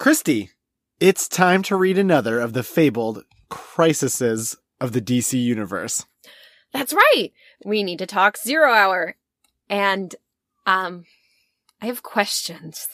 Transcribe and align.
Christy, 0.00 0.48
it's 0.98 1.28
time 1.28 1.62
to 1.64 1.76
read 1.76 1.98
another 1.98 2.40
of 2.40 2.54
the 2.54 2.62
fabled 2.62 3.22
crises 3.50 4.56
of 4.80 4.92
the 4.92 5.00
DC 5.02 5.38
universe. 5.38 6.06
That's 6.72 6.94
right. 6.94 7.32
We 7.66 7.82
need 7.82 7.98
to 7.98 8.06
talk 8.06 8.38
Zero 8.38 8.72
Hour. 8.72 9.16
And, 9.68 10.16
um, 10.64 11.04
I 11.82 11.86
have 11.86 12.02
questions. 12.02 12.88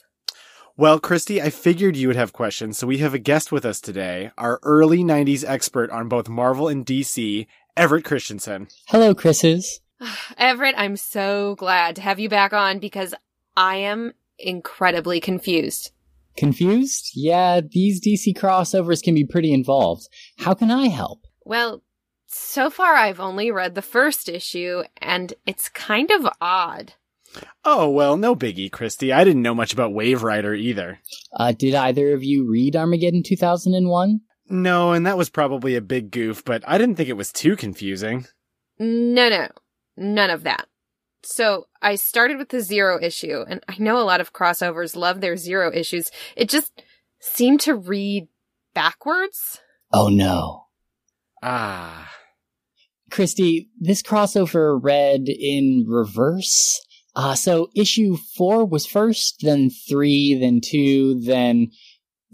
Well, 0.77 0.99
Christy, 0.99 1.41
I 1.41 1.51
figured 1.51 1.97
you 1.97 2.09
would 2.09 2.17
have 2.17 2.33
questions, 2.33 2.77
so 2.77 2.89
we 2.89 2.99
have 2.99 3.15
a 3.15 3.21
guest 3.21 3.53
with 3.53 3.65
us 3.65 3.81
today, 3.81 4.33
our 4.37 4.59
early 4.65 5.05
90s 5.05 5.45
expert 5.47 5.91
on 5.91 6.09
both 6.09 6.29
Marvel 6.29 6.67
and 6.67 6.85
DC, 6.85 7.47
Everett 7.77 8.05
Christensen. 8.05 8.67
Hello, 8.89 9.15
Chris's. 9.15 9.81
Everett, 10.39 10.75
I'm 10.77 10.97
so 10.97 11.55
glad 11.55 11.95
to 11.95 12.03
have 12.03 12.19
you 12.19 12.29
back 12.29 12.53
on 12.53 12.81
because 12.81 13.15
I 13.57 13.77
am 13.77 14.15
incredibly 14.41 15.21
confused. 15.21 15.93
Confused? 16.37 17.11
Yeah, 17.15 17.61
these 17.61 18.01
DC 18.01 18.37
crossovers 18.37 19.03
can 19.03 19.15
be 19.15 19.25
pretty 19.25 19.53
involved. 19.53 20.07
How 20.39 20.55
can 20.55 20.71
I 20.71 20.89
help? 20.89 21.21
Well, 21.45 21.83
so 22.27 22.71
far 22.71 22.95
I've 22.95 23.21
only 23.21 23.51
read 23.51 23.75
the 23.75 23.83
first 23.83 24.29
issue, 24.29 24.83
and 25.01 25.35
it's 25.47 25.69
kind 25.69 26.11
of 26.11 26.29
odd. 26.41 26.95
Oh, 27.65 27.89
well, 27.89 28.17
no 28.17 28.35
biggie, 28.35 28.71
Christy. 28.71 29.13
I 29.13 29.25
didn't 29.25 29.43
know 29.43 29.55
much 29.55 29.73
about 29.73 29.93
Wave 29.93 30.23
Rider 30.23 30.55
either. 30.55 31.01
Uh, 31.33 31.53
did 31.53 31.75
either 31.75 32.13
of 32.13 32.25
you 32.25 32.49
read 32.49 32.77
Armageddon 32.77 33.23
2001? 33.23 34.21
No, 34.49 34.93
and 34.93 35.07
that 35.07 35.19
was 35.19 35.29
probably 35.29 35.75
a 35.75 35.81
big 35.81 36.11
goof, 36.11 36.45
but 36.45 36.63
I 36.67 36.79
didn't 36.79 36.97
think 36.97 37.09
it 37.09 37.17
was 37.17 37.33
too 37.33 37.57
confusing. 37.57 38.27
No, 38.79 39.29
no, 39.29 39.49
none 39.97 40.31
of 40.31 40.45
that. 40.45 40.67
So 41.27 41.67
I 41.83 41.97
started 41.97 42.39
with 42.39 42.51
the 42.51 42.61
zero 42.61 43.01
issue, 43.03 43.45
and 43.49 43.61
I 43.69 43.75
know 43.79 43.99
a 43.99 44.07
lot 44.07 44.21
of 44.21 44.33
crossovers 44.33 44.95
love 44.95 45.21
their 45.21 45.37
zero 45.37 45.73
issues. 45.75 46.13
It 46.37 46.49
just 46.49 46.85
seemed 47.19 47.61
to 47.63 47.75
read 47.75 48.29
backwards. 48.75 49.61
Oh 49.93 50.09
no. 50.09 50.67
Ah. 51.43 52.13
Christy, 53.11 53.69
this 53.79 54.03
crossover 54.03 54.79
read 54.81 55.29
in 55.29 55.85
reverse. 55.89 56.81
Uh, 57.17 57.35
so 57.35 57.71
issue 57.75 58.17
four 58.37 58.65
was 58.65 58.87
first, 58.87 59.41
then 59.43 59.71
three, 59.71 60.39
then 60.39 60.61
two, 60.63 61.21
then 61.21 61.73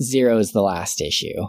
zero 0.03 0.37
is 0.37 0.53
the 0.53 0.63
last 0.63 1.01
issue. 1.01 1.47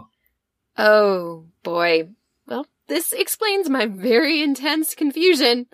Oh 0.78 1.44
boy. 1.62 2.08
Well, 2.46 2.66
this 2.88 3.12
explains 3.12 3.68
my 3.68 3.84
very 3.84 4.42
intense 4.42 4.94
confusion. 4.94 5.66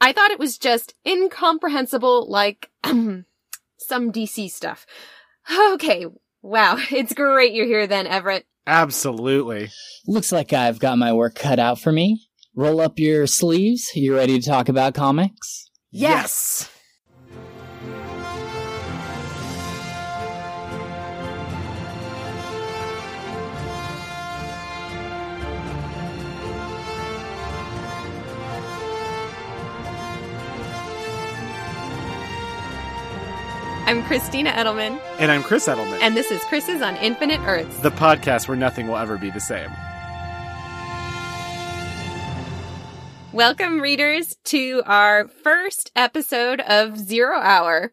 I 0.00 0.12
thought 0.12 0.30
it 0.30 0.38
was 0.38 0.58
just 0.58 0.94
incomprehensible 1.06 2.30
like 2.30 2.70
some 2.84 3.24
DC 4.12 4.50
stuff. 4.50 4.86
Okay, 5.72 6.06
wow. 6.42 6.78
It's 6.90 7.12
great 7.12 7.52
you're 7.52 7.66
here 7.66 7.86
then, 7.86 8.06
Everett. 8.06 8.46
Absolutely. 8.66 9.70
Looks 10.06 10.32
like 10.32 10.52
I've 10.52 10.78
got 10.78 10.98
my 10.98 11.12
work 11.12 11.34
cut 11.34 11.58
out 11.58 11.78
for 11.78 11.92
me. 11.92 12.26
Roll 12.54 12.80
up 12.80 12.98
your 12.98 13.26
sleeves. 13.26 13.90
You 13.94 14.16
ready 14.16 14.38
to 14.38 14.46
talk 14.46 14.68
about 14.68 14.94
comics? 14.94 15.70
Yes. 15.90 16.70
I'm 33.90 34.04
Christina 34.04 34.52
Edelman, 34.52 35.00
And 35.18 35.32
I'm 35.32 35.42
Chris 35.42 35.66
Edelman, 35.66 35.98
and 36.00 36.16
this 36.16 36.30
is 36.30 36.40
Chris's 36.44 36.80
on 36.80 36.94
Infinite 36.98 37.40
Earths. 37.40 37.76
the 37.80 37.90
podcast 37.90 38.46
where 38.46 38.56
nothing 38.56 38.86
will 38.86 38.96
ever 38.96 39.18
be 39.18 39.30
the 39.30 39.40
same. 39.40 39.68
Welcome, 43.32 43.80
readers, 43.80 44.36
to 44.44 44.84
our 44.86 45.26
first 45.26 45.90
episode 45.96 46.60
of 46.60 46.98
Zero 46.98 47.36
Hour. 47.40 47.92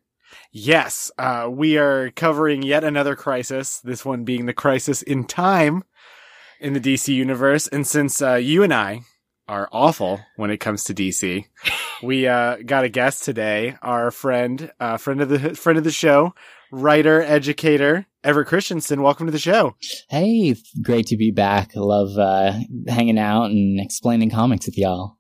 Yes, 0.52 1.12
uh, 1.18 1.48
we 1.50 1.80
are 1.80 2.12
covering 2.12 2.62
yet 2.62 2.84
another 2.84 3.16
crisis, 3.16 3.80
this 3.80 4.06
one 4.06 4.24
being 4.24 4.46
the 4.46 4.54
crisis 4.54 5.02
in 5.02 5.24
time 5.24 5.84
in 6.60 6.74
the 6.74 6.80
DC 6.80 7.12
universe. 7.12 7.68
And 7.70 7.88
since 7.88 8.22
uh, 8.22 8.36
you 8.36 8.62
and 8.62 8.72
I 8.72 9.02
are 9.48 9.70
awful 9.72 10.20
when 10.36 10.52
it 10.52 10.58
comes 10.58 10.84
to 10.86 10.94
DC, 10.94 11.46
we 12.04 12.28
uh, 12.28 12.58
got 12.66 12.84
a 12.84 12.90
guest 12.90 13.24
today, 13.24 13.76
our 13.82 14.12
friend, 14.12 14.72
uh, 14.80 14.98
friend 14.98 15.22
of 15.22 15.30
the 15.30 15.56
friend 15.56 15.78
of 15.78 15.84
the 15.84 15.92
show, 15.92 16.34
writer, 16.72 17.22
educator, 17.22 18.06
Everett 18.24 18.48
Christensen. 18.48 19.02
Welcome 19.02 19.28
to 19.28 19.32
the 19.32 19.40
show. 19.40 19.76
Hey, 20.10 20.56
great 20.82 21.08
to 21.08 21.18
be 21.18 21.32
back. 21.32 21.72
Love 21.76 22.18
uh, 22.18 22.60
hanging 22.88 23.18
out 23.18 23.46
and 23.46 23.80
explaining 23.80 24.30
comics 24.30 24.66
with 24.66 24.78
y'all. 24.78 25.18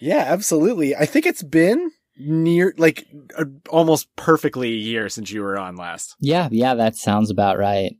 Yeah, 0.00 0.24
absolutely. 0.26 0.94
I 0.94 1.06
think 1.06 1.24
it's 1.24 1.42
been 1.42 1.90
near, 2.16 2.74
like, 2.76 3.06
uh, 3.38 3.44
almost 3.70 4.14
perfectly 4.16 4.72
a 4.72 4.76
year 4.76 5.08
since 5.08 5.30
you 5.30 5.42
were 5.42 5.58
on 5.58 5.76
last. 5.76 6.16
Yeah, 6.20 6.48
yeah, 6.50 6.74
that 6.74 6.96
sounds 6.96 7.30
about 7.30 7.58
right. 7.58 7.92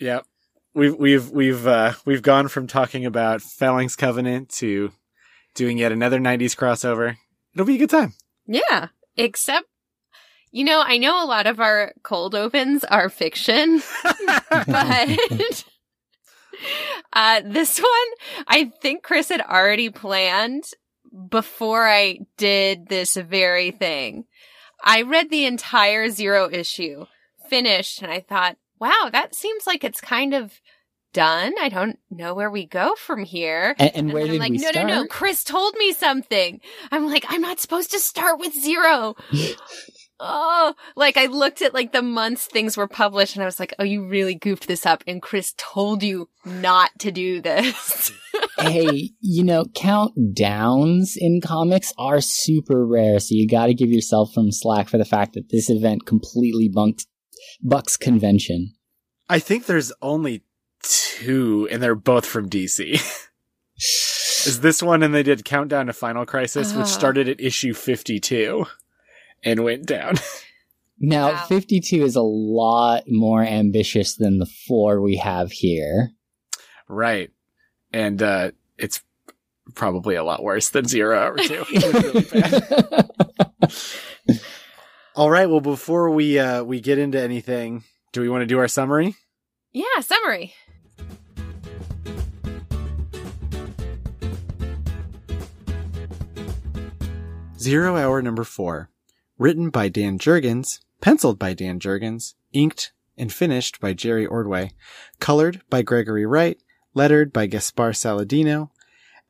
Yep. 0.00 0.26
We've 0.74 0.94
we've 0.94 1.30
we've 1.30 1.66
uh 1.66 1.94
we've 2.04 2.22
gone 2.22 2.48
from 2.48 2.66
talking 2.66 3.04
about 3.04 3.42
Phalanx 3.42 3.96
Covenant 3.96 4.50
to 4.50 4.92
doing 5.54 5.78
yet 5.78 5.92
another 5.92 6.18
90s 6.18 6.56
crossover. 6.56 7.16
It'll 7.54 7.66
be 7.66 7.74
a 7.74 7.78
good 7.78 7.90
time. 7.90 8.14
Yeah, 8.46 8.88
except, 9.16 9.66
you 10.52 10.64
know, 10.64 10.82
I 10.84 10.98
know 10.98 11.22
a 11.22 11.26
lot 11.26 11.46
of 11.46 11.60
our 11.60 11.92
cold 12.02 12.34
opens 12.34 12.84
are 12.84 13.08
fiction, 13.08 13.82
but 14.48 14.58
uh, 17.12 17.40
this 17.44 17.78
one, 17.78 18.44
I 18.46 18.72
think 18.80 19.02
Chris 19.02 19.28
had 19.28 19.40
already 19.40 19.90
planned 19.90 20.64
before 21.28 21.88
I 21.88 22.20
did 22.36 22.88
this 22.88 23.16
very 23.16 23.72
thing. 23.72 24.24
I 24.82 25.02
read 25.02 25.30
the 25.30 25.46
entire 25.46 26.08
zero 26.08 26.48
issue, 26.50 27.06
finished, 27.48 28.02
and 28.02 28.10
I 28.10 28.20
thought, 28.20 28.56
wow, 28.80 29.10
that 29.12 29.34
seems 29.34 29.66
like 29.66 29.84
it's 29.84 30.00
kind 30.00 30.34
of 30.34 30.60
done. 31.12 31.54
I 31.60 31.68
don't 31.68 31.98
know 32.10 32.34
where 32.34 32.50
we 32.50 32.66
go 32.66 32.94
from 32.94 33.24
here. 33.24 33.74
And, 33.78 33.90
and 33.94 34.12
where 34.12 34.22
then 34.22 34.32
did 34.32 34.34
I'm 34.36 34.40
like, 34.40 34.50
we 34.52 34.58
no, 34.58 34.70
start? 34.70 34.86
no, 34.86 35.02
no. 35.02 35.06
Chris 35.06 35.44
told 35.44 35.74
me 35.76 35.92
something. 35.92 36.60
I'm 36.90 37.06
like, 37.06 37.24
I'm 37.28 37.40
not 37.40 37.60
supposed 37.60 37.90
to 37.92 37.98
start 37.98 38.38
with 38.38 38.54
zero. 38.54 39.16
oh, 40.20 40.74
like 40.96 41.16
I 41.16 41.26
looked 41.26 41.62
at 41.62 41.74
like 41.74 41.92
the 41.92 42.02
months 42.02 42.46
things 42.46 42.76
were 42.76 42.88
published 42.88 43.34
and 43.34 43.42
I 43.42 43.46
was 43.46 43.58
like, 43.58 43.74
oh, 43.78 43.84
you 43.84 44.06
really 44.06 44.34
goofed 44.34 44.68
this 44.68 44.86
up. 44.86 45.02
And 45.06 45.20
Chris 45.20 45.54
told 45.56 46.02
you 46.02 46.28
not 46.44 46.90
to 47.00 47.10
do 47.10 47.40
this. 47.40 48.12
hey, 48.58 49.10
you 49.20 49.44
know, 49.44 49.64
countdowns 49.64 51.16
in 51.16 51.40
comics 51.40 51.92
are 51.98 52.20
super 52.20 52.86
rare, 52.86 53.18
so 53.18 53.34
you 53.34 53.48
got 53.48 53.66
to 53.66 53.74
give 53.74 53.90
yourself 53.90 54.32
some 54.32 54.52
slack 54.52 54.88
for 54.88 54.98
the 54.98 55.04
fact 55.04 55.34
that 55.34 55.50
this 55.50 55.70
event 55.70 56.06
completely 56.06 56.68
bunked 56.68 57.06
bucks 57.62 57.96
convention. 57.96 58.74
I 59.28 59.38
think 59.38 59.66
there's 59.66 59.92
only 60.02 60.42
two 60.82 61.68
and 61.70 61.82
they're 61.82 61.94
both 61.94 62.26
from 62.26 62.48
DC. 62.50 62.94
Is 64.46 64.60
this 64.60 64.82
one 64.82 65.02
and 65.02 65.14
they 65.14 65.22
did 65.22 65.44
Countdown 65.44 65.86
to 65.86 65.92
Final 65.92 66.24
Crisis 66.26 66.72
which 66.74 66.82
Ah. 66.86 66.88
started 66.88 67.28
at 67.28 67.40
issue 67.40 67.74
52 67.74 68.64
and 69.44 69.64
went 69.64 69.86
down. 69.86 70.14
Now, 71.02 71.30
Wow. 71.32 71.44
52 71.46 72.02
is 72.04 72.14
a 72.14 72.20
lot 72.20 73.04
more 73.08 73.42
ambitious 73.42 74.16
than 74.16 74.38
the 74.38 74.44
four 74.68 75.00
we 75.00 75.16
have 75.16 75.50
here. 75.50 76.10
right. 76.88 77.30
And 77.90 78.22
uh 78.22 78.50
it's 78.76 79.02
probably 79.74 80.14
a 80.16 80.22
lot 80.24 80.42
worse 80.42 80.68
than 80.68 80.84
0 80.86 81.18
hour 81.18 81.38
2. 81.38 81.64
Really 81.72 82.20
bad. 82.20 83.10
All 85.16 85.30
right, 85.30 85.46
well 85.48 85.60
before 85.60 86.10
we 86.10 86.38
uh 86.38 86.62
we 86.62 86.80
get 86.80 86.98
into 86.98 87.20
anything, 87.20 87.84
do 88.12 88.20
we 88.20 88.28
want 88.28 88.42
to 88.42 88.46
do 88.46 88.58
our 88.58 88.68
summary? 88.68 89.16
yeah, 89.72 90.00
summary. 90.00 90.54
Zero 97.58 97.96
Hour 97.96 98.22
Number 98.22 98.44
4. 98.44 98.88
Written 99.38 99.68
by 99.70 99.88
Dan 99.88 100.18
Jurgens, 100.18 100.80
penciled 101.00 101.38
by 101.38 101.52
Dan 101.54 101.78
Jurgens, 101.78 102.34
inked 102.52 102.92
and 103.18 103.32
finished 103.32 103.80
by 103.80 103.92
Jerry 103.92 104.24
Ordway, 104.24 104.70
colored 105.18 105.60
by 105.68 105.82
Gregory 105.82 106.24
Wright, 106.24 106.58
lettered 106.94 107.32
by 107.32 107.46
Gaspar 107.46 107.90
Saladino, 107.92 108.70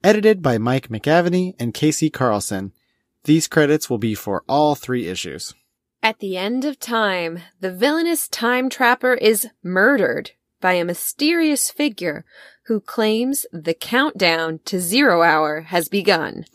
edited 0.04 0.42
by 0.42 0.58
Mike 0.58 0.88
McAvennie 0.88 1.54
and 1.58 1.74
KC 1.74 2.12
Carlson. 2.12 2.72
These 3.24 3.48
credits 3.48 3.90
will 3.90 3.98
be 3.98 4.14
for 4.14 4.44
all 4.48 4.74
three 4.74 5.08
issues. 5.08 5.54
At 6.02 6.20
the 6.20 6.38
end 6.38 6.64
of 6.64 6.80
time, 6.80 7.40
the 7.60 7.70
villainous 7.70 8.26
time 8.26 8.70
trapper 8.70 9.14
is 9.14 9.48
murdered 9.62 10.30
by 10.58 10.72
a 10.74 10.84
mysterious 10.84 11.70
figure 11.70 12.24
who 12.66 12.80
claims 12.80 13.44
the 13.52 13.74
countdown 13.74 14.60
to 14.64 14.80
zero 14.80 15.22
hour 15.22 15.62
has 15.62 15.88
begun. 15.88 16.46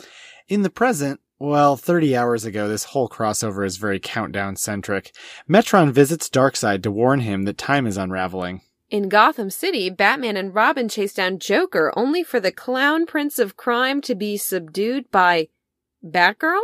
In 0.48 0.64
the 0.64 0.70
present, 0.72 1.20
Well, 1.38 1.76
30 1.76 2.16
hours 2.16 2.46
ago, 2.46 2.68
this 2.68 2.86
whole 2.86 3.10
crossover 3.10 3.66
is 3.66 3.78
very 3.78 4.00
countdown 4.00 4.56
centric. 4.56 5.14
Metron 5.50 5.92
visits 5.92 6.30
Darkseid 6.30 6.82
to 6.84 6.92
warn 6.92 7.20
him 7.20 7.44
that 7.44 7.58
time 7.58 7.86
is 7.86 7.98
unraveling. 7.98 8.62
In 8.90 9.10
Gotham 9.10 9.50
City, 9.50 9.90
Batman 9.90 10.38
and 10.38 10.56
Robin 10.56 10.88
chase 10.88 11.14
down 11.14 11.38
Joker 11.40 11.92
only 11.96 12.24
for 12.24 12.40
the 12.40 12.52
clown 12.52 13.06
prince 13.06 13.38
of 13.38 13.58
crime 13.58 14.00
to 14.02 14.16
be 14.16 14.38
subdued 14.38 15.12
by 15.12 15.50
Batgirl? 16.04 16.62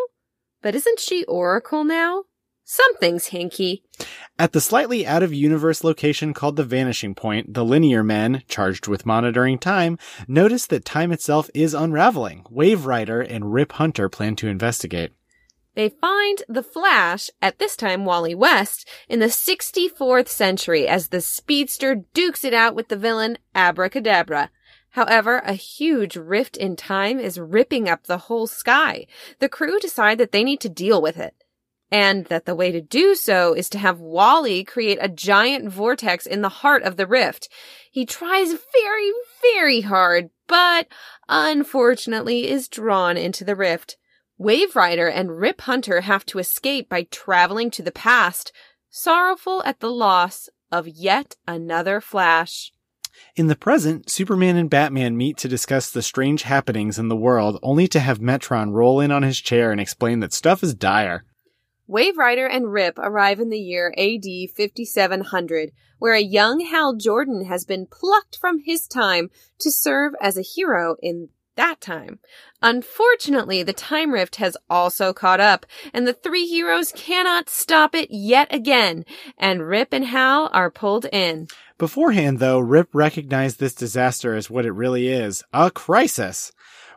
But 0.62 0.74
isn't 0.74 1.00
she 1.00 1.25
Oracle 1.25 1.83
now? 1.83 2.24
Something's 2.73 3.31
hinky. 3.31 3.81
At 4.39 4.53
the 4.53 4.62
slightly 4.62 5.06
out 5.06 5.23
of 5.23 5.33
universe 5.33 5.83
location 5.83 6.33
called 6.33 6.56
the 6.56 6.63
Vanishing 6.63 7.13
Point, 7.13 7.53
the 7.53 7.65
Linear 7.65 8.01
Men, 8.01 8.44
charged 8.47 8.88
with 8.88 9.06
monitoring 9.06 9.59
time, 9.59 9.97
notice 10.25 10.68
that 10.68 10.85
time 10.85 11.12
itself 11.12 11.50
is 11.53 11.73
unraveling. 11.73 12.45
Wave 12.50 12.85
Rider 12.85 13.19
and 13.19 13.51
Rip 13.51 13.73
Hunter 13.73 14.07
plan 14.07 14.38
to 14.38 14.47
investigate. 14.47 15.12
They 15.75 15.89
find 15.89 16.44
the 16.47 16.63
Flash, 16.63 17.29
at 17.41 17.59
this 17.59 17.75
time 17.75 18.06
Wally 18.06 18.33
West, 18.33 18.88
in 19.09 19.19
the 19.19 19.25
64th 19.25 20.29
century 20.29 20.88
as 20.88 21.09
the 21.09 21.19
speedster 21.19 22.06
dukes 22.13 22.45
it 22.45 22.53
out 22.53 22.73
with 22.73 22.88
the 22.88 22.95
villain 22.95 23.38
Abracadabra. 23.53 24.50
However, 24.91 25.39
a 25.39 25.56
huge 25.56 26.15
rift 26.15 26.56
in 26.56 26.77
time 26.77 27.19
is 27.19 27.38
ripping 27.38 27.89
up 27.89 28.06
the 28.06 28.18
whole 28.18 28.47
sky. 28.47 29.07
The 29.39 29.50
crew 29.50 29.77
decide 29.81 30.19
that 30.19 30.31
they 30.31 30.45
need 30.45 30.62
to 30.62 30.69
deal 30.69 31.01
with 31.01 31.18
it. 31.18 31.35
And 31.91 32.25
that 32.27 32.45
the 32.45 32.55
way 32.55 32.71
to 32.71 32.81
do 32.81 33.15
so 33.15 33.53
is 33.53 33.69
to 33.71 33.77
have 33.77 33.99
Wally 33.99 34.63
create 34.63 34.97
a 35.01 35.09
giant 35.09 35.69
vortex 35.69 36.25
in 36.25 36.41
the 36.41 36.49
heart 36.49 36.83
of 36.83 36.95
the 36.95 37.05
rift. 37.05 37.49
He 37.91 38.05
tries 38.05 38.53
very, 38.53 39.11
very 39.41 39.81
hard, 39.81 40.29
but 40.47 40.88
unfortunately 41.27 42.49
is 42.49 42.69
drawn 42.69 43.17
into 43.17 43.43
the 43.43 43.57
rift. 43.57 43.97
Wave 44.38 44.75
Rider 44.75 45.07
and 45.07 45.38
Rip 45.38 45.61
Hunter 45.61 46.01
have 46.01 46.25
to 46.27 46.39
escape 46.39 46.88
by 46.89 47.03
traveling 47.11 47.69
to 47.71 47.83
the 47.83 47.91
past, 47.91 48.51
sorrowful 48.89 49.61
at 49.65 49.81
the 49.81 49.91
loss 49.91 50.49
of 50.71 50.87
yet 50.87 51.35
another 51.47 51.99
Flash. 51.99 52.71
In 53.35 53.47
the 53.47 53.55
present, 53.55 54.09
Superman 54.09 54.55
and 54.55 54.69
Batman 54.69 55.17
meet 55.17 55.37
to 55.37 55.47
discuss 55.47 55.91
the 55.91 56.01
strange 56.01 56.44
happenings 56.44 56.97
in 56.97 57.09
the 57.09 57.15
world, 57.15 57.59
only 57.61 57.87
to 57.89 57.99
have 57.99 58.19
Metron 58.19 58.71
roll 58.71 58.99
in 58.99 59.11
on 59.11 59.23
his 59.23 59.39
chair 59.39 59.71
and 59.71 59.81
explain 59.81 60.21
that 60.21 60.33
stuff 60.33 60.63
is 60.63 60.73
dire. 60.73 61.25
Wave 61.88 62.18
Rider 62.18 62.45
and 62.45 62.72
Rip 62.72 62.98
arrive 63.00 63.39
in 63.39 63.50
the 63.50 63.60
year 63.60 63.94
AD 63.98 64.25
5700, 64.56 65.72
where 66.00 66.13
a 66.13 66.22
young 66.22 66.62
Hal 66.62 66.95
Jordan 66.95 67.45
has 67.45 67.66
been 67.66 67.86
plucked 67.86 68.38
from 68.38 68.60
his 68.60 68.88
time 68.88 69.30
to 69.60 69.72
serve 69.72 70.13
as 70.22 70.38
a 70.38 70.42
hero 70.42 70.95
in 71.01 71.30
that 71.56 71.81
time. 71.81 72.19
Unfortunately, 72.62 73.63
the 73.63 73.74
time 73.74 74.12
rift 74.12 74.38
has 74.38 74.56
also 74.69 75.13
caught 75.13 75.39
up, 75.39 75.66
and 75.94 76.07
the 76.07 76.13
three 76.13 76.45
heroes 76.45 76.92
cannot 76.95 77.50
stop 77.50 77.94
it 77.94 78.10
yet 78.10 78.54
again, 78.54 79.04
and 79.38 79.68
Rip 79.68 79.94
and 79.94 80.06
Hal 80.06 80.50
are 80.54 80.72
pulled 80.72 81.06
in. 81.12 81.48
Beforehand, 81.78 82.39
though, 82.39 82.60
Rip 82.60 82.89
recognized 82.94 83.60
this 83.60 83.74
disaster 83.74 84.36
as 84.36 84.50
what 84.50 84.66
it 84.66 84.72
really 84.72 85.07
is 85.07 85.44
a 85.54 85.72
crisis. 85.72 86.51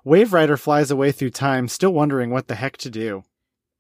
Wave 0.05 0.33
Rider 0.33 0.57
flies 0.57 0.91
away 0.91 1.13
through 1.13 1.31
time, 1.31 1.67
still 1.67 1.93
wondering 1.93 2.31
what 2.31 2.47
the 2.49 2.55
heck 2.55 2.77
to 2.79 2.91
do. 2.91 3.25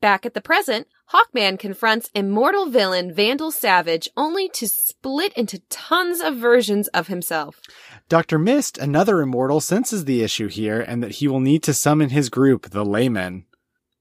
Back 0.05 0.27
at 0.27 0.35
the 0.35 0.43
present, 0.43 0.87
Hawkman 1.15 1.59
confronts 1.59 2.11
immortal 2.15 2.67
villain 2.67 3.11
Vandal 3.11 3.51
Savage 3.51 4.07
only 4.19 4.51
to 4.51 4.69
split 4.69 5.33
into 5.33 5.61
tons 5.71 6.21
of 6.21 6.37
versions 6.37 6.89
of 6.89 7.07
himself. 7.07 7.63
Dr. 8.11 8.39
Mist, 8.39 8.77
another 8.77 9.23
immortal, 9.23 9.63
senses 9.63 10.05
the 10.05 10.23
issue 10.23 10.49
here 10.49 10.79
and 10.79 11.03
that 11.03 11.13
he 11.13 11.27
will 11.27 11.41
need 11.41 11.63
to 11.63 11.73
summon 11.73 12.11
his 12.11 12.29
group, 12.29 12.69
the 12.69 12.85
Leymen. 12.85 13.45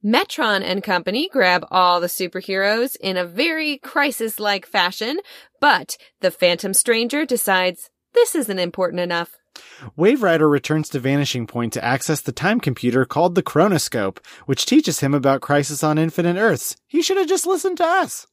Metron 0.04 0.62
and 0.62 0.84
company 0.84 1.30
grab 1.32 1.66
all 1.72 2.02
the 2.02 2.08
superheroes 2.08 2.98
in 3.00 3.16
a 3.16 3.24
very 3.24 3.78
crisis 3.78 4.42
like 4.42 4.66
fashion, 4.66 5.22
but 5.62 5.96
the 6.20 6.32
Phantom 6.32 6.74
Stranger 6.74 7.26
decides 7.26 7.90
this 8.14 8.36
isn't 8.36 8.60
important 8.60 9.00
enough. 9.00 9.38
Wave 9.96 10.24
Rider 10.24 10.50
returns 10.50 10.90
to 10.90 11.00
Vanishing 11.00 11.48
Point 11.48 11.74
to 11.74 11.84
access 11.84 12.22
the 12.22 12.32
time 12.32 12.60
computer 12.60 13.06
called 13.06 13.36
the 13.36 13.44
Chronoscope, 13.44 14.20
which 14.46 14.66
teaches 14.66 15.00
him 15.02 15.14
about 15.14 15.42
Crisis 15.42 15.84
on 15.84 15.98
Infinite 15.98 16.38
Earths. 16.38 16.76
He 16.88 17.02
should 17.02 17.18
have 17.18 17.28
just 17.28 17.46
listened 17.46 17.78
to 17.78 17.86
us. 17.86 18.28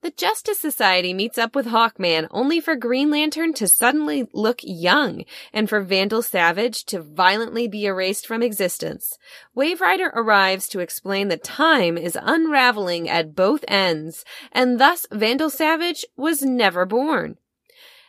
The 0.00 0.10
Justice 0.12 0.60
Society 0.60 1.12
meets 1.12 1.38
up 1.38 1.56
with 1.56 1.66
Hawkman 1.66 2.28
only 2.30 2.60
for 2.60 2.76
Green 2.76 3.10
Lantern 3.10 3.52
to 3.54 3.66
suddenly 3.66 4.28
look 4.32 4.60
young 4.62 5.24
and 5.52 5.68
for 5.68 5.80
Vandal 5.80 6.22
Savage 6.22 6.84
to 6.84 7.00
violently 7.00 7.66
be 7.66 7.84
erased 7.84 8.24
from 8.24 8.40
existence. 8.40 9.18
Wave 9.56 9.80
Rider 9.80 10.12
arrives 10.14 10.68
to 10.68 10.78
explain 10.78 11.26
that 11.28 11.42
time 11.42 11.98
is 11.98 12.16
unraveling 12.22 13.08
at 13.08 13.34
both 13.34 13.64
ends 13.66 14.24
and 14.52 14.78
thus 14.78 15.04
Vandal 15.10 15.50
Savage 15.50 16.04
was 16.16 16.42
never 16.42 16.86
born. 16.86 17.36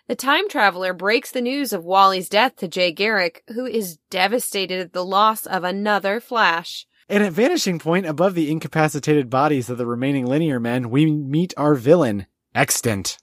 The 0.09 0.15
time 0.15 0.49
traveler 0.49 0.91
breaks 0.91 1.29
the 1.29 1.39
news 1.39 1.71
of 1.71 1.85
Wally's 1.85 2.29
death 2.29 2.55
to 2.55 2.67
Jay 2.67 2.91
Garrick, 2.91 3.43
who 3.49 3.67
is 3.67 3.99
devastated 4.09 4.79
at 4.79 4.91
the 4.91 5.05
loss 5.05 5.45
of 5.45 5.63
another 5.63 6.19
Flash. 6.19 6.87
And 7.07 7.23
at 7.23 7.31
Vanishing 7.31 7.77
Point, 7.77 8.07
above 8.07 8.33
the 8.33 8.49
incapacitated 8.49 9.29
bodies 9.29 9.69
of 9.69 9.77
the 9.77 9.85
remaining 9.85 10.25
linear 10.25 10.59
men, 10.59 10.89
we 10.89 11.05
meet 11.05 11.53
our 11.57 11.75
villain, 11.75 12.25
Extant. 12.55 13.19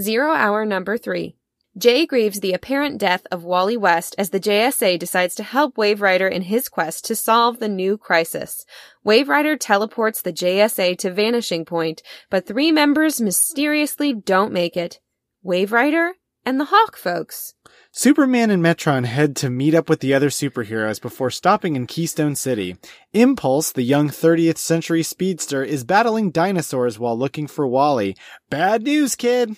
Zero 0.00 0.32
hour 0.32 0.64
number 0.64 0.96
three. 0.96 1.34
Jay 1.76 2.06
grieves 2.06 2.38
the 2.38 2.52
apparent 2.52 2.98
death 2.98 3.26
of 3.32 3.42
Wally 3.42 3.76
West 3.76 4.14
as 4.16 4.30
the 4.30 4.38
JSA 4.38 4.96
decides 4.96 5.34
to 5.34 5.42
help 5.42 5.76
Wave 5.76 6.00
Rider 6.00 6.28
in 6.28 6.42
his 6.42 6.68
quest 6.68 7.04
to 7.06 7.16
solve 7.16 7.58
the 7.58 7.68
new 7.68 7.98
crisis. 7.98 8.64
Wave 9.02 9.28
Rider 9.28 9.56
teleports 9.56 10.22
the 10.22 10.32
JSA 10.32 10.98
to 10.98 11.10
Vanishing 11.10 11.64
Point, 11.64 12.00
but 12.30 12.46
three 12.46 12.70
members 12.70 13.20
mysteriously 13.20 14.12
don't 14.12 14.52
make 14.52 14.76
it. 14.76 15.00
Wave 15.42 15.72
Rider 15.72 16.12
and 16.48 16.58
the 16.58 16.64
Hawk 16.64 16.96
folks. 16.96 17.52
Superman 17.92 18.50
and 18.50 18.64
Metron 18.64 19.04
head 19.04 19.36
to 19.36 19.50
meet 19.50 19.74
up 19.74 19.90
with 19.90 20.00
the 20.00 20.14
other 20.14 20.30
superheroes 20.30 20.98
before 20.98 21.28
stopping 21.30 21.76
in 21.76 21.86
Keystone 21.86 22.34
City. 22.34 22.78
Impulse, 23.12 23.70
the 23.70 23.82
young 23.82 24.08
30th 24.08 24.56
century 24.56 25.02
speedster, 25.02 25.62
is 25.62 25.84
battling 25.84 26.30
dinosaurs 26.30 26.98
while 26.98 27.18
looking 27.18 27.46
for 27.46 27.66
Wally. 27.66 28.16
Bad 28.48 28.84
news, 28.84 29.14
kid! 29.14 29.56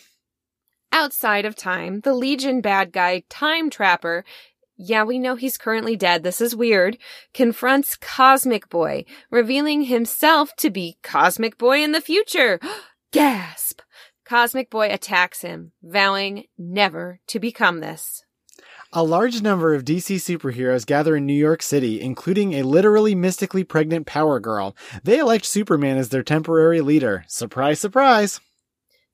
Outside 0.91 1.45
of 1.45 1.55
time, 1.55 2.01
the 2.01 2.13
Legion 2.13 2.61
bad 2.61 2.91
guy, 2.91 3.23
Time 3.29 3.71
Trapper, 3.71 4.25
yeah, 4.77 5.05
we 5.05 5.21
know 5.21 5.37
he's 5.37 5.59
currently 5.59 5.95
dead, 5.95 6.25
this 6.25 6.41
is 6.41 6.57
weird, 6.57 6.99
confronts 7.33 7.95
Cosmic 7.95 8.69
Boy, 8.69 9.05
revealing 9.31 9.83
himself 9.83 10.57
to 10.57 10.71
be 10.71 10.99
Cosmic 11.05 11.57
Boy 11.57 11.85
in 11.85 11.93
the 11.93 12.01
future. 12.01 12.59
Gasp! 13.13 13.81
Cosmic 14.31 14.71
Boy 14.71 14.89
attacks 14.93 15.41
him, 15.41 15.73
vowing 15.83 16.45
never 16.57 17.19
to 17.27 17.41
become 17.41 17.81
this. 17.81 18.25
A 18.93 19.03
large 19.03 19.43
number 19.43 19.75
of 19.75 19.85
DC 19.85 20.19
superheroes 20.19 20.87
gather 20.87 21.17
in 21.17 21.27
New 21.27 21.33
York 21.33 21.63
City, 21.63 22.01
including 22.01 22.53
a 22.53 22.63
literally 22.63 23.17
mystically 23.17 23.65
pregnant 23.65 24.07
Power 24.07 24.39
Girl. 24.39 24.77
They 25.03 25.19
elect 25.19 25.47
Superman 25.47 25.99
as 25.99 26.11
their 26.11 26.23
temporary 26.23 26.81
leader. 26.81 27.25
Surprise, 27.27 27.81
surprise! 27.81 28.39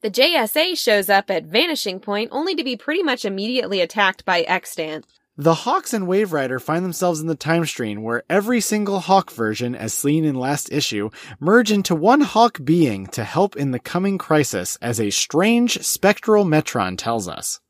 The 0.03 0.11
JSA 0.11 0.77
shows 0.77 1.09
up 1.09 1.31
at 1.31 1.47
Vanishing 1.47 1.99
Point 1.99 2.29
only 2.31 2.55
to 2.55 2.63
be 2.63 2.77
pretty 2.77 3.03
much 3.03 3.25
immediately 3.25 3.81
attacked 3.81 4.27
by 4.27 4.43
Extant. 4.43 5.07
The 5.39 5.53
Hawks 5.53 5.93
and 5.93 6.09
Wave 6.09 6.33
Rider 6.33 6.59
find 6.59 6.83
themselves 6.83 7.21
in 7.21 7.27
the 7.27 7.35
time 7.35 7.67
stream 7.67 8.03
where 8.03 8.23
every 8.31 8.63
single 8.63 9.01
Hawk 9.01 9.31
version, 9.31 9.75
as 9.75 9.93
seen 9.93 10.25
in 10.25 10.35
last 10.35 10.73
issue, 10.73 11.11
merge 11.39 11.71
into 11.71 11.95
one 11.95 12.23
Hawk 12.23 12.59
being 12.65 13.07
to 13.09 13.23
help 13.23 13.55
in 13.55 13.71
the 13.71 13.79
coming 13.79 14.17
crisis, 14.17 14.79
as 14.81 14.99
a 14.99 15.11
strange 15.11 15.83
spectral 15.83 16.47
Metron 16.47 16.97
tells 16.97 17.29
us. 17.29 17.61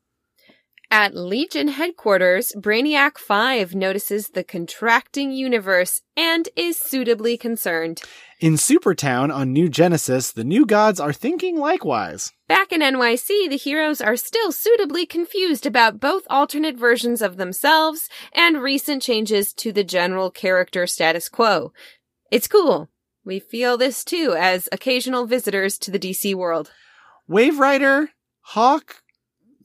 At 0.89 1.15
Legion 1.15 1.67
headquarters, 1.67 2.53
Brainiac 2.55 3.17
5 3.17 3.75
notices 3.75 4.29
the 4.29 4.43
contracting 4.43 5.33
universe 5.33 6.01
and 6.15 6.47
is 6.55 6.77
suitably 6.77 7.37
concerned. 7.37 8.01
In 8.39 8.53
Supertown 8.53 9.33
on 9.33 9.51
New 9.51 9.67
Genesis, 9.67 10.31
the 10.31 10.45
new 10.45 10.65
gods 10.65 11.01
are 11.01 11.11
thinking 11.11 11.57
likewise. 11.57 12.31
Back 12.47 12.71
in 12.71 12.79
NYC, 12.79 13.49
the 13.49 13.57
heroes 13.57 13.99
are 13.99 14.15
still 14.15 14.53
suitably 14.53 15.05
confused 15.05 15.65
about 15.65 15.99
both 15.99 16.23
alternate 16.29 16.77
versions 16.77 17.21
of 17.21 17.35
themselves 17.35 18.07
and 18.31 18.61
recent 18.61 19.01
changes 19.01 19.53
to 19.55 19.73
the 19.73 19.83
general 19.83 20.31
character 20.31 20.87
status 20.87 21.27
quo. 21.27 21.73
It's 22.31 22.47
cool. 22.47 22.89
We 23.25 23.39
feel 23.41 23.77
this 23.77 24.05
too 24.05 24.35
as 24.39 24.69
occasional 24.71 25.25
visitors 25.25 25.77
to 25.79 25.91
the 25.91 25.99
DC 25.99 26.33
world. 26.33 26.71
Wave 27.27 27.59
Rider, 27.59 28.11
Hawk, 28.39 29.03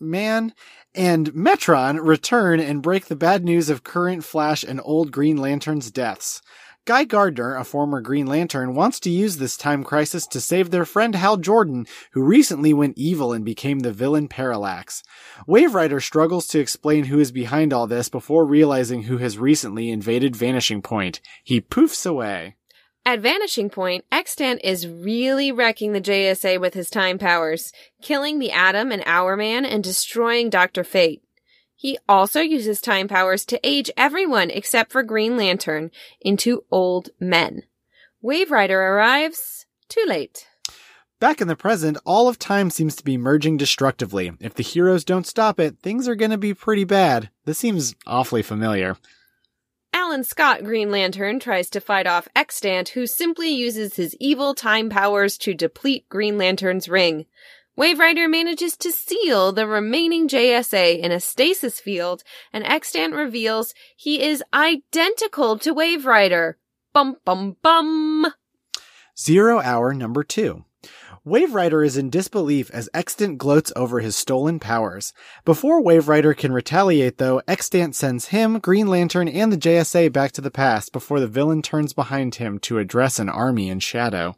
Man, 0.03 0.53
and 0.95 1.33
Metron 1.33 1.99
return 2.05 2.61
and 2.61 2.83
break 2.83 3.07
the 3.07 3.17
bad 3.17 3.45
news 3.45 3.71
of 3.71 3.85
current 3.85 4.25
Flash 4.25 4.63
and 4.63 4.81
old 4.85 5.13
Green 5.13 5.37
Lantern's 5.37 5.91
deaths. 5.91 6.43
Guy 6.85 7.05
Gardner, 7.05 7.55
a 7.55 7.63
former 7.63 8.01
Green 8.01 8.27
Lantern, 8.27 8.75
wants 8.75 8.99
to 9.01 9.11
use 9.11 9.37
this 9.37 9.57
time 9.57 9.85
crisis 9.85 10.27
to 10.27 10.41
save 10.41 10.71
their 10.71 10.85
friend 10.85 11.15
Hal 11.15 11.37
Jordan, 11.37 11.87
who 12.11 12.25
recently 12.25 12.75
went 12.75 12.99
evil 12.99 13.33
and 13.33 13.45
became 13.45 13.81
the 13.81 13.93
villain 13.93 14.27
Parallax. 14.27 15.05
Wave 15.47 15.77
Rider 15.77 16.01
struggles 16.01 16.49
to 16.49 16.59
explain 16.59 17.05
who 17.05 17.21
is 17.21 17.31
behind 17.31 17.73
all 17.73 17.87
this 17.87 18.09
before 18.09 18.45
realizing 18.45 19.05
who 19.05 19.19
has 19.19 19.39
recently 19.39 19.91
invaded 19.91 20.35
Vanishing 20.35 20.83
Point. 20.83 21.21
He 21.45 21.61
poofs 21.61 22.05
away. 22.05 22.57
At 23.05 23.21
Vanishing 23.21 23.69
Point, 23.69 24.05
Extant 24.13 24.61
is 24.63 24.87
really 24.87 25.51
wrecking 25.51 25.93
the 25.93 26.01
JSA 26.01 26.61
with 26.61 26.75
his 26.75 26.89
time 26.89 27.19
powers, 27.19 27.73
killing 28.01 28.39
the 28.39 28.53
Atom 28.53 28.93
and 28.93 29.03
Hourman 29.05 29.65
and 29.65 29.83
destroying 29.83 30.51
Dr. 30.51 30.85
Fate. 30.85 31.21
He 31.75 31.99
also 32.09 32.41
uses 32.41 32.81
time 32.81 33.09
powers 33.09 33.45
to 33.47 33.59
age 33.65 33.91
everyone 33.97 34.51
except 34.51 34.93
for 34.93 35.03
Green 35.03 35.37
Lantern 35.37 35.91
into 36.21 36.65
old 36.71 37.11
men. 37.19 37.65
Wave 38.21 38.53
Rider 38.53 38.81
arrives 38.81 39.67
too 39.89 40.05
late. 40.07 40.47
Back 41.19 41.41
in 41.41 41.49
the 41.49 41.57
present, 41.57 41.99
all 42.05 42.29
of 42.29 42.39
time 42.39 42.71
seems 42.71 42.95
to 42.97 43.05
be 43.05 43.17
merging 43.17 43.57
destructively. 43.57 44.33
If 44.39 44.55
the 44.55 44.63
heroes 44.63 45.05
don't 45.05 45.27
stop 45.27 45.59
it, 45.59 45.79
things 45.83 46.07
are 46.07 46.15
gonna 46.15 46.39
be 46.39 46.55
pretty 46.55 46.85
bad. 46.85 47.31
This 47.47 47.59
seems 47.59 47.97
awfully 48.07 48.43
familiar. 48.43 48.97
Alan 49.95 50.25
Scott 50.25 50.65
Green 50.65 50.91
Lantern 50.91 51.39
tries 51.39 51.69
to 51.71 51.81
fight 51.81 52.07
off 52.07 52.29
Extant, 52.35 52.91
who 52.91 53.07
simply 53.07 53.51
uses 53.51 53.97
his 53.97 54.17
evil 54.19 54.55
time 54.55 54.89
powers 54.89 55.37
to 55.39 55.55
deplete 55.55 56.09
Green 56.09 56.39
Lantern's 56.39 56.89
ring. 56.89 57.27
Wave 57.77 57.99
Rider 57.99 58.29
manages 58.29 58.77
to 58.79 58.93
seal 58.93 59.53
the 59.53 59.67
remaining 59.67 60.29
JSA 60.29 60.99
in 60.99 61.11
a 61.11 61.21
stasis 61.21 61.81
field, 61.81 62.23
and 62.53 62.65
Extant 62.65 63.15
reveals 63.15 63.75
he 63.97 64.23
is 64.23 64.45
identical 64.53 65.59
to 65.59 65.73
Wave 65.73 66.05
Rider. 66.05 66.59
Bum 66.93 67.17
bum 67.25 67.57
bum. 67.63 68.27
Zero 69.19 69.61
hour 69.61 69.95
number 69.95 70.23
two. 70.23 70.65
Wave 71.25 71.55
Rider 71.55 71.85
is 71.85 71.97
in 71.97 72.11
disbelief 72.11 72.69
as 72.73 72.91
Extant 72.93 73.39
gloats 73.39 73.73
over 73.77 74.01
his 74.01 74.17
stolen 74.17 74.59
powers. 74.59 75.13
Before 75.45 75.81
Wave 75.81 76.09
Rider 76.09 76.35
can 76.35 76.53
retaliate 76.53 77.19
though, 77.19 77.41
Extant 77.47 77.95
sends 77.95 78.29
him, 78.29 78.59
Green 78.59 78.89
Lantern, 78.89 79.29
and 79.29 79.53
the 79.53 79.57
JSA 79.57 80.13
back 80.13 80.33
to 80.33 80.41
the 80.41 80.51
past 80.51 80.93
before 80.93 81.21
the 81.21 81.29
villain 81.29 81.63
turns 81.63 81.93
behind 81.93 82.35
him 82.35 82.59
to 82.61 82.79
address 82.79 83.21
an 83.21 83.29
army 83.29 83.69
in 83.69 83.79
shadow. 83.79 84.35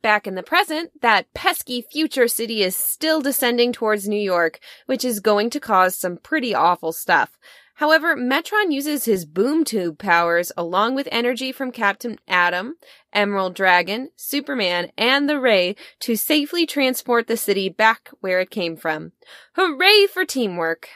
Back 0.00 0.26
in 0.26 0.34
the 0.34 0.42
present, 0.42 0.92
that 1.02 1.26
pesky 1.34 1.84
future 1.92 2.28
city 2.28 2.62
is 2.62 2.74
still 2.74 3.20
descending 3.20 3.74
towards 3.74 4.08
New 4.08 4.16
York, 4.20 4.60
which 4.86 5.04
is 5.04 5.20
going 5.20 5.50
to 5.50 5.60
cause 5.60 5.94
some 5.94 6.16
pretty 6.16 6.54
awful 6.54 6.92
stuff. 6.92 7.38
However, 7.78 8.16
Metron 8.16 8.72
uses 8.72 9.04
his 9.04 9.24
boom 9.24 9.64
tube 9.64 9.98
powers 9.98 10.52
along 10.56 10.94
with 10.94 11.08
energy 11.10 11.50
from 11.50 11.72
Captain 11.72 12.20
Atom, 12.28 12.76
Emerald 13.12 13.54
Dragon, 13.54 14.10
Superman, 14.14 14.92
and 14.96 15.28
the 15.28 15.40
Ray 15.40 15.74
to 16.00 16.14
safely 16.14 16.66
transport 16.66 17.26
the 17.26 17.36
city 17.36 17.68
back 17.68 18.10
where 18.20 18.40
it 18.40 18.50
came 18.50 18.76
from. 18.76 19.10
Hooray 19.56 20.06
for 20.06 20.24
teamwork! 20.24 20.88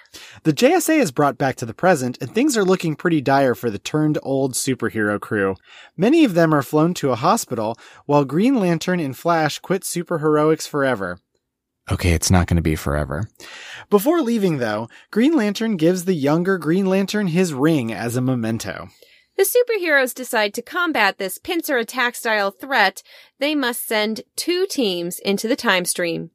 The 0.44 0.52
JSA 0.52 0.98
is 0.98 1.10
brought 1.10 1.36
back 1.36 1.56
to 1.56 1.66
the 1.66 1.74
present, 1.74 2.16
and 2.20 2.32
things 2.32 2.56
are 2.56 2.64
looking 2.64 2.94
pretty 2.94 3.20
dire 3.20 3.56
for 3.56 3.70
the 3.70 3.78
turned 3.80 4.18
old 4.22 4.54
superhero 4.54 5.20
crew. 5.20 5.56
Many 5.96 6.24
of 6.24 6.34
them 6.34 6.54
are 6.54 6.62
flown 6.62 6.94
to 6.94 7.10
a 7.10 7.16
hospital, 7.16 7.76
while 8.06 8.24
Green 8.24 8.54
Lantern 8.54 9.00
and 9.00 9.16
Flash 9.16 9.58
quit 9.58 9.82
superheroics 9.82 10.68
forever. 10.68 11.18
Okay, 11.90 12.12
it's 12.12 12.30
not 12.30 12.46
going 12.46 12.56
to 12.56 12.62
be 12.62 12.76
forever. 12.76 13.28
Before 13.88 14.20
leaving, 14.20 14.58
though, 14.58 14.88
Green 15.10 15.34
Lantern 15.34 15.76
gives 15.76 16.04
the 16.04 16.14
younger 16.14 16.58
Green 16.58 16.86
Lantern 16.86 17.28
his 17.28 17.54
ring 17.54 17.92
as 17.92 18.14
a 18.14 18.20
memento. 18.20 18.88
The 19.38 19.44
superheroes 19.44 20.14
decide 20.14 20.52
to 20.54 20.62
combat 20.62 21.18
this 21.18 21.38
pincer 21.38 21.78
attack 21.78 22.16
style 22.16 22.50
threat. 22.50 23.02
They 23.38 23.54
must 23.54 23.86
send 23.86 24.22
two 24.36 24.66
teams 24.66 25.18
into 25.20 25.48
the 25.48 25.56
time 25.56 25.84
stream. 25.84 26.30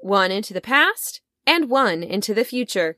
One 0.00 0.30
into 0.30 0.54
the 0.54 0.62
past 0.62 1.20
and 1.46 1.68
one 1.68 2.02
into 2.02 2.32
the 2.32 2.44
future. 2.44 2.96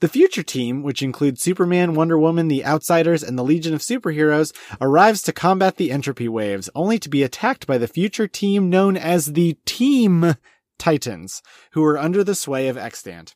The 0.00 0.08
future 0.08 0.42
team, 0.42 0.82
which 0.82 1.02
includes 1.02 1.40
Superman, 1.40 1.94
Wonder 1.94 2.18
Woman, 2.18 2.48
the 2.48 2.64
Outsiders, 2.64 3.22
and 3.22 3.38
the 3.38 3.44
Legion 3.44 3.72
of 3.72 3.80
Superheroes, 3.80 4.52
arrives 4.80 5.22
to 5.22 5.32
combat 5.32 5.76
the 5.76 5.92
entropy 5.92 6.28
waves, 6.28 6.68
only 6.74 6.98
to 6.98 7.08
be 7.08 7.22
attacked 7.22 7.66
by 7.66 7.78
the 7.78 7.88
future 7.88 8.26
team 8.26 8.68
known 8.68 8.96
as 8.96 9.32
the 9.32 9.56
Team 9.64 10.34
Titans, 10.78 11.42
who 11.72 11.84
are 11.84 11.98
under 11.98 12.24
the 12.24 12.34
sway 12.34 12.68
of 12.68 12.76
Extant. 12.76 13.34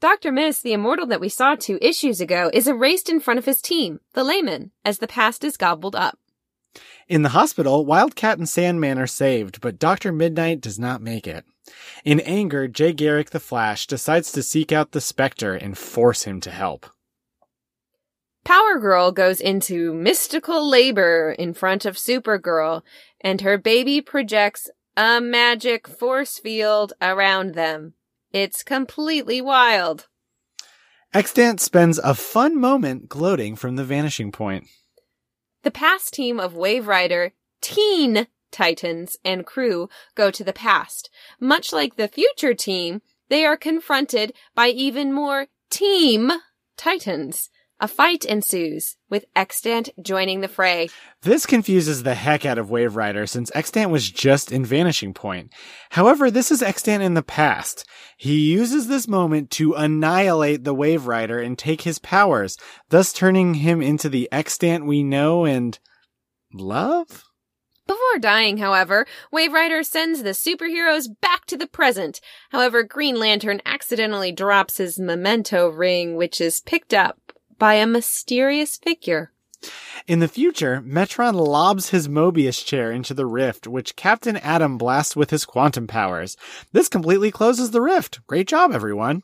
Dr. 0.00 0.32
Mist, 0.32 0.62
the 0.62 0.72
immortal 0.72 1.06
that 1.06 1.20
we 1.20 1.28
saw 1.28 1.54
two 1.54 1.78
issues 1.80 2.20
ago, 2.20 2.50
is 2.52 2.68
erased 2.68 3.08
in 3.08 3.20
front 3.20 3.38
of 3.38 3.46
his 3.46 3.62
team, 3.62 4.00
the 4.12 4.24
layman, 4.24 4.70
as 4.84 4.98
the 4.98 5.06
past 5.06 5.44
is 5.44 5.56
gobbled 5.56 5.96
up. 5.96 6.18
In 7.08 7.22
the 7.22 7.30
hospital, 7.30 7.86
Wildcat 7.86 8.38
and 8.38 8.48
Sandman 8.48 8.98
are 8.98 9.06
saved, 9.06 9.60
but 9.60 9.78
Dr. 9.78 10.12
Midnight 10.12 10.60
does 10.60 10.78
not 10.78 11.00
make 11.00 11.26
it. 11.26 11.44
In 12.04 12.20
anger, 12.20 12.68
Jay 12.68 12.92
Garrick 12.92 13.30
the 13.30 13.40
Flash 13.40 13.86
decides 13.86 14.32
to 14.32 14.42
seek 14.42 14.72
out 14.72 14.92
the 14.92 15.00
Spectre 15.00 15.54
and 15.54 15.78
force 15.78 16.24
him 16.24 16.40
to 16.40 16.50
help. 16.50 16.86
Power 18.44 18.78
Girl 18.78 19.10
goes 19.10 19.40
into 19.40 19.94
mystical 19.94 20.68
labor 20.68 21.34
in 21.38 21.54
front 21.54 21.86
of 21.86 21.96
Supergirl, 21.96 22.82
and 23.20 23.40
her 23.40 23.56
baby 23.56 24.02
projects 24.02 24.68
a 24.96 25.20
magic 25.20 25.88
force 25.88 26.38
field 26.38 26.92
around 27.00 27.54
them. 27.54 27.94
It's 28.32 28.62
completely 28.62 29.40
wild. 29.40 30.08
Extant 31.12 31.60
spends 31.60 31.98
a 31.98 32.14
fun 32.14 32.58
moment 32.58 33.08
gloating 33.08 33.54
from 33.54 33.76
the 33.76 33.84
vanishing 33.84 34.32
point. 34.32 34.66
The 35.62 35.70
past 35.70 36.12
team 36.12 36.40
of 36.40 36.54
Wave 36.54 36.86
Rider, 36.86 37.32
Teen 37.60 38.26
Titans, 38.50 39.16
and 39.24 39.46
crew 39.46 39.88
go 40.14 40.30
to 40.30 40.44
the 40.44 40.52
past. 40.52 41.10
Much 41.40 41.72
like 41.72 41.96
the 41.96 42.08
future 42.08 42.54
team, 42.54 43.00
they 43.28 43.44
are 43.44 43.56
confronted 43.56 44.32
by 44.54 44.68
even 44.68 45.12
more 45.12 45.46
Team 45.70 46.30
Titans. 46.76 47.50
A 47.84 47.86
fight 47.86 48.24
ensues, 48.24 48.96
with 49.10 49.26
Extant 49.36 49.90
joining 50.00 50.40
the 50.40 50.48
fray. 50.48 50.88
This 51.20 51.44
confuses 51.44 52.02
the 52.02 52.14
heck 52.14 52.46
out 52.46 52.56
of 52.56 52.70
Wave 52.70 52.96
Rider 52.96 53.26
since 53.26 53.54
Extant 53.54 53.90
was 53.90 54.10
just 54.10 54.50
in 54.50 54.64
Vanishing 54.64 55.12
Point. 55.12 55.52
However, 55.90 56.30
this 56.30 56.50
is 56.50 56.62
Extant 56.62 57.02
in 57.02 57.12
the 57.12 57.22
past. 57.22 57.84
He 58.16 58.38
uses 58.38 58.88
this 58.88 59.06
moment 59.06 59.50
to 59.50 59.74
annihilate 59.74 60.64
the 60.64 60.72
Wave 60.72 61.06
Rider 61.06 61.38
and 61.38 61.58
take 61.58 61.82
his 61.82 61.98
powers, 61.98 62.56
thus 62.88 63.12
turning 63.12 63.52
him 63.52 63.82
into 63.82 64.08
the 64.08 64.30
Extant 64.32 64.86
we 64.86 65.02
know 65.02 65.44
and 65.44 65.78
love? 66.54 67.24
Before 67.86 68.18
dying, 68.18 68.56
however, 68.56 69.06
Wave 69.30 69.52
Rider 69.52 69.82
sends 69.82 70.22
the 70.22 70.30
superheroes 70.30 71.06
back 71.20 71.44
to 71.44 71.56
the 71.58 71.66
present. 71.66 72.22
However, 72.48 72.82
Green 72.82 73.18
Lantern 73.18 73.60
accidentally 73.66 74.32
drops 74.32 74.78
his 74.78 74.98
memento 74.98 75.68
ring, 75.68 76.16
which 76.16 76.40
is 76.40 76.60
picked 76.60 76.94
up 76.94 77.18
by 77.58 77.74
a 77.74 77.86
mysterious 77.86 78.76
figure. 78.76 79.32
In 80.06 80.18
the 80.18 80.28
future, 80.28 80.82
Metron 80.82 81.34
lobs 81.34 81.88
his 81.88 82.08
Mobius 82.08 82.62
chair 82.62 82.92
into 82.92 83.14
the 83.14 83.24
rift, 83.24 83.66
which 83.66 83.96
Captain 83.96 84.36
Atom 84.36 84.76
blasts 84.76 85.16
with 85.16 85.30
his 85.30 85.46
quantum 85.46 85.86
powers. 85.86 86.36
This 86.72 86.88
completely 86.90 87.30
closes 87.30 87.70
the 87.70 87.80
rift. 87.80 88.20
Great 88.26 88.46
job, 88.46 88.72
everyone. 88.72 89.22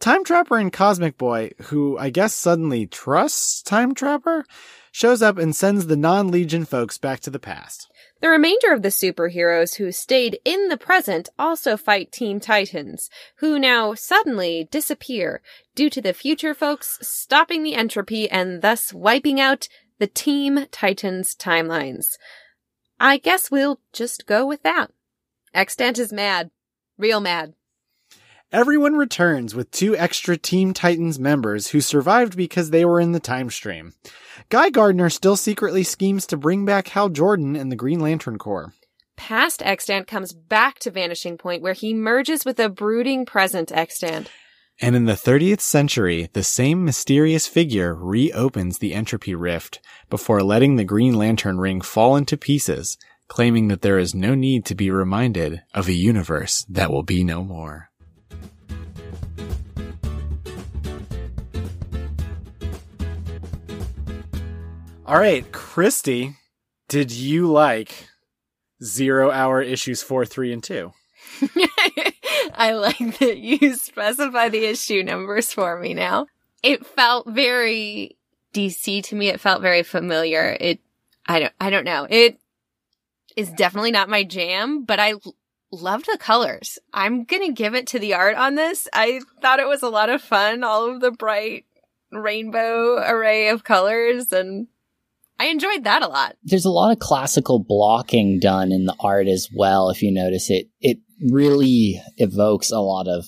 Time 0.00 0.24
Trapper 0.24 0.56
and 0.56 0.72
Cosmic 0.72 1.16
Boy, 1.16 1.52
who 1.62 1.96
I 1.98 2.10
guess 2.10 2.34
suddenly 2.34 2.86
trusts 2.86 3.62
Time 3.62 3.94
Trapper, 3.94 4.44
shows 4.90 5.22
up 5.22 5.38
and 5.38 5.54
sends 5.54 5.86
the 5.86 5.96
non-Legion 5.96 6.64
folks 6.64 6.98
back 6.98 7.20
to 7.20 7.30
the 7.30 7.38
past. 7.38 7.88
The 8.20 8.30
remainder 8.30 8.72
of 8.72 8.82
the 8.82 8.88
superheroes 8.88 9.76
who 9.76 9.92
stayed 9.92 10.38
in 10.44 10.68
the 10.68 10.78
present 10.78 11.28
also 11.38 11.76
fight 11.76 12.10
Team 12.10 12.40
Titans, 12.40 13.10
who 13.36 13.58
now 13.58 13.92
suddenly 13.92 14.68
disappear 14.70 15.42
due 15.74 15.90
to 15.90 16.00
the 16.00 16.14
future 16.14 16.54
folks 16.54 16.98
stopping 17.02 17.62
the 17.62 17.74
entropy 17.74 18.28
and 18.30 18.62
thus 18.62 18.92
wiping 18.92 19.38
out 19.38 19.68
the 19.98 20.06
Team 20.06 20.66
Titans 20.70 21.34
timelines. 21.34 22.16
I 22.98 23.18
guess 23.18 23.50
we'll 23.50 23.80
just 23.92 24.26
go 24.26 24.46
with 24.46 24.62
that. 24.62 24.90
Extant 25.52 25.98
is 25.98 26.12
mad. 26.12 26.50
Real 26.96 27.20
mad. 27.20 27.54
Everyone 28.52 28.94
returns 28.94 29.56
with 29.56 29.72
two 29.72 29.96
extra 29.96 30.36
Team 30.36 30.72
Titans 30.72 31.18
members 31.18 31.68
who 31.68 31.80
survived 31.80 32.36
because 32.36 32.70
they 32.70 32.84
were 32.84 33.00
in 33.00 33.10
the 33.10 33.18
time 33.18 33.50
stream. 33.50 33.92
Guy 34.50 34.70
Gardner 34.70 35.10
still 35.10 35.36
secretly 35.36 35.82
schemes 35.82 36.26
to 36.26 36.36
bring 36.36 36.64
back 36.64 36.86
Hal 36.88 37.08
Jordan 37.08 37.56
and 37.56 37.72
the 37.72 37.76
Green 37.76 37.98
Lantern 37.98 38.38
Corps. 38.38 38.72
Past 39.16 39.62
Extant 39.64 40.06
comes 40.06 40.32
back 40.32 40.78
to 40.80 40.92
Vanishing 40.92 41.36
Point 41.36 41.60
where 41.60 41.72
he 41.72 41.92
merges 41.92 42.44
with 42.44 42.60
a 42.60 42.68
brooding 42.68 43.26
present 43.26 43.72
Extant. 43.72 44.30
And 44.80 44.94
in 44.94 45.06
the 45.06 45.14
30th 45.14 45.60
century, 45.60 46.28
the 46.32 46.44
same 46.44 46.84
mysterious 46.84 47.48
figure 47.48 47.96
reopens 47.96 48.78
the 48.78 48.94
entropy 48.94 49.34
rift 49.34 49.80
before 50.08 50.42
letting 50.42 50.76
the 50.76 50.84
Green 50.84 51.14
Lantern 51.14 51.58
ring 51.58 51.80
fall 51.80 52.14
into 52.14 52.36
pieces, 52.36 52.96
claiming 53.26 53.66
that 53.68 53.82
there 53.82 53.98
is 53.98 54.14
no 54.14 54.36
need 54.36 54.64
to 54.66 54.76
be 54.76 54.88
reminded 54.88 55.62
of 55.74 55.88
a 55.88 55.94
universe 55.94 56.64
that 56.68 56.92
will 56.92 57.02
be 57.02 57.24
no 57.24 57.42
more. 57.42 57.90
All 65.06 65.18
right, 65.18 65.50
Christy, 65.52 66.34
did 66.88 67.12
you 67.12 67.46
like 67.46 68.08
zero 68.82 69.30
hour 69.30 69.62
issues 69.62 70.02
four, 70.02 70.26
three, 70.26 70.52
and 70.52 70.60
two? 70.60 70.92
I 72.54 72.72
like 72.72 73.18
that 73.20 73.38
you 73.38 73.74
specify 73.74 74.48
the 74.48 74.64
issue 74.64 75.04
numbers 75.04 75.52
for 75.52 75.78
me 75.78 75.94
now. 75.94 76.26
It 76.62 76.84
felt 76.84 77.28
very 77.28 78.16
DC 78.52 79.04
to 79.04 79.14
me. 79.14 79.28
It 79.28 79.38
felt 79.38 79.62
very 79.62 79.84
familiar. 79.84 80.56
It, 80.58 80.80
I 81.24 81.38
don't, 81.38 81.52
I 81.60 81.70
don't 81.70 81.84
know. 81.84 82.08
It, 82.10 82.40
is 83.36 83.50
definitely 83.50 83.92
not 83.92 84.08
my 84.08 84.24
jam, 84.24 84.84
but 84.84 84.98
I 84.98 85.14
loved 85.70 86.06
the 86.06 86.18
colors. 86.18 86.78
I'm 86.92 87.24
gonna 87.24 87.52
give 87.52 87.74
it 87.74 87.86
to 87.88 87.98
the 87.98 88.14
art 88.14 88.36
on 88.36 88.54
this. 88.54 88.88
I 88.92 89.20
thought 89.40 89.60
it 89.60 89.68
was 89.68 89.82
a 89.82 89.88
lot 89.88 90.08
of 90.08 90.22
fun, 90.22 90.64
all 90.64 90.90
of 90.90 91.00
the 91.00 91.12
bright 91.12 91.66
rainbow 92.10 92.96
array 93.06 93.48
of 93.48 93.62
colors, 93.62 94.32
and 94.32 94.68
I 95.38 95.46
enjoyed 95.46 95.84
that 95.84 96.02
a 96.02 96.08
lot. 96.08 96.36
There's 96.42 96.64
a 96.64 96.70
lot 96.70 96.92
of 96.92 96.98
classical 96.98 97.58
blocking 97.58 98.38
done 98.40 98.72
in 98.72 98.86
the 98.86 98.96
art 99.00 99.28
as 99.28 99.48
well. 99.54 99.90
If 99.90 100.02
you 100.02 100.12
notice 100.12 100.50
it, 100.50 100.68
it 100.80 100.98
really 101.30 102.00
evokes 102.16 102.70
a 102.70 102.80
lot 102.80 103.06
of 103.08 103.26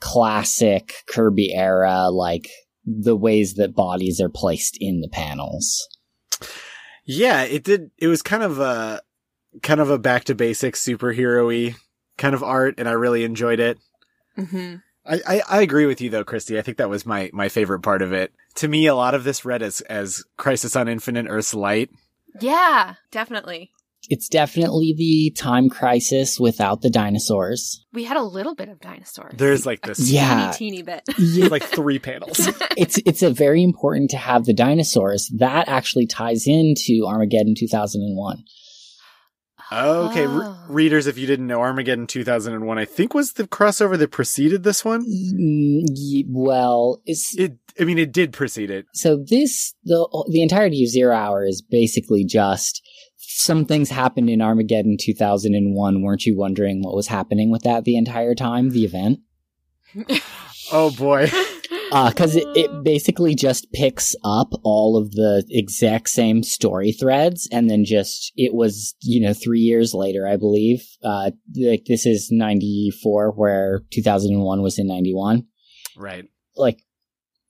classic 0.00 0.94
Kirby 1.06 1.54
era, 1.54 2.08
like 2.08 2.48
the 2.84 3.16
ways 3.16 3.54
that 3.54 3.74
bodies 3.74 4.20
are 4.20 4.30
placed 4.30 4.78
in 4.80 5.00
the 5.00 5.08
panels. 5.08 5.86
Yeah, 7.04 7.42
it 7.42 7.64
did. 7.64 7.90
It 7.98 8.08
was 8.08 8.22
kind 8.22 8.42
of 8.42 8.58
a 8.58 9.02
kind 9.62 9.80
of 9.80 9.90
a 9.90 9.98
back 9.98 10.24
to 10.24 10.34
basics 10.34 10.84
superhero-y 10.84 11.74
kind 12.16 12.34
of 12.34 12.42
art, 12.42 12.76
and 12.78 12.88
I 12.88 12.92
really 12.92 13.24
enjoyed 13.24 13.60
it. 13.60 13.78
Mm-hmm. 14.38 14.76
I, 15.06 15.20
I, 15.26 15.42
I 15.48 15.60
agree 15.62 15.86
with 15.86 16.00
you 16.00 16.10
though, 16.10 16.24
Christy. 16.24 16.58
I 16.58 16.62
think 16.62 16.78
that 16.78 16.90
was 16.90 17.06
my, 17.06 17.30
my 17.32 17.48
favorite 17.48 17.80
part 17.80 18.02
of 18.02 18.12
it. 18.12 18.32
To 18.56 18.68
me, 18.68 18.86
a 18.86 18.94
lot 18.94 19.14
of 19.14 19.24
this 19.24 19.44
read 19.44 19.62
as, 19.62 19.80
as 19.82 20.24
Crisis 20.36 20.76
on 20.76 20.88
Infinite 20.88 21.26
Earth's 21.28 21.54
Light. 21.54 21.90
Yeah, 22.40 22.94
definitely. 23.10 23.70
It's 24.08 24.28
definitely 24.28 24.94
the 24.96 25.30
time 25.36 25.68
crisis 25.68 26.40
without 26.40 26.80
the 26.80 26.90
dinosaurs. 26.90 27.84
We 27.92 28.04
had 28.04 28.16
a 28.16 28.22
little 28.22 28.54
bit 28.54 28.68
of 28.68 28.80
dinosaurs. 28.80 29.34
There's 29.36 29.66
like 29.66 29.82
this, 29.82 30.00
Yeah. 30.10 30.50
teeny, 30.52 30.78
teeny 30.78 30.82
bit. 30.82 31.02
Yeah, 31.18 31.46
like 31.46 31.62
three 31.64 31.98
panels. 31.98 32.38
it's 32.76 32.98
it's 33.06 33.22
a 33.22 33.30
very 33.30 33.62
important 33.62 34.10
to 34.10 34.16
have 34.16 34.46
the 34.46 34.54
dinosaurs. 34.54 35.30
That 35.36 35.68
actually 35.68 36.06
ties 36.06 36.46
into 36.46 37.04
Armageddon 37.06 37.54
2001. 37.56 38.42
Okay, 39.72 40.26
re- 40.26 40.42
Oh. 40.46 40.64
readers, 40.68 41.06
if 41.06 41.16
you 41.16 41.28
didn't 41.28 41.46
know, 41.46 41.60
Armageddon 41.60 42.08
2001, 42.08 42.78
I 42.78 42.84
think 42.84 43.14
was 43.14 43.34
the 43.34 43.46
crossover 43.46 43.96
that 43.98 44.10
preceded 44.10 44.64
this 44.64 44.84
one. 44.84 45.02
Mm, 45.02 45.84
ye- 45.94 46.26
well, 46.28 47.00
it's, 47.06 47.36
It, 47.38 47.52
I 47.80 47.84
mean, 47.84 47.98
it 47.98 48.12
did 48.12 48.32
precede 48.32 48.70
it. 48.70 48.86
so 48.94 49.16
this 49.28 49.74
the 49.84 50.06
the 50.30 50.42
entirety 50.42 50.84
of 50.84 50.90
Zero 50.90 51.14
Hour 51.16 51.46
is 51.46 51.62
basically 51.62 52.24
just 52.24 52.82
some 53.16 53.64
things 53.64 53.88
happened 53.90 54.28
in 54.28 54.42
Armageddon 54.42 54.96
2001. 55.00 56.02
Weren't 56.02 56.26
you 56.26 56.36
wondering 56.36 56.82
what 56.82 56.94
was 56.94 57.06
happening 57.06 57.50
with 57.50 57.62
that 57.62 57.84
the 57.84 57.96
entire 57.96 58.34
time? 58.34 58.70
The 58.70 58.84
event, 58.84 59.20
Oh 60.72 60.90
boy. 60.90 61.30
because 61.90 62.36
it, 62.36 62.46
it 62.54 62.84
basically 62.84 63.34
just 63.34 63.66
picks 63.72 64.14
up 64.24 64.52
all 64.62 64.96
of 64.96 65.10
the 65.12 65.44
exact 65.50 66.08
same 66.08 66.42
story 66.44 66.92
threads, 66.92 67.48
and 67.50 67.68
then 67.68 67.84
just 67.84 68.32
it 68.36 68.54
was 68.54 68.94
you 69.02 69.20
know 69.20 69.32
three 69.34 69.60
years 69.60 69.94
later, 69.94 70.26
I 70.28 70.36
believe. 70.36 70.82
Uh, 71.02 71.30
like 71.56 71.84
this 71.86 72.06
is 72.06 72.28
94, 72.30 73.32
where 73.32 73.80
2001 73.92 74.62
was 74.62 74.78
in 74.78 74.86
91. 74.86 75.46
right. 75.96 76.26
like 76.56 76.78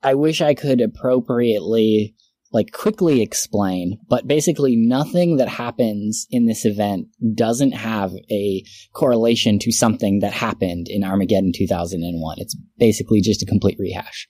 I 0.02 0.14
wish 0.14 0.40
I 0.40 0.54
could 0.54 0.80
appropriately 0.80 2.14
like 2.52 2.72
quickly 2.72 3.22
explain, 3.22 3.98
but 4.08 4.26
basically 4.26 4.74
nothing 4.74 5.36
that 5.36 5.48
happens 5.48 6.26
in 6.30 6.46
this 6.46 6.64
event 6.64 7.06
doesn't 7.34 7.72
have 7.72 8.12
a 8.30 8.64
correlation 8.92 9.58
to 9.60 9.70
something 9.70 10.18
that 10.20 10.32
happened 10.32 10.88
in 10.88 11.04
Armageddon 11.04 11.52
2001. 11.54 12.36
It's 12.38 12.56
basically 12.76 13.20
just 13.20 13.42
a 13.42 13.46
complete 13.46 13.76
rehash. 13.78 14.28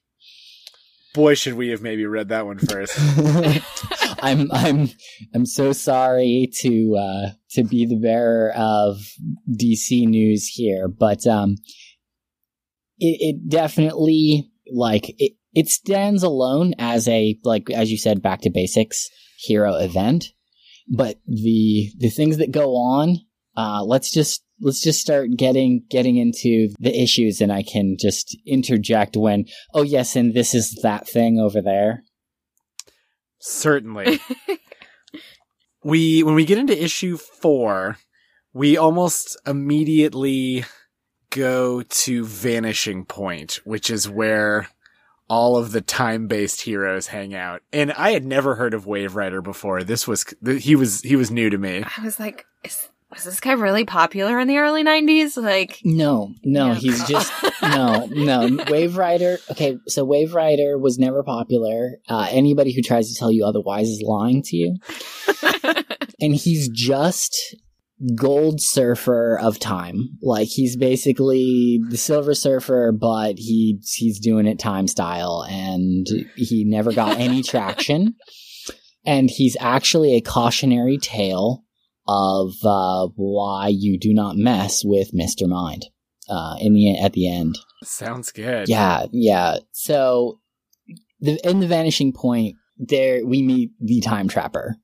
Boy, 1.14 1.34
should 1.34 1.54
we 1.54 1.70
have 1.70 1.82
maybe 1.82 2.04
read 2.06 2.28
that 2.28 2.46
one 2.46 2.58
first. 2.58 2.94
I'm 4.22 4.52
I'm 4.52 4.90
I'm 5.34 5.46
so 5.46 5.72
sorry 5.72 6.50
to 6.60 6.96
uh 6.96 7.30
to 7.52 7.64
be 7.64 7.86
the 7.86 7.96
bearer 7.96 8.52
of 8.52 8.98
DC 9.50 10.06
news 10.06 10.46
here, 10.46 10.86
but 10.88 11.26
um 11.26 11.56
it, 12.98 13.16
it 13.20 13.48
definitely 13.48 14.52
like 14.72 15.14
it 15.18 15.32
it 15.54 15.68
stands 15.68 16.22
alone 16.22 16.74
as 16.78 17.08
a 17.08 17.38
like 17.44 17.70
as 17.70 17.90
you 17.90 17.98
said 17.98 18.22
back 18.22 18.40
to 18.42 18.50
basics 18.50 19.08
hero 19.38 19.74
event, 19.74 20.26
but 20.88 21.18
the 21.26 21.90
the 21.98 22.10
things 22.10 22.36
that 22.38 22.52
go 22.52 22.76
on 22.76 23.18
uh 23.56 23.82
let's 23.84 24.12
just 24.12 24.44
let's 24.60 24.80
just 24.80 25.00
start 25.00 25.30
getting 25.36 25.82
getting 25.88 26.16
into 26.16 26.68
the 26.78 27.02
issues 27.02 27.40
and 27.40 27.52
I 27.52 27.62
can 27.62 27.96
just 27.98 28.36
interject 28.46 29.16
when 29.16 29.46
oh 29.74 29.82
yes 29.82 30.16
and 30.16 30.34
this 30.34 30.54
is 30.54 30.78
that 30.82 31.08
thing 31.08 31.38
over 31.38 31.60
there. 31.60 32.04
Certainly. 33.40 34.20
we 35.84 36.22
when 36.22 36.34
we 36.34 36.44
get 36.44 36.58
into 36.58 36.82
issue 36.82 37.16
four, 37.16 37.96
we 38.52 38.76
almost 38.76 39.36
immediately 39.46 40.64
go 41.30 41.82
to 41.82 42.24
Vanishing 42.24 43.04
Point, 43.04 43.60
which 43.64 43.88
is 43.88 44.08
where 44.08 44.68
all 45.30 45.56
of 45.56 45.72
the 45.72 45.80
time-based 45.80 46.60
heroes 46.60 47.06
hang 47.06 47.34
out. 47.34 47.62
And 47.72 47.92
I 47.92 48.10
had 48.10 48.26
never 48.26 48.56
heard 48.56 48.74
of 48.74 48.84
Wave 48.86 49.14
Rider 49.16 49.40
before. 49.40 49.82
This 49.84 50.06
was 50.06 50.26
he 50.58 50.74
was 50.76 51.00
he 51.00 51.16
was 51.16 51.30
new 51.30 51.48
to 51.48 51.56
me. 51.56 51.84
I 51.96 52.04
was 52.04 52.20
like, 52.20 52.44
is, 52.64 52.88
was 53.10 53.24
this 53.24 53.40
guy 53.40 53.52
really 53.52 53.84
popular 53.84 54.38
in 54.38 54.46
the 54.48 54.58
early 54.58 54.84
90s? 54.84 55.36
Like, 55.42 55.80
No, 55.84 56.34
no, 56.44 56.68
Yeah. 56.68 56.74
he's 56.74 57.08
just 57.08 57.32
no, 57.62 58.06
no. 58.10 58.62
Wave 58.68 58.96
Rider. 58.96 59.38
Okay, 59.50 59.78
so 59.88 60.04
Wave 60.04 60.34
Rider 60.34 60.76
was 60.78 60.98
never 60.98 61.22
popular. 61.22 61.92
Uh, 62.08 62.26
anybody 62.30 62.72
who 62.72 62.82
tries 62.82 63.08
to 63.12 63.18
tell 63.18 63.30
you 63.32 63.44
otherwise 63.46 63.88
is 63.88 64.02
lying 64.02 64.42
to 64.42 64.56
you. 64.56 64.76
And 66.22 66.34
he's 66.34 66.68
just 66.68 67.56
Gold 68.14 68.60
Surfer 68.60 69.38
of 69.38 69.58
time. 69.58 70.16
Like 70.22 70.48
he's 70.48 70.76
basically 70.76 71.80
the 71.88 71.96
Silver 71.96 72.34
Surfer, 72.34 72.92
but 72.92 73.38
he 73.38 73.80
he's 73.94 74.18
doing 74.18 74.46
it 74.46 74.58
time 74.58 74.86
style, 74.86 75.46
and 75.48 76.06
he 76.36 76.64
never 76.66 76.92
got 76.92 77.18
any 77.18 77.42
traction. 77.44 78.14
And 79.04 79.30
he's 79.30 79.56
actually 79.60 80.14
a 80.14 80.20
cautionary 80.20 80.98
tale 80.98 81.64
of 82.06 82.52
uh, 82.64 83.08
why 83.16 83.68
you 83.68 83.98
do 83.98 84.12
not 84.12 84.36
mess 84.36 84.82
with 84.84 85.10
Mister 85.12 85.46
Mind. 85.46 85.86
Uh, 86.28 86.56
in 86.60 86.74
the 86.74 86.98
at 86.98 87.12
the 87.12 87.28
end, 87.28 87.58
Sounds 87.82 88.30
good. 88.30 88.68
yeah, 88.68 89.06
yeah. 89.10 89.56
So, 89.72 90.38
the 91.18 91.40
in 91.48 91.60
the 91.60 91.66
vanishing 91.66 92.12
point, 92.12 92.56
there 92.78 93.26
we 93.26 93.42
meet 93.42 93.72
the 93.80 94.00
time 94.00 94.28
trapper, 94.28 94.76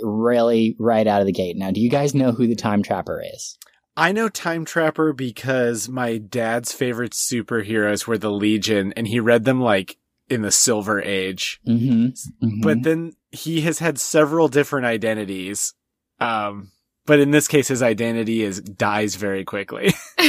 really 0.00 0.76
right 0.78 1.06
out 1.06 1.20
of 1.20 1.26
the 1.26 1.32
gate. 1.32 1.56
Now, 1.56 1.70
do 1.70 1.80
you 1.80 1.90
guys 1.90 2.14
know 2.14 2.32
who 2.32 2.46
the 2.46 2.56
time 2.56 2.82
trapper 2.82 3.22
is? 3.34 3.58
I 3.96 4.12
know 4.12 4.28
Time 4.28 4.64
Trapper 4.64 5.12
because 5.12 5.88
my 5.88 6.18
dad's 6.18 6.72
favorite 6.72 7.12
superheroes 7.12 8.06
were 8.06 8.18
the 8.18 8.30
Legion, 8.30 8.92
and 8.96 9.06
he 9.06 9.20
read 9.20 9.44
them 9.44 9.60
like 9.60 9.98
in 10.28 10.42
the 10.42 10.50
Silver 10.50 11.00
Age. 11.00 11.60
Mm-hmm. 11.66 12.60
But 12.60 12.82
then 12.82 13.12
he 13.30 13.60
has 13.62 13.78
had 13.78 13.98
several 13.98 14.48
different 14.48 14.86
identities. 14.86 15.74
Um, 16.18 16.72
but 17.06 17.20
in 17.20 17.30
this 17.30 17.46
case, 17.46 17.68
his 17.68 17.82
identity 17.82 18.42
is 18.42 18.60
dies 18.60 19.14
very 19.14 19.44
quickly. 19.44 19.94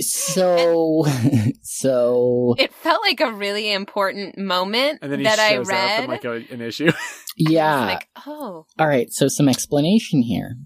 so, 0.00 1.04
so 1.62 2.54
it 2.58 2.72
felt 2.72 3.02
like 3.02 3.20
a 3.20 3.32
really 3.32 3.72
important 3.72 4.36
moment 4.38 4.98
and 5.02 5.10
then 5.12 5.20
he 5.20 5.24
that 5.24 5.38
shows 5.38 5.68
up 5.68 5.72
read. 5.72 6.04
in 6.04 6.10
like 6.10 6.24
a, 6.24 6.44
an 6.52 6.60
issue. 6.60 6.92
yeah. 7.36 7.86
like, 7.86 8.08
oh, 8.26 8.66
All 8.78 8.86
right, 8.88 9.12
so 9.12 9.28
some 9.28 9.48
explanation 9.48 10.22
here. 10.22 10.56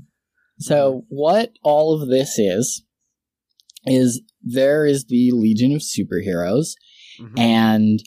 So, 0.59 1.05
what 1.09 1.53
all 1.62 2.01
of 2.01 2.09
this 2.09 2.38
is, 2.38 2.85
is 3.87 4.20
there 4.42 4.85
is 4.85 5.07
the 5.07 5.31
Legion 5.33 5.73
of 5.73 5.81
Superheroes, 5.81 6.75
Mhm. 7.20 7.38
and 7.38 8.03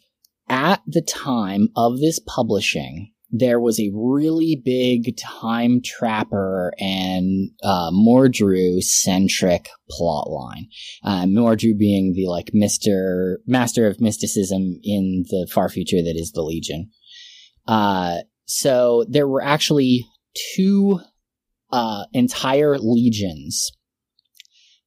at 0.48 0.82
the 0.86 1.02
time 1.02 1.70
of 1.76 2.00
this 2.00 2.20
publishing, 2.20 3.12
there 3.36 3.60
was 3.60 3.80
a 3.80 3.91
really 3.93 4.62
big 4.63 5.17
time 5.17 5.82
trapper 5.84 6.72
and 6.78 7.50
uh, 7.63 7.89
Mordru 7.91 8.80
centric 8.82 9.69
plot 9.89 10.30
line. 10.30 10.67
Uh, 11.04 11.24
Mordru 11.24 11.76
being 11.76 12.13
the 12.13 12.28
like 12.28 12.52
Mister 12.54 13.39
Master 13.48 13.88
of 13.88 14.00
Mysticism 14.00 14.80
in 14.84 15.26
the 15.30 15.48
far 15.52 15.67
future 15.67 16.04
that 16.04 16.15
is 16.15 16.32
the 16.32 16.43
Legion. 16.43 16.91
Uh, 17.67 18.17
so 18.46 19.04
there 19.10 19.28
were 19.28 19.41
actually 19.41 20.06
two 20.56 21.00
uh, 21.72 22.06
entire 22.13 22.78
legions 22.78 23.72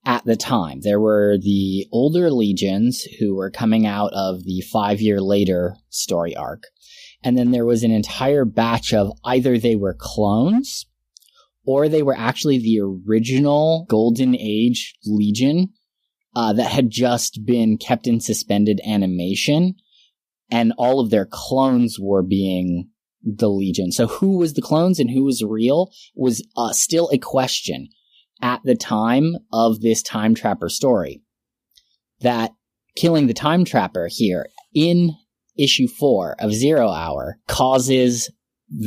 at 0.05 0.25
the 0.25 0.37
time. 0.37 0.83
There 0.83 1.01
were 1.01 1.37
the 1.37 1.87
older 1.91 2.31
legions 2.31 3.03
who 3.19 3.35
were 3.35 3.51
coming 3.51 3.87
out 3.87 4.13
of 4.13 4.45
the 4.45 4.63
five 4.73 5.01
year 5.01 5.21
later 5.21 5.75
story 5.91 6.37
arc. 6.37 6.63
And 7.23 7.37
then 7.37 7.51
there 7.51 7.65
was 7.65 7.83
an 7.83 7.91
entire 7.91 8.45
batch 8.45 8.93
of 8.93 9.13
either 9.25 9.59
they 9.59 9.77
were 9.77 9.97
clones 9.99 10.87
or 11.65 11.89
they 11.89 12.03
were 12.03 12.17
actually 12.17 12.59
the 12.59 12.81
original 12.81 13.87
Golden 13.89 14.37
Age 14.37 14.95
Legion 15.05 15.71
uh, 16.35 16.53
that 16.53 16.71
had 16.71 16.91
just 16.91 17.45
been 17.45 17.79
kept 17.79 18.07
in 18.07 18.21
suspended 18.21 18.81
animation. 18.87 19.75
And 20.51 20.73
all 20.79 21.01
of 21.01 21.11
their 21.11 21.27
clones 21.29 21.99
were 21.99 22.23
being 22.23 22.91
the 23.23 23.51
Legion. 23.51 23.91
So 23.91 24.07
who 24.07 24.39
was 24.39 24.55
the 24.55 24.63
clones 24.63 25.01
and 25.01 25.11
who 25.11 25.25
was 25.25 25.43
real 25.43 25.91
was 26.15 26.47
uh, 26.57 26.73
still 26.73 27.11
a 27.13 27.19
question 27.19 27.89
at 28.41 28.61
the 28.63 28.77
time 28.77 29.35
of 29.53 29.81
this 29.81 30.03
time 30.03 30.35
trapper 30.35 30.69
story. 30.69 31.23
That 32.21 32.53
killing 32.97 33.27
the 33.27 33.35
time 33.35 33.65
trapper 33.65 34.09
here 34.11 34.47
in 34.75 35.17
issue 35.59 35.89
four 35.89 36.37
of 36.39 36.53
Zero 36.53 36.91
Hour 36.91 37.39
causes 37.49 38.31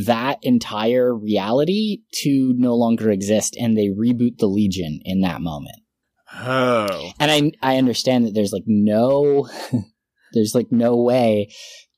that 0.06 0.40
entire 0.42 1.16
reality 1.16 2.00
to 2.12 2.54
no 2.58 2.76
longer 2.76 3.10
exist 3.10 3.56
and 3.58 3.78
they 3.78 3.88
reboot 3.88 4.38
the 4.38 4.48
Legion 4.48 5.00
in 5.06 5.22
that 5.22 5.42
moment. 5.42 5.78
Oh. 6.34 7.12
And 7.20 7.32
I 7.32 7.52
I 7.62 7.78
understand 7.78 8.26
that 8.26 8.34
there's 8.34 8.54
like 8.54 8.66
no 8.68 9.50
there's 10.34 10.54
like 10.54 10.72
no 10.72 10.98
way 10.98 11.50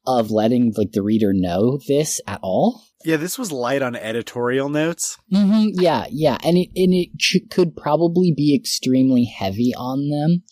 of 0.06 0.32
letting 0.32 0.74
like 0.78 0.92
the 0.94 1.04
reader 1.04 1.32
know 1.34 1.80
this 1.88 2.22
at 2.28 2.40
all. 2.42 2.84
Yeah, 3.04 3.18
this 3.18 3.40
was 3.40 3.52
light 3.52 3.82
on 3.82 3.96
editorial 3.96 4.70
notes. 4.70 5.18
hmm 5.32 5.70
Yeah, 5.74 6.06
yeah, 6.12 6.38
and 6.44 6.58
it 6.58 6.70
and 6.76 6.94
it 6.94 7.18
ch- 7.18 7.50
could 7.50 7.76
probably 7.76 8.32
be 8.36 8.56
extremely 8.56 9.26
heavy 9.26 9.74
on 9.76 10.10
them, 10.10 10.44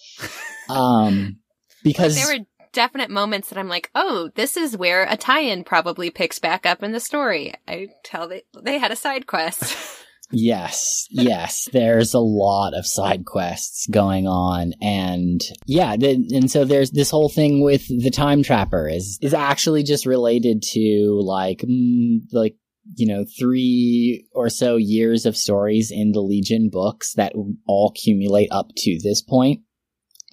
um, 0.75 1.37
because 1.83 2.15
There 2.15 2.39
were 2.39 2.45
definite 2.71 3.09
moments 3.09 3.49
that 3.49 3.57
I'm 3.57 3.69
like, 3.69 3.89
oh, 3.95 4.31
this 4.35 4.57
is 4.57 4.77
where 4.77 5.03
a 5.03 5.17
tie-in 5.17 5.63
probably 5.63 6.09
picks 6.09 6.39
back 6.39 6.65
up 6.65 6.83
in 6.83 6.91
the 6.91 6.99
story. 6.99 7.53
I 7.67 7.89
tell 8.03 8.27
they 8.27 8.43
they 8.61 8.77
had 8.77 8.91
a 8.91 8.95
side 8.95 9.27
quest. 9.27 9.75
Yes, 10.31 11.07
yes. 11.09 11.67
There's 11.73 12.13
a 12.13 12.19
lot 12.19 12.73
of 12.75 12.85
side 12.85 13.25
quests 13.25 13.87
going 13.87 14.27
on, 14.27 14.73
and 14.79 15.41
yeah, 15.65 15.95
th- 15.95 16.31
and 16.31 16.51
so 16.51 16.65
there's 16.65 16.91
this 16.91 17.09
whole 17.09 17.29
thing 17.29 17.63
with 17.63 17.87
the 17.87 18.11
time 18.11 18.43
trapper 18.43 18.87
is 18.87 19.17
is 19.21 19.33
actually 19.33 19.83
just 19.83 20.05
related 20.05 20.61
to 20.73 21.19
like 21.23 21.59
mm, 21.59 22.19
like 22.31 22.57
you 22.95 23.07
know 23.07 23.25
three 23.39 24.27
or 24.31 24.49
so 24.49 24.75
years 24.75 25.25
of 25.25 25.35
stories 25.35 25.91
in 25.91 26.11
the 26.11 26.21
Legion 26.21 26.69
books 26.71 27.13
that 27.15 27.33
all 27.67 27.93
accumulate 27.95 28.49
up 28.51 28.67
to 28.77 28.99
this 29.03 29.23
point, 29.23 29.61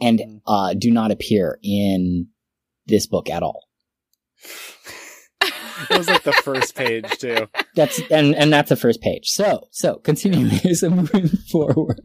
and 0.00 0.18
Mm. 0.20 0.40
uh, 0.46 0.74
do 0.74 0.90
not 0.90 1.10
appear 1.10 1.58
in 1.62 2.28
this 2.86 3.06
book 3.06 3.28
at 3.30 3.42
all. 3.42 3.64
It 5.90 5.98
was 5.98 6.08
like 6.08 6.22
the 6.22 6.32
first 6.32 6.74
page 6.74 7.06
too. 7.18 7.48
That's 7.74 8.00
and 8.10 8.34
and 8.34 8.50
that's 8.50 8.70
the 8.70 8.76
first 8.76 9.02
page. 9.02 9.28
So 9.28 9.68
so 9.70 9.96
continuing 9.96 10.48
so 10.74 10.88
moving 10.88 11.28
forward. 11.28 12.00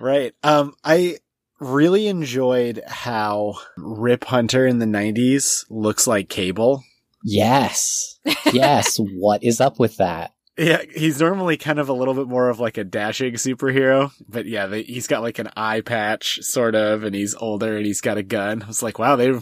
Right. 0.00 0.34
Um, 0.42 0.74
I 0.82 1.18
really 1.60 2.08
enjoyed 2.08 2.82
how 2.86 3.54
Rip 3.76 4.24
Hunter 4.24 4.66
in 4.66 4.78
the 4.80 4.86
90s 4.86 5.64
looks 5.70 6.06
like 6.08 6.28
Cable. 6.28 6.82
Yes. 7.22 8.18
Yes. 8.52 8.96
what 9.14 9.44
is 9.44 9.60
up 9.60 9.78
with 9.78 9.98
that? 9.98 10.32
Yeah, 10.62 10.82
he's 10.94 11.20
normally 11.20 11.56
kind 11.56 11.78
of 11.78 11.88
a 11.88 11.92
little 11.94 12.12
bit 12.14 12.28
more 12.28 12.50
of 12.50 12.60
like 12.60 12.76
a 12.76 12.84
dashing 12.84 13.34
superhero, 13.34 14.12
but 14.28 14.44
yeah, 14.46 14.66
they, 14.66 14.82
he's 14.82 15.06
got 15.06 15.22
like 15.22 15.38
an 15.38 15.48
eye 15.56 15.80
patch, 15.80 16.38
sort 16.42 16.74
of, 16.74 17.02
and 17.02 17.14
he's 17.14 17.34
older 17.34 17.76
and 17.78 17.86
he's 17.86 18.00
got 18.02 18.18
a 18.18 18.22
gun. 18.22 18.62
I 18.62 18.66
was 18.66 18.82
like, 18.82 18.98
wow, 18.98 19.16
they 19.16 19.32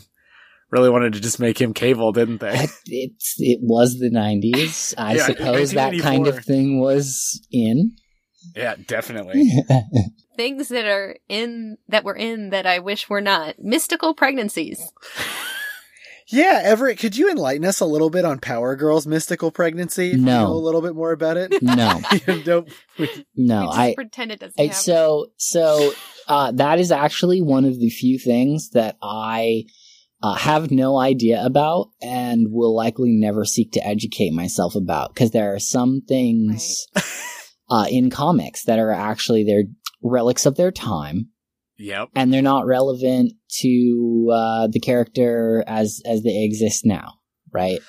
really 0.70 0.90
wanted 0.90 1.14
to 1.14 1.20
just 1.20 1.40
make 1.40 1.60
him 1.60 1.74
Cable, 1.74 2.12
didn't 2.12 2.38
they? 2.40 2.52
It- 2.54 2.70
It's 2.86 3.34
it 3.38 3.58
was 3.62 3.98
the 3.98 4.10
nineties. 4.10 4.94
I 4.96 5.14
Yeah, 5.16 5.26
suppose 5.26 5.72
that 5.72 5.98
kind 6.00 6.26
of 6.28 6.44
thing 6.44 6.78
was 6.80 7.40
in. 7.50 7.96
yeah, 8.54 8.76
definitely. 8.86 9.50
Things 10.36 10.68
that 10.68 10.84
are 10.84 11.16
in 11.28 11.78
that 11.88 12.04
were 12.04 12.14
in 12.14 12.50
that 12.50 12.64
I 12.64 12.78
wish 12.78 13.10
were 13.10 13.20
not. 13.20 13.56
Mystical 13.58 14.14
pregnancies. 14.14 14.80
Yeah, 16.30 16.60
Everett, 16.62 16.98
could 16.98 17.16
you 17.16 17.30
enlighten 17.30 17.64
us 17.64 17.80
a 17.80 17.86
little 17.86 18.10
bit 18.10 18.24
on 18.24 18.38
Power 18.38 18.76
Girl's 18.76 19.06
mystical 19.06 19.50
pregnancy? 19.50 20.08
If 20.10 20.16
you 20.18 20.22
No. 20.24 20.44
know 20.48 20.52
a 20.52 20.58
little 20.64 20.82
bit 20.82 20.94
more 20.94 21.12
about 21.12 21.36
it. 21.38 21.62
no, 21.62 22.00
don't- 22.44 22.68
no. 23.34 23.60
we 23.60 23.66
just 23.66 23.78
I 23.78 23.94
pretend 23.94 24.32
it 24.32 24.40
doesn't 24.40 24.58
I- 24.60 24.64
happen. 24.64 24.74
so 24.74 25.26
so 25.38 25.92
uh, 26.26 26.52
that 26.52 26.78
is 26.78 26.92
actually 26.92 27.40
one 27.40 27.64
of 27.64 27.78
the 27.80 27.88
few 27.90 28.18
things 28.18 28.70
that 28.70 28.96
I 29.02 29.64
uh, 30.22 30.34
have 30.34 30.70
no 30.70 30.98
idea 30.98 31.42
about 31.44 31.90
and 32.02 32.48
will 32.50 32.74
likely 32.76 33.12
never 33.12 33.44
seek 33.44 33.72
to 33.72 33.86
educate 33.86 34.32
myself 34.32 34.74
about 34.74 35.14
because 35.14 35.30
there 35.30 35.54
are 35.54 35.58
some 35.60 36.02
things 36.06 36.86
uh, 37.70 37.86
in 37.88 38.10
comics 38.10 38.64
that 38.64 38.78
are 38.78 38.90
actually 38.90 39.44
they're 39.44 39.64
relics 40.02 40.44
of 40.44 40.56
their 40.56 40.72
time 40.72 41.28
Yep. 41.78 42.08
and 42.16 42.34
they're 42.34 42.42
not 42.42 42.66
relevant 42.66 43.32
to 43.60 44.30
uh, 44.32 44.68
the 44.70 44.80
character 44.80 45.64
as 45.66 46.00
as 46.06 46.22
they 46.22 46.44
exist 46.44 46.84
now, 46.84 47.14
right? 47.52 47.80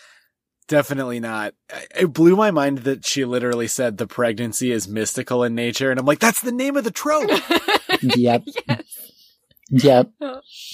Definitely 0.67 1.19
not. 1.19 1.55
It 1.99 2.13
blew 2.13 2.35
my 2.35 2.51
mind 2.51 2.79
that 2.79 3.03
she 3.03 3.25
literally 3.25 3.67
said 3.67 3.97
the 3.97 4.05
pregnancy 4.05 4.71
is 4.71 4.87
mystical 4.87 5.43
in 5.43 5.55
nature, 5.55 5.89
and 5.89 5.99
I'm 5.99 6.05
like, 6.05 6.19
that's 6.19 6.41
the 6.41 6.51
name 6.51 6.77
of 6.77 6.83
the 6.83 6.91
trope. 6.91 7.29
Yep, 8.01 8.43
yes. 8.69 8.83
yep. 9.69 10.09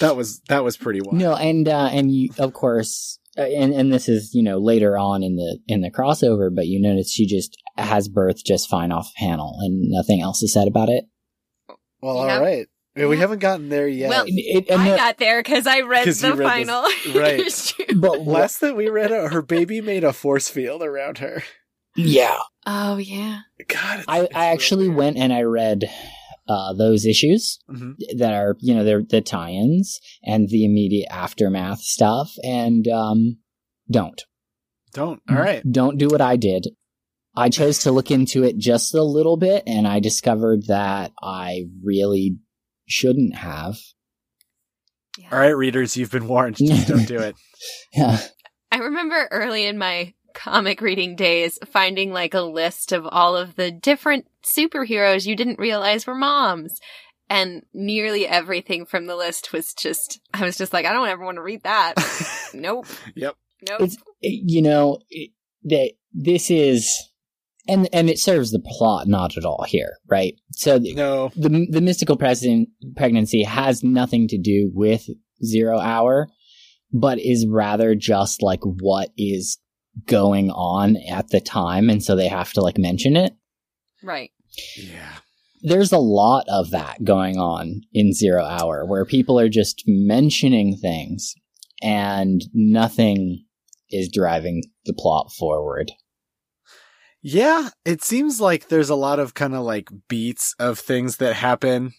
that 0.00 0.14
was 0.16 0.40
that 0.48 0.62
was 0.62 0.76
pretty 0.76 1.00
wild. 1.00 1.14
No, 1.18 1.34
and 1.34 1.66
uh, 1.68 1.88
and 1.90 2.12
you, 2.14 2.28
of 2.38 2.52
course, 2.52 3.18
uh, 3.36 3.40
and 3.42 3.72
and 3.74 3.92
this 3.92 4.08
is 4.08 4.32
you 4.32 4.42
know 4.44 4.58
later 4.58 4.96
on 4.96 5.24
in 5.24 5.34
the 5.34 5.58
in 5.66 5.80
the 5.80 5.90
crossover, 5.90 6.54
but 6.54 6.66
you 6.66 6.80
notice 6.80 7.10
she 7.10 7.26
just 7.26 7.56
has 7.76 8.06
birth 8.08 8.44
just 8.44 8.68
fine 8.68 8.92
off 8.92 9.10
panel, 9.16 9.56
and 9.60 9.90
nothing 9.90 10.20
else 10.20 10.40
is 10.42 10.52
said 10.52 10.68
about 10.68 10.88
it. 10.88 11.04
Well, 12.00 12.24
Yeah. 12.26 12.36
all 12.36 12.42
right. 12.42 12.66
We 12.96 13.18
haven't 13.18 13.40
gotten 13.40 13.68
there 13.68 13.86
yet. 13.88 14.08
Well, 14.08 14.24
It- 14.26 14.32
it- 14.66 14.70
and 14.70 14.80
I 14.82 14.90
the- 14.90 14.96
got 14.96 15.18
there 15.18 15.40
because 15.42 15.66
I 15.66 15.80
read 15.82 16.04
'Cause 16.04 16.20
the 16.20 16.34
read 16.34 16.48
final. 16.48 16.82
this- 17.04 17.74
right. 17.78 17.86
but 18.00 18.26
Last 18.26 18.60
that 18.62 18.74
we 18.76 18.88
read, 18.88 19.12
uh, 19.12 19.28
her 19.28 19.42
baby 19.42 19.80
made 19.80 20.02
a 20.04 20.12
force 20.12 20.48
field 20.48 20.82
around 20.82 21.18
her. 21.18 21.42
yeah, 21.94 22.38
Oh 22.66 22.96
yeah. 22.96 23.40
God, 23.68 23.98
it's, 24.00 24.08
I 24.08 24.20
it's 24.22 24.34
I 24.34 24.46
actually 24.46 24.88
real 24.88 24.98
went 24.98 25.16
and 25.18 25.32
I 25.32 25.42
read 25.42 25.84
uh, 26.48 26.72
those 26.74 27.04
issues 27.06 27.58
weird. 27.68 27.80
Mhm. 27.98 28.18
that 28.18 28.32
are 28.32 28.56
you 28.60 28.74
know 28.74 28.84
they're 28.84 29.02
the 29.02 29.20
tie-ins 29.20 29.98
and 30.24 30.48
the 30.48 30.64
immediate 30.64 31.08
aftermath 31.10 31.80
stuff, 31.80 32.32
and 32.44 32.86
um, 32.88 33.38
don't 33.90 34.22
Don't. 34.92 35.20
All 35.28 35.36
right. 35.36 35.62
don't 35.70 35.98
do 35.98 36.08
what 36.08 36.20
I 36.20 36.36
did. 36.36 36.68
I 37.38 37.50
chose 37.50 37.80
to 37.80 37.92
look 37.92 38.10
into 38.10 38.44
it 38.44 38.56
just 38.56 38.94
a 38.94 39.02
little 39.02 39.36
bit, 39.36 39.62
and 39.66 39.86
I 39.86 40.00
discovered 40.00 40.66
that 40.68 41.12
I 41.22 41.64
really 41.84 42.38
shouldn't 42.86 43.36
have. 43.36 43.76
yeah. 45.18 45.28
All 45.32 45.38
right, 45.38 45.56
readers, 45.56 45.96
you've 45.96 46.10
been 46.10 46.28
warned. 46.28 46.56
Just 46.56 46.88
don't 46.88 47.06
do 47.06 47.18
it. 47.18 47.36
Yeah. 47.92 48.18
I 48.70 48.78
remember 48.78 49.28
early 49.30 49.64
in 49.64 49.78
my 49.78 50.12
comic 50.34 50.82
reading 50.82 51.16
days 51.16 51.58
finding 51.64 52.12
like 52.12 52.34
a 52.34 52.42
list 52.42 52.92
of 52.92 53.06
all 53.06 53.34
of 53.34 53.56
the 53.56 53.70
different 53.70 54.26
superheroes 54.42 55.24
you 55.26 55.34
didn't 55.34 55.58
realize 55.58 56.06
were 56.06 56.14
moms. 56.14 56.78
And 57.30 57.62
nearly 57.72 58.26
everything 58.26 58.84
from 58.84 59.06
the 59.06 59.16
list 59.16 59.52
was 59.52 59.72
just, 59.72 60.20
I 60.34 60.44
was 60.44 60.58
just 60.58 60.74
like, 60.74 60.84
I 60.84 60.92
don't 60.92 61.08
ever 61.08 61.24
want 61.24 61.36
to 61.36 61.42
read 61.42 61.62
that. 61.62 61.94
nope. 62.54 62.86
Yep. 63.14 63.34
Nope. 63.66 63.80
It's 63.80 63.96
you 64.20 64.60
know 64.62 64.98
it, 65.08 65.30
that 65.64 65.92
this 66.12 66.50
is, 66.50 66.92
and 67.68 67.88
and 67.92 68.08
it 68.10 68.18
serves 68.18 68.50
the 68.52 68.60
plot 68.64 69.06
not 69.08 69.36
at 69.36 69.44
all 69.44 69.64
here, 69.66 69.96
right? 70.08 70.34
So 70.52 70.78
the 70.78 70.94
No. 70.94 71.30
the, 71.36 71.66
the 71.70 71.80
mystical 71.80 72.16
president 72.16 72.68
pregnancy 72.96 73.42
has 73.42 73.82
nothing 73.84 74.28
to 74.28 74.38
do 74.38 74.70
with 74.74 75.06
Zero 75.44 75.78
Hour, 75.78 76.28
but 76.92 77.18
is 77.18 77.46
rather 77.48 77.94
just 77.94 78.42
like 78.42 78.60
what 78.62 79.10
is 79.16 79.58
going 80.06 80.50
on 80.50 80.96
at 81.08 81.28
the 81.30 81.40
time, 81.40 81.88
and 81.90 82.02
so 82.04 82.14
they 82.16 82.28
have 82.28 82.52
to 82.52 82.60
like 82.60 82.78
mention 82.78 83.16
it. 83.16 83.32
right. 84.02 84.30
Yeah. 84.76 85.16
there's 85.62 85.92
a 85.92 85.98
lot 85.98 86.44
of 86.48 86.70
that 86.70 87.04
going 87.04 87.36
on 87.38 87.82
in 87.92 88.12
Zero 88.14 88.44
Hour 88.44 88.86
where 88.86 89.04
people 89.04 89.38
are 89.38 89.48
just 89.48 89.82
mentioning 89.86 90.76
things 90.76 91.34
and 91.82 92.42
nothing 92.54 93.44
is 93.90 94.10
driving 94.12 94.62
the 94.86 94.94
plot 94.94 95.30
forward. 95.32 95.92
Yeah, 97.28 97.70
it 97.84 98.04
seems 98.04 98.40
like 98.40 98.68
there's 98.68 98.88
a 98.88 98.94
lot 98.94 99.18
of 99.18 99.34
kind 99.34 99.52
of 99.52 99.64
like 99.64 99.88
beats 100.06 100.54
of 100.60 100.78
things 100.78 101.16
that 101.16 101.34
happen 101.34 101.92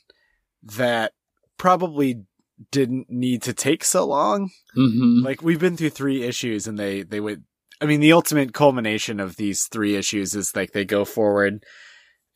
that 0.63 1.11
probably 1.57 2.23
didn't 2.71 3.09
need 3.09 3.41
to 3.41 3.53
take 3.53 3.83
so 3.83 4.05
long. 4.05 4.51
hmm 4.73 5.23
Like 5.25 5.41
we've 5.41 5.59
been 5.59 5.75
through 5.75 5.89
three 5.89 6.23
issues 6.23 6.65
and 6.65 6.79
they 6.79 7.03
they 7.03 7.19
would 7.19 7.43
I 7.81 7.87
mean 7.87 7.99
the 7.99 8.13
ultimate 8.13 8.53
culmination 8.53 9.19
of 9.19 9.35
these 9.35 9.65
three 9.65 9.97
issues 9.97 10.33
is 10.33 10.55
like 10.55 10.71
they 10.71 10.85
go 10.85 11.03
forward 11.03 11.65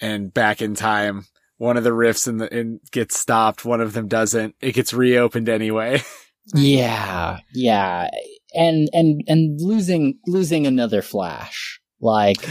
and 0.01 0.33
back 0.33 0.61
in 0.61 0.75
time. 0.75 1.27
One 1.57 1.77
of 1.77 1.85
the 1.85 1.93
rifts 1.93 2.27
in 2.27 2.39
the 2.39 2.53
in 2.53 2.81
gets 2.91 3.17
stopped, 3.17 3.63
one 3.63 3.79
of 3.79 3.93
them 3.93 4.09
doesn't. 4.09 4.55
It 4.59 4.73
gets 4.73 4.93
reopened 4.93 5.47
anyway. 5.47 6.01
Yeah, 6.55 7.37
yeah, 7.53 8.09
and 8.53 8.89
and 8.93 9.21
and 9.27 9.61
losing 9.61 10.17
losing 10.25 10.65
another 10.65 11.03
Flash, 11.03 11.79
like 12.01 12.43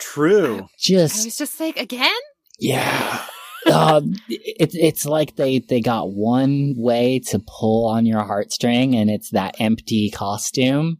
True. 0.00 0.62
I 0.62 0.66
just 0.78 1.24
was 1.24 1.36
just 1.36 1.60
like, 1.60 1.78
again? 1.78 2.10
yeah. 2.58 3.24
uh, 3.66 4.00
it's 4.28 4.74
it's 4.74 5.04
like 5.04 5.36
they 5.36 5.58
they 5.58 5.80
got 5.80 6.10
one 6.10 6.74
way 6.76 7.18
to 7.28 7.38
pull 7.46 7.88
on 7.88 8.06
your 8.06 8.22
heartstring, 8.22 8.94
and 8.96 9.10
it's 9.10 9.30
that 9.30 9.56
empty 9.60 10.10
costume, 10.10 10.98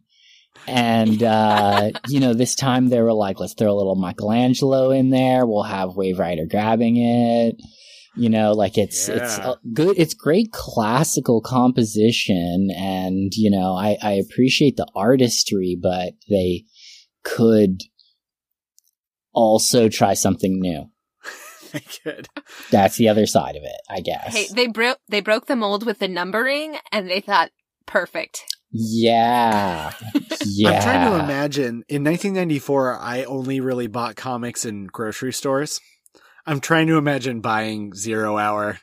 And, 0.67 1.23
uh, 1.23 1.91
you 2.07 2.19
know, 2.19 2.33
this 2.35 2.53
time 2.55 2.89
they 2.89 3.01
were 3.01 3.13
like, 3.13 3.39
let's 3.39 3.55
throw 3.55 3.71
a 3.73 3.77
little 3.77 3.95
Michelangelo 3.95 4.91
in 4.91 5.09
there. 5.09 5.45
We'll 5.47 5.63
have 5.63 5.95
Wave 5.95 6.19
Rider 6.19 6.45
grabbing 6.49 6.97
it. 6.97 7.55
You 8.15 8.29
know, 8.29 8.51
like 8.51 8.77
it's, 8.77 9.07
it's 9.09 9.37
Yeah. 9.37 9.51
uh, 9.51 9.55
good. 9.73 9.97
It's 9.97 10.13
great 10.13 10.51
classical 10.51 11.41
composition. 11.41 12.69
And, 12.77 13.31
you 13.33 13.49
know, 13.49 13.73
I, 13.73 13.97
I 14.03 14.11
appreciate 14.13 14.75
the 14.75 14.87
artistry, 14.95 15.77
but 15.81 16.13
they 16.29 16.65
could 17.23 17.81
also 19.33 19.89
try 19.89 20.13
something 20.13 20.59
new. 20.59 20.89
Good. 22.03 22.27
That's 22.69 22.97
the 22.97 23.09
other 23.09 23.25
side 23.25 23.55
of 23.55 23.63
it, 23.63 23.81
I 23.89 24.01
guess. 24.01 24.33
Hey, 24.35 24.47
they 24.53 24.67
broke 24.67 24.99
they 25.07 25.21
broke 25.21 25.45
the 25.45 25.55
mold 25.55 25.85
with 25.85 25.99
the 25.99 26.07
numbering, 26.07 26.75
and 26.91 27.09
they 27.09 27.21
thought 27.21 27.51
perfect. 27.85 28.43
yeah. 28.71 29.91
Yeah. 30.45 30.69
I'm 30.71 30.81
trying 30.81 31.11
to 31.11 31.23
imagine. 31.23 31.83
In 31.87 32.03
1994, 32.03 32.97
I 32.99 33.23
only 33.23 33.59
really 33.59 33.87
bought 33.87 34.15
comics 34.15 34.65
in 34.65 34.87
grocery 34.87 35.31
stores. 35.33 35.79
I'm 36.45 36.59
trying 36.59 36.87
to 36.87 36.97
imagine 36.97 37.41
buying 37.41 37.93
Zero 37.93 38.37
Hour 38.37 38.79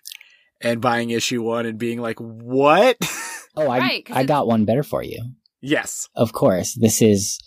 and 0.60 0.80
buying 0.80 1.10
issue 1.10 1.42
one 1.42 1.66
and 1.66 1.78
being 1.78 2.00
like, 2.00 2.18
"What?" 2.20 2.96
Oh, 3.56 3.68
I, 3.68 3.78
Right, 3.78 4.04
'cause 4.06 4.16
I 4.16 4.22
got 4.22 4.46
one 4.46 4.66
better 4.66 4.84
for 4.84 5.02
you. 5.02 5.18
yes. 5.60 6.08
Of 6.14 6.32
course, 6.32 6.74
this 6.74 7.02
is. 7.02 7.40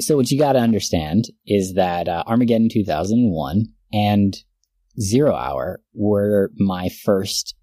So, 0.00 0.16
what 0.16 0.30
you 0.30 0.38
got 0.38 0.52
to 0.52 0.60
understand 0.60 1.24
is 1.46 1.74
that 1.74 2.08
uh, 2.08 2.22
Armageddon 2.26 2.68
2001 2.70 3.66
and 3.92 4.34
Zero 5.00 5.34
Hour 5.34 5.80
were 5.92 6.50
my 6.56 6.88
first 6.88 7.54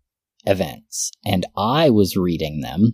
events, 0.45 1.11
and 1.25 1.45
I 1.55 1.89
was 1.89 2.17
reading 2.17 2.61
them 2.61 2.91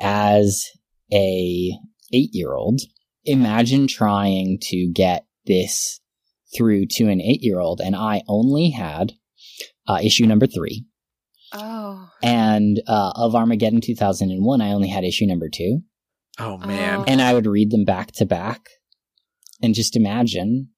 as 0.00 0.64
a 1.12 1.72
eight 2.12 2.30
year 2.32 2.54
old. 2.54 2.80
Imagine 3.24 3.86
trying 3.86 4.58
to 4.62 4.90
get 4.92 5.26
this 5.46 6.00
through 6.56 6.86
to 6.86 7.08
an 7.08 7.20
eight 7.20 7.42
year 7.42 7.60
old, 7.60 7.80
and 7.80 7.94
I 7.94 8.22
only 8.28 8.70
had 8.70 9.12
uh, 9.86 9.98
issue 10.02 10.26
number 10.26 10.46
three. 10.46 10.86
Oh, 11.52 12.08
And 12.22 12.80
uh, 12.86 13.12
of 13.14 13.34
Armageddon 13.34 13.82
2001, 13.82 14.60
I 14.62 14.72
only 14.72 14.88
had 14.88 15.04
issue 15.04 15.26
number 15.26 15.50
two. 15.52 15.82
Oh 16.38 16.58
man. 16.58 17.00
Oh. 17.00 17.04
and 17.06 17.20
I 17.20 17.34
would 17.34 17.46
read 17.46 17.70
them 17.70 17.84
back 17.84 18.12
to 18.12 18.24
back 18.26 18.68
and 19.62 19.74
just 19.74 19.96
imagine. 19.96 20.68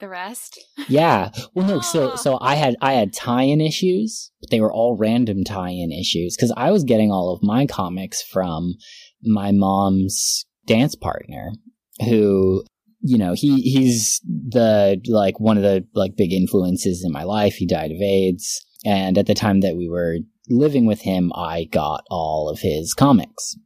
the 0.00 0.08
rest. 0.08 0.60
Yeah. 0.88 1.30
Well, 1.54 1.66
no. 1.66 1.80
So, 1.80 2.16
so 2.24 2.38
I 2.40 2.56
had 2.56 2.76
I 2.80 2.94
had 2.94 3.12
tie-in 3.12 3.60
issues, 3.60 4.30
but 4.40 4.50
they 4.50 4.60
were 4.60 4.72
all 4.72 4.96
random 4.96 5.44
tie-in 5.44 5.92
issues 5.92 6.36
because 6.36 6.52
I 6.56 6.70
was 6.70 6.84
getting 6.84 7.10
all 7.10 7.32
of 7.32 7.42
my 7.42 7.66
comics 7.66 8.22
from 8.22 8.74
my 9.22 9.52
mom's 9.52 10.44
dance 10.66 10.94
partner, 10.94 11.52
who 12.00 12.64
you 13.00 13.18
know 13.18 13.34
he 13.34 13.60
he's 13.62 14.20
the 14.24 15.00
like 15.06 15.38
one 15.40 15.56
of 15.56 15.62
the 15.62 15.86
like 15.94 16.16
big 16.16 16.32
influences 16.32 17.02
in 17.04 17.12
my 17.12 17.22
life. 17.22 17.54
He 17.54 17.66
died 17.66 17.92
of 17.92 18.00
AIDS, 18.00 18.64
and 18.84 19.16
at 19.16 19.26
the 19.26 19.34
time 19.34 19.60
that 19.60 19.76
we 19.76 19.88
were 19.88 20.18
living 20.50 20.84
with 20.86 21.02
him, 21.02 21.32
I 21.34 21.64
got 21.64 22.04
all 22.10 22.50
of 22.50 22.58
his 22.60 22.92
comics. 22.94 23.56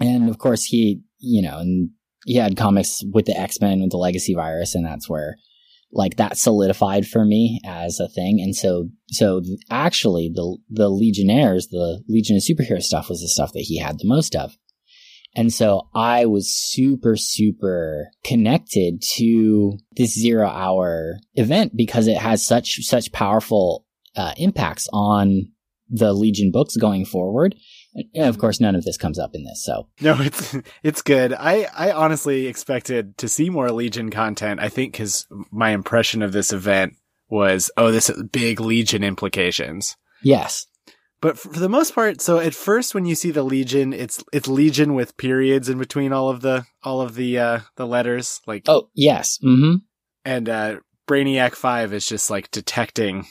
And 0.00 0.28
of 0.28 0.38
course, 0.38 0.64
he, 0.64 1.02
you 1.18 1.42
know, 1.42 1.58
and 1.58 1.90
he 2.24 2.36
had 2.36 2.56
comics 2.56 3.02
with 3.12 3.26
the 3.26 3.38
X 3.38 3.60
Men 3.60 3.80
with 3.80 3.90
the 3.90 3.96
Legacy 3.96 4.34
Virus, 4.34 4.74
and 4.74 4.84
that's 4.84 5.08
where, 5.08 5.36
like, 5.92 6.16
that 6.16 6.38
solidified 6.38 7.06
for 7.06 7.24
me 7.24 7.60
as 7.64 8.00
a 8.00 8.08
thing. 8.08 8.40
And 8.40 8.56
so, 8.56 8.88
so 9.08 9.42
actually, 9.70 10.30
the 10.34 10.58
the 10.68 10.88
Legionnaires, 10.88 11.68
the 11.68 12.02
Legion 12.08 12.36
of 12.36 12.42
Superhero 12.42 12.82
stuff, 12.82 13.08
was 13.08 13.20
the 13.20 13.28
stuff 13.28 13.52
that 13.52 13.60
he 13.60 13.78
had 13.78 13.98
the 13.98 14.08
most 14.08 14.34
of. 14.34 14.56
And 15.36 15.52
so 15.52 15.88
I 15.94 16.26
was 16.26 16.52
super, 16.52 17.16
super 17.16 18.08
connected 18.22 19.02
to 19.16 19.78
this 19.96 20.14
zero 20.14 20.48
hour 20.48 21.18
event 21.34 21.72
because 21.76 22.06
it 22.06 22.18
has 22.18 22.44
such, 22.46 22.76
such 22.82 23.10
powerful 23.10 23.84
uh, 24.14 24.32
impacts 24.36 24.86
on 24.92 25.48
the 25.88 26.12
Legion 26.12 26.52
books 26.52 26.76
going 26.76 27.04
forward. 27.04 27.56
And 27.94 28.28
of 28.28 28.38
course, 28.38 28.60
none 28.60 28.74
of 28.74 28.84
this 28.84 28.96
comes 28.96 29.18
up 29.18 29.34
in 29.34 29.44
this. 29.44 29.64
So 29.64 29.88
No, 30.00 30.16
it's 30.20 30.56
it's 30.82 31.02
good. 31.02 31.32
I 31.32 31.66
I 31.76 31.92
honestly 31.92 32.46
expected 32.46 33.16
to 33.18 33.28
see 33.28 33.50
more 33.50 33.70
Legion 33.70 34.10
content. 34.10 34.60
I 34.60 34.68
think 34.68 34.92
because 34.92 35.26
my 35.50 35.70
impression 35.70 36.22
of 36.22 36.32
this 36.32 36.52
event 36.52 36.94
was, 37.28 37.70
oh, 37.76 37.90
this 37.90 38.10
is 38.10 38.22
big 38.24 38.60
Legion 38.60 39.02
implications. 39.02 39.96
yes, 40.22 40.66
But 41.20 41.38
for 41.38 41.48
the 41.48 41.68
most 41.68 41.94
part, 41.94 42.20
so 42.20 42.38
at 42.38 42.54
first 42.54 42.94
when 42.94 43.06
you 43.06 43.14
see 43.14 43.30
the 43.30 43.42
Legion, 43.42 43.92
it's 43.92 44.22
it's 44.32 44.48
Legion 44.48 44.94
with 44.94 45.16
periods 45.16 45.68
in 45.68 45.78
between 45.78 46.12
all 46.12 46.28
of 46.28 46.40
the 46.42 46.66
all 46.82 47.00
of 47.00 47.14
the 47.14 47.38
uh 47.38 47.60
the 47.76 47.86
letters, 47.86 48.40
like 48.46 48.64
oh 48.66 48.90
yes, 48.94 49.38
mm-hmm. 49.38 49.76
and 50.24 50.48
uh 50.48 50.76
Brainiac 51.06 51.54
Five 51.54 51.92
is 51.92 52.06
just 52.06 52.30
like 52.30 52.50
detecting 52.50 53.26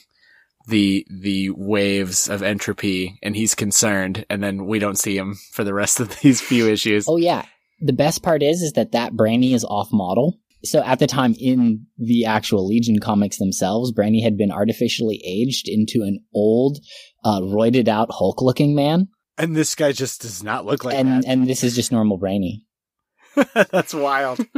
the 0.68 1.06
the 1.10 1.50
waves 1.52 2.30
of 2.30 2.42
entropy, 2.42 3.20
and 3.22 3.36
he's 3.36 3.56
concerned, 3.56 4.26
and 4.30 4.44
then 4.44 4.66
we 4.66 4.80
don't 4.80 5.00
see 5.00 5.18
him 5.18 5.36
for 5.52 5.64
the 5.64 5.74
rest 5.74 6.00
of 6.00 6.20
these 6.22 6.42
few 6.42 6.68
issues. 6.68 7.06
Oh 7.08 7.18
yeah. 7.18 7.46
The 7.80 7.94
best 7.94 8.24
part 8.24 8.42
is, 8.42 8.62
is 8.62 8.74
that 8.74 8.94
that 8.94 9.14
Brainy 9.14 9.54
is 9.54 9.66
off 9.66 9.90
model. 9.92 10.40
So 10.64 10.82
at 10.82 11.00
the 11.00 11.08
time 11.08 11.36
in 11.38 11.86
the 11.98 12.26
actual 12.26 12.66
Legion 12.66 13.00
comics 13.00 13.38
themselves, 13.38 13.92
Brainy 13.92 14.22
had 14.22 14.38
been 14.38 14.52
artificially 14.52 15.22
aged 15.26 15.68
into 15.68 16.04
an 16.04 16.24
old, 16.34 16.80
uh, 17.26 17.42
roided 17.42 17.90
out 17.90 18.08
Hulk 18.12 18.42
looking 18.42 18.74
man. 18.74 19.10
And 19.38 19.56
this 19.56 19.76
guy 19.76 19.92
just 19.92 20.22
does 20.22 20.42
not 20.44 20.66
look 20.66 20.86
like 20.86 20.96
and, 20.96 21.26
and 21.28 21.48
this 21.48 21.64
is 21.64 21.76
just 21.76 21.92
normal 21.92 22.18
Brainy. 22.18 22.66
That's 23.54 23.94
wild. 23.94 24.40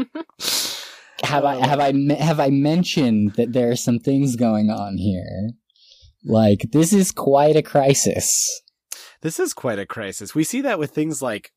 Have 1.23 1.45
I, 1.45 1.65
have 1.65 1.79
I, 1.79 1.93
me- 1.93 2.15
have 2.15 2.41
I 2.41 2.49
mentioned 2.49 3.35
that 3.35 3.53
there 3.53 3.71
are 3.71 3.77
some 3.77 3.99
things 3.99 4.35
going 4.35 4.69
on 4.69 4.97
here? 4.97 5.51
Like, 6.25 6.65
this 6.71 6.91
is 6.91 7.11
quite 7.11 7.55
a 7.55 7.61
crisis. 7.61 8.61
This 9.21 9.39
is 9.39 9.53
quite 9.53 9.79
a 9.79 9.85
crisis. 9.85 10.35
We 10.35 10.43
see 10.43 10.61
that 10.61 10.79
with 10.79 10.91
things 10.91 11.21
like 11.21 11.51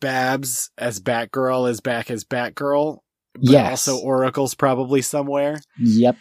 Babs 0.00 0.70
as 0.78 1.00
Batgirl 1.00 1.68
is 1.70 1.80
back 1.80 2.10
as 2.10 2.24
Batgirl, 2.24 2.98
but 3.34 3.42
Yes. 3.44 3.88
also 3.88 4.04
Oracle's 4.04 4.54
probably 4.54 5.02
somewhere. 5.02 5.60
Yep. 5.78 6.16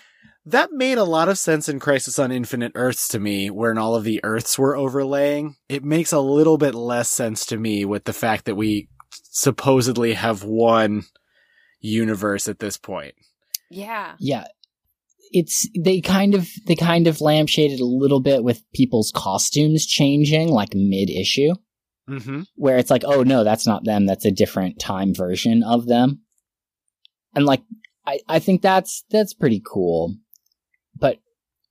That 0.46 0.72
made 0.74 0.98
a 0.98 1.04
lot 1.06 1.30
of 1.30 1.38
sense 1.38 1.70
in 1.70 1.80
Crisis 1.80 2.20
on 2.20 2.32
Infinite 2.32 2.74
Earths 2.76 3.08
to 3.10 3.20
me, 3.20 3.50
when 3.50 3.78
all 3.78 3.96
of 3.96 4.04
the 4.04 4.20
Earths 4.24 4.60
were 4.60 4.76
overlaying. 4.76 5.56
It 5.70 5.86
makes 5.86 6.12
a 6.12 6.20
little 6.20 6.58
bit 6.58 6.76
less 6.76 7.08
sense 7.10 7.46
to 7.48 7.58
me 7.58 7.86
with 7.86 8.04
the 8.04 8.12
fact 8.14 8.44
that 8.46 8.56
we 8.56 8.90
supposedly 9.32 10.14
have 10.14 10.44
one 10.44 11.04
universe 11.80 12.48
at 12.50 12.60
this 12.60 12.78
point. 12.78 13.14
Yeah. 13.70 14.16
Yeah. 14.20 14.46
It's 15.34 15.68
they 15.78 16.00
kind 16.00 16.36
of 16.36 16.48
they 16.68 16.76
kind 16.76 17.08
of 17.08 17.18
lampshaded 17.18 17.80
a 17.80 17.86
little 17.86 18.22
bit 18.22 18.44
with 18.44 18.64
people's 18.74 19.12
costumes 19.14 19.86
changing 19.86 20.48
like 20.50 20.74
mid 20.74 21.10
issue, 21.10 21.54
Mm-hmm. 22.10 22.42
where 22.56 22.78
it's 22.78 22.92
like, 22.92 23.04
oh 23.06 23.24
no, 23.24 23.44
that's 23.44 23.66
not 23.66 23.84
them, 23.86 24.06
that's 24.06 24.26
a 24.26 24.32
different 24.32 24.80
time 24.80 25.14
version 25.14 25.64
of 25.64 25.88
them. 25.88 26.22
And 27.36 27.46
like 27.46 27.64
I, 28.06 28.20
I 28.28 28.40
think 28.40 28.62
that's 28.62 29.04
that's 29.10 29.34
pretty 29.34 29.62
cool. 29.66 30.16
But 30.96 31.20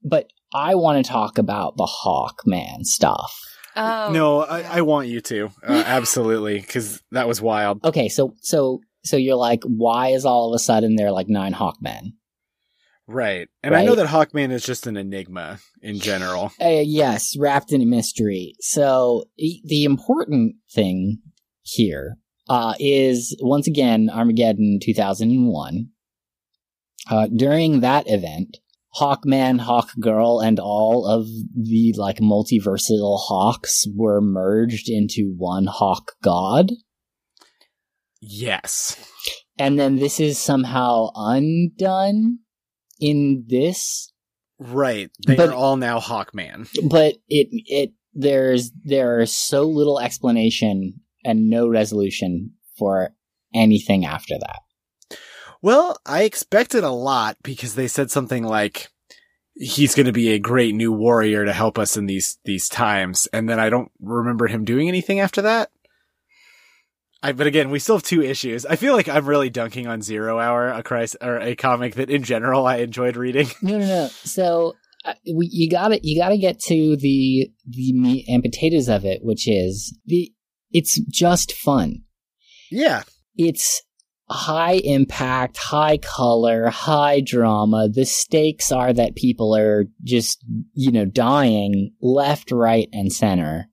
but 0.02 0.28
I 0.52 0.74
want 0.74 1.04
to 1.04 1.10
talk 1.10 1.38
about 1.38 1.76
the 1.76 1.86
Hawkman 2.04 2.84
stuff. 2.84 3.38
Oh. 3.74 4.10
no, 4.12 4.40
I, 4.40 4.78
I 4.78 4.80
want 4.82 5.08
you 5.08 5.20
to. 5.22 5.50
Uh, 5.66 5.82
absolutely, 5.86 6.60
because 6.60 7.02
that 7.12 7.26
was 7.28 7.40
wild. 7.40 7.82
Okay, 7.84 8.08
so 8.08 8.34
so 8.40 8.80
so 9.04 9.16
you're 9.16 9.36
like, 9.36 9.62
why 9.64 10.08
is 10.08 10.24
all 10.26 10.52
of 10.52 10.56
a 10.56 10.58
sudden 10.58 10.96
there 10.96 11.10
like 11.10 11.28
nine 11.28 11.54
Hawkmen? 11.54 12.12
Right. 13.08 13.48
And 13.62 13.74
I 13.74 13.84
know 13.84 13.94
that 13.96 14.08
Hawkman 14.08 14.52
is 14.52 14.64
just 14.64 14.86
an 14.86 14.96
enigma 14.96 15.58
in 15.82 15.98
general. 15.98 16.52
Uh, 16.60 16.82
yes, 16.84 17.36
wrapped 17.36 17.72
in 17.72 17.82
a 17.82 17.86
mystery. 17.86 18.54
So 18.60 19.24
the 19.36 19.84
important 19.84 20.56
thing 20.72 21.18
here 21.62 22.16
uh, 22.48 22.74
is 22.78 23.36
once 23.40 23.66
again 23.66 24.08
Armageddon 24.08 24.78
2001. 24.80 25.88
Uh, 27.10 27.26
during 27.34 27.80
that 27.80 28.04
event, 28.08 28.58
Hawkman, 28.94 29.60
Hawkgirl, 29.60 30.44
and 30.44 30.60
all 30.60 31.06
of 31.06 31.26
the 31.54 31.94
like 31.96 32.18
multiversal 32.18 33.18
Hawks 33.18 33.86
were 33.96 34.20
merged 34.20 34.88
into 34.88 35.34
one 35.36 35.66
Hawk 35.66 36.12
God. 36.22 36.70
Yes. 38.20 38.96
And 39.58 39.78
then 39.78 39.96
this 39.96 40.20
is 40.20 40.38
somehow 40.38 41.08
undone 41.14 42.38
in 43.02 43.44
this 43.48 44.08
Right. 44.58 45.10
They 45.26 45.34
But- 45.34 45.48
are 45.48 45.54
all 45.54 45.76
now 45.76 45.98
Hawkman. 45.98 46.68
but 46.88 47.16
it 47.28 47.48
it 47.66 47.92
there's 48.14 48.70
there 48.84 49.20
is 49.20 49.32
so 49.36 49.64
little 49.64 49.98
explanation 49.98 51.00
and 51.24 51.50
no 51.50 51.66
resolution 51.66 52.52
for 52.78 53.12
anything 53.54 54.04
after 54.04 54.38
that. 54.38 55.18
Well, 55.62 55.96
I 56.06 56.22
expected 56.22 56.84
a 56.84 56.90
lot 56.90 57.36
because 57.42 57.74
they 57.74 57.88
said 57.88 58.10
something 58.12 58.44
like 58.44 58.88
he's 59.54 59.94
going 59.96 60.06
to 60.06 60.12
be 60.12 60.30
a 60.30 60.38
great 60.38 60.74
new 60.74 60.92
warrior 60.92 61.44
to 61.44 61.52
help 61.52 61.76
us 61.78 61.96
in 61.96 62.06
these 62.06 62.38
these 62.44 62.68
times 62.68 63.26
and 63.32 63.48
then 63.48 63.58
I 63.58 63.68
don't 63.68 63.90
remember 64.00 64.46
him 64.46 64.64
doing 64.64 64.86
anything 64.88 65.18
after 65.18 65.42
that. 65.42 65.70
I, 67.22 67.32
but 67.32 67.46
again, 67.46 67.70
we 67.70 67.78
still 67.78 67.96
have 67.96 68.02
two 68.02 68.22
issues. 68.22 68.66
I 68.66 68.76
feel 68.76 68.94
like 68.94 69.08
I'm 69.08 69.26
really 69.26 69.48
dunking 69.50 69.86
on 69.86 70.02
Zero 70.02 70.40
Hour, 70.40 70.68
a 70.68 70.82
Christ 70.82 71.16
or 71.20 71.38
a 71.38 71.54
comic 71.54 71.94
that 71.94 72.10
in 72.10 72.24
general 72.24 72.66
I 72.66 72.78
enjoyed 72.78 73.16
reading. 73.16 73.48
No, 73.62 73.78
no, 73.78 73.86
no. 73.86 74.08
So 74.08 74.74
uh, 75.04 75.14
we, 75.32 75.48
you 75.52 75.70
gotta 75.70 76.00
you 76.02 76.20
gotta 76.20 76.36
get 76.36 76.58
to 76.60 76.96
the 76.96 77.50
the 77.68 77.92
meat 77.92 78.26
and 78.28 78.42
potatoes 78.42 78.88
of 78.88 79.04
it, 79.04 79.20
which 79.22 79.46
is 79.48 79.96
the 80.06 80.32
it's 80.72 80.98
just 81.00 81.52
fun. 81.52 82.02
Yeah, 82.70 83.02
It's 83.36 83.82
high 84.28 84.80
impact, 84.84 85.58
high 85.58 85.98
color, 85.98 86.70
high 86.70 87.20
drama. 87.20 87.88
The 87.88 88.06
stakes 88.06 88.72
are 88.72 88.92
that 88.92 89.14
people 89.14 89.54
are 89.54 89.84
just 90.02 90.44
you 90.74 90.90
know 90.90 91.04
dying 91.04 91.92
left, 92.00 92.50
right, 92.50 92.88
and 92.92 93.12
center. 93.12 93.68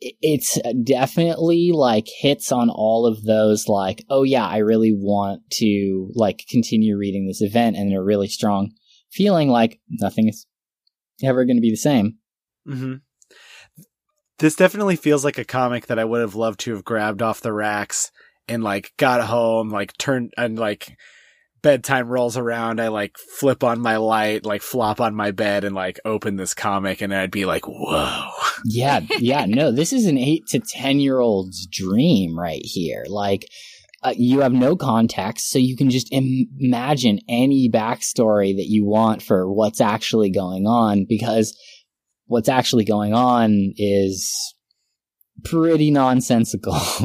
It's 0.00 0.58
definitely 0.84 1.72
like 1.72 2.06
hits 2.20 2.52
on 2.52 2.70
all 2.70 3.06
of 3.06 3.24
those 3.24 3.66
like, 3.68 4.04
oh 4.08 4.22
yeah, 4.22 4.46
I 4.46 4.58
really 4.58 4.92
want 4.92 5.42
to 5.54 6.10
like 6.14 6.44
continue 6.48 6.96
reading 6.96 7.26
this 7.26 7.42
event 7.42 7.76
and 7.76 7.92
a 7.92 8.02
really 8.02 8.28
strong 8.28 8.70
feeling 9.10 9.48
like 9.48 9.80
nothing 9.88 10.28
is 10.28 10.46
ever 11.22 11.44
going 11.44 11.56
to 11.56 11.62
be 11.62 11.70
the 11.70 11.76
same. 11.76 12.18
hmm 12.64 12.94
This 14.38 14.54
definitely 14.54 14.96
feels 14.96 15.24
like 15.24 15.38
a 15.38 15.44
comic 15.44 15.86
that 15.86 15.98
I 15.98 16.04
would 16.04 16.20
have 16.20 16.36
loved 16.36 16.60
to 16.60 16.74
have 16.74 16.84
grabbed 16.84 17.22
off 17.22 17.40
the 17.40 17.52
racks 17.52 18.12
and 18.46 18.62
like 18.62 18.92
got 18.96 19.20
home, 19.22 19.68
like 19.68 19.96
turned 19.98 20.32
and 20.36 20.58
like 20.58 20.96
bedtime 21.62 22.08
rolls 22.08 22.36
around. 22.36 22.80
I 22.80 22.88
like 22.88 23.16
flip 23.38 23.64
on 23.64 23.80
my 23.80 23.96
light, 23.96 24.44
like 24.44 24.62
flop 24.62 25.00
on 25.00 25.14
my 25.14 25.30
bed 25.30 25.64
and 25.64 25.74
like 25.74 26.00
open 26.04 26.36
this 26.36 26.54
comic 26.54 27.00
and 27.00 27.14
I'd 27.14 27.30
be 27.30 27.44
like, 27.44 27.66
whoa. 27.66 28.30
Yeah, 28.64 29.00
yeah, 29.18 29.46
no, 29.46 29.70
this 29.70 29.92
is 29.92 30.06
an 30.06 30.18
eight 30.18 30.48
to 30.48 30.58
10 30.58 30.98
year 30.98 31.20
old's 31.20 31.64
dream 31.66 32.36
right 32.36 32.60
here. 32.64 33.04
Like, 33.08 33.46
uh, 34.02 34.14
you 34.16 34.40
have 34.40 34.52
no 34.52 34.74
context, 34.76 35.50
so 35.50 35.58
you 35.58 35.76
can 35.76 35.90
just 35.90 36.12
Im- 36.12 36.48
imagine 36.58 37.20
any 37.28 37.68
backstory 37.72 38.56
that 38.56 38.66
you 38.66 38.84
want 38.84 39.22
for 39.22 39.52
what's 39.52 39.80
actually 39.80 40.30
going 40.30 40.66
on 40.66 41.06
because 41.08 41.56
what's 42.26 42.48
actually 42.48 42.84
going 42.84 43.14
on 43.14 43.72
is 43.76 44.54
pretty 45.44 45.90
nonsensical. 45.90 46.72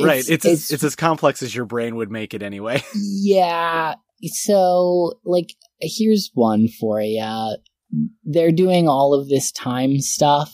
right. 0.00 0.28
It's, 0.28 0.44
as, 0.44 0.70
it's 0.70 0.84
as 0.84 0.96
complex 0.96 1.42
as 1.42 1.54
your 1.54 1.64
brain 1.64 1.96
would 1.96 2.10
make 2.10 2.34
it 2.34 2.42
anyway. 2.42 2.82
yeah. 2.94 3.94
So, 4.24 5.12
like, 5.24 5.54
here's 5.80 6.30
one 6.34 6.68
for 6.80 7.00
you. 7.00 7.56
They're 8.24 8.52
doing 8.52 8.88
all 8.88 9.14
of 9.14 9.28
this 9.28 9.52
time 9.52 10.00
stuff, 10.00 10.52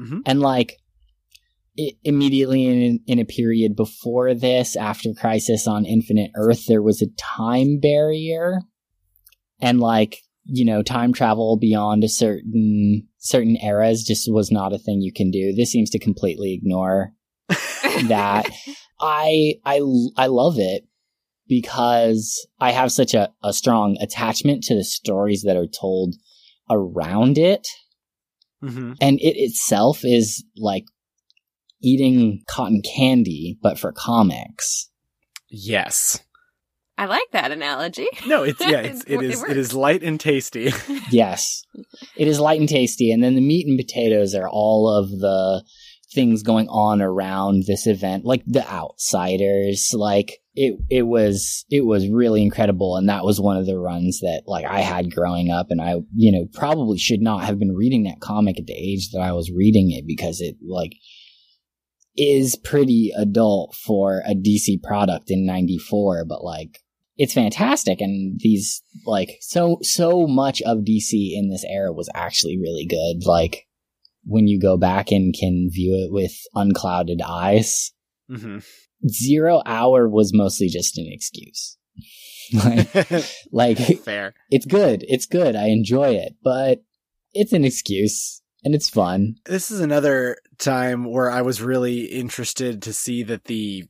Mhm. 0.00 0.20
and 0.26 0.40
like, 0.40 0.76
i 1.78 1.90
immediately 2.04 2.66
in 2.66 3.00
in 3.06 3.18
a 3.18 3.24
period 3.24 3.74
before 3.76 4.34
this, 4.34 4.76
after 4.76 5.12
Crisis 5.14 5.66
on 5.66 5.84
Infinite 5.86 6.30
Earth, 6.36 6.64
there 6.66 6.82
was 6.82 7.02
a 7.02 7.06
time 7.18 7.78
barrier, 7.80 8.60
and 9.60 9.80
like, 9.80 10.18
you 10.48 10.64
know, 10.64 10.82
time 10.82 11.12
travel 11.12 11.56
beyond 11.58 12.04
a 12.04 12.08
certain 12.08 13.06
certain 13.18 13.56
eras 13.56 14.04
just 14.04 14.30
was 14.32 14.50
not 14.50 14.72
a 14.72 14.78
thing 14.78 15.00
you 15.00 15.12
can 15.12 15.30
do. 15.30 15.52
This 15.52 15.70
seems 15.70 15.90
to 15.90 15.98
completely 15.98 16.54
ignore 16.54 17.12
that. 17.48 18.48
I 19.00 19.54
I 19.64 19.80
I 20.16 20.26
love 20.26 20.58
it 20.58 20.84
because 21.48 22.46
I 22.60 22.72
have 22.72 22.92
such 22.92 23.14
a, 23.14 23.30
a 23.42 23.52
strong 23.52 23.96
attachment 24.00 24.64
to 24.64 24.74
the 24.74 24.84
stories 24.84 25.42
that 25.42 25.56
are 25.56 25.66
told 25.66 26.14
around 26.70 27.38
it. 27.38 27.66
hmm 28.60 28.92
And 29.00 29.18
it 29.20 29.36
itself 29.36 30.04
is 30.04 30.44
like 30.56 30.84
eating 31.82 32.42
cotton 32.48 32.82
candy, 32.82 33.58
but 33.62 33.78
for 33.78 33.92
comics. 33.92 34.90
Yes. 35.48 36.20
I 36.98 37.04
like 37.06 37.30
that 37.32 37.52
analogy. 37.52 38.06
No, 38.26 38.42
it's, 38.42 38.60
yeah, 38.60 38.80
it's, 38.80 39.04
it 39.06 39.14
It 39.14 39.22
is, 39.22 39.34
it 39.42 39.48
works. 39.48 39.52
is 39.54 39.74
light 39.74 40.02
and 40.02 40.18
tasty. 40.18 40.72
Yes. 41.10 41.62
it 42.16 42.26
is 42.26 42.40
light 42.40 42.58
and 42.58 42.68
tasty. 42.68 43.12
And 43.12 43.22
then 43.22 43.34
the 43.36 43.40
meat 43.40 43.66
and 43.66 43.78
potatoes 43.78 44.34
are 44.34 44.48
all 44.48 44.88
of 44.88 45.08
the 45.10 45.62
things 46.12 46.42
going 46.42 46.68
on 46.68 47.00
around 47.02 47.64
this 47.66 47.86
event, 47.86 48.24
like 48.24 48.42
the 48.46 48.66
outsiders. 48.68 49.90
Like 49.94 50.38
it, 50.54 50.78
it 50.90 51.02
was, 51.02 51.64
it 51.70 51.84
was 51.84 52.08
really 52.08 52.42
incredible. 52.42 52.96
And 52.96 53.08
that 53.08 53.24
was 53.24 53.40
one 53.40 53.56
of 53.56 53.66
the 53.66 53.78
runs 53.78 54.20
that 54.20 54.42
like 54.46 54.64
I 54.64 54.80
had 54.80 55.14
growing 55.14 55.50
up. 55.50 55.66
And 55.70 55.80
I, 55.80 55.96
you 56.14 56.32
know, 56.32 56.46
probably 56.54 56.98
should 56.98 57.20
not 57.20 57.44
have 57.44 57.58
been 57.58 57.74
reading 57.74 58.04
that 58.04 58.20
comic 58.20 58.58
at 58.58 58.66
the 58.66 58.74
age 58.74 59.10
that 59.12 59.20
I 59.20 59.32
was 59.32 59.52
reading 59.54 59.90
it 59.92 60.06
because 60.06 60.40
it 60.40 60.56
like 60.66 60.94
is 62.16 62.56
pretty 62.56 63.12
adult 63.16 63.74
for 63.74 64.22
a 64.26 64.34
DC 64.34 64.82
product 64.82 65.30
in 65.30 65.44
94, 65.46 66.24
but 66.24 66.42
like 66.42 66.78
it's 67.16 67.34
fantastic. 67.34 68.00
And 68.00 68.38
these 68.40 68.82
like 69.06 69.38
so 69.40 69.78
so 69.82 70.26
much 70.26 70.62
of 70.62 70.78
DC 70.78 71.30
in 71.34 71.48
this 71.50 71.64
era 71.68 71.92
was 71.92 72.10
actually 72.14 72.58
really 72.58 72.86
good. 72.86 73.26
Like 73.26 73.66
when 74.24 74.46
you 74.46 74.60
go 74.60 74.76
back 74.76 75.12
and 75.12 75.34
can 75.38 75.70
view 75.70 75.94
it 75.94 76.12
with 76.12 76.32
unclouded 76.54 77.20
eyes 77.22 77.92
hmm 78.28 78.58
zero 79.08 79.62
hour 79.66 80.08
was 80.08 80.32
mostly 80.34 80.68
just 80.68 80.98
an 80.98 81.06
excuse. 81.08 81.76
Like, 82.52 82.94
like 83.52 83.78
Fair. 84.02 84.34
it's 84.50 84.66
good. 84.66 85.04
It's 85.08 85.26
good. 85.26 85.56
I 85.56 85.66
enjoy 85.66 86.14
it. 86.14 86.34
But 86.42 86.82
it's 87.32 87.52
an 87.52 87.64
excuse 87.64 88.42
and 88.64 88.74
it's 88.74 88.88
fun. 88.88 89.36
This 89.44 89.70
is 89.70 89.80
another 89.80 90.38
time 90.58 91.04
where 91.04 91.30
I 91.30 91.42
was 91.42 91.62
really 91.62 92.04
interested 92.04 92.82
to 92.82 92.92
see 92.92 93.22
that 93.24 93.44
the, 93.44 93.84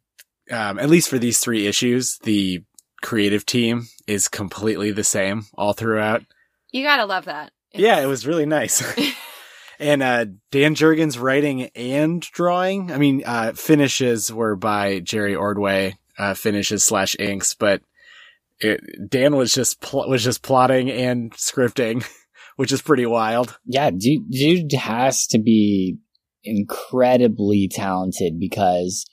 um, 0.50 0.78
at 0.78 0.90
least 0.90 1.08
for 1.08 1.18
these 1.18 1.38
three 1.38 1.66
issues, 1.66 2.18
the 2.22 2.64
creative 3.02 3.46
team 3.46 3.88
is 4.06 4.28
completely 4.28 4.90
the 4.90 5.04
same 5.04 5.46
all 5.54 5.72
throughout. 5.72 6.24
You 6.72 6.82
gotta 6.82 7.04
love 7.04 7.26
that. 7.26 7.52
Yeah, 7.72 8.00
it 8.00 8.06
was 8.06 8.26
really 8.26 8.46
nice. 8.46 8.82
and 9.78 10.02
uh, 10.02 10.26
Dan 10.50 10.74
Jurgens 10.74 11.20
writing 11.20 11.64
and 11.74 12.20
drawing. 12.22 12.92
I 12.92 12.98
mean, 12.98 13.22
uh, 13.24 13.52
finishes 13.52 14.32
were 14.32 14.56
by 14.56 15.00
Jerry 15.00 15.34
Ordway, 15.34 15.98
uh, 16.18 16.34
finishes 16.34 16.84
slash 16.84 17.16
inks, 17.18 17.54
but 17.54 17.82
it, 18.60 19.10
Dan 19.10 19.36
was 19.36 19.52
just 19.52 19.80
pl- 19.80 20.08
was 20.08 20.24
just 20.24 20.42
plotting 20.42 20.90
and 20.90 21.32
scripting, 21.32 22.06
which 22.56 22.72
is 22.72 22.82
pretty 22.82 23.06
wild. 23.06 23.58
yeah 23.66 23.90
dude, 23.90 24.30
dude 24.30 24.72
has 24.72 25.26
to 25.28 25.38
be 25.38 25.98
incredibly 26.42 27.68
talented 27.68 28.38
because 28.38 29.04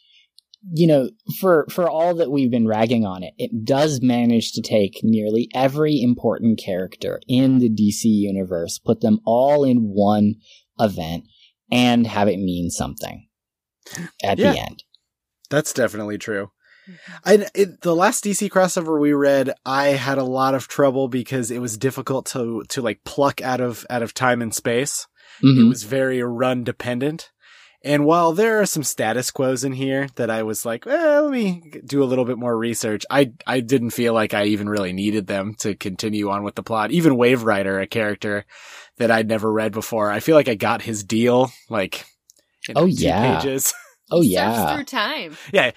you 0.71 0.87
know 0.87 1.09
for 1.39 1.65
for 1.69 1.89
all 1.89 2.15
that 2.15 2.31
we've 2.31 2.51
been 2.51 2.67
ragging 2.67 3.05
on 3.05 3.21
it 3.23 3.33
it 3.37 3.65
does 3.65 4.01
manage 4.01 4.51
to 4.53 4.61
take 4.61 4.99
nearly 5.03 5.49
every 5.53 6.01
important 6.01 6.57
character 6.63 7.19
in 7.27 7.59
the 7.59 7.69
DC 7.69 8.03
universe 8.05 8.79
put 8.79 9.01
them 9.01 9.19
all 9.25 9.63
in 9.65 9.77
one 9.93 10.35
event 10.79 11.25
and 11.71 12.07
have 12.07 12.27
it 12.27 12.37
mean 12.37 12.69
something 12.69 13.27
at 14.23 14.37
Yeah. 14.39 14.53
the 14.53 14.59
end 14.59 14.83
That's 15.49 15.73
definitely 15.73 16.17
true. 16.17 16.51
I 17.25 17.45
it, 17.53 17.81
the 17.81 17.95
last 17.95 18.23
DC 18.23 18.49
crossover 18.49 18.99
we 18.99 19.13
read, 19.13 19.53
I 19.65 19.87
had 19.89 20.17
a 20.17 20.23
lot 20.23 20.53
of 20.55 20.67
trouble 20.67 21.07
because 21.07 21.51
it 21.51 21.59
was 21.59 21.77
difficult 21.77 22.25
to 22.27 22.63
to 22.69 22.81
like 22.81 23.03
pluck 23.05 23.41
out 23.41 23.61
of 23.61 23.85
out 23.89 24.01
of 24.03 24.13
time 24.13 24.41
and 24.41 24.53
space. 24.53 25.07
It 25.41 25.45
Mhm. 25.45 25.69
was 25.69 25.83
very 25.83 26.21
run 26.23 26.63
dependent. 26.63 27.31
And 27.85 28.05
while 28.05 28.31
there 28.31 28.61
are 28.61 28.65
some 28.65 28.83
status 28.83 29.29
quos 29.29 29.65
in 29.65 29.73
here 29.73 30.07
that 30.15 30.29
I 30.29 30.43
was 30.43 30.65
like, 30.65 30.85
well, 30.85 31.23
let 31.23 31.31
me 31.33 31.71
do 31.85 32.01
a 32.01 32.05
little 32.05 32.23
bit 32.23 32.37
more 32.37 32.57
research, 32.57 33.05
I 33.09 33.33
I 33.45 33.59
didn't 33.59 33.89
feel 33.89 34.13
like 34.13 34.33
I 34.33 34.45
even 34.45 34.69
really 34.69 34.93
needed 34.93 35.27
them 35.27 35.55
to 35.59 35.75
continue 35.75 36.29
on 36.29 36.43
with 36.43 36.55
the 36.55 36.63
plot. 36.63 36.91
Even 36.91 37.17
Wave 37.17 37.43
Rider, 37.43 37.79
a 37.81 37.87
character 37.87 38.45
that 38.97 39.11
I'd 39.11 39.27
never 39.27 39.51
read 39.51 39.73
before, 39.73 40.09
I 40.11 40.21
feel 40.21 40.35
like 40.35 40.47
I 40.47 40.55
got 40.55 40.81
his 40.81 41.03
deal 41.03 41.51
like 41.69 42.05
in 42.69 42.77
Oh, 42.77 42.85
two 42.87 42.93
yeah. 42.93 43.39
pages. 43.39 43.73
oh 44.11 44.21
Surfs 44.21 44.31
yeah 44.31 44.75
through 44.75 44.85
time. 44.85 45.37
yeah. 45.51 45.71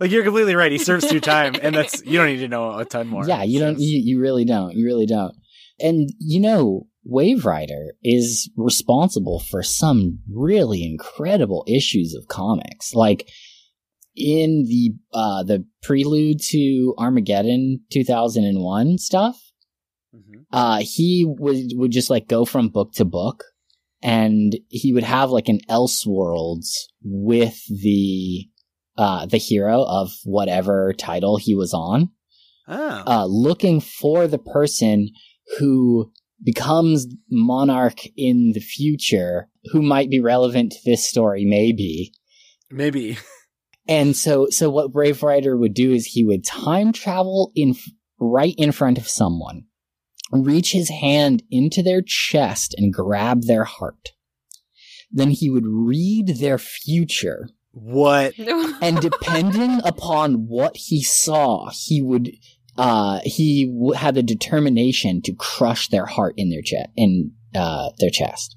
Like 0.00 0.10
you're 0.10 0.24
completely 0.24 0.56
right. 0.56 0.72
He 0.72 0.78
serves 0.78 1.06
through 1.06 1.20
time, 1.20 1.54
and 1.62 1.74
that's 1.76 2.02
you 2.06 2.18
don't 2.18 2.26
need 2.28 2.38
to 2.38 2.48
know 2.48 2.76
a 2.78 2.84
ton 2.84 3.06
more. 3.08 3.26
Yeah, 3.28 3.42
you 3.44 3.60
don't. 3.60 3.78
You, 3.78 4.00
you 4.02 4.20
really 4.20 4.44
don't. 4.44 4.72
You 4.74 4.84
really 4.86 5.06
don't. 5.06 5.34
And 5.78 6.08
you 6.18 6.40
know, 6.40 6.86
Wave 7.04 7.44
Rider 7.44 7.94
is 8.02 8.50
responsible 8.56 9.40
for 9.40 9.62
some 9.62 10.20
really 10.32 10.84
incredible 10.84 11.64
issues 11.66 12.14
of 12.14 12.28
comics. 12.28 12.94
Like 12.94 13.28
in 14.14 14.64
the 14.64 14.92
uh 15.12 15.42
the 15.42 15.64
prelude 15.82 16.38
to 16.50 16.94
Armageddon 16.98 17.80
2001 17.90 18.98
stuff, 18.98 19.40
Mhm. 20.14 20.44
uh 20.52 20.82
he 20.82 21.24
would 21.26 21.72
would 21.74 21.90
just 21.90 22.10
like 22.10 22.28
go 22.28 22.44
from 22.44 22.68
book 22.68 22.92
to 22.94 23.04
book 23.04 23.44
and 24.02 24.56
he 24.68 24.92
would 24.92 25.04
have 25.04 25.30
like 25.30 25.48
an 25.48 25.60
Elseworlds 25.68 26.68
with 27.02 27.62
the 27.68 28.48
uh 28.98 29.24
the 29.26 29.38
hero 29.38 29.82
of 29.84 30.12
whatever 30.24 30.92
title 30.92 31.36
he 31.38 31.54
was 31.54 31.72
on 31.74 32.10
Oh. 32.68 33.02
uh, 33.06 33.26
looking 33.26 33.80
for 33.80 34.28
the 34.28 34.38
person 34.38 35.08
who 35.58 36.12
becomes 36.44 37.06
monarch 37.30 38.00
in 38.16 38.52
the 38.52 38.60
future, 38.60 39.48
who 39.72 39.82
might 39.82 40.10
be 40.10 40.20
relevant 40.20 40.72
to 40.72 40.78
this 40.84 41.08
story, 41.08 41.44
maybe. 41.44 42.12
Maybe. 42.70 43.18
And 43.88 44.16
so, 44.16 44.48
so 44.50 44.70
what 44.70 44.94
Wave 44.94 45.22
Rider 45.22 45.56
would 45.56 45.74
do 45.74 45.92
is 45.92 46.06
he 46.06 46.24
would 46.24 46.44
time 46.44 46.92
travel 46.92 47.52
in 47.54 47.74
right 48.20 48.54
in 48.56 48.72
front 48.72 48.98
of 48.98 49.08
someone, 49.08 49.64
reach 50.30 50.72
his 50.72 50.88
hand 50.88 51.42
into 51.50 51.82
their 51.82 52.00
chest 52.00 52.74
and 52.78 52.92
grab 52.92 53.42
their 53.42 53.64
heart. 53.64 54.10
Then 55.10 55.30
he 55.30 55.50
would 55.50 55.66
read 55.66 56.36
their 56.38 56.58
future 56.58 57.48
What? 57.72 58.38
and 58.38 59.00
depending 59.00 59.80
upon 59.84 60.46
what 60.46 60.76
he 60.76 61.02
saw, 61.02 61.70
he 61.72 62.00
would 62.00 62.30
uh 62.76 63.20
he 63.24 63.66
w- 63.66 63.92
had 63.92 64.14
the 64.14 64.22
determination 64.22 65.22
to 65.22 65.34
crush 65.34 65.88
their 65.88 66.06
heart 66.06 66.34
in 66.36 66.50
their 66.50 66.62
chest 66.62 66.88
in 66.96 67.32
uh 67.54 67.90
their 67.98 68.10
chest. 68.10 68.56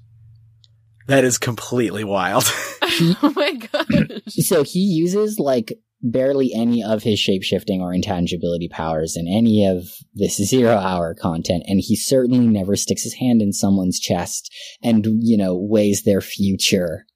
That 1.08 1.24
is 1.24 1.38
completely 1.38 2.02
wild. 2.02 2.44
oh 2.82 3.32
my 3.36 3.54
gosh. 3.54 4.20
So 4.28 4.64
he 4.64 4.80
uses 4.80 5.38
like 5.38 5.78
barely 6.02 6.52
any 6.54 6.82
of 6.82 7.02
his 7.02 7.18
shapeshifting 7.18 7.80
or 7.80 7.92
intangibility 7.92 8.68
powers 8.68 9.16
in 9.16 9.26
any 9.26 9.66
of 9.66 9.84
this 10.14 10.36
zero 10.36 10.76
hour 10.76 11.14
content 11.14 11.64
and 11.66 11.80
he 11.80 11.96
certainly 11.96 12.46
never 12.46 12.76
sticks 12.76 13.02
his 13.02 13.14
hand 13.14 13.40
in 13.40 13.52
someone's 13.52 13.98
chest 13.98 14.52
and 14.82 15.06
you 15.20 15.38
know 15.38 15.56
weighs 15.56 16.02
their 16.02 16.20
future 16.20 17.06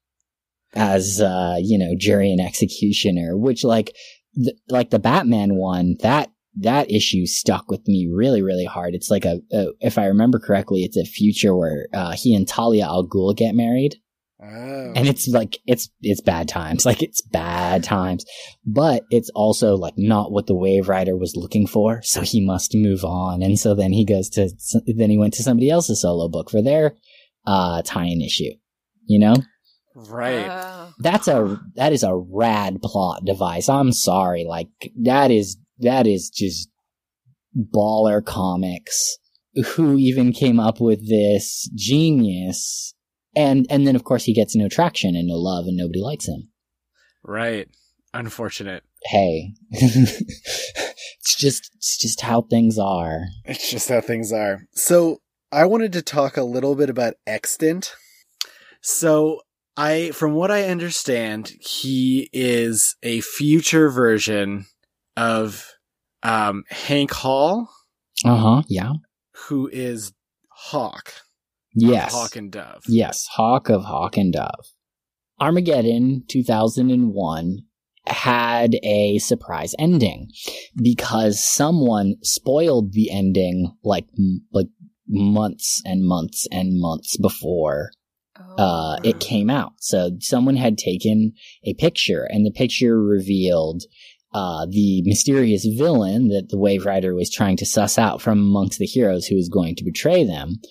as 0.73 1.21
uh 1.21 1.57
you 1.59 1.77
know 1.77 1.93
jury 1.97 2.31
and 2.31 2.41
executioner 2.41 3.37
which 3.37 3.63
like 3.63 3.95
th- 4.35 4.57
like 4.67 4.89
the 4.89 4.99
batman 4.99 5.55
one 5.55 5.95
that 6.01 6.29
that 6.57 6.91
issue 6.91 7.25
stuck 7.25 7.69
with 7.69 7.87
me 7.87 8.09
really 8.11 8.41
really 8.41 8.65
hard. 8.65 8.93
It's 8.93 9.09
like 9.09 9.25
a, 9.25 9.39
a 9.51 9.67
if 9.79 9.97
i 9.97 10.05
remember 10.05 10.39
correctly 10.39 10.83
it's 10.83 10.97
a 10.97 11.05
future 11.05 11.55
where 11.55 11.87
uh 11.93 12.11
he 12.11 12.35
and 12.35 12.47
talia 12.47 12.85
al 12.85 13.07
ghul 13.07 13.35
get 13.35 13.55
married. 13.55 13.95
Oh. 14.43 14.93
and 14.95 15.07
it's 15.07 15.27
like 15.27 15.59
it's 15.67 15.89
it's 16.01 16.21
bad 16.21 16.47
times. 16.47 16.83
Like 16.91 17.03
it's 17.03 17.21
bad 17.21 17.83
times. 17.83 18.25
But 18.65 19.03
it's 19.11 19.29
also 19.35 19.75
like 19.75 19.93
not 19.97 20.31
what 20.31 20.47
the 20.47 20.55
wave 20.55 20.89
rider 20.89 21.15
was 21.15 21.35
looking 21.35 21.67
for. 21.67 22.01
So 22.01 22.21
he 22.21 22.41
must 22.43 22.73
move 22.73 23.05
on. 23.05 23.43
And 23.43 23.59
so 23.59 23.75
then 23.75 23.93
he 23.93 24.03
goes 24.03 24.29
to 24.29 24.49
then 24.87 25.11
he 25.11 25.17
went 25.19 25.35
to 25.35 25.43
somebody 25.43 25.69
else's 25.69 26.01
solo 26.01 26.27
book 26.27 26.49
for 26.49 26.61
their 26.61 26.95
uh 27.45 27.83
tie-in 27.83 28.21
issue 28.21 28.53
you 29.11 29.19
know? 29.19 29.35
Right. 29.93 30.47
Oh. 30.49 30.93
that's 30.99 31.27
a 31.27 31.59
that 31.75 31.91
is 31.91 32.03
a 32.03 32.15
rad 32.15 32.81
plot 32.81 33.25
device. 33.25 33.67
I'm 33.67 33.91
sorry. 33.91 34.45
Like 34.47 34.69
that 35.01 35.31
is 35.31 35.57
that 35.81 36.07
is 36.07 36.29
just 36.29 36.69
baller 37.55 38.23
comics 38.23 39.17
who 39.75 39.97
even 39.97 40.31
came 40.31 40.59
up 40.59 40.79
with 40.79 41.09
this 41.09 41.69
genius 41.75 42.93
and 43.35 43.65
and 43.69 43.85
then 43.85 43.95
of 43.95 44.03
course 44.03 44.23
he 44.23 44.33
gets 44.33 44.55
no 44.55 44.69
traction 44.69 45.15
and 45.15 45.27
no 45.27 45.35
love 45.35 45.65
and 45.65 45.75
nobody 45.77 46.01
likes 46.01 46.27
him 46.27 46.49
right. 47.23 47.67
Unfortunate. 48.13 48.83
hey 49.05 49.53
it's 49.71 51.35
just 51.35 51.71
it's 51.75 51.97
just 51.97 52.21
how 52.21 52.41
things 52.41 52.77
are 52.77 53.21
It's 53.45 53.69
just 53.69 53.89
how 53.89 54.01
things 54.01 54.31
are. 54.33 54.67
So 54.73 55.21
I 55.51 55.65
wanted 55.65 55.91
to 55.93 56.01
talk 56.01 56.37
a 56.37 56.43
little 56.43 56.75
bit 56.75 56.89
about 56.89 57.15
Extant. 57.27 57.93
So 58.81 59.41
I, 59.75 60.11
from 60.11 60.33
what 60.33 60.49
I 60.49 60.63
understand, 60.63 61.51
he 61.59 62.29
is 62.31 62.95
a 63.03 63.21
future 63.21 63.89
version 63.89 64.65
of 65.17 65.70
um, 66.23 66.63
Hank 66.69 67.11
Hall, 67.11 67.69
uh-huh 68.25 68.63
yeah 68.67 68.93
who 69.47 69.69
is 69.71 70.13
Hawk. 70.49 71.13
yes 71.73 72.13
Hawk 72.13 72.35
and 72.35 72.51
Dove. 72.51 72.83
Yes, 72.87 73.27
Hawk 73.33 73.69
of 73.69 73.83
Hawk 73.83 74.17
and 74.17 74.33
Dove. 74.33 74.65
Armageddon 75.39 76.23
2001 76.29 77.57
had 78.07 78.75
a 78.83 79.17
surprise 79.19 79.73
ending 79.79 80.29
because 80.75 81.43
someone 81.43 82.15
spoiled 82.23 82.93
the 82.93 83.09
ending 83.11 83.75
like 83.83 84.07
m- 84.17 84.45
like 84.51 84.67
months 85.07 85.81
and 85.85 86.05
months 86.05 86.47
and 86.51 86.79
months 86.79 87.17
before 87.17 87.91
uh, 88.57 88.97
it 89.03 89.19
came 89.19 89.49
out. 89.49 89.73
So 89.79 90.11
someone 90.19 90.55
had 90.55 90.77
taken 90.77 91.33
a 91.63 91.73
picture, 91.75 92.27
and 92.29 92.45
the 92.45 92.51
picture 92.51 93.01
revealed 93.01 93.83
uh, 94.33 94.65
the 94.69 95.01
mysterious 95.03 95.65
villain 95.65 96.29
that 96.29 96.49
the 96.49 96.57
Wave 96.57 96.85
Rider 96.85 97.13
was 97.13 97.29
trying 97.29 97.57
to 97.57 97.65
suss 97.65 97.97
out 97.97 98.21
from 98.21 98.39
amongst 98.39 98.79
the 98.79 98.85
heroes 98.85 99.27
who 99.27 99.35
was 99.35 99.49
going 99.49 99.75
to 99.75 99.83
betray 99.83 100.23
them. 100.23 100.61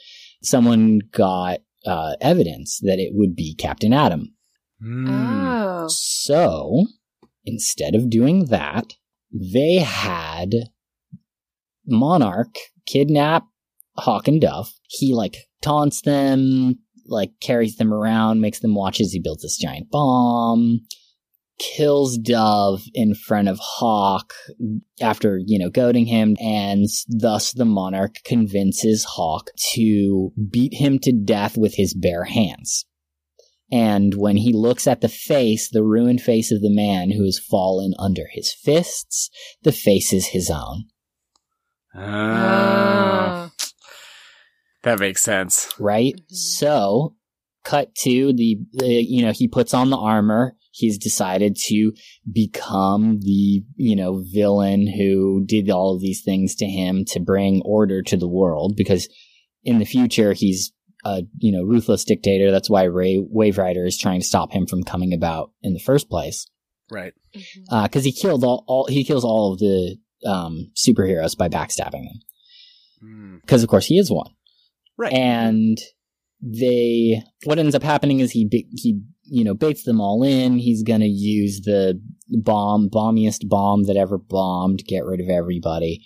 Someone 0.42 1.00
got 1.12 1.60
uh, 1.86 2.16
evidence 2.20 2.80
that 2.82 2.98
it 2.98 3.12
would 3.14 3.34
be 3.34 3.54
Captain 3.54 3.92
Atom. 3.92 4.34
Hmm. 4.82 5.06
Oh. 5.08 5.86
So 5.88 6.86
instead 7.44 7.94
of 7.94 8.10
doing 8.10 8.46
that, 8.46 8.94
they 9.32 9.76
had 9.76 10.54
Monarch 11.86 12.54
kidnap 12.86 13.44
Hawk 13.96 14.28
and 14.28 14.40
Dove. 14.40 14.72
He 14.88 15.14
like 15.14 15.36
taunts 15.60 16.02
them, 16.02 16.78
like 17.06 17.32
carries 17.40 17.76
them 17.76 17.92
around, 17.92 18.40
makes 18.40 18.60
them 18.60 18.74
watch 18.74 19.00
as 19.00 19.12
he 19.12 19.20
builds 19.20 19.42
this 19.42 19.58
giant 19.58 19.90
bomb, 19.90 20.80
kills 21.60 22.16
Dove 22.18 22.82
in 22.94 23.14
front 23.14 23.48
of 23.48 23.58
Hawk 23.60 24.32
after, 25.00 25.38
you 25.44 25.58
know, 25.58 25.68
goading 25.70 26.06
him, 26.06 26.36
and 26.40 26.86
thus 27.08 27.52
the 27.52 27.66
Monarch 27.66 28.16
convinces 28.24 29.04
Hawk 29.04 29.50
to 29.74 30.32
beat 30.50 30.74
him 30.74 30.98
to 31.00 31.12
death 31.12 31.56
with 31.58 31.74
his 31.74 31.94
bare 31.94 32.24
hands. 32.24 32.86
And 33.70 34.14
when 34.14 34.36
he 34.36 34.52
looks 34.52 34.88
at 34.88 35.00
the 35.00 35.08
face, 35.08 35.68
the 35.70 35.84
ruined 35.84 36.22
face 36.22 36.50
of 36.50 36.60
the 36.62 36.74
man 36.74 37.10
who 37.10 37.24
has 37.24 37.38
fallen 37.38 37.92
under 37.98 38.24
his 38.32 38.52
fists, 38.52 39.30
the 39.62 39.70
face 39.70 40.12
is 40.12 40.28
his 40.28 40.50
own. 40.50 40.86
Ah. 41.94 43.50
that 44.82 44.98
makes 44.98 45.22
sense. 45.22 45.68
right? 45.78 46.14
Mhm. 46.14 46.34
So, 46.34 47.16
cut 47.64 47.94
to 47.96 48.32
the, 48.32 48.58
the, 48.72 48.88
you 48.88 49.22
know, 49.22 49.32
he 49.32 49.46
puts 49.46 49.74
on 49.74 49.90
the 49.90 49.98
armor. 49.98 50.56
He's 50.70 50.98
decided 50.98 51.56
to 51.66 51.92
become 52.32 53.18
the, 53.20 53.62
you 53.76 53.96
know, 53.96 54.22
villain 54.32 54.86
who 54.86 55.44
did 55.44 55.68
all 55.70 55.94
of 55.94 56.00
these 56.00 56.22
things 56.22 56.54
to 56.56 56.66
him 56.66 57.04
to 57.08 57.20
bring 57.20 57.62
order 57.64 58.02
to 58.02 58.16
the 58.16 58.28
world 58.28 58.74
because 58.76 59.08
in 59.64 59.78
the 59.78 59.84
future 59.84 60.32
he's 60.32 60.72
a, 61.04 61.22
you 61.38 61.50
know, 61.50 61.64
ruthless 61.64 62.04
dictator. 62.04 62.50
That's 62.50 62.70
why 62.70 62.84
Ray 62.84 63.18
Wave 63.18 63.58
Rider 63.58 63.84
is 63.84 63.98
trying 63.98 64.20
to 64.20 64.26
stop 64.26 64.52
him 64.52 64.66
from 64.66 64.84
coming 64.84 65.12
about 65.12 65.50
in 65.62 65.72
the 65.74 65.80
first 65.80 66.08
place. 66.08 66.46
Right. 66.90 67.14
Mhm. 67.34 67.84
because 67.84 68.04
he 68.04 68.12
killed 68.12 68.42
all, 68.42 68.64
all 68.66 68.86
he 68.88 69.04
kills 69.04 69.24
all 69.24 69.52
of 69.52 69.60
the 69.60 69.96
um, 70.26 70.72
superheroes 70.76 71.36
by 71.36 71.48
backstabbing 71.48 72.04
them. 72.04 72.20
Hmm. 73.00 73.36
Because 73.40 73.62
of 73.62 73.68
course 73.68 73.86
he 73.86 73.98
is 73.98 74.10
one. 74.10 74.30
Right. 74.98 75.12
And 75.12 75.78
they, 76.42 77.22
what 77.44 77.58
ends 77.58 77.74
up 77.74 77.82
happening 77.82 78.20
is 78.20 78.32
he 78.32 78.48
he 78.74 79.00
you 79.30 79.44
know 79.44 79.54
baits 79.54 79.84
them 79.84 80.00
all 80.00 80.22
in. 80.22 80.58
He's 80.58 80.82
gonna 80.82 81.06
use 81.06 81.60
the 81.62 82.00
bomb, 82.42 82.88
bombiest 82.90 83.48
bomb 83.48 83.84
that 83.84 83.96
ever 83.96 84.18
bombed, 84.18 84.82
get 84.86 85.04
rid 85.04 85.20
of 85.20 85.28
everybody. 85.28 86.04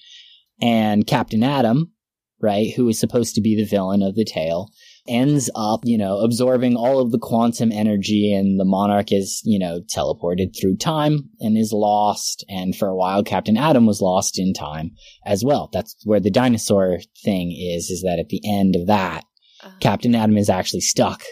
And 0.61 1.07
Captain 1.07 1.43
Atom, 1.43 1.93
right, 2.41 2.73
who 2.75 2.89
is 2.89 2.99
supposed 3.01 3.35
to 3.35 3.41
be 3.41 3.57
the 3.57 3.65
villain 3.65 4.03
of 4.03 4.15
the 4.15 4.25
tale, 4.25 4.71
ends 5.07 5.51
up, 5.55 5.81
you 5.85 5.99
know, 5.99 6.21
absorbing 6.21 6.77
all 6.77 7.01
of 7.01 7.11
the 7.11 7.19
quantum 7.19 7.71
energy 7.73 8.33
and 8.33 8.59
the 8.59 8.65
monarch 8.65 9.13
is, 9.13 9.43
you 9.45 9.59
know, 9.59 9.81
teleported 9.95 10.59
through 10.59 10.77
time 10.77 11.29
and 11.41 11.59
is 11.59 11.73
lost. 11.73 12.45
And 12.49 12.75
for 12.75 12.89
a 12.89 12.97
while, 12.97 13.23
Captain 13.23 13.57
Atom 13.57 13.85
was 13.85 14.01
lost 14.01 14.39
in 14.39 14.55
time 14.55 14.93
as 15.27 15.45
well. 15.45 15.69
That's 15.73 15.97
where 16.05 16.21
the 16.21 16.31
dinosaur 16.31 17.01
thing 17.23 17.53
is, 17.53 17.91
is 17.91 18.03
that 18.03 18.19
at 18.19 18.29
the 18.29 18.41
end 18.47 18.77
of 18.77 18.87
that, 18.87 19.25
Uh, 19.63 19.71
Captain 19.81 20.15
Atom 20.15 20.37
is 20.37 20.51
actually 20.51 20.83
stuck 20.83 21.23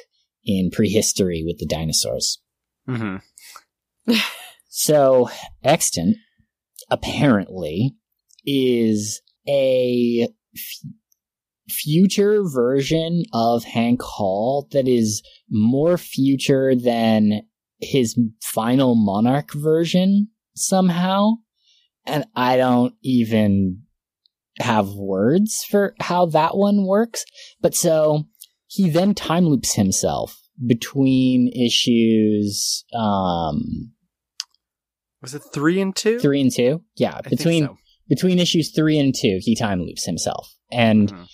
in 0.45 0.70
prehistory 0.70 1.43
with 1.45 1.59
the 1.59 1.66
dinosaurs. 1.66 2.40
hmm 2.86 3.16
So, 4.68 5.28
Extant 5.62 6.16
apparently 6.90 7.95
is 8.45 9.20
a 9.47 10.28
f- 10.55 10.90
future 11.68 12.43
version 12.43 13.24
of 13.32 13.64
Hank 13.64 14.03
Hall 14.03 14.68
that 14.72 14.88
is 14.88 15.22
more 15.51 15.99
future 15.99 16.74
than 16.74 17.43
his 17.80 18.18
final 18.43 18.95
Monarch 18.95 19.53
version 19.53 20.28
somehow. 20.55 21.32
And 22.07 22.24
I 22.34 22.57
don't 22.57 22.95
even 23.03 23.82
have 24.59 24.88
words 24.90 25.64
for 25.68 25.95
how 26.01 26.26
that 26.26 26.57
one 26.57 26.86
works. 26.86 27.24
But 27.61 27.74
so 27.74 28.24
he 28.75 28.89
then 28.91 29.14
time 29.14 29.45
loops 29.47 29.75
himself 29.75 30.41
between 30.66 31.49
issues 31.49 32.85
um 32.95 33.93
Was 35.20 35.35
it 35.35 35.43
three 35.53 35.81
and 35.81 35.95
two? 35.95 36.18
three 36.18 36.41
and 36.41 36.51
two. 36.55 36.83
Yeah, 36.97 37.16
I 37.16 37.29
between 37.29 37.64
so. 37.66 37.79
between 38.09 38.39
issues 38.39 38.73
three 38.75 38.99
and 38.99 39.14
two, 39.14 39.39
he 39.41 39.55
time 39.57 39.83
loops 39.83 40.05
himself. 40.07 40.55
And 40.70 41.12
Mhm. 41.12 41.27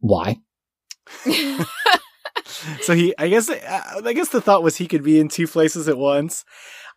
why? 0.00 0.36
so 2.80 2.94
he, 2.94 3.14
I 3.18 3.28
guess, 3.28 3.48
I 3.50 4.12
guess 4.12 4.28
the 4.30 4.40
thought 4.40 4.62
was 4.62 4.76
he 4.76 4.86
could 4.88 5.02
be 5.04 5.20
in 5.20 5.28
two 5.28 5.46
places 5.46 5.88
at 5.88 5.98
once. 5.98 6.44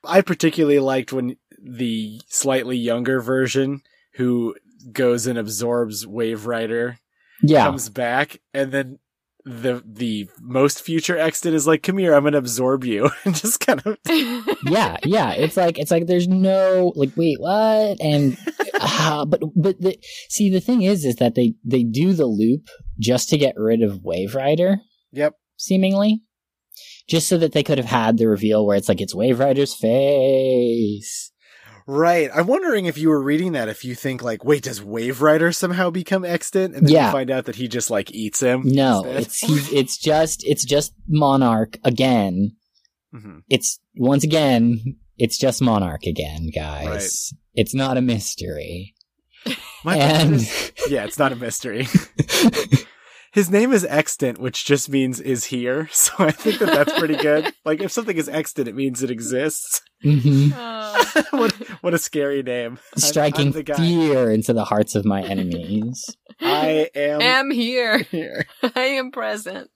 I 0.03 0.21
particularly 0.21 0.79
liked 0.79 1.11
when 1.13 1.37
the 1.61 2.21
slightly 2.27 2.77
younger 2.77 3.21
version 3.21 3.81
who 4.15 4.55
goes 4.91 5.27
and 5.27 5.37
absorbs 5.37 6.05
Wave 6.05 6.45
Rider 6.45 6.99
Yeah. 7.43 7.65
comes 7.65 7.89
back 7.89 8.39
and 8.53 8.71
then 8.71 8.99
the 9.47 9.83
the 9.85 10.27
most 10.41 10.81
future 10.81 11.15
Extant 11.17 11.53
is 11.53 11.67
like, 11.67 11.83
come 11.83 11.99
here, 11.99 12.15
I'm 12.15 12.23
gonna 12.23 12.39
absorb 12.39 12.83
you 12.83 13.11
and 13.25 13.35
just 13.35 13.59
kind 13.59 13.79
of 13.85 13.97
yeah, 14.65 14.97
yeah. 15.03 15.33
It's 15.33 15.55
like 15.55 15.77
it's 15.77 15.91
like 15.91 16.07
there's 16.07 16.27
no 16.27 16.91
like 16.95 17.11
wait 17.15 17.39
what 17.39 18.01
and 18.01 18.35
uh, 18.81 19.23
but 19.25 19.41
but 19.55 19.79
the 19.79 19.97
see 20.29 20.49
the 20.49 20.59
thing 20.61 20.81
is 20.81 21.05
is 21.05 21.17
that 21.17 21.35
they 21.35 21.53
they 21.63 21.83
do 21.83 22.13
the 22.13 22.25
loop 22.25 22.67
just 22.99 23.29
to 23.29 23.37
get 23.37 23.53
rid 23.55 23.83
of 23.83 24.03
Wave 24.03 24.33
Rider 24.33 24.77
Yep. 25.11 25.35
seemingly, 25.57 26.23
just 27.07 27.27
so 27.29 27.37
that 27.37 27.51
they 27.51 27.61
could 27.63 27.77
have 27.77 27.85
had 27.87 28.17
the 28.17 28.27
reveal 28.27 28.65
where 28.65 28.75
it's 28.77 28.89
like 28.89 28.99
it's 28.99 29.13
Wave 29.13 29.37
Rider's 29.39 29.75
face. 29.75 31.31
Right. 31.87 32.29
I'm 32.33 32.47
wondering 32.47 32.85
if 32.87 32.97
you 32.97 33.09
were 33.09 33.21
reading 33.21 33.51
that, 33.51 33.69
if 33.69 33.85
you 33.85 33.93
think 33.93 34.23
like, 34.23 34.43
wait, 34.43 34.63
does 34.63 34.81
Wave 34.81 35.21
Rider 35.21 35.51
somehow 35.51 35.91
become 35.91 36.25
extant? 36.25 36.73
And 36.75 36.87
then 36.87 36.93
Yeah. 36.93 37.05
you 37.07 37.11
find 37.11 37.29
out 37.29 37.45
that 37.45 37.55
he 37.55 37.67
just 37.67 37.89
like 37.91 38.11
eats 38.11 38.39
him. 38.41 38.63
No, 38.65 39.03
instead? 39.03 39.21
it's 39.21 39.39
he's 39.39 39.71
it's 39.73 39.97
just 39.97 40.43
it's 40.47 40.65
just 40.65 40.93
Monarch 41.07 41.77
again. 41.83 42.55
Mhm. 43.13 43.43
It's 43.49 43.79
once 43.95 44.23
again 44.23 44.97
it's 45.17 45.37
just 45.37 45.61
Monarch 45.61 46.03
again, 46.05 46.49
guys. 46.53 47.31
It's 47.53 47.73
not 47.75 47.97
a 47.97 48.01
mystery. 48.01 48.95
My 49.83 49.95
and 49.97 50.33
is- 50.35 50.71
yeah, 50.89 51.05
it's 51.05 51.19
not 51.19 51.31
a 51.31 51.35
mystery. 51.35 51.87
His 53.35 53.51
name 53.51 53.73
is 53.73 53.83
extant, 53.83 54.37
which 54.39 54.63
just 54.63 54.87
means 54.89 55.19
is 55.19 55.43
here. 55.45 55.89
So 55.93 56.13
I 56.19 56.31
think 56.31 56.59
that 56.59 56.67
that's 56.73 56.97
pretty 56.97 57.17
good. 57.17 57.53
like 57.65 57.81
if 57.81 57.91
something 57.91 58.15
is 58.15 58.29
extant, 58.29 58.69
it 58.69 58.75
means 58.75 59.03
it 59.03 59.11
exists. 59.11 59.81
Mhm. 60.03 60.53
Oh. 60.55 61.23
what 61.37 61.51
what 61.81 61.93
a 61.93 61.97
scary 61.97 62.41
name. 62.43 62.71
I'm- 62.71 62.79
I'm 62.95 63.01
striking 63.01 63.51
fear 63.51 64.31
into 64.31 64.53
the 64.53 64.63
hearts 64.63 64.95
of 64.95 65.03
my 65.03 65.21
enemies. 65.21 66.05
I 66.39 66.89
am 66.95 67.21
am 67.21 67.51
here. 67.51 67.99
here. 67.99 68.45
I 68.73 68.81
am 68.99 69.11
present. 69.11 69.69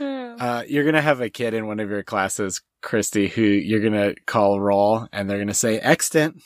Uh, 0.00 0.64
you're 0.66 0.84
gonna 0.84 1.00
have 1.02 1.20
a 1.20 1.30
kid 1.30 1.54
in 1.54 1.66
one 1.68 1.78
of 1.78 1.88
your 1.90 2.02
classes, 2.02 2.62
Christy, 2.82 3.28
who 3.28 3.42
you're 3.42 3.80
gonna 3.82 4.14
call 4.26 4.60
roll, 4.60 5.06
and 5.12 5.28
they're 5.30 5.38
gonna 5.38 5.54
say 5.54 5.78
extant. 5.78 6.42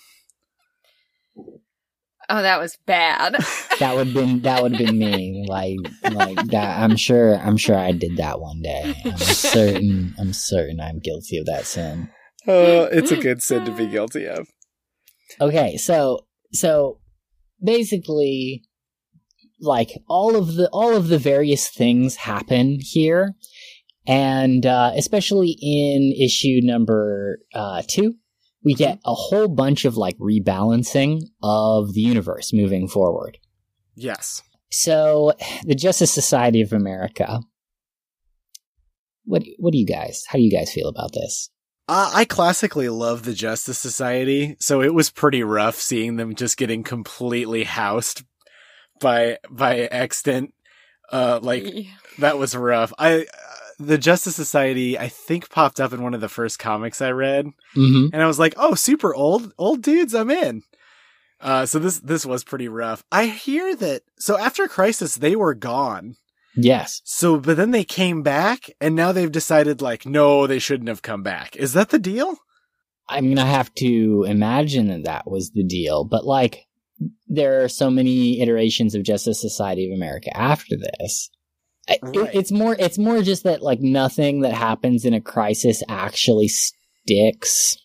Oh, 2.29 2.43
that 2.43 2.61
was 2.61 2.79
bad. 2.87 3.37
That 3.81 3.97
would 3.97 4.15
been 4.15 4.43
that 4.43 4.63
would 4.63 4.77
have 4.77 4.87
been 4.87 4.97
me. 4.97 5.47
Like 5.49 5.79
like 6.13 6.41
that. 6.47 6.79
I'm 6.79 6.95
sure. 6.95 7.35
I'm 7.35 7.57
sure 7.57 7.77
I 7.77 7.91
did 7.91 8.19
that 8.19 8.41
one 8.41 8.63
day. 8.63 8.95
I'm 9.05 9.17
certain. 9.17 10.15
I'm 10.17 10.33
certain 10.33 10.81
I'm 10.81 11.01
guilty 11.01 11.39
of 11.39 11.47
that 11.47 11.67
sin. 11.67 12.09
Oh, 12.47 12.85
it's 12.85 13.11
a 13.11 13.17
good 13.17 13.43
sin 13.43 13.65
to 13.65 13.73
be 13.73 13.89
guilty 13.89 14.27
of. 14.27 14.47
Okay, 15.41 15.77
so 15.77 16.21
so 16.53 17.01
basically, 17.63 18.63
like 19.61 19.91
all 20.09 20.37
of 20.37 20.55
the 20.55 20.69
all 20.73 20.95
of 20.95 21.09
the 21.09 21.19
various 21.19 21.69
things 21.69 22.15
happen 22.15 22.79
here, 22.81 23.35
and 24.07 24.65
uh, 24.65 24.93
especially 24.95 25.57
in 25.61 26.13
issue 26.13 26.61
number 26.63 27.39
uh, 27.55 27.83
two, 27.89 28.15
we 28.65 28.75
get 28.75 28.99
a 29.05 29.15
whole 29.15 29.49
bunch 29.49 29.85
of 29.85 29.97
like 29.97 30.17
rebalancing 30.19 31.23
of 31.43 31.93
the 31.93 32.01
universe 32.01 32.53
moving 32.53 32.89
forward. 32.89 33.39
Yes. 33.95 34.43
So, 34.71 35.33
the 35.65 35.75
Justice 35.75 36.13
Society 36.13 36.61
of 36.63 36.73
America. 36.73 37.41
What 39.25 39.45
what 39.59 39.73
do 39.73 39.79
you 39.79 39.87
guys? 39.87 40.25
How 40.27 40.39
do 40.39 40.43
you 40.43 40.51
guys 40.51 40.73
feel 40.73 40.89
about 40.89 41.13
this? 41.13 41.51
Uh, 41.87 42.11
I 42.15 42.25
classically 42.25 42.89
love 42.89 43.25
the 43.25 43.35
Justice 43.35 43.79
Society, 43.79 44.57
so 44.59 44.81
it 44.83 44.95
was 44.95 45.11
pretty 45.11 45.43
rough 45.43 45.77
seeing 45.77 46.17
them 46.17 46.35
just 46.35 46.57
getting 46.57 46.83
completely 46.83 47.65
housed 47.65 48.25
by 49.01 49.39
by 49.51 49.81
extant. 49.81 50.55
Uh, 51.13 51.39
like 51.43 51.87
that 52.19 52.39
was 52.39 52.57
rough. 52.57 52.93
I 52.99 53.27
the 53.79 53.99
Justice 53.99 54.37
Society 54.37 54.99
I 54.99 55.09
think 55.09 55.51
popped 55.51 55.81
up 55.81 55.93
in 55.93 56.03
one 56.03 56.15
of 56.15 56.21
the 56.21 56.29
first 56.29 56.59
comics 56.59 57.01
I 57.03 57.11
read, 57.11 57.47
Mm-hmm. 57.77 58.07
and 58.13 58.23
I 58.23 58.27
was 58.27 58.39
like, 58.39 58.55
oh, 58.57 58.75
super 58.75 59.15
old 59.15 59.53
old 59.59 59.83
dudes, 59.83 60.15
I'm 60.15 60.31
in. 60.31 60.63
Uh, 61.41 61.67
so 61.67 61.79
this 61.79 62.01
this 62.01 62.25
was 62.25 62.45
pretty 62.45 62.69
rough. 62.69 63.05
I 63.13 63.27
hear 63.27 63.75
that. 63.77 64.03
So 64.19 64.39
after 64.39 64.67
Crisis, 64.69 65.17
they 65.17 65.37
were 65.37 65.55
gone. 65.55 66.17
Yes. 66.57 67.01
So, 67.05 67.39
but 67.39 67.57
then 67.57 67.73
they 67.73 67.85
came 67.85 68.23
back, 68.23 68.71
and 68.81 68.95
now 68.95 69.11
they've 69.13 69.33
decided 69.33 69.83
like, 69.83 70.07
no, 70.07 70.47
they 70.47 70.61
shouldn't 70.61 70.89
have 70.89 71.03
come 71.03 71.23
back. 71.23 71.57
Is 71.57 71.73
that 71.73 71.89
the 71.91 71.99
deal? 71.99 72.37
I 73.09 73.21
mean, 73.21 73.39
I 73.39 73.47
have 73.47 73.75
to 73.75 74.25
imagine 74.27 74.87
that 74.89 75.05
that 75.05 75.31
was 75.31 75.51
the 75.51 75.65
deal, 75.65 76.05
but 76.05 76.25
like, 76.25 76.67
there 77.27 77.65
are 77.65 77.69
so 77.69 77.91
many 77.91 78.41
iterations 78.41 78.95
of 78.95 79.03
Justice 79.03 79.41
Society 79.41 79.91
of 79.91 79.97
America 79.97 80.35
after 80.35 80.77
this. 80.79 81.29
I- 81.89 81.99
it- 82.03 82.31
it's 82.35 82.53
more, 82.53 82.75
it's 82.79 82.99
more 82.99 83.23
just 83.23 83.45
that 83.45 83.63
like 83.63 83.81
nothing 83.81 84.41
that 84.41 84.53
happens 84.55 85.05
in 85.05 85.15
a 85.15 85.21
crisis 85.21 85.83
actually 85.89 86.49
sticks. 86.49 87.77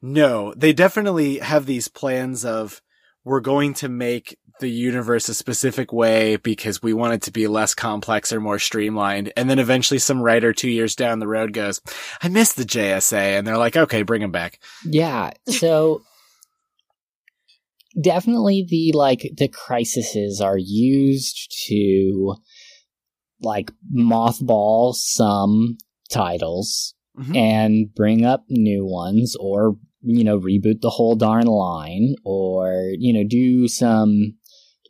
No, 0.00 0.54
they 0.56 0.72
definitely 0.72 1.38
have 1.38 1.66
these 1.66 1.88
plans 1.88 2.44
of 2.44 2.80
we're 3.24 3.40
going 3.40 3.74
to 3.74 3.88
make 3.88 4.38
the 4.60 4.68
universe 4.68 5.28
a 5.28 5.34
specific 5.34 5.92
way 5.92 6.36
because 6.36 6.82
we 6.82 6.92
want 6.92 7.14
it 7.14 7.22
to 7.22 7.30
be 7.30 7.46
less 7.46 7.74
complex 7.74 8.32
or 8.32 8.40
more 8.40 8.58
streamlined. 8.58 9.32
And 9.36 9.48
then 9.48 9.58
eventually 9.58 9.98
some 9.98 10.20
writer 10.20 10.52
two 10.52 10.68
years 10.70 10.94
down 10.96 11.18
the 11.20 11.28
road 11.28 11.52
goes, 11.52 11.80
I 12.22 12.28
miss 12.28 12.52
the 12.54 12.64
JSA. 12.64 13.38
And 13.38 13.46
they're 13.46 13.56
like, 13.58 13.76
okay, 13.76 14.02
bring 14.02 14.22
him 14.22 14.32
back. 14.32 14.58
Yeah. 14.84 15.30
So 15.48 16.02
definitely 18.00 18.66
the 18.68 18.92
like 18.96 19.30
the 19.36 19.48
crises 19.48 20.40
are 20.40 20.58
used 20.58 21.54
to 21.68 22.34
like 23.40 23.70
mothball 23.94 24.94
some 24.94 25.76
titles 26.10 26.94
Mhm. 27.18 27.36
and 27.36 27.94
bring 27.94 28.24
up 28.24 28.44
new 28.48 28.86
ones 28.86 29.34
or 29.40 29.76
you 30.02 30.22
know 30.22 30.38
reboot 30.38 30.80
the 30.80 30.90
whole 30.90 31.16
darn 31.16 31.46
line 31.46 32.14
or 32.24 32.92
you 32.98 33.12
know 33.12 33.24
do 33.24 33.66
some 33.66 34.34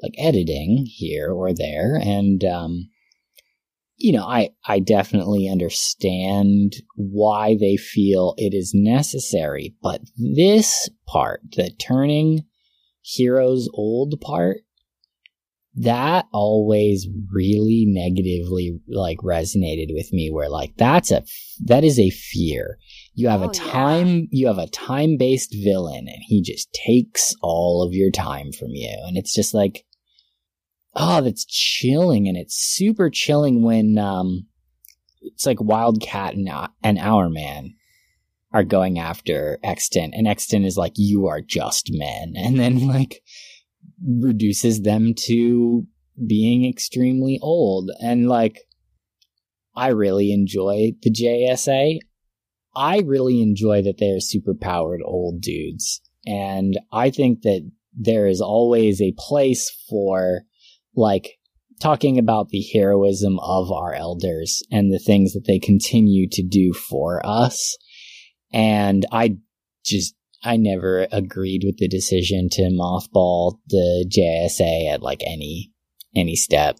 like 0.02 0.14
editing 0.18 0.84
here 0.86 1.32
or 1.32 1.54
there 1.54 1.96
and 1.96 2.44
um 2.44 2.88
you 3.96 4.12
know 4.12 4.24
i 4.24 4.50
i 4.66 4.78
definitely 4.78 5.48
understand 5.48 6.74
why 6.94 7.56
they 7.58 7.76
feel 7.76 8.34
it 8.36 8.52
is 8.54 8.72
necessary 8.74 9.74
but 9.82 10.02
this 10.16 10.88
part 11.06 11.40
the 11.56 11.70
turning 11.80 12.44
heroes 13.00 13.68
old 13.72 14.20
part 14.20 14.58
that 15.80 16.26
always 16.32 17.06
really 17.32 17.84
negatively 17.86 18.80
like 18.88 19.18
resonated 19.18 19.88
with 19.90 20.12
me 20.12 20.30
where 20.30 20.48
like 20.48 20.74
that's 20.76 21.10
a 21.10 21.22
that 21.64 21.84
is 21.84 21.98
a 21.98 22.10
fear. 22.10 22.78
You 23.14 23.28
have 23.28 23.42
Oh, 23.42 23.50
a 23.50 23.54
yeah. 23.54 23.60
time 23.62 24.28
you 24.30 24.46
have 24.48 24.58
a 24.58 24.68
time 24.68 25.16
based 25.18 25.54
villain 25.54 26.06
and 26.08 26.22
he 26.22 26.42
just 26.42 26.72
takes 26.72 27.34
all 27.42 27.82
of 27.82 27.92
your 27.92 28.10
time 28.10 28.52
from 28.52 28.70
you. 28.70 28.94
And 29.06 29.16
it's 29.16 29.34
just 29.34 29.54
like 29.54 29.84
oh 30.94 31.20
that's 31.20 31.44
chilling 31.44 32.28
and 32.28 32.36
it's 32.36 32.56
super 32.56 33.08
chilling 33.10 33.62
when 33.62 33.98
um 33.98 34.46
it's 35.22 35.46
like 35.46 35.60
wildcat 35.60 36.34
and, 36.34 36.48
and 36.82 36.98
Hourman 36.98 37.74
are 38.52 38.64
going 38.64 38.98
after 38.98 39.58
extant 39.62 40.14
and 40.16 40.26
extant 40.26 40.64
is 40.64 40.76
like 40.76 40.94
you 40.96 41.26
are 41.26 41.40
just 41.40 41.90
men. 41.92 42.32
And 42.36 42.58
then 42.58 42.86
like 42.88 43.22
reduces 44.06 44.82
them 44.82 45.14
to 45.26 45.86
being 46.26 46.68
extremely 46.68 47.38
old. 47.42 47.90
And 48.00 48.28
like 48.28 48.60
i 49.78 49.88
really 49.88 50.32
enjoy 50.32 50.92
the 51.02 51.10
jsa 51.10 51.98
i 52.74 52.98
really 52.98 53.40
enjoy 53.40 53.80
that 53.80 53.96
they're 53.98 54.20
super 54.20 54.54
powered 54.54 55.00
old 55.04 55.40
dudes. 55.40 56.00
And 56.26 56.78
i 56.92 57.10
think 57.10 57.42
that 57.42 57.70
there 57.94 58.26
is 58.26 58.40
always 58.40 59.00
a 59.00 59.14
place 59.16 59.70
for 59.88 60.42
like 60.94 61.38
talking 61.80 62.18
about 62.18 62.48
the 62.48 62.64
heroism 62.72 63.38
of 63.40 63.70
our 63.70 63.94
elders 63.94 64.62
and 64.70 64.92
the 64.92 64.98
things 64.98 65.32
that 65.32 65.44
they 65.46 65.60
continue 65.60 66.28
to 66.30 66.42
do 66.42 66.72
for 66.72 67.24
us. 67.24 67.76
And 68.52 69.06
i 69.12 69.36
just 69.84 70.14
I 70.44 70.56
never 70.56 71.06
agreed 71.10 71.62
with 71.64 71.78
the 71.78 71.88
decision 71.88 72.48
to 72.52 72.62
mothball 72.70 73.58
the 73.68 74.06
JSA 74.08 74.92
at 74.92 75.02
like 75.02 75.22
any 75.26 75.72
any 76.14 76.36
step. 76.36 76.76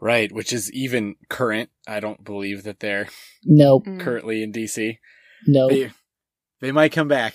Right. 0.00 0.30
Which 0.32 0.52
is 0.52 0.72
even 0.72 1.14
current. 1.30 1.70
I 1.86 2.00
don't 2.00 2.24
believe 2.24 2.64
that 2.64 2.80
they're 2.80 3.08
Nope, 3.44 3.86
Mm. 3.86 4.00
currently 4.00 4.42
in 4.42 4.52
DC. 4.52 4.98
nope. 5.46 5.70
They, 5.70 5.90
they 6.60 6.72
might 6.72 6.92
come 6.92 7.08
back. 7.08 7.34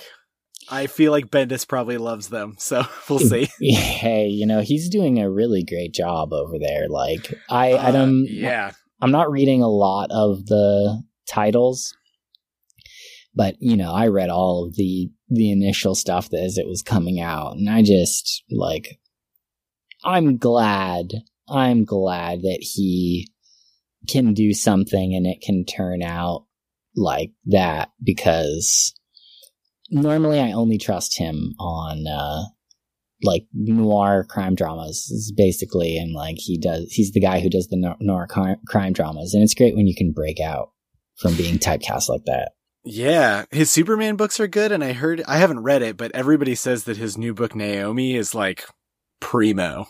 I 0.72 0.86
feel 0.88 1.12
like 1.12 1.32
Bendis 1.32 1.68
probably 1.68 1.98
loves 1.98 2.30
them. 2.30 2.56
So 2.60 2.84
we'll 3.10 3.20
see. 3.20 3.48
hey, 3.62 4.28
you 4.28 4.46
know 4.46 4.60
he's 4.62 4.90
doing 4.90 5.20
a 5.20 5.30
really 5.32 5.64
great 5.64 5.94
job 5.94 6.32
over 6.34 6.60
there. 6.60 6.88
Like 6.90 7.34
I, 7.50 7.72
I 7.74 7.90
Uh, 7.90 7.92
don't. 7.92 8.26
yeah. 8.30 8.72
I'm 9.02 9.12
not 9.12 9.32
reading 9.32 9.62
a 9.64 9.70
lot 9.70 10.12
of 10.12 10.46
the 10.48 11.02
titles, 11.28 11.96
but 13.40 13.56
you 13.62 13.78
know, 13.78 13.94
I 13.94 14.08
read 14.08 14.30
all 14.30 14.66
of 14.66 14.76
the 14.76 15.10
the 15.30 15.50
initial 15.50 15.96
stuff 15.96 16.34
as 16.34 16.58
it 16.58 16.68
was 16.68 16.82
coming 16.82 17.22
out, 17.22 17.56
and 17.56 17.70
I 17.70 17.82
just 17.82 18.44
like, 18.52 19.00
I'm 20.04 20.36
glad, 20.36 21.14
I'm 21.48 21.86
glad 21.86 22.42
that 22.42 22.58
he 22.60 23.32
can 24.10 24.34
do 24.34 24.52
something 24.52 25.16
and 25.16 25.26
it 25.26 25.40
can 25.42 25.64
turn 25.64 26.04
out 26.04 26.48
like 26.98 27.32
that 27.46 27.92
because 28.04 28.94
normally 29.90 30.42
I 30.42 30.52
only 30.52 30.78
trust 30.78 31.18
him 31.18 31.54
on 31.60 32.08
uh 32.08 32.44
like 33.24 33.46
noir 33.54 34.26
crime 34.28 34.56
dramas 34.56 35.32
basically 35.38 35.98
and 35.98 36.14
like 36.14 36.38
he 36.38 36.58
does 36.58 36.92
he's 36.92 37.12
the 37.12 37.22
guy 37.22 37.40
who 37.40 37.50
does 37.50 37.68
the 37.68 37.96
noir 38.02 38.28
crime 38.28 38.94
dramas 38.94 39.34
and 39.34 39.44
it's 39.44 39.54
great 39.54 39.76
when 39.76 39.88
you 39.88 39.96
can 39.96 40.12
break 40.12 40.40
out 40.40 40.72
from 41.18 41.36
being 41.36 41.58
typecast 41.58 42.10
like 42.10 42.24
that 42.26 42.52
yeah 42.84 43.46
his 43.52 43.72
superman 43.72 44.16
books 44.16 44.40
are 44.40 44.48
good 44.48 44.72
and 44.72 44.84
i 44.84 44.94
heard 44.94 45.22
i 45.28 45.38
haven't 45.38 45.60
read 45.60 45.82
it 45.82 45.98
but 45.98 46.12
everybody 46.14 46.56
says 46.56 46.86
that 46.86 46.98
his 46.98 47.18
new 47.18 47.34
book 47.34 47.56
naomi 47.56 48.16
is 48.16 48.34
like 48.34 48.66
primo. 49.20 49.86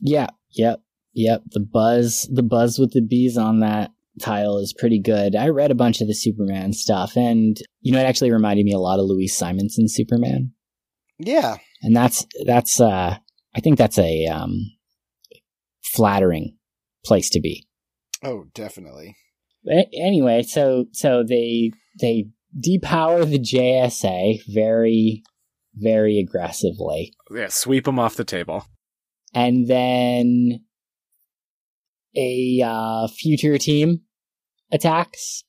Yeah 0.00 0.28
yep 0.52 0.80
yep. 1.12 1.42
The 1.50 1.60
buzz 1.60 2.28
the 2.32 2.42
buzz 2.42 2.78
with 2.78 2.92
the 2.92 3.02
bees 3.02 3.36
on 3.36 3.60
that 3.60 3.90
tile 4.20 4.58
is 4.58 4.74
pretty 4.76 5.00
good. 5.00 5.36
I 5.36 5.48
read 5.48 5.70
a 5.70 5.76
bunch 5.76 6.00
of 6.00 6.08
the 6.08 6.14
superman 6.14 6.72
stuff 6.72 7.16
and 7.16 7.56
you 7.80 7.92
know 7.92 8.00
it 8.00 8.06
actually 8.06 8.32
reminded 8.32 8.64
me 8.64 8.72
a 8.72 8.78
lot 8.78 8.98
of 8.98 9.06
louise 9.06 9.36
simonson 9.36 9.88
superman. 9.88 10.52
Yeah. 11.18 11.56
And 11.82 11.94
that's 11.94 12.26
that's 12.44 12.80
uh, 12.80 13.16
I 13.54 13.60
think 13.60 13.78
that's 13.78 13.98
a 13.98 14.26
um, 14.26 14.72
flattering 15.82 16.56
place 17.04 17.30
to 17.30 17.40
be. 17.40 17.66
Oh, 18.22 18.44
definitely. 18.54 19.16
But 19.64 19.88
anyway, 19.92 20.42
so 20.42 20.86
so 20.92 21.22
they 21.22 21.72
they 22.00 22.26
depower 22.58 23.28
the 23.28 23.38
JSA 23.38 24.40
very 24.48 25.22
very 25.74 26.18
aggressively. 26.18 27.14
Yeah, 27.30 27.48
sweep 27.48 27.84
them 27.84 27.98
off 27.98 28.16
the 28.16 28.24
table. 28.24 28.64
And 29.34 29.68
then 29.68 30.60
a 32.16 32.62
uh, 32.64 33.08
future 33.08 33.58
team 33.58 34.02
attacks. 34.72 35.44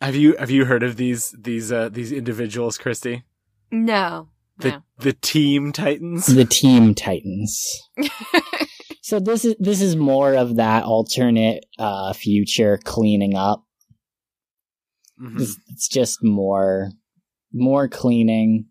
Have 0.00 0.14
you 0.14 0.36
have 0.36 0.50
you 0.50 0.64
heard 0.64 0.82
of 0.82 0.96
these 0.96 1.34
these 1.38 1.72
uh, 1.72 1.88
these 1.88 2.12
individuals, 2.12 2.78
Christy? 2.78 3.24
No. 3.70 4.28
The 4.58 4.70
no. 4.70 4.82
the 4.98 5.12
Team 5.12 5.72
Titans. 5.72 6.26
The 6.26 6.44
Team 6.44 6.94
Titans. 6.94 7.82
so 9.08 9.18
this 9.18 9.46
is 9.46 9.56
this 9.58 9.80
is 9.80 9.96
more 9.96 10.34
of 10.34 10.56
that 10.56 10.84
alternate 10.84 11.64
uh, 11.78 12.12
future 12.12 12.78
cleaning 12.84 13.34
up. 13.34 13.64
Mm-hmm. 15.18 15.40
It's, 15.40 15.56
it's, 15.70 15.88
just 15.88 16.22
more 16.22 16.90
more 17.50 17.88
cleaning. 17.88 18.66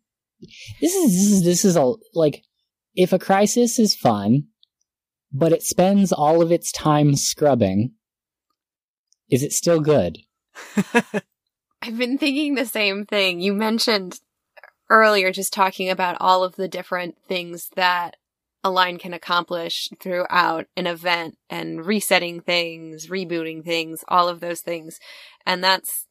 This 0.79 0.93
is 0.93 1.11
this 1.11 1.31
is 1.31 1.43
this 1.43 1.65
is 1.65 1.75
a 1.75 1.91
like 2.13 2.43
if 2.93 3.13
a 3.13 3.17
crisis 3.17 3.79
is 3.79 3.95
fun, 3.95 4.43
but 5.33 5.51
it 5.51 5.63
spends 5.63 6.13
all 6.13 6.43
of 6.43 6.51
its 6.51 6.71
time 6.71 7.15
scrubbing, 7.15 7.93
is 9.31 9.41
it 9.41 9.53
still 9.53 9.79
good? 9.79 10.19
I've 11.81 11.97
been 11.97 12.19
thinking 12.19 12.53
the 12.53 12.67
same 12.67 13.07
thing. 13.07 13.39
You 13.39 13.55
mentioned 13.55 14.19
earlier 14.87 15.31
just 15.31 15.51
talking 15.51 15.89
about 15.89 16.17
all 16.19 16.43
of 16.43 16.57
the 16.57 16.67
different 16.67 17.15
things 17.27 17.71
that 17.75 18.17
a 18.67 18.69
line 18.69 18.97
can 18.97 19.13
accomplish 19.13 19.89
throughout 19.99 20.67
an 20.75 20.87
event 20.87 21.37
and 21.49 21.85
resetting 21.85 22.41
things, 22.41 23.07
rebooting 23.07 23.63
things, 23.63 24.03
all 24.09 24.27
of 24.27 24.41
those 24.41 24.59
things. 24.59 24.99
And 25.45 25.63
that's 25.63 26.05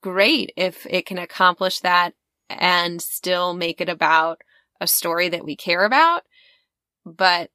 great 0.00 0.52
if 0.56 0.86
it 0.88 1.04
can 1.06 1.18
accomplish 1.18 1.80
that 1.80 2.14
and 2.48 3.00
still 3.00 3.52
make 3.52 3.80
it 3.80 3.90
about 3.90 4.40
a 4.80 4.86
story 4.86 5.28
that 5.28 5.44
we 5.44 5.54
care 5.54 5.84
about. 5.84 6.22
But 7.04 7.50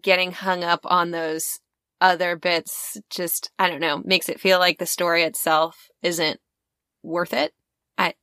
getting 0.00 0.30
hung 0.30 0.62
up 0.62 0.80
on 0.84 1.10
those 1.10 1.58
other 2.00 2.36
bits 2.36 2.96
just, 3.10 3.50
I 3.58 3.68
don't 3.68 3.80
know, 3.80 4.02
makes 4.04 4.28
it 4.28 4.40
feel 4.40 4.60
like 4.60 4.78
the 4.78 4.86
story 4.86 5.24
itself 5.24 5.88
isn't 6.00 6.40
worth 7.02 7.34
it. 7.34 7.52
I, 7.98 8.14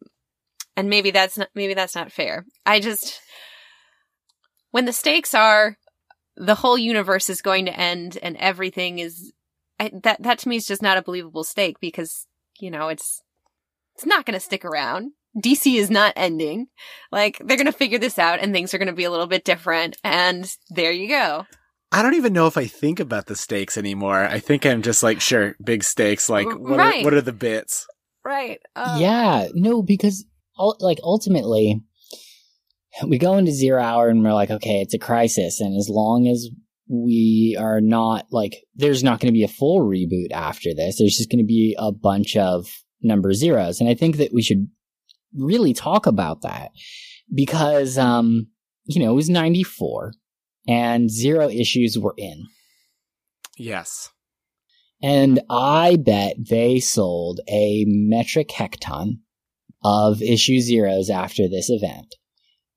and 0.77 0.89
maybe 0.89 1.11
that's 1.11 1.37
not, 1.37 1.49
maybe 1.53 1.73
that's 1.73 1.95
not 1.95 2.11
fair. 2.11 2.45
I 2.65 2.79
just, 2.79 3.19
when 4.71 4.85
the 4.85 4.93
stakes 4.93 5.33
are 5.33 5.77
the 6.35 6.55
whole 6.55 6.77
universe 6.77 7.29
is 7.29 7.41
going 7.41 7.65
to 7.65 7.79
end 7.79 8.17
and 8.21 8.37
everything 8.37 8.99
is, 8.99 9.33
I, 9.79 9.91
that, 10.03 10.21
that 10.23 10.39
to 10.39 10.49
me 10.49 10.55
is 10.55 10.67
just 10.67 10.81
not 10.81 10.97
a 10.97 11.01
believable 11.01 11.43
stake 11.43 11.79
because, 11.79 12.27
you 12.59 12.69
know, 12.69 12.89
it's, 12.89 13.21
it's 13.95 14.05
not 14.05 14.25
going 14.25 14.35
to 14.35 14.39
stick 14.39 14.63
around. 14.63 15.11
DC 15.43 15.75
is 15.75 15.89
not 15.89 16.13
ending. 16.15 16.67
Like, 17.11 17.39
they're 17.39 17.57
going 17.57 17.65
to 17.65 17.71
figure 17.71 17.99
this 17.99 18.19
out 18.19 18.39
and 18.39 18.53
things 18.53 18.73
are 18.73 18.77
going 18.77 18.87
to 18.87 18.93
be 18.93 19.03
a 19.03 19.11
little 19.11 19.27
bit 19.27 19.43
different. 19.43 19.97
And 20.03 20.51
there 20.69 20.91
you 20.91 21.07
go. 21.07 21.45
I 21.91 22.01
don't 22.01 22.15
even 22.15 22.33
know 22.33 22.47
if 22.47 22.57
I 22.57 22.65
think 22.65 22.99
about 22.99 23.27
the 23.27 23.35
stakes 23.35 23.77
anymore. 23.77 24.25
I 24.25 24.39
think 24.39 24.65
I'm 24.65 24.81
just 24.81 25.03
like, 25.03 25.21
sure, 25.21 25.55
big 25.63 25.83
stakes. 25.83 26.29
Like, 26.29 26.47
what, 26.47 26.77
right. 26.77 27.01
are, 27.01 27.03
what 27.05 27.13
are 27.13 27.21
the 27.21 27.33
bits? 27.33 27.87
Right. 28.25 28.59
Uh, 28.75 28.97
yeah. 28.99 29.47
No, 29.53 29.81
because 29.81 30.25
like 30.57 30.99
ultimately 31.03 31.81
we 33.07 33.17
go 33.17 33.37
into 33.37 33.51
zero 33.51 33.81
hour 33.81 34.09
and 34.09 34.23
we're 34.23 34.33
like 34.33 34.51
okay 34.51 34.81
it's 34.81 34.93
a 34.93 34.99
crisis. 34.99 35.59
And 35.59 35.77
as 35.77 35.89
long 35.89 36.27
as 36.27 36.49
we 36.89 37.57
are 37.59 37.81
not 37.81 38.27
like 38.31 38.63
there's 38.75 39.03
not 39.03 39.19
going 39.19 39.27
to 39.27 39.37
be 39.37 39.43
a 39.43 39.49
full 39.49 39.81
reboot 39.81 40.31
after 40.31 40.73
this. 40.73 40.97
There's 40.97 41.17
just 41.17 41.29
going 41.29 41.43
to 41.43 41.47
be 41.47 41.75
a 41.77 41.91
bunch 41.91 42.35
of 42.37 42.67
number 43.01 43.33
zeros. 43.33 43.79
And 43.79 43.89
i 43.89 43.93
think 43.93 44.17
that 44.17 44.33
we 44.33 44.41
should 44.41 44.67
really 45.35 45.73
talk 45.73 46.05
about 46.05 46.41
that 46.41 46.71
because 47.33 47.97
um 47.97 48.47
you 48.85 49.03
know 49.03 49.11
it 49.11 49.15
was 49.15 49.29
94 49.29 50.13
and 50.67 51.09
zero 51.09 51.49
issues 51.49 51.97
were 51.97 52.15
in. 52.17 52.45
Yes. 53.57 54.09
And 55.03 55.41
i 55.49 55.97
bet 55.97 56.35
they 56.49 56.79
sold 56.79 57.41
a 57.49 57.85
metric 57.87 58.49
hecton 58.49 59.19
of 59.83 60.21
issue 60.21 60.59
zeros 60.59 61.09
after 61.09 61.47
this 61.47 61.69
event. 61.69 62.15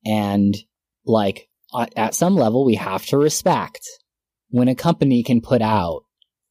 And 0.04 0.56
like 1.04 1.48
at 1.96 2.14
some 2.14 2.36
level, 2.36 2.64
we 2.64 2.74
have 2.76 3.04
to 3.06 3.18
respect 3.18 3.86
when 4.48 4.68
a 4.68 4.74
company 4.74 5.22
can 5.22 5.40
put 5.40 5.62
out 5.62 6.04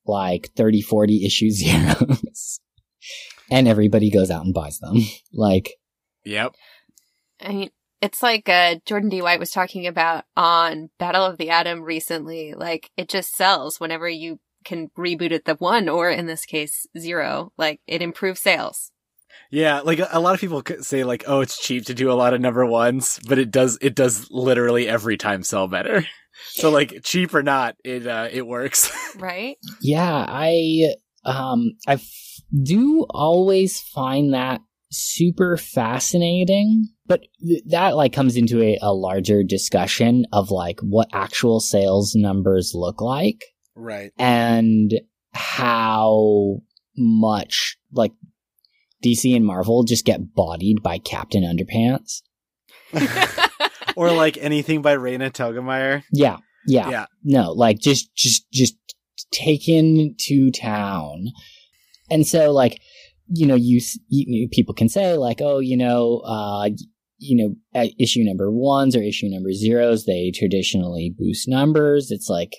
like 0.06 0.50
30, 0.56 0.82
40 0.82 1.26
issue 1.26 1.50
zeros 1.52 2.60
and 3.52 3.68
everybody 3.68 4.10
goes 4.10 4.32
out 4.32 4.46
and 4.46 4.54
buys 4.54 4.80
them. 4.80 4.98
like, 5.34 5.74
yep. 6.24 6.54
I 7.42 7.50
mean, 7.50 7.70
it's 8.02 8.24
like 8.24 8.48
uh, 8.48 8.76
Jordan 8.86 9.10
D. 9.10 9.22
White 9.22 9.40
was 9.40 9.52
talking 9.52 9.88
about 9.88 10.26
on 10.38 10.90
Battle 11.00 11.26
of 11.26 11.38
the 11.38 11.50
Atom 11.50 11.82
recently. 11.82 12.54
Like, 12.54 12.92
it 12.96 13.10
just 13.10 13.36
sells 13.36 13.80
whenever 13.80 14.08
you 14.08 14.40
can 14.64 14.90
reboot 14.98 15.32
it 15.32 15.46
the 15.46 15.56
one, 15.56 15.90
or 15.90 16.10
in 16.10 16.26
this 16.26 16.46
case, 16.46 16.86
zero. 16.98 17.52
Like, 17.58 17.82
it 17.88 18.02
improves 18.02 18.42
sales. 18.42 18.92
Yeah, 19.52 19.80
like 19.82 20.00
a 20.12 20.20
lot 20.20 20.34
of 20.36 20.40
people 20.40 20.62
say 20.82 21.04
like, 21.04 21.24
"Oh, 21.28 21.42
it's 21.42 21.60
cheap 21.60 21.86
to 21.86 21.94
do 21.94 22.12
a 22.12 22.14
lot 22.14 22.34
of 22.34 22.42
number 22.42 22.66
ones," 22.66 23.20
but 23.28 23.40
it 23.40 23.52
does 23.52 23.78
it 23.82 23.96
does 23.96 24.28
literally 24.30 24.88
every 24.88 25.18
time 25.18 25.44
sell 25.44 25.68
better. 25.68 26.06
So 26.52 26.70
like 26.70 27.02
cheap 27.04 27.34
or 27.34 27.44
not, 27.44 27.76
it 27.84 28.08
uh 28.08 28.30
it 28.32 28.48
works. 28.48 28.90
Right? 29.20 29.58
Yeah, 29.82 30.26
I 30.26 30.94
um 31.26 31.74
I 31.86 31.94
f- 31.96 32.10
do 32.64 33.06
always 33.10 33.82
find 33.82 34.34
that 34.34 34.62
super 34.90 35.58
fascinating, 35.58 36.88
but 37.08 37.26
th- 37.46 37.64
that 37.68 37.98
like 37.98 38.14
comes 38.14 38.38
into 38.38 38.62
a, 38.62 38.78
a 38.82 38.94
larger 38.94 39.44
discussion 39.44 40.26
of 40.32 40.50
like 40.50 40.80
what 40.80 41.10
actual 41.12 41.60
sales 41.60 42.14
numbers 42.16 42.72
look 42.74 43.02
like. 43.02 43.44
Right. 43.76 44.14
And 44.18 44.94
how 45.34 46.60
much 46.98 47.78
like 47.92 48.14
DC 49.04 49.36
and 49.36 49.46
Marvel 49.46 49.84
just 49.84 50.06
get 50.06 50.34
bodied 50.34 50.82
by 50.84 50.98
Captain 50.98 51.44
Underpants. 51.44 52.22
or 53.96 54.12
like 54.12 54.38
anything 54.38 54.82
by 54.82 54.96
Raina 54.96 55.32
Telgemeier. 55.32 56.04
Yeah, 56.12 56.38
yeah. 56.66 56.90
Yeah. 56.90 57.06
No, 57.24 57.52
like 57.52 57.80
just 57.80 58.14
just 58.16 58.50
just 58.52 58.76
taken 59.32 60.16
to 60.18 60.52
town. 60.52 61.28
And 62.10 62.26
so 62.28 62.52
like 62.52 62.82
you 63.32 63.46
know 63.46 63.56
you, 63.56 63.80
you 64.10 64.50
people 64.50 64.74
can 64.74 64.90
say 64.90 65.16
like 65.16 65.40
oh 65.42 65.60
you 65.60 65.78
know 65.78 66.22
uh 66.26 66.70
you 67.20 67.56
know 67.76 67.84
issue 68.00 68.24
number 68.24 68.52
ones 68.52 68.96
or 68.96 69.04
issue 69.04 69.28
number 69.30 69.54
zeros 69.54 70.06
they 70.06 70.32
traditionally 70.34 71.14
boost 71.16 71.48
numbers 71.48 72.12
it's 72.12 72.30
like 72.30 72.56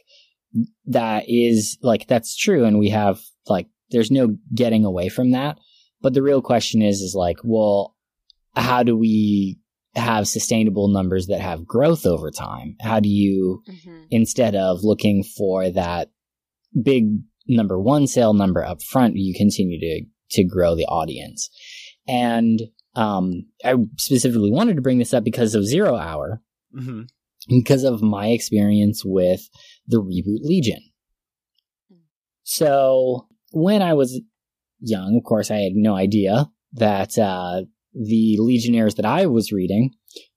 that 0.86 1.24
is 1.26 1.78
like 1.82 2.06
that's 2.06 2.36
true 2.36 2.64
and 2.64 2.78
we 2.78 2.90
have 2.90 3.20
like 3.46 3.66
there's 3.90 4.10
no 4.10 4.36
getting 4.54 4.84
away 4.84 5.08
from 5.08 5.32
that 5.32 5.58
but 6.00 6.14
the 6.14 6.22
real 6.22 6.42
question 6.42 6.82
is, 6.82 7.00
is 7.00 7.14
like, 7.14 7.38
well, 7.42 7.96
how 8.56 8.82
do 8.82 8.96
we 8.96 9.58
have 9.94 10.28
sustainable 10.28 10.88
numbers 10.88 11.26
that 11.26 11.40
have 11.40 11.66
growth 11.66 12.06
over 12.06 12.30
time? 12.30 12.76
How 12.80 13.00
do 13.00 13.08
you, 13.08 13.62
mm-hmm. 13.68 14.02
instead 14.10 14.54
of 14.54 14.80
looking 14.82 15.24
for 15.24 15.70
that 15.70 16.10
big 16.80 17.06
number 17.48 17.78
one 17.80 18.06
sale 18.06 18.32
number 18.32 18.64
up 18.64 18.82
front, 18.82 19.16
you 19.16 19.34
continue 19.34 19.80
to 19.80 20.06
to 20.32 20.44
grow 20.44 20.76
the 20.76 20.86
audience. 20.86 21.50
And 22.06 22.62
um, 22.94 23.46
I 23.64 23.74
specifically 23.98 24.50
wanted 24.50 24.76
to 24.76 24.82
bring 24.82 24.98
this 24.98 25.12
up 25.12 25.24
because 25.24 25.54
of 25.54 25.66
Zero 25.66 25.96
Hour, 25.96 26.40
Mm-hmm. 26.72 27.02
because 27.48 27.82
of 27.82 28.00
my 28.00 28.28
experience 28.28 29.02
with 29.04 29.48
the 29.88 30.00
reboot 30.00 30.42
Legion. 30.42 30.80
So 32.44 33.26
when 33.50 33.82
I 33.82 33.94
was 33.94 34.20
young, 34.80 35.16
of 35.16 35.24
course, 35.24 35.50
I 35.50 35.58
had 35.58 35.74
no 35.74 35.94
idea 35.94 36.50
that 36.74 37.18
uh, 37.18 37.62
the 37.94 38.36
Legionnaires 38.38 38.94
that 38.96 39.04
I 39.04 39.26
was 39.26 39.52
reading 39.52 39.90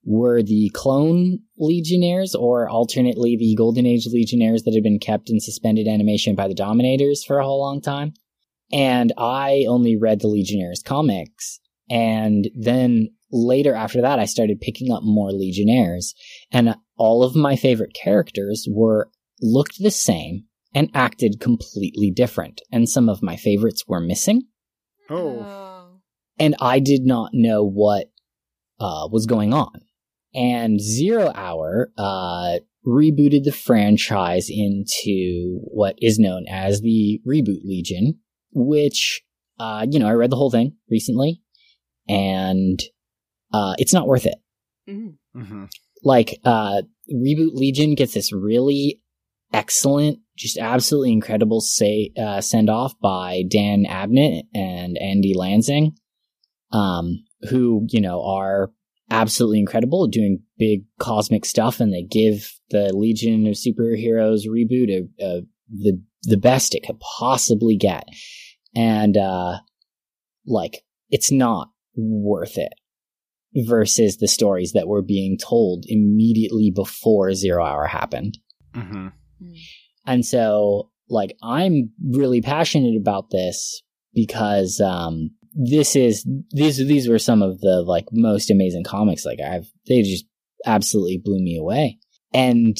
were 0.03 0.41
the 0.41 0.71
clone 0.73 1.39
Legionnaires, 1.57 2.35
or 2.35 2.69
alternately 2.69 3.37
the 3.37 3.55
Golden 3.55 3.85
Age 3.85 4.07
Legionnaires 4.11 4.63
that 4.63 4.73
had 4.73 4.83
been 4.83 4.99
kept 4.99 5.29
in 5.29 5.39
suspended 5.39 5.87
animation 5.87 6.35
by 6.35 6.47
the 6.47 6.53
Dominators 6.53 7.23
for 7.23 7.39
a 7.39 7.45
whole 7.45 7.61
long 7.61 7.81
time. 7.81 8.13
And 8.71 9.13
I 9.17 9.65
only 9.67 9.95
read 9.95 10.21
the 10.21 10.27
Legionnaires 10.27 10.81
comics. 10.83 11.59
And 11.89 12.49
then 12.55 13.09
later 13.31 13.75
after 13.75 14.01
that, 14.01 14.19
I 14.19 14.25
started 14.25 14.61
picking 14.61 14.91
up 14.91 15.03
more 15.03 15.31
Legionnaires. 15.31 16.15
And 16.51 16.75
all 16.97 17.23
of 17.23 17.35
my 17.35 17.55
favorite 17.55 17.93
characters 17.93 18.67
were 18.69 19.09
looked 19.41 19.79
the 19.79 19.91
same 19.91 20.45
and 20.73 20.89
acted 20.93 21.39
completely 21.39 22.11
different. 22.11 22.61
And 22.71 22.89
some 22.89 23.09
of 23.09 23.21
my 23.21 23.35
favorites 23.35 23.83
were 23.87 23.99
missing. 23.99 24.43
Oh. 25.09 25.99
And 26.39 26.55
I 26.59 26.79
did 26.79 27.03
not 27.03 27.31
know 27.33 27.63
what 27.63 28.07
uh, 28.79 29.07
was 29.11 29.25
going 29.25 29.53
on. 29.53 29.81
And 30.33 30.81
Zero 30.81 31.31
Hour 31.35 31.91
uh, 31.95 32.57
rebooted 32.85 33.43
the 33.43 33.51
franchise 33.51 34.49
into 34.49 35.59
what 35.65 35.95
is 35.99 36.17
known 36.17 36.45
as 36.49 36.81
the 36.81 37.21
Reboot 37.27 37.63
Legion, 37.63 38.19
which, 38.51 39.21
uh, 39.59 39.85
you 39.89 39.99
know, 39.99 40.07
I 40.07 40.13
read 40.13 40.31
the 40.31 40.35
whole 40.35 40.49
thing 40.49 40.75
recently, 40.89 41.41
and 42.09 42.79
uh, 43.53 43.75
it's 43.77 43.93
not 43.93 44.07
worth 44.07 44.25
it. 44.25 44.35
Mm. 44.89 45.17
Mm-hmm. 45.35 45.65
Like, 46.03 46.39
uh, 46.43 46.81
Reboot 47.13 47.53
Legion 47.53 47.93
gets 47.93 48.15
this 48.15 48.33
really 48.33 49.02
excellent, 49.53 50.19
just 50.35 50.57
absolutely 50.57 51.11
incredible 51.11 51.61
say 51.61 52.11
uh, 52.21 52.41
send 52.41 52.69
off 52.69 52.99
by 52.99 53.43
Dan 53.47 53.85
Abnett 53.87 54.43
and 54.53 54.97
Andy 54.97 55.33
Lanning, 55.35 55.95
um, 56.71 57.23
who 57.49 57.87
you 57.89 58.01
know 58.01 58.23
are 58.25 58.71
absolutely 59.09 59.59
incredible, 59.59 60.07
doing 60.07 60.39
big 60.57 60.85
cosmic 60.99 61.45
stuff, 61.45 61.79
and 61.79 61.93
they 61.93 62.03
give 62.03 62.51
the 62.71 62.91
Legion 62.93 63.47
of 63.47 63.53
Superheroes 63.53 64.47
reboot 64.47 64.89
a, 64.89 65.23
a, 65.23 65.41
the 65.69 66.01
the 66.23 66.37
best 66.37 66.73
it 66.73 66.83
could 66.85 66.99
possibly 66.99 67.77
get, 67.77 68.05
and 68.75 69.15
uh, 69.15 69.59
like 70.45 70.83
it's 71.09 71.31
not 71.31 71.69
worth 71.95 72.57
it 72.57 72.73
versus 73.55 74.17
the 74.17 74.27
stories 74.27 74.71
that 74.71 74.87
were 74.87 75.03
being 75.03 75.37
told 75.37 75.85
immediately 75.87 76.71
before 76.75 77.33
Zero 77.33 77.63
Hour 77.63 77.85
happened. 77.85 78.39
Mm-hmm. 78.75 79.09
And 80.05 80.25
so, 80.25 80.89
like, 81.09 81.35
I'm 81.41 81.91
really 82.03 82.41
passionate 82.41 82.97
about 82.99 83.29
this 83.29 83.81
because, 84.13 84.81
um, 84.81 85.31
this 85.53 85.95
is, 85.95 86.27
these, 86.51 86.77
these 86.77 87.07
were 87.07 87.19
some 87.19 87.41
of 87.41 87.61
the, 87.61 87.81
like, 87.81 88.05
most 88.11 88.49
amazing 88.51 88.83
comics. 88.83 89.25
Like, 89.25 89.39
I've, 89.39 89.71
they 89.87 90.01
just 90.01 90.25
absolutely 90.65 91.21
blew 91.23 91.39
me 91.39 91.57
away. 91.57 91.99
And, 92.33 92.75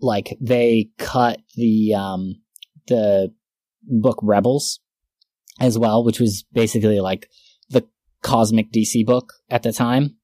like, 0.00 0.36
they 0.40 0.90
cut 0.98 1.40
the, 1.56 1.94
um, 1.94 2.42
the 2.88 3.32
book 3.82 4.18
Rebels 4.22 4.80
as 5.60 5.78
well, 5.78 6.04
which 6.04 6.20
was 6.20 6.44
basically 6.52 7.00
like 7.00 7.28
the 7.70 7.86
cosmic 8.22 8.72
DC 8.72 9.04
book 9.04 9.32
at 9.50 9.62
the 9.62 9.72
time 9.72 10.16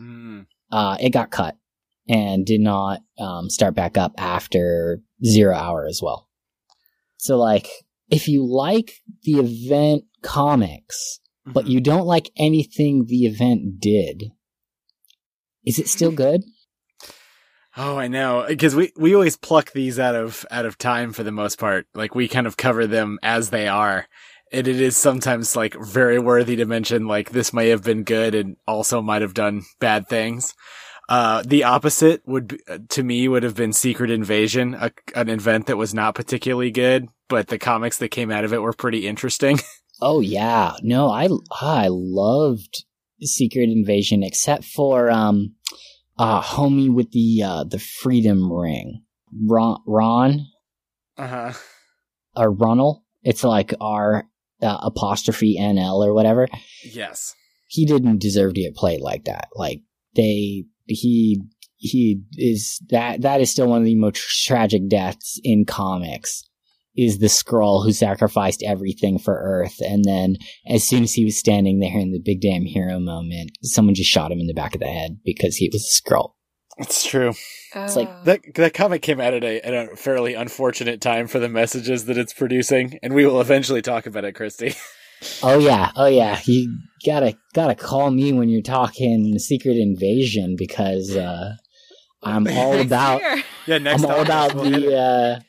Mm. 0.00 0.46
uh, 0.72 0.96
it 0.98 1.10
got 1.10 1.30
cut 1.30 1.58
and 2.10 2.44
did 2.44 2.60
not 2.60 3.00
um, 3.18 3.48
start 3.48 3.74
back 3.74 3.96
up 3.96 4.12
after 4.18 5.00
Zero 5.24 5.54
Hour 5.54 5.86
as 5.86 6.00
well. 6.02 6.28
So, 7.18 7.38
like, 7.38 7.68
if 8.10 8.26
you 8.26 8.44
like 8.44 8.92
the 9.22 9.38
event 9.38 10.04
comics, 10.22 11.20
but 11.46 11.66
Mhm. 11.66 11.68
you 11.70 11.80
don't 11.80 12.06
like 12.06 12.30
anything 12.36 13.06
the 13.06 13.26
event 13.26 13.78
did, 13.80 14.32
is 15.64 15.78
it 15.78 15.88
still 15.88 16.10
good? 16.10 16.42
Oh, 17.76 17.96
I 17.96 18.08
know. 18.08 18.44
Because 18.48 18.74
we, 18.74 18.92
we 18.96 19.14
always 19.14 19.36
pluck 19.36 19.72
these 19.72 19.98
out 19.98 20.16
of 20.16 20.44
out 20.50 20.66
of 20.66 20.76
time 20.76 21.12
for 21.12 21.22
the 21.22 21.30
most 21.30 21.58
part. 21.58 21.86
Like 21.94 22.14
we 22.14 22.26
kind 22.28 22.46
of 22.46 22.56
cover 22.56 22.86
them 22.86 23.18
as 23.22 23.50
they 23.50 23.68
are. 23.68 24.06
And 24.52 24.66
it 24.66 24.80
is 24.80 24.96
sometimes 24.96 25.54
like 25.54 25.74
very 25.80 26.18
worthy 26.18 26.56
to 26.56 26.64
mention 26.66 27.06
like 27.06 27.30
this 27.30 27.52
may 27.52 27.68
have 27.68 27.84
been 27.84 28.02
good 28.02 28.34
and 28.34 28.56
also 28.66 29.00
might 29.00 29.22
have 29.22 29.34
done 29.34 29.62
bad 29.78 30.08
things. 30.08 30.54
Uh, 31.10 31.42
the 31.44 31.64
opposite 31.64 32.22
would 32.26 32.48
be, 32.48 32.58
uh, 32.68 32.78
to 32.88 33.02
me 33.02 33.26
would 33.28 33.42
have 33.42 33.56
been 33.56 33.72
Secret 33.72 34.10
Invasion, 34.10 34.74
a, 34.74 34.92
an 35.16 35.28
event 35.28 35.66
that 35.66 35.76
was 35.76 35.92
not 35.92 36.14
particularly 36.14 36.70
good, 36.70 37.08
but 37.28 37.48
the 37.48 37.58
comics 37.58 37.98
that 37.98 38.10
came 38.10 38.30
out 38.30 38.44
of 38.44 38.52
it 38.52 38.62
were 38.62 38.72
pretty 38.72 39.06
interesting. 39.06 39.58
Oh 40.02 40.20
yeah, 40.20 40.76
no, 40.82 41.10
I 41.10 41.28
I 41.60 41.88
loved 41.90 42.84
Secret 43.20 43.68
Invasion 43.68 44.22
except 44.22 44.64
for 44.64 45.10
um, 45.10 45.56
uh, 46.18 46.40
homie 46.40 46.90
with 46.90 47.10
the 47.12 47.42
uh 47.44 47.64
the 47.64 47.78
Freedom 47.78 48.50
Ring, 48.50 49.02
Ron, 49.46 49.78
Ron 49.86 50.46
Uh 51.18 51.26
huh. 51.26 51.52
or 52.34 52.50
Ronald. 52.50 53.02
It's 53.22 53.44
like 53.44 53.74
R 53.78 54.24
uh, 54.62 54.78
apostrophe 54.80 55.58
NL 55.60 56.02
or 56.02 56.14
whatever. 56.14 56.48
Yes. 56.82 57.34
He 57.68 57.84
didn't 57.84 58.20
deserve 58.22 58.54
to 58.54 58.62
get 58.62 58.74
played 58.74 59.02
like 59.02 59.24
that. 59.26 59.48
Like 59.54 59.82
they, 60.16 60.64
he, 60.90 61.40
he 61.76 62.22
is 62.36 62.80
that, 62.90 63.22
that 63.22 63.40
is 63.40 63.50
still 63.50 63.68
one 63.68 63.78
of 63.78 63.84
the 63.84 63.94
most 63.96 64.44
tragic 64.46 64.88
deaths 64.88 65.40
in 65.42 65.64
comics 65.64 66.44
is 66.96 67.18
the 67.18 67.26
Skrull 67.26 67.84
who 67.84 67.92
sacrificed 67.92 68.62
everything 68.66 69.18
for 69.18 69.34
Earth. 69.34 69.76
And 69.80 70.04
then 70.04 70.36
as 70.66 70.86
soon 70.86 71.02
as 71.02 71.14
he 71.14 71.24
was 71.24 71.38
standing 71.38 71.78
there 71.78 71.98
in 71.98 72.12
the 72.12 72.20
big 72.22 72.40
damn 72.40 72.64
hero 72.64 72.98
moment, 72.98 73.52
someone 73.62 73.94
just 73.94 74.10
shot 74.10 74.32
him 74.32 74.40
in 74.40 74.46
the 74.46 74.54
back 74.54 74.74
of 74.74 74.80
the 74.80 74.86
head 74.86 75.18
because 75.24 75.56
he 75.56 75.70
was 75.72 75.82
a 75.82 76.02
Skrull. 76.02 76.32
It's 76.78 77.06
true. 77.06 77.34
It's 77.74 77.96
like 77.96 78.08
Oh. 78.10 78.22
That 78.24 78.40
that 78.54 78.74
comic 78.74 79.02
came 79.02 79.20
out 79.20 79.34
at 79.34 79.44
a, 79.44 79.60
at 79.60 79.74
a 79.74 79.96
fairly 79.96 80.34
unfortunate 80.34 81.00
time 81.00 81.26
for 81.26 81.38
the 81.38 81.48
messages 81.48 82.06
that 82.06 82.16
it's 82.16 82.32
producing, 82.32 82.98
and 83.02 83.12
we 83.14 83.26
will 83.26 83.40
eventually 83.40 83.82
talk 83.82 84.06
about 84.06 84.24
it, 84.24 84.34
Christy. 84.34 84.74
Oh 85.42 85.58
yeah, 85.58 85.92
oh 85.96 86.06
yeah. 86.06 86.40
You 86.44 86.78
gotta 87.04 87.36
gotta 87.52 87.74
call 87.74 88.10
me 88.10 88.32
when 88.32 88.48
you're 88.48 88.62
talking 88.62 89.38
Secret 89.38 89.76
Invasion 89.76 90.56
because 90.56 91.16
uh, 91.16 91.54
I'm 92.22 92.46
all 92.50 92.74
Next 92.74 92.86
about 92.86 93.20
year. 93.20 93.42
yeah, 93.66 93.78
next 93.78 94.04
I'm 94.04 94.10
all 94.10 94.22
about 94.22 94.54
we'll 94.54 94.70
the 94.70 94.96
uh, 94.96 95.40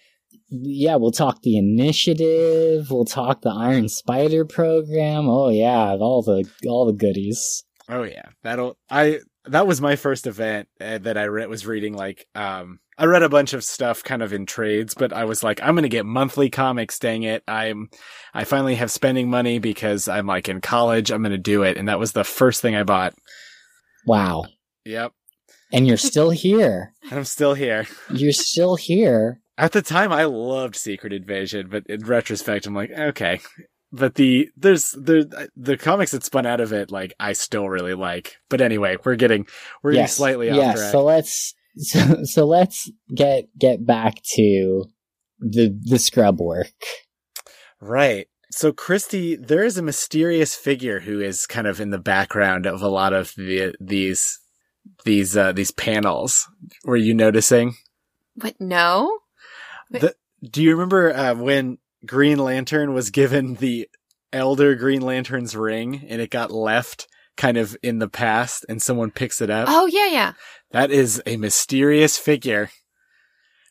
yeah. 0.50 0.96
We'll 0.96 1.12
talk 1.12 1.42
the 1.42 1.58
initiative. 1.58 2.92
We'll 2.92 3.06
talk 3.06 3.42
the 3.42 3.52
Iron 3.52 3.88
Spider 3.90 4.46
program. 4.46 5.28
Oh 5.30 5.50
yeah, 5.50 5.96
all 6.00 6.22
the 6.22 6.50
all 6.68 6.86
the 6.86 6.94
goodies. 6.94 7.64
Oh 7.90 8.04
yeah, 8.04 8.30
that'll 8.44 8.78
I 8.90 9.20
that 9.46 9.66
was 9.68 9.82
my 9.82 9.96
first 9.96 10.28
event 10.28 10.68
uh, 10.80 10.98
that 11.00 11.18
I 11.18 11.24
re- 11.24 11.48
was 11.48 11.66
reading. 11.66 11.94
Like, 11.94 12.28
um, 12.36 12.80
I 12.98 13.06
read 13.06 13.24
a 13.24 13.30
bunch 13.30 13.54
of 13.54 13.64
stuff 13.64 14.04
kind 14.04 14.22
of 14.22 14.34
in 14.34 14.46
trades, 14.46 14.94
but 14.94 15.12
I 15.14 15.26
was 15.26 15.44
like, 15.44 15.60
I'm 15.64 15.74
gonna 15.76 15.90
get 15.90 16.06
monthly 16.06 16.50
comics. 16.50 17.00
Dang 17.00 17.24
it, 17.24 17.44
I'm 17.48 17.90
I 18.34 18.44
finally 18.44 18.76
have 18.76 18.92
spending 18.92 19.30
money 19.30 19.58
because 19.60 20.08
I'm 20.08 20.28
like 20.28 20.48
in 20.50 20.62
college. 20.62 21.12
I'm 21.12 21.24
gonna 21.24 21.38
do 21.38 21.64
it, 21.64 21.78
and 21.78 21.88
that 21.88 22.00
was 22.00 22.12
the 22.12 22.24
first 22.24 22.62
thing 22.62 22.76
I 22.76 22.84
bought. 22.84 23.14
Wow, 24.06 24.46
Yep, 24.86 25.14
and 25.74 25.88
you're 25.88 25.98
still 25.98 26.30
here. 26.32 26.94
and 27.04 27.14
I'm 27.14 27.26
still 27.26 27.54
here. 27.56 27.88
You're 28.12 28.32
still 28.34 28.76
here. 28.76 29.40
At 29.58 29.74
the 29.74 29.82
time, 29.82 30.12
I 30.12 30.24
loved 30.26 30.76
Secret 30.76 31.14
Invasion, 31.14 31.68
but 31.70 31.84
in 31.88 32.02
retrospect, 32.06 32.66
I'm 32.66 32.74
like, 32.76 32.90
okay. 32.92 33.42
But 33.92 34.16
the 34.16 34.50
there's 34.56 34.92
the 34.92 35.50
the 35.56 35.78
comics 35.78 36.12
that 36.12 36.24
spun 36.24 36.46
out 36.46 36.62
of 36.62 36.72
it, 36.72 36.92
like 36.92 37.14
I 37.20 37.34
still 37.34 37.68
really 37.68 37.94
like. 37.94 38.38
But 38.50 38.62
anyway, 38.62 38.98
we're 39.04 39.16
getting 39.16 39.48
we're 39.84 39.94
getting 39.94 40.08
slightly 40.08 40.50
off 40.50 40.56
yes. 40.56 40.78
track. 40.78 40.92
So 40.92 41.04
let's 41.04 41.56
so, 41.78 42.24
so 42.24 42.46
let's 42.46 42.90
get 43.14 43.46
get 43.58 43.86
back 43.86 44.22
to 44.36 44.86
the 45.40 45.78
the 45.82 46.00
scrub 46.00 46.40
work. 46.40 46.72
Right. 47.82 48.28
So 48.52 48.72
Christy, 48.72 49.36
there 49.36 49.64
is 49.64 49.78
a 49.78 49.82
mysterious 49.82 50.56
figure 50.56 51.00
who 51.00 51.20
is 51.20 51.46
kind 51.46 51.68
of 51.68 51.80
in 51.80 51.90
the 51.90 51.98
background 51.98 52.66
of 52.66 52.82
a 52.82 52.90
lot 52.90 53.14
of 53.14 53.34
the 53.36 53.74
these 53.80 54.40
these 55.06 55.36
uh 55.36 55.52
these 55.52 55.72
panels. 55.72 56.48
Were 56.84 56.98
you 56.98 57.14
noticing? 57.14 57.76
What? 58.36 58.56
No. 58.60 59.20
Wait. 59.90 60.02
The, 60.02 60.16
do 60.50 60.62
you 60.64 60.72
remember 60.72 61.14
uh, 61.14 61.36
when 61.36 61.78
Green 62.06 62.40
Lantern 62.40 62.94
was 62.94 63.10
given 63.10 63.56
the 63.56 63.90
Elder 64.34 64.76
Green 64.76 65.02
Lantern's 65.02 65.56
ring 65.56 66.06
and 66.08 66.22
it 66.22 66.30
got 66.30 66.52
left 66.52 67.08
kind 67.38 67.58
of 67.58 67.76
in 67.82 68.00
the 68.00 68.10
past 68.10 68.66
and 68.70 68.82
someone 68.82 69.12
picks 69.12 69.42
it 69.42 69.50
up? 69.50 69.68
Oh 69.70 69.86
yeah, 69.86 70.08
yeah. 70.08 70.34
That 70.72 70.92
is 70.92 71.22
a 71.26 71.38
mysterious 71.38 72.18
figure 72.18 72.70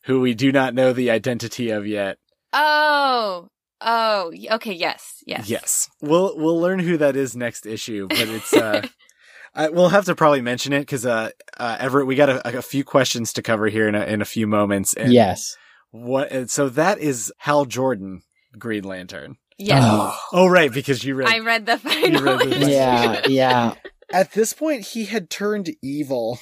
who 0.05 0.21
we 0.21 0.35
do 0.35 0.53
not 0.53 0.75
know 0.75 0.93
the 0.93 1.11
identity 1.11 1.71
of 1.71 1.87
yet. 1.87 2.19
Oh, 2.53 3.49
oh, 3.81 4.33
okay, 4.53 4.73
yes, 4.73 5.23
yes, 5.27 5.49
Yes. 5.49 5.89
We'll 6.01 6.37
we'll 6.37 6.61
learn 6.61 6.81
who 6.81 6.97
that 6.99 7.17
is 7.17 7.37
next 7.37 7.67
issue, 7.67 8.09
but 8.09 8.29
it's 8.29 8.53
uh 8.53 8.87
I, 9.55 9.69
we'll 9.69 9.89
have 9.89 10.05
to 10.05 10.15
probably 10.15 10.43
mention 10.43 10.73
it 10.73 10.81
because 10.81 11.05
uh, 11.05 11.31
uh 11.57 11.77
Everett, 11.81 12.07
we 12.07 12.15
got 12.15 12.29
a, 12.29 12.59
a 12.59 12.63
few 12.63 12.85
questions 12.85 13.33
to 13.33 13.43
cover 13.43 13.67
here 13.67 13.89
in 13.89 13.97
a, 13.97 14.05
in 14.05 14.23
a 14.23 14.25
few 14.25 14.47
moments. 14.47 14.95
And 14.95 15.13
yes. 15.13 15.57
What? 15.91 16.51
So 16.51 16.69
that 16.71 16.99
is 16.99 17.33
Hal 17.39 17.65
Jordan, 17.65 18.23
Green 18.59 18.85
Lantern. 18.85 19.37
yes. 19.59 19.83
Oh. 19.85 20.17
Oh, 20.33 20.47
right, 20.47 20.73
because 20.73 21.05
you 21.05 21.15
read. 21.15 21.29
I 21.29 21.41
read 21.41 21.67
the 21.67 21.79
final. 21.79 22.23
read 22.23 22.41
the- 22.41 22.57
issue. 22.61 22.71
yeah, 22.71 23.23
yeah. 23.27 23.75
At 24.13 24.33
this 24.33 24.53
point, 24.53 24.87
he 24.87 25.05
had 25.05 25.31
turned 25.31 25.71
evil, 25.83 26.39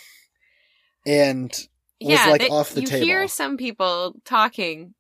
and 1.07 1.49
was 1.51 1.67
yeah, 2.01 2.27
like 2.29 2.43
that- 2.43 2.51
off 2.51 2.71
the 2.75 2.83
table. 2.83 3.07
you 3.07 3.13
hear 3.13 3.29
some 3.29 3.57
people 3.57 4.15
talking 4.25 4.95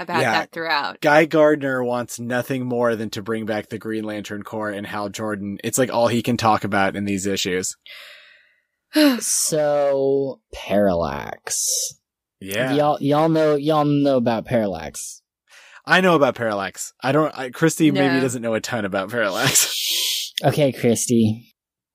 about 0.00 0.20
Yeah. 0.20 0.32
that 0.32 0.50
throughout. 0.52 1.00
Guy 1.00 1.24
Gardner 1.26 1.84
wants 1.84 2.18
nothing 2.18 2.66
more 2.66 2.96
than 2.96 3.10
to 3.10 3.22
bring 3.22 3.46
back 3.46 3.68
the 3.68 3.78
Green 3.78 4.02
Lantern 4.04 4.42
Corps 4.42 4.70
and 4.70 4.84
Hal 4.86 5.08
Jordan. 5.08 5.58
It's 5.62 5.78
like 5.78 5.92
all 5.92 6.08
he 6.08 6.22
can 6.22 6.36
talk 6.36 6.64
about 6.64 6.96
in 6.96 7.04
these 7.04 7.26
issues. 7.26 7.76
So 9.20 10.40
Parallax. 10.52 11.94
Yeah, 12.40 12.74
Y'all 12.74 12.98
y'all 13.00 13.28
know 13.28 13.56
y'all 13.56 13.84
know 13.84 14.16
about 14.16 14.44
Parallax. 14.44 15.22
I 15.84 16.00
know 16.00 16.14
about 16.14 16.34
Parallax. 16.34 16.92
I 17.02 17.12
don't. 17.12 17.36
I, 17.36 17.50
Christy 17.50 17.90
maybe 17.90 18.20
doesn't 18.20 18.42
know 18.42 18.54
a 18.54 18.60
ton 18.60 18.84
about 18.84 19.10
Parallax. 19.10 19.74
Okay, 20.44 20.70
Christy. 20.70 21.52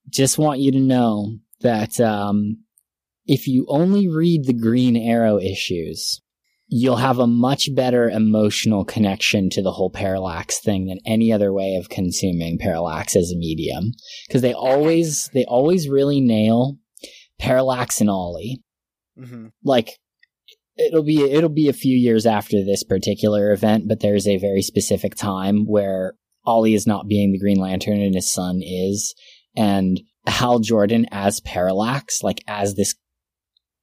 Just 0.10 0.38
want 0.38 0.60
you 0.60 0.74
to 0.74 0.80
know 0.82 1.38
that 1.62 1.98
um 2.02 2.58
if 3.26 3.48
you 3.48 3.66
only 3.70 4.10
read 4.10 4.44
the 4.44 4.54
Green 4.54 4.98
Arrow 4.98 5.40
issues, 5.40 6.20
you'll 6.68 6.98
have 6.98 7.20
a 7.20 7.28
much 7.28 7.74
better 7.74 8.10
emotional 8.10 8.84
connection 8.84 9.50
to 9.52 9.62
the 9.62 9.72
whole 9.72 9.90
Parallax 9.90 10.60
thing 10.60 10.88
than 10.88 11.00
any 11.06 11.32
other 11.32 11.54
way 11.54 11.76
of 11.76 11.88
consuming 11.88 12.58
Parallax 12.60 13.16
as 13.16 13.32
a 13.32 13.38
medium. 13.38 13.94
Because 14.28 14.42
they 14.42 14.54
always 14.54 15.30
they 15.34 15.46
always 15.46 15.88
really 15.88 16.20
nail 16.20 16.78
Parallax 17.40 18.02
and 18.02 18.10
Ollie. 18.10 18.62
hmm 19.18 19.48
like 19.64 19.92
it'll 20.78 21.04
be 21.04 21.22
it'll 21.22 21.50
be 21.50 21.70
a 21.70 21.74
few 21.74 21.96
years 21.96 22.26
after 22.26 22.64
this 22.64 22.84
particular 22.84 23.52
event, 23.52 23.88
but 23.88 24.00
there's 24.00 24.28
a 24.28 24.38
very 24.38 24.62
specific 24.62 25.16
time 25.16 25.66
where 25.66 26.14
Ollie 26.46 26.74
is 26.74 26.88
not 26.88 27.08
being 27.08 27.32
the 27.32 27.40
Green 27.40 27.60
Lantern 27.60 28.02
and 28.02 28.16
his 28.16 28.32
son 28.32 28.62
is, 28.64 29.16
and 29.56 30.02
Hal 30.28 30.60
Jordan 30.60 31.06
as 31.12 31.40
Parallax, 31.42 32.24
like 32.24 32.42
as 32.48 32.76
this 32.76 32.96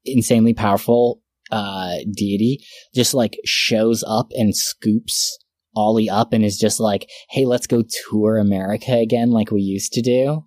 insanely 0.05 0.53
powerful 0.53 1.21
uh 1.51 1.97
deity, 2.15 2.63
just 2.93 3.13
like 3.13 3.37
shows 3.45 4.03
up 4.07 4.27
and 4.31 4.55
scoops 4.55 5.37
Ollie 5.75 6.09
up 6.09 6.33
and 6.33 6.43
is 6.43 6.57
just 6.57 6.79
like, 6.79 7.09
"Hey, 7.29 7.45
let's 7.45 7.67
go 7.67 7.83
tour 8.09 8.37
America 8.37 8.93
again, 8.97 9.31
like 9.31 9.51
we 9.51 9.61
used 9.61 9.93
to 9.93 10.01
do." 10.01 10.43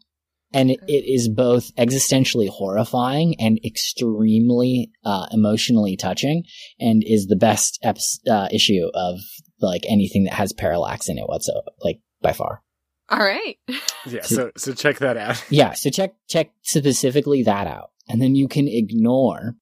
And 0.54 0.70
it, 0.70 0.80
it 0.86 1.04
is 1.12 1.28
both 1.28 1.74
existentially 1.76 2.48
horrifying 2.48 3.38
and 3.40 3.58
extremely 3.64 4.90
uh, 5.04 5.26
emotionally 5.32 5.96
touching, 5.96 6.44
and 6.80 7.02
is 7.04 7.26
the 7.26 7.36
best 7.36 7.78
eps- 7.84 8.20
uh, 8.30 8.48
issue 8.52 8.88
of 8.94 9.18
like 9.60 9.82
anything 9.88 10.24
that 10.24 10.34
has 10.34 10.52
parallax 10.52 11.08
in 11.08 11.18
it 11.18 11.28
whatsoever, 11.28 11.66
like 11.82 12.00
by 12.22 12.32
far. 12.32 12.62
All 13.10 13.18
right. 13.18 13.58
Yeah. 14.06 14.20
So 14.20 14.50
so 14.54 14.74
check 14.74 14.98
that 14.98 15.16
out. 15.16 15.42
Yeah, 15.50 15.72
so 15.72 15.88
check 15.88 16.14
check 16.28 16.50
specifically 16.60 17.42
that 17.44 17.66
out, 17.66 17.90
and 18.06 18.20
then 18.20 18.34
you 18.34 18.48
can 18.48 18.68
ignore 18.68 19.54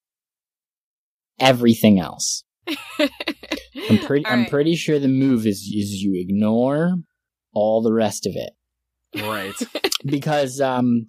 everything 1.39 2.01
else. 2.01 2.43
I'm 2.99 3.99
pretty 4.05 4.25
All 4.27 4.33
I'm 4.33 4.41
right. 4.41 4.51
pretty 4.51 4.75
sure 4.75 4.99
the 4.99 5.07
move 5.07 5.47
is 5.47 5.59
is 5.59 6.03
you 6.03 6.21
ignore 6.21 6.95
all 7.55 7.83
the 7.83 7.93
rest 7.93 8.27
of 8.27 8.33
it. 8.35 8.53
Right. 9.17 9.55
because 10.05 10.61
um 10.61 11.07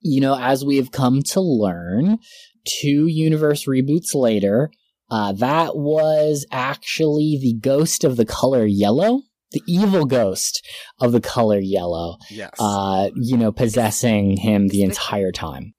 you 0.00 0.20
know 0.20 0.36
as 0.38 0.64
we 0.64 0.76
have 0.76 0.92
come 0.92 1.22
to 1.30 1.40
learn 1.40 2.18
two 2.66 3.06
universe 3.06 3.66
reboots 3.66 4.14
later 4.14 4.70
uh 5.10 5.32
that 5.32 5.76
was 5.76 6.46
actually 6.52 7.38
the 7.40 7.54
ghost 7.60 8.04
of 8.04 8.16
the 8.16 8.26
color 8.26 8.66
yellow 8.66 9.22
the 9.52 9.62
evil 9.66 10.04
ghost 10.04 10.64
of 11.00 11.12
the 11.12 11.20
color 11.20 11.58
yellow 11.58 12.16
Yes. 12.30 12.50
uh 12.58 13.10
you 13.14 13.36
know 13.36 13.52
possessing 13.52 14.36
him 14.36 14.68
the 14.68 14.78
the- 14.78 14.82
entire 14.82 15.32
time 15.32 15.72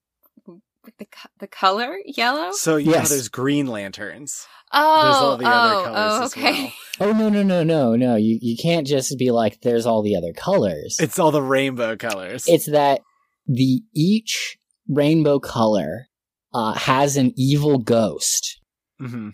the 0.98 1.06
co- 1.06 1.30
the 1.40 1.48
color 1.48 1.98
yellow. 2.06 2.52
so 2.52 2.76
yeah, 2.78 2.92
yes. 2.92 3.10
there's 3.10 3.30
Green 3.30 3.68
Lanterns. 3.68 4.46
Oh, 4.74 5.04
there's 5.04 5.16
all 5.16 5.38
the 5.38 5.46
other 5.46 5.76
oh, 5.76 5.84
colors 5.84 5.98
oh, 5.98 6.24
as 6.24 6.32
okay. 6.34 6.74
oh 7.00 7.12
no 7.14 7.30
no 7.30 7.42
no 7.42 7.64
no 7.64 7.96
no 7.96 8.16
you 8.18 8.38
you 8.42 8.58
can't 8.58 8.86
just 8.86 9.18
be 9.18 9.32
like 9.32 9.62
there's 9.62 9.86
all 9.86 10.02
the 10.02 10.16
other 10.18 10.34
colors 10.34 10.98
It's 11.00 11.18
all 11.20 11.32
the 11.32 11.42
rainbow 11.42 11.96
colors. 11.96 12.46
it's 12.48 12.70
that 12.70 13.00
the 13.46 13.82
each 13.96 14.58
rainbow 14.90 15.40
color 15.40 16.08
uh 16.54 16.74
has 16.74 17.16
an 17.16 17.34
evil 17.38 17.78
ghost 17.78 18.60
Mm-hmm. 19.02 19.30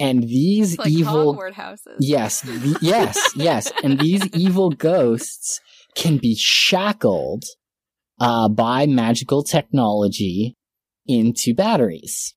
and 0.00 0.22
these 0.22 0.74
It's 0.74 0.78
like 0.78 0.88
evil 0.92 1.34
Hogwarts 1.34 1.52
houses. 1.54 1.96
Yes, 2.00 2.40
the, 2.42 2.78
yes, 2.80 3.32
yes. 3.36 3.72
And 3.82 3.98
these 3.98 4.26
evil 4.34 4.70
ghosts 4.70 5.60
can 5.96 6.18
be 6.18 6.34
shackled 6.36 7.44
uh, 8.20 8.48
by 8.48 8.86
magical 8.86 9.42
technology 9.42 10.56
into 11.06 11.54
batteries, 11.54 12.34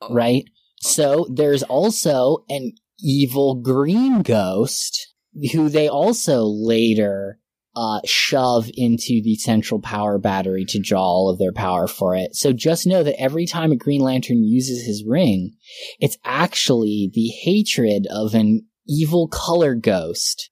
Oh. 0.00 0.12
right? 0.14 0.44
So 0.80 1.26
there's 1.32 1.62
also 1.64 2.44
an 2.48 2.72
evil 3.00 3.56
green 3.56 4.22
ghost 4.22 5.12
who 5.52 5.68
they 5.68 5.88
also 5.88 6.42
later 6.44 7.38
uh, 7.76 8.00
shove 8.04 8.68
into 8.74 9.20
the 9.22 9.36
central 9.36 9.80
power 9.80 10.18
battery 10.18 10.64
to 10.68 10.80
draw 10.80 11.00
all 11.02 11.30
of 11.30 11.38
their 11.38 11.52
power 11.52 11.86
for 11.86 12.16
it. 12.16 12.34
So 12.34 12.52
just 12.52 12.86
know 12.86 13.02
that 13.04 13.20
every 13.20 13.46
time 13.46 13.70
a 13.70 13.76
Green 13.76 14.00
Lantern 14.00 14.42
uses 14.42 14.84
his 14.84 15.04
ring, 15.06 15.52
it's 16.00 16.18
actually 16.24 17.10
the 17.12 17.28
hatred 17.28 18.06
of 18.10 18.34
an 18.34 18.66
evil 18.88 19.28
color 19.28 19.76
ghost 19.76 20.50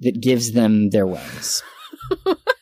that 0.00 0.20
gives 0.20 0.52
them 0.52 0.90
their 0.90 1.06
wings. 1.06 1.62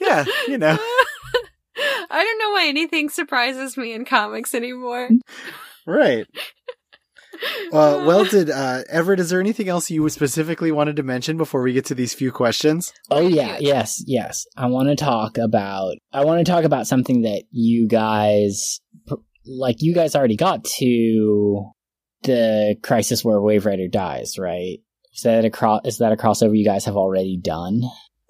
Yeah, 0.00 0.24
you 0.48 0.58
know. 0.58 0.78
I 2.10 2.24
don't 2.24 2.38
know 2.38 2.50
why 2.50 2.66
anything 2.66 3.08
surprises 3.08 3.76
me 3.76 3.92
in 3.92 4.04
comics 4.04 4.54
anymore. 4.54 5.08
Right. 5.86 6.26
Uh, 7.72 8.04
well, 8.06 8.24
did 8.24 8.50
uh, 8.50 8.82
Everett? 8.90 9.18
Is 9.20 9.30
there 9.30 9.40
anything 9.40 9.68
else 9.68 9.90
you 9.90 10.06
specifically 10.10 10.70
wanted 10.72 10.96
to 10.96 11.02
mention 11.02 11.38
before 11.38 11.62
we 11.62 11.72
get 11.72 11.86
to 11.86 11.94
these 11.94 12.12
few 12.12 12.30
questions? 12.30 12.92
Oh 13.10 13.26
yeah, 13.26 13.56
yes, 13.60 14.02
yes. 14.06 14.44
I 14.58 14.66
want 14.66 14.88
to 14.90 14.96
talk 14.96 15.38
about 15.38 15.94
I 16.12 16.24
want 16.24 16.44
to 16.44 16.50
talk 16.50 16.64
about 16.64 16.86
something 16.86 17.22
that 17.22 17.44
you 17.50 17.88
guys 17.88 18.80
like 19.46 19.76
you 19.78 19.94
guys 19.94 20.14
already 20.14 20.36
got 20.36 20.64
to 20.64 21.70
the 22.24 22.76
crisis 22.82 23.24
where 23.24 23.40
Wave 23.40 23.64
Rider 23.64 23.88
dies, 23.88 24.34
right? 24.38 24.78
Is 25.14 25.22
that 25.22 25.44
a 25.44 25.50
cro- 25.50 25.80
is 25.84 25.98
that 25.98 26.12
a 26.12 26.16
crossover 26.16 26.58
you 26.58 26.64
guys 26.64 26.84
have 26.84 26.96
already 26.96 27.38
done? 27.42 27.82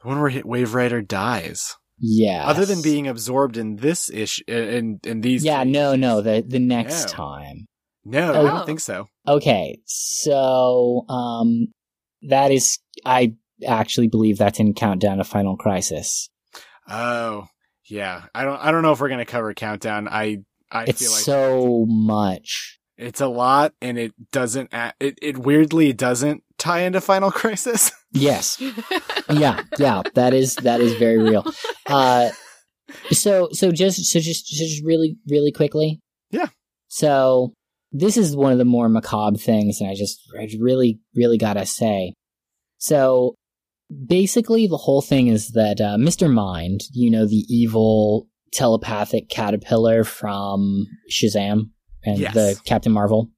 The 0.02 0.08
one 0.08 0.20
where 0.20 0.42
Wave 0.44 0.74
Rider 0.74 1.02
dies. 1.02 1.76
Yeah. 1.98 2.46
Other 2.46 2.64
than 2.64 2.80
being 2.82 3.06
absorbed 3.08 3.56
in 3.58 3.76
this 3.76 4.08
issue, 4.10 4.42
in 4.48 5.00
in 5.04 5.20
these. 5.20 5.44
Yeah, 5.44 5.64
no, 5.64 5.94
no, 5.96 6.20
the 6.22 6.42
the 6.46 6.58
next 6.58 7.06
No. 7.08 7.12
time. 7.12 7.66
no, 8.04 8.32
I 8.32 8.38
Oh. 8.38 8.46
don't 8.48 8.66
think 8.66 8.80
so. 8.80 9.08
Okay, 9.28 9.78
so 9.84 11.04
um 11.08 11.68
that 12.22 12.50
is 12.50 12.78
I 13.04 13.34
actually 13.66 14.08
believe 14.08 14.38
that's 14.38 14.58
in 14.60 14.72
Countdown 14.72 15.18
to 15.18 15.24
Final 15.24 15.56
Crisis. 15.56 16.30
Oh, 16.88 17.46
yeah. 17.84 18.22
I 18.34 18.44
don't. 18.44 18.58
I 18.58 18.70
don't 18.70 18.82
know 18.82 18.92
if 18.92 19.00
we're 19.00 19.08
gonna 19.10 19.24
cover 19.26 19.52
countdown. 19.54 20.08
I 20.08 20.38
I 20.72 20.84
it's 20.84 21.00
feel 21.02 21.10
like 21.10 21.20
so 21.20 21.86
much. 21.88 22.78
it's 22.96 23.20
a 23.20 23.26
lot, 23.28 23.74
and 23.82 23.98
it 23.98 24.12
doesn't. 24.32 24.72
a- 24.72 24.94
It 25.00 25.18
it 25.20 25.38
weirdly 25.38 25.92
doesn't 25.92 26.42
tie 26.60 26.80
into 26.82 27.00
Final 27.00 27.30
Crisis. 27.40 27.90
Yes. 28.12 28.60
yeah, 29.30 29.62
yeah, 29.78 30.02
that 30.14 30.34
is 30.34 30.54
that 30.56 30.80
is 30.80 30.94
very 30.94 31.18
real. 31.18 31.44
Uh 31.86 32.30
so 33.12 33.48
so 33.52 33.70
just 33.72 34.04
so 34.06 34.18
just 34.20 34.46
just 34.46 34.84
really 34.84 35.16
really 35.28 35.52
quickly. 35.52 36.00
Yeah. 36.30 36.46
So 36.88 37.52
this 37.92 38.16
is 38.16 38.36
one 38.36 38.52
of 38.52 38.58
the 38.58 38.64
more 38.64 38.88
macabre 38.88 39.38
things 39.38 39.80
and 39.80 39.90
I 39.90 39.94
just 39.94 40.20
I 40.38 40.48
really 40.60 41.00
really 41.14 41.38
got 41.38 41.54
to 41.54 41.66
say. 41.66 42.14
So 42.78 43.34
basically 44.06 44.66
the 44.66 44.76
whole 44.76 45.02
thing 45.02 45.28
is 45.28 45.50
that 45.50 45.80
uh, 45.80 45.96
Mr. 45.96 46.32
Mind, 46.32 46.80
you 46.92 47.10
know 47.10 47.26
the 47.26 47.44
evil 47.48 48.26
telepathic 48.52 49.28
caterpillar 49.28 50.02
from 50.04 50.86
Shazam 51.10 51.70
and 52.04 52.18
Yes. 52.18 52.34
the 52.34 52.60
Captain 52.64 52.92
Marvel. 52.92 53.30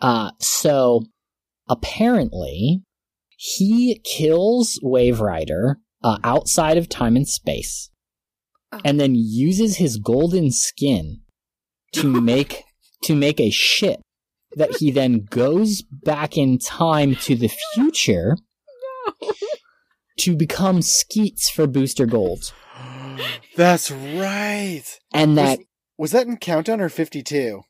Uh 0.00 0.30
so 0.38 1.02
apparently 1.68 2.82
he 3.36 4.00
kills 4.04 4.78
Wave 4.82 5.20
Rider 5.20 5.78
uh, 6.02 6.18
outside 6.24 6.76
of 6.76 6.88
time 6.88 7.16
and 7.16 7.28
space, 7.28 7.90
Oh. 8.70 8.80
and 8.84 9.00
then 9.00 9.14
uses 9.14 9.76
his 9.78 9.96
golden 9.96 10.50
skin 10.50 11.22
to 11.92 12.20
make 12.20 12.64
to 13.04 13.14
make 13.14 13.40
a 13.40 13.50
ship 13.50 14.00
that 14.56 14.76
he 14.76 14.90
then 14.90 15.26
goes 15.30 15.82
back 15.82 16.36
in 16.36 16.58
time 16.58 17.14
to 17.14 17.34
the 17.34 17.50
future 17.74 18.36
to 20.18 20.36
become 20.36 20.82
Skeets 20.82 21.48
for 21.48 21.66
Booster 21.66 22.06
Gold. 22.06 22.52
That's 23.56 23.90
right. 23.90 24.84
And 25.12 25.36
that 25.38 25.60
Was 25.96 26.12
that 26.12 26.26
in 26.26 26.36
Countdown 26.36 26.80
or 26.80 26.88
52? 26.88 27.62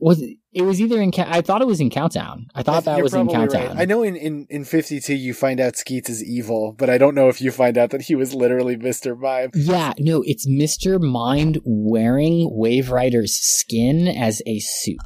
Was 0.00 0.22
it 0.52 0.62
was 0.62 0.80
either 0.80 1.00
in 1.02 1.10
I 1.18 1.40
thought 1.40 1.60
it 1.60 1.66
was 1.66 1.80
in 1.80 1.90
Countdown. 1.90 2.46
I 2.54 2.62
thought 2.62 2.84
that 2.84 2.96
You're 2.96 3.02
was 3.04 3.14
in 3.14 3.26
probably 3.26 3.48
Countdown. 3.48 3.76
right. 3.76 3.82
I 3.82 3.84
know 3.84 4.02
in, 4.02 4.14
in, 4.14 4.46
in 4.48 4.64
52 4.64 5.12
you 5.14 5.34
find 5.34 5.58
out 5.58 5.76
Skeets 5.76 6.08
is 6.08 6.22
evil, 6.22 6.72
but 6.78 6.88
I 6.88 6.98
don't 6.98 7.14
know 7.16 7.28
if 7.28 7.40
you 7.40 7.50
find 7.50 7.76
out 7.76 7.90
that 7.90 8.02
he 8.02 8.14
was 8.14 8.32
literally 8.32 8.76
Mr. 8.76 9.18
Mind. 9.18 9.52
Yeah, 9.56 9.94
no, 9.98 10.22
it's 10.24 10.46
Mr. 10.48 11.00
Mind 11.00 11.58
wearing 11.64 12.48
Wave 12.52 12.90
Rider's 12.90 13.34
skin 13.34 14.06
as 14.06 14.40
a 14.46 14.60
suit. 14.60 14.98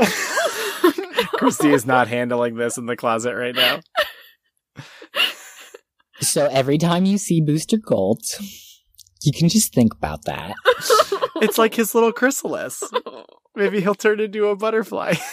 Christy 1.34 1.72
is 1.72 1.86
not 1.86 2.08
handling 2.08 2.56
this 2.56 2.76
in 2.76 2.86
the 2.86 2.96
closet 2.96 3.34
right 3.34 3.54
now. 3.54 3.80
So 6.20 6.46
every 6.50 6.78
time 6.78 7.04
you 7.04 7.18
see 7.18 7.40
Booster 7.40 7.76
Gold, 7.76 8.22
you 9.22 9.32
can 9.32 9.48
just 9.48 9.72
think 9.74 9.94
about 9.94 10.24
that. 10.24 10.54
It's 11.36 11.58
like 11.58 11.74
his 11.76 11.94
little 11.94 12.12
chrysalis. 12.12 12.82
Maybe 13.54 13.80
he'll 13.80 13.94
turn 13.94 14.20
into 14.20 14.48
a 14.48 14.56
butterfly. 14.56 15.14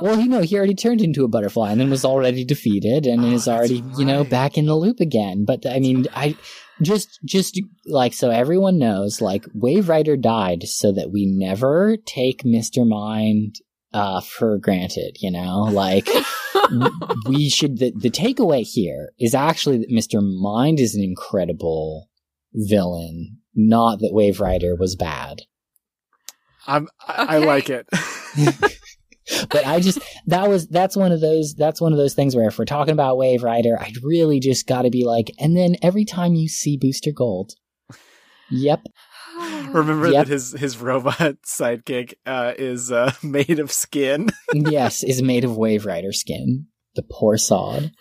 Well, 0.00 0.20
you 0.20 0.28
know, 0.28 0.42
he 0.42 0.56
already 0.56 0.74
turned 0.74 1.00
into 1.00 1.24
a 1.24 1.28
butterfly 1.28 1.72
and 1.72 1.80
then 1.80 1.90
was 1.90 2.04
already 2.04 2.44
defeated 2.44 3.06
and 3.06 3.24
Oh, 3.24 3.28
is 3.28 3.46
that's 3.46 3.58
already, 3.58 3.82
you 3.98 4.04
know, 4.04 4.24
back 4.24 4.56
in 4.56 4.66
the 4.66 4.76
loop 4.76 5.00
again. 5.00 5.44
But 5.44 5.66
I 5.66 5.80
mean, 5.80 6.06
I 6.14 6.36
just, 6.82 7.18
just 7.24 7.60
like, 7.86 8.12
so 8.12 8.30
everyone 8.30 8.78
knows, 8.78 9.20
like, 9.20 9.44
Wave 9.54 9.88
Rider 9.88 10.16
died 10.16 10.62
so 10.64 10.92
that 10.92 11.10
we 11.10 11.26
never 11.26 11.96
take 12.06 12.44
Mr. 12.44 12.86
Mind, 12.86 13.56
uh, 13.92 14.20
for 14.20 14.58
granted, 14.58 15.16
you 15.20 15.30
know? 15.30 15.62
Like, 15.62 16.08
we 17.26 17.48
should, 17.48 17.78
the, 17.78 17.92
the 17.96 18.10
takeaway 18.10 18.62
here 18.62 19.10
is 19.18 19.34
actually 19.34 19.78
that 19.78 19.90
Mr. 19.90 20.20
Mind 20.22 20.78
is 20.78 20.94
an 20.94 21.02
incredible 21.02 22.08
villain, 22.54 23.37
not 23.58 23.98
that 23.98 24.12
Wave 24.14 24.40
Rider 24.40 24.74
was 24.74 24.96
bad. 24.96 25.42
I'm, 26.66 26.88
I, 27.06 27.36
I 27.36 27.38
like 27.38 27.68
it. 27.70 27.86
but 29.50 29.66
I 29.66 29.80
just 29.80 29.98
that 30.26 30.48
was 30.48 30.66
that's 30.68 30.96
one 30.96 31.12
of 31.12 31.20
those 31.20 31.54
that's 31.54 31.80
one 31.80 31.92
of 31.92 31.98
those 31.98 32.14
things 32.14 32.34
where 32.36 32.48
if 32.48 32.58
we're 32.58 32.64
talking 32.64 32.92
about 32.92 33.18
Wave 33.18 33.42
Rider, 33.42 33.78
I 33.78 33.92
really 34.02 34.40
just 34.40 34.66
got 34.66 34.82
to 34.82 34.90
be 34.90 35.04
like, 35.04 35.30
and 35.38 35.56
then 35.56 35.76
every 35.82 36.04
time 36.04 36.34
you 36.34 36.48
see 36.48 36.76
Booster 36.76 37.12
Gold, 37.12 37.52
yep, 38.50 38.80
Remember 39.68 40.08
Yep. 40.10 40.26
that 40.26 40.32
his, 40.32 40.52
his 40.52 40.78
robot 40.78 41.36
sidekick 41.46 42.14
uh, 42.26 42.54
is 42.58 42.90
uh, 42.90 43.12
made 43.22 43.58
of 43.58 43.70
skin. 43.72 44.30
yes, 44.52 45.02
is 45.02 45.22
made 45.22 45.44
of 45.44 45.56
Wave 45.56 45.86
Rider 45.86 46.12
skin. 46.12 46.66
The 46.94 47.02
poor 47.08 47.36
sod. 47.36 47.92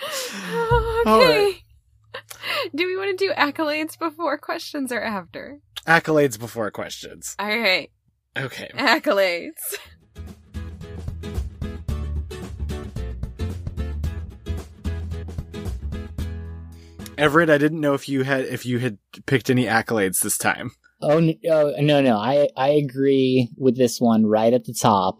okay. 0.02 1.06
All 1.06 1.18
right. 1.20 1.54
Do 2.74 2.86
we 2.86 2.96
want 2.96 3.16
to 3.18 3.26
do 3.26 3.32
accolades 3.32 3.98
before 3.98 4.38
questions 4.38 4.92
or 4.92 5.00
after? 5.00 5.60
Accolades 5.86 6.38
before 6.38 6.70
questions. 6.70 7.34
All 7.38 7.46
right. 7.46 7.90
Okay. 8.36 8.70
Accolades. 8.74 9.52
Everett, 17.16 17.50
I 17.50 17.58
didn't 17.58 17.80
know 17.80 17.94
if 17.94 18.08
you 18.08 18.22
had 18.22 18.44
if 18.44 18.64
you 18.64 18.78
had 18.78 18.98
picked 19.26 19.50
any 19.50 19.64
accolades 19.64 20.20
this 20.20 20.38
time. 20.38 20.70
Oh, 21.00 21.18
n- 21.18 21.38
oh 21.50 21.74
no 21.80 22.00
no 22.00 22.16
I 22.16 22.48
I 22.56 22.68
agree 22.70 23.48
with 23.56 23.76
this 23.76 24.00
one 24.00 24.24
right 24.24 24.52
at 24.52 24.64
the 24.64 24.72
top. 24.72 25.18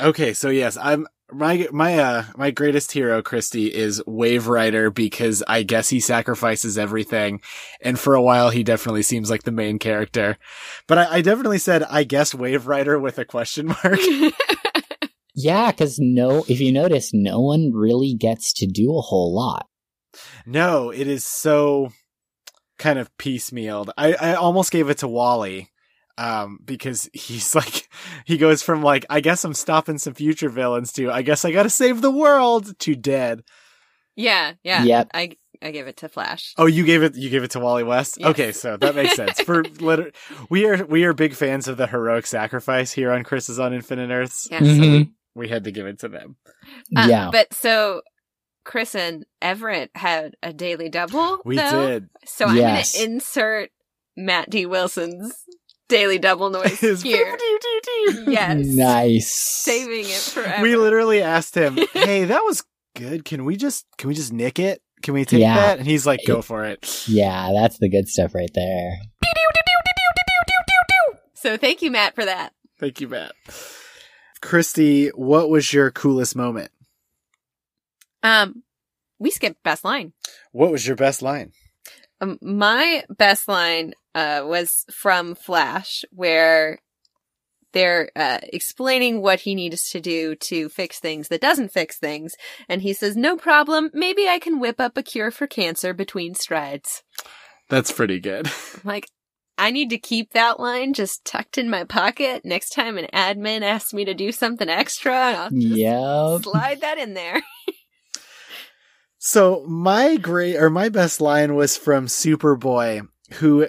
Okay, 0.00 0.32
so 0.32 0.48
yes, 0.48 0.78
I'm 0.80 1.06
my 1.34 1.68
my 1.72 1.98
uh 1.98 2.24
my 2.36 2.50
greatest 2.50 2.92
hero, 2.92 3.22
Christy, 3.22 3.66
is 3.66 4.02
Wave 4.06 4.46
Rider 4.46 4.90
because 4.90 5.42
I 5.48 5.62
guess 5.62 5.88
he 5.88 6.00
sacrifices 6.00 6.78
everything, 6.78 7.40
and 7.80 7.98
for 7.98 8.14
a 8.14 8.22
while 8.22 8.50
he 8.50 8.62
definitely 8.62 9.02
seems 9.02 9.30
like 9.30 9.42
the 9.42 9.52
main 9.52 9.78
character. 9.78 10.38
But 10.86 10.98
I, 10.98 11.16
I 11.16 11.20
definitely 11.20 11.58
said 11.58 11.82
I 11.84 12.04
guess 12.04 12.34
Wave 12.34 12.66
Rider 12.66 12.98
with 12.98 13.18
a 13.18 13.24
question 13.24 13.66
mark. 13.66 13.98
Yeah, 15.34 15.72
because 15.72 15.98
no, 15.98 16.44
if 16.48 16.60
you 16.60 16.70
notice, 16.70 17.10
no 17.12 17.40
one 17.40 17.72
really 17.74 18.14
gets 18.14 18.52
to 18.54 18.66
do 18.66 18.96
a 18.96 19.00
whole 19.00 19.34
lot. 19.34 19.66
no, 20.46 20.90
it 20.90 21.08
is 21.08 21.24
so 21.24 21.90
kind 22.78 23.00
of 23.00 23.10
piecemealed. 23.18 23.90
I 23.98 24.14
I 24.14 24.34
almost 24.34 24.70
gave 24.70 24.88
it 24.90 24.98
to 24.98 25.08
Wally. 25.08 25.70
Um, 26.16 26.60
because 26.64 27.10
he's 27.12 27.54
like, 27.54 27.88
he 28.24 28.36
goes 28.36 28.62
from 28.62 28.82
like, 28.82 29.04
I 29.10 29.20
guess 29.20 29.44
I'm 29.44 29.54
stopping 29.54 29.98
some 29.98 30.14
future 30.14 30.48
villains 30.48 30.92
to, 30.92 31.10
I 31.10 31.22
guess 31.22 31.44
I 31.44 31.50
gotta 31.52 31.70
save 31.70 32.00
the 32.02 32.10
world 32.10 32.78
to 32.80 32.94
dead. 32.94 33.42
yeah, 34.16 34.52
yeah. 34.62 34.84
Yep. 34.84 35.10
I 35.14 35.32
I 35.62 35.70
give 35.70 35.86
it 35.86 35.96
to 35.98 36.08
Flash. 36.08 36.52
Oh, 36.58 36.66
you 36.66 36.84
gave 36.84 37.02
it. 37.02 37.14
You 37.16 37.30
gave 37.30 37.42
it 37.42 37.52
to 37.52 37.60
Wally 37.60 37.84
West. 37.84 38.18
Yes. 38.20 38.28
Okay, 38.30 38.52
so 38.52 38.76
that 38.76 38.94
makes 38.94 39.14
sense. 39.16 39.40
For 39.40 39.62
liter- 39.80 40.12
we 40.50 40.66
are 40.66 40.84
we 40.84 41.04
are 41.04 41.14
big 41.14 41.34
fans 41.34 41.68
of 41.68 41.78
the 41.78 41.86
heroic 41.86 42.26
sacrifice 42.26 42.92
here 42.92 43.10
on 43.12 43.24
Chris 43.24 43.48
is 43.48 43.58
on 43.58 43.72
Infinite 43.72 44.10
Earths. 44.10 44.46
Yeah. 44.50 44.58
So 44.58 44.64
Mhm. 44.66 45.10
we 45.34 45.48
had 45.48 45.64
to 45.64 45.72
give 45.72 45.86
it 45.86 46.00
to 46.00 46.08
them. 46.08 46.36
Uh, 46.94 47.06
yeah, 47.08 47.30
But 47.32 47.54
so 47.54 48.02
Chris 48.64 48.94
and 48.94 49.24
Everett 49.42 49.90
had 49.94 50.36
a 50.42 50.52
daily 50.52 50.90
double. 50.90 51.40
We 51.44 51.56
though. 51.56 51.86
did. 51.86 52.08
So 52.26 52.46
I'm 52.46 52.56
going 52.56 52.82
to 52.84 53.02
insert 53.04 53.70
Matt 54.16 54.50
D. 54.50 54.66
Wilson's 54.66 55.34
daily 55.88 56.18
double 56.18 56.50
noise 56.50 56.80
His 56.80 57.02
here. 57.02 57.36
yes. 58.26 58.66
nice. 58.66 59.32
Saving 59.32 60.04
it 60.06 60.20
forever. 60.20 60.62
We 60.62 60.76
literally 60.76 61.22
asked 61.22 61.54
him, 61.56 61.76
"Hey, 61.92 62.24
that 62.24 62.40
was 62.40 62.64
good. 62.96 63.24
Can 63.24 63.44
we 63.44 63.56
just 63.56 63.86
can 63.98 64.08
we 64.08 64.14
just 64.14 64.32
nick 64.32 64.58
it? 64.58 64.80
Can 65.02 65.14
we 65.14 65.24
take 65.24 65.40
Yeah. 65.40 65.54
that?" 65.56 65.78
And 65.78 65.86
he's 65.86 66.06
like, 66.06 66.20
"Go 66.26 66.42
for 66.42 66.64
it." 66.64 67.04
Yeah, 67.08 67.50
that's 67.52 67.78
the 67.78 67.88
good 67.88 68.08
stuff 68.08 68.34
right 68.34 68.50
there. 68.54 68.92
So 71.34 71.56
thank 71.58 71.82
you, 71.82 71.90
Matt, 71.90 72.14
for 72.14 72.24
that. 72.24 72.54
Thank 72.80 73.00
you, 73.02 73.08
Matt. 73.08 73.32
Christy, 74.40 75.08
what 75.08 75.50
was 75.50 75.72
your 75.74 75.90
coolest 75.90 76.34
moment? 76.34 76.70
Um, 78.22 78.62
we 79.18 79.30
skipped 79.30 79.62
best 79.62 79.84
line. 79.84 80.14
What 80.52 80.70
was 80.70 80.86
your 80.86 80.96
best 80.96 81.20
line? 81.20 81.52
Um, 82.20 82.38
my 82.40 83.04
best 83.10 83.46
line 83.48 83.92
uh, 84.14 84.42
was 84.44 84.84
from 84.90 85.34
Flash, 85.34 86.04
where 86.10 86.78
they're 87.72 88.10
uh, 88.14 88.38
explaining 88.52 89.20
what 89.20 89.40
he 89.40 89.54
needs 89.54 89.90
to 89.90 90.00
do 90.00 90.36
to 90.36 90.68
fix 90.68 91.00
things 91.00 91.28
that 91.28 91.40
doesn't 91.40 91.72
fix 91.72 91.98
things, 91.98 92.34
and 92.68 92.82
he 92.82 92.92
says, 92.92 93.16
"No 93.16 93.36
problem. 93.36 93.90
Maybe 93.92 94.28
I 94.28 94.38
can 94.38 94.60
whip 94.60 94.80
up 94.80 94.96
a 94.96 95.02
cure 95.02 95.30
for 95.30 95.46
cancer 95.46 95.92
between 95.92 96.34
strides." 96.34 97.02
That's 97.68 97.92
pretty 97.92 98.20
good. 98.20 98.50
Like, 98.84 99.08
I 99.56 99.70
need 99.70 99.90
to 99.90 99.98
keep 99.98 100.32
that 100.32 100.58
line 100.60 100.92
just 100.94 101.24
tucked 101.24 101.58
in 101.58 101.70
my 101.70 101.84
pocket. 101.84 102.44
Next 102.44 102.70
time 102.70 102.98
an 102.98 103.06
admin 103.14 103.62
asks 103.62 103.94
me 103.94 104.04
to 104.04 104.12
do 104.12 104.30
something 104.32 104.68
extra, 104.68 105.14
I'll 105.14 105.50
just 105.50 105.72
Yep. 105.72 106.42
slide 106.42 106.80
that 106.80 106.98
in 106.98 107.14
there. 107.14 107.40
So 109.18 109.64
my 109.66 110.16
great 110.18 110.56
or 110.56 110.68
my 110.68 110.90
best 110.90 111.18
line 111.18 111.54
was 111.54 111.78
from 111.78 112.08
Superboy, 112.08 113.08
who 113.34 113.68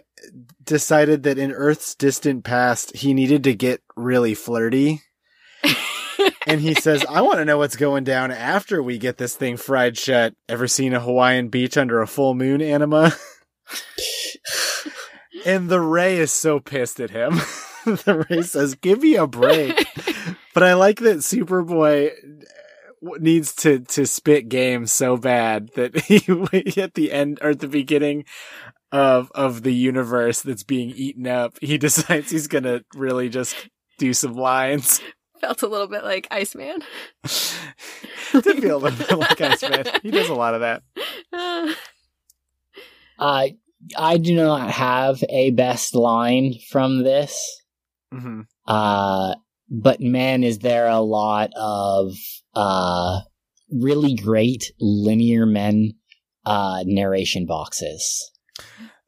decided 0.63 1.23
that 1.23 1.37
in 1.37 1.51
Earth's 1.51 1.95
distant 1.95 2.43
past 2.43 2.95
he 2.95 3.13
needed 3.13 3.43
to 3.43 3.53
get 3.53 3.81
really 3.95 4.33
flirty. 4.33 5.01
and 6.47 6.61
he 6.61 6.73
says, 6.73 7.05
I 7.09 7.21
want 7.21 7.37
to 7.37 7.45
know 7.45 7.57
what's 7.57 7.75
going 7.75 8.03
down 8.03 8.31
after 8.31 8.81
we 8.81 8.97
get 8.97 9.17
this 9.17 9.35
thing 9.35 9.57
fried 9.57 9.97
shut. 9.97 10.35
Ever 10.49 10.67
seen 10.67 10.93
a 10.93 10.99
Hawaiian 10.99 11.49
beach 11.49 11.77
under 11.77 12.01
a 12.01 12.07
full 12.07 12.33
moon, 12.33 12.61
Anima? 12.61 13.13
and 15.45 15.69
the 15.69 15.81
Ray 15.81 16.17
is 16.17 16.31
so 16.31 16.59
pissed 16.59 16.99
at 16.99 17.11
him. 17.11 17.33
the 17.85 18.25
Ray 18.29 18.41
says, 18.41 18.75
Give 18.75 19.01
me 19.01 19.15
a 19.15 19.27
break. 19.27 19.87
But 20.55 20.63
I 20.63 20.73
like 20.73 20.99
that 20.99 21.17
Superboy 21.17 22.11
uh, 22.11 23.09
needs 23.19 23.53
to 23.55 23.79
to 23.79 24.07
spit 24.07 24.47
game 24.47 24.87
so 24.87 25.17
bad 25.17 25.69
that 25.75 25.99
he 25.99 26.15
at 26.81 26.93
the 26.93 27.11
end 27.11 27.39
or 27.41 27.49
at 27.49 27.59
the 27.59 27.67
beginning 27.67 28.23
of 28.95 29.31
of 29.35 29.63
the 29.63 29.73
universe 29.73 30.41
that's 30.41 30.63
being 30.63 30.91
eaten 30.91 31.27
up, 31.27 31.57
he 31.61 31.77
decides 31.87 32.31
he's 32.31 32.47
gonna 32.47 32.81
really 32.95 33.29
just 33.29 33.55
do 33.97 34.13
some 34.13 34.33
lines. 34.33 35.01
Felt 35.41 35.61
a 35.63 35.67
little 35.67 35.87
bit 35.87 36.03
like 36.03 36.27
Iceman. 36.31 36.81
Did 38.31 38.61
feel 38.61 38.77
a 38.77 38.83
little 38.83 38.97
bit 38.97 39.17
like 39.17 39.41
Iceman. 39.41 39.85
He 40.01 40.11
does 40.11 40.29
a 40.29 40.33
lot 40.33 40.53
of 40.55 40.61
that. 40.61 40.83
Uh, 41.33 41.73
Uh, 43.17 43.47
I 43.97 44.17
do 44.17 44.35
not 44.35 44.69
have 44.71 45.23
a 45.29 45.51
best 45.51 45.95
line 45.95 46.55
from 46.69 47.03
this. 47.03 47.37
hmm 48.11 48.41
Uh, 48.65 49.35
but 49.69 50.01
man, 50.01 50.43
is 50.43 50.59
there 50.59 50.87
a 50.87 50.99
lot 50.99 51.51
of 51.55 52.13
uh, 52.55 53.21
really 53.71 54.15
great 54.15 54.71
linear 54.79 55.45
men 55.45 55.91
uh, 56.45 56.83
narration 56.85 57.45
boxes. 57.45 58.31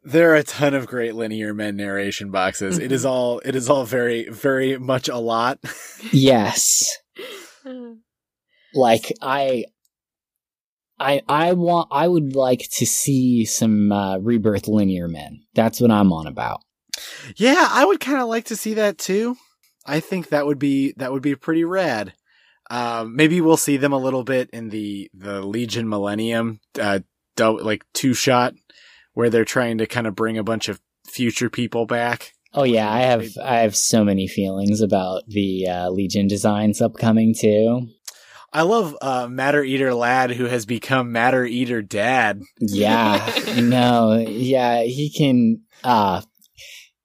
There 0.03 0.31
are 0.31 0.35
a 0.35 0.43
ton 0.43 0.73
of 0.73 0.87
great 0.87 1.15
linear 1.15 1.53
men 1.53 1.75
narration 1.75 2.31
boxes. 2.31 2.77
It 2.77 2.91
is 2.91 3.05
all 3.11 3.39
it 3.39 3.55
is 3.55 3.69
all 3.69 3.83
very 3.85 4.29
very 4.29 4.77
much 4.77 5.09
a 5.09 5.17
lot. 5.17 5.59
Yes. 6.11 6.85
Like 8.73 9.11
I 9.21 9.65
I 10.99 11.21
I 11.27 11.53
want 11.53 11.87
I 11.91 12.07
would 12.07 12.35
like 12.35 12.67
to 12.77 12.85
see 12.85 13.45
some 13.45 13.91
uh, 13.91 14.17
rebirth 14.17 14.67
linear 14.67 15.07
men. 15.07 15.41
That's 15.55 15.79
what 15.81 15.89
I'm 15.89 16.11
on 16.11 16.27
about. 16.27 16.61
yeah, 17.37 17.67
I 17.71 17.85
would 17.85 17.99
kind 17.99 18.21
of 18.21 18.27
like 18.27 18.45
to 18.45 18.55
see 18.55 18.73
that 18.75 18.97
too. 18.97 19.37
I 19.85 19.99
think 19.99 20.29
that 20.29 20.45
would 20.45 20.59
be 20.59 20.93
that 20.97 21.11
would 21.11 21.23
be 21.23 21.35
pretty 21.35 21.63
rad. 21.63 22.13
Um, 22.69 23.15
maybe 23.15 23.39
we'll 23.39 23.57
see 23.57 23.77
them 23.77 23.93
a 23.93 23.97
little 23.97 24.23
bit 24.23 24.49
in 24.51 24.69
the 24.69 25.09
the 25.13 25.41
Legion 25.41 25.87
Millennium, 25.87 26.59
uh, 26.79 26.99
dou- 27.35 27.61
like 27.61 27.83
two 27.93 28.13
shot, 28.13 28.53
where 29.17 29.31
they're 29.31 29.43
trying 29.43 29.79
to 29.79 29.87
kind 29.87 30.05
of 30.05 30.13
bring 30.13 30.37
a 30.37 30.43
bunch 30.43 30.69
of 30.69 30.79
future 31.07 31.49
people 31.49 31.87
back. 31.87 32.33
Oh 32.53 32.61
yeah, 32.61 32.87
I 32.87 32.99
have 32.99 33.27
I 33.43 33.55
have 33.61 33.75
so 33.75 34.03
many 34.03 34.27
feelings 34.27 34.79
about 34.79 35.23
the 35.27 35.67
uh, 35.67 35.89
Legion 35.89 36.27
designs 36.27 36.81
upcoming 36.81 37.33
too. 37.33 37.87
I 38.53 38.61
love 38.61 38.95
uh, 39.01 39.27
Matter 39.27 39.63
Eater 39.63 39.95
Lad, 39.95 40.29
who 40.29 40.45
has 40.45 40.67
become 40.67 41.11
Matter 41.11 41.43
Eater 41.45 41.81
Dad. 41.81 42.43
Yeah, 42.59 43.27
no, 43.59 44.19
yeah, 44.19 44.83
he 44.83 45.11
can. 45.11 45.63
Uh 45.83 46.21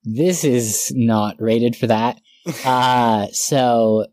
this 0.04 0.44
is 0.44 0.92
not 0.94 1.36
rated 1.40 1.76
for 1.76 1.86
that. 1.86 2.20
Uh 2.66 3.28
so 3.32 4.04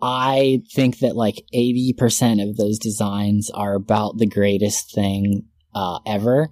I 0.00 0.62
think 0.72 1.00
that 1.00 1.16
like 1.16 1.42
eighty 1.52 1.94
percent 1.98 2.40
of 2.40 2.56
those 2.56 2.78
designs 2.78 3.50
are 3.50 3.74
about 3.74 4.18
the 4.18 4.26
greatest 4.28 4.94
thing 4.94 5.46
uh 5.74 5.98
ever. 6.06 6.50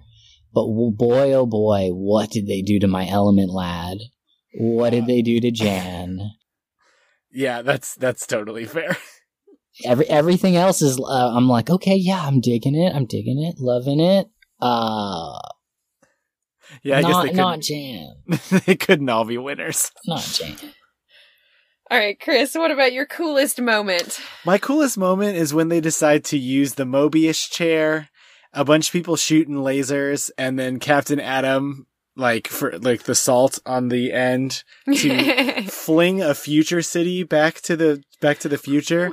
But 0.53 0.65
boy, 0.67 1.33
oh 1.33 1.45
boy, 1.45 1.89
what 1.89 2.31
did 2.31 2.47
they 2.47 2.61
do 2.61 2.79
to 2.79 2.87
my 2.87 3.07
Element 3.07 3.51
Lad? 3.51 3.97
What 4.55 4.89
did 4.91 5.05
they 5.05 5.21
do 5.21 5.39
to 5.39 5.51
Jan? 5.51 6.31
Yeah, 7.31 7.61
that's 7.61 7.93
that's 7.95 8.25
totally 8.25 8.65
fair. 8.65 8.97
Every 9.85 10.07
everything 10.07 10.55
else 10.55 10.81
is. 10.81 10.99
Uh, 10.99 11.31
I'm 11.35 11.47
like, 11.47 11.69
okay, 11.69 11.95
yeah, 11.95 12.21
I'm 12.25 12.41
digging 12.41 12.75
it. 12.75 12.93
I'm 12.95 13.05
digging 13.05 13.39
it, 13.43 13.61
loving 13.61 13.99
it. 13.99 14.27
Uh, 14.59 15.37
Yeah, 16.83 16.97
I 16.97 17.01
not 17.01 17.07
guess 17.25 17.31
they 17.31 17.37
not 17.37 17.61
couldn't, 17.61 17.63
Jan, 17.63 18.61
they 18.65 18.75
couldn't 18.75 19.09
all 19.09 19.25
be 19.25 19.37
winners. 19.37 19.91
not 20.05 20.21
Jan. 20.21 20.55
All 21.91 21.97
right, 21.97 22.19
Chris, 22.19 22.53
what 22.55 22.69
about 22.71 22.93
your 22.93 23.05
coolest 23.07 23.59
moment? 23.61 24.19
My 24.45 24.57
coolest 24.59 24.97
moment 24.97 25.37
is 25.37 25.53
when 25.55 25.69
they 25.69 25.81
decide 25.81 26.23
to 26.25 26.37
use 26.37 26.73
the 26.75 26.83
Mobius 26.83 27.49
chair, 27.49 28.08
a 28.53 28.65
bunch 28.65 28.87
of 28.87 28.93
people 28.93 29.15
shooting 29.15 29.55
lasers, 29.55 30.31
and 30.37 30.57
then 30.57 30.79
Captain 30.79 31.19
Atom, 31.19 31.87
like 32.15 32.47
for 32.47 32.77
like 32.79 33.03
the 33.03 33.15
salt 33.15 33.59
on 33.65 33.89
the 33.89 34.11
end, 34.11 34.63
to 34.93 35.63
fling 35.69 36.21
a 36.21 36.33
future 36.33 36.81
city 36.81 37.23
back 37.23 37.61
to 37.61 37.75
the 37.75 38.03
back 38.21 38.39
to 38.39 38.49
the 38.49 38.57
future. 38.57 39.11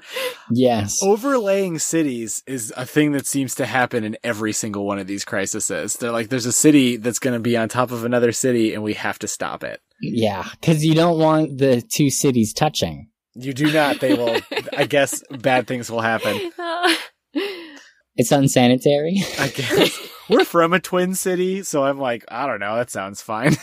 Yes. 0.51 1.03
Overlaying 1.03 1.78
cities 1.78 2.43
is 2.47 2.72
a 2.76 2.87
thing 2.87 3.12
that 3.12 3.26
seems 3.26 3.55
to 3.57 3.66
happen 3.66 4.05
in 4.05 4.16
every 4.22 4.53
single 4.53 4.87
one 4.87 4.99
of 4.99 5.07
these 5.07 5.24
crises. 5.24 5.95
They're 5.95 6.11
like, 6.11 6.28
there's 6.28 6.47
a 6.47 6.53
city 6.53 6.97
that's 6.97 7.18
going 7.18 7.34
to 7.34 7.41
be 7.41 7.57
on 7.57 7.68
top 7.68 7.91
of 7.91 8.05
another 8.05 8.32
city, 8.32 8.74
and 8.74 8.82
we 8.82 8.95
have 8.95 9.18
to 9.20 9.28
stop 9.28 9.64
it. 9.64 9.80
Yeah, 10.01 10.47
because 10.61 10.84
you 10.84 10.95
don't 10.95 11.18
want 11.18 11.59
the 11.59 11.82
two 11.82 12.11
cities 12.11 12.53
touching. 12.53 13.09
You 13.34 13.53
do 13.53 13.70
not. 13.72 14.01
They 14.01 14.14
will. 14.14 14.41
I 14.76 14.87
guess 14.87 15.22
bad 15.30 15.66
things 15.66 15.91
will 15.91 16.01
happen. 16.01 16.53
It's 18.17 18.33
unsanitary. 18.33 19.23
I 19.39 19.49
guess 19.49 19.99
we're 20.31 20.45
from 20.45 20.73
a 20.73 20.81
twin 20.81 21.14
city, 21.14 21.62
so 21.62 21.85
I'm 21.85 21.99
like, 21.99 22.25
I 22.29 22.47
don't 22.47 22.61
know. 22.61 22.77
That 22.77 22.91
sounds 22.91 23.21
fine. 23.21 23.57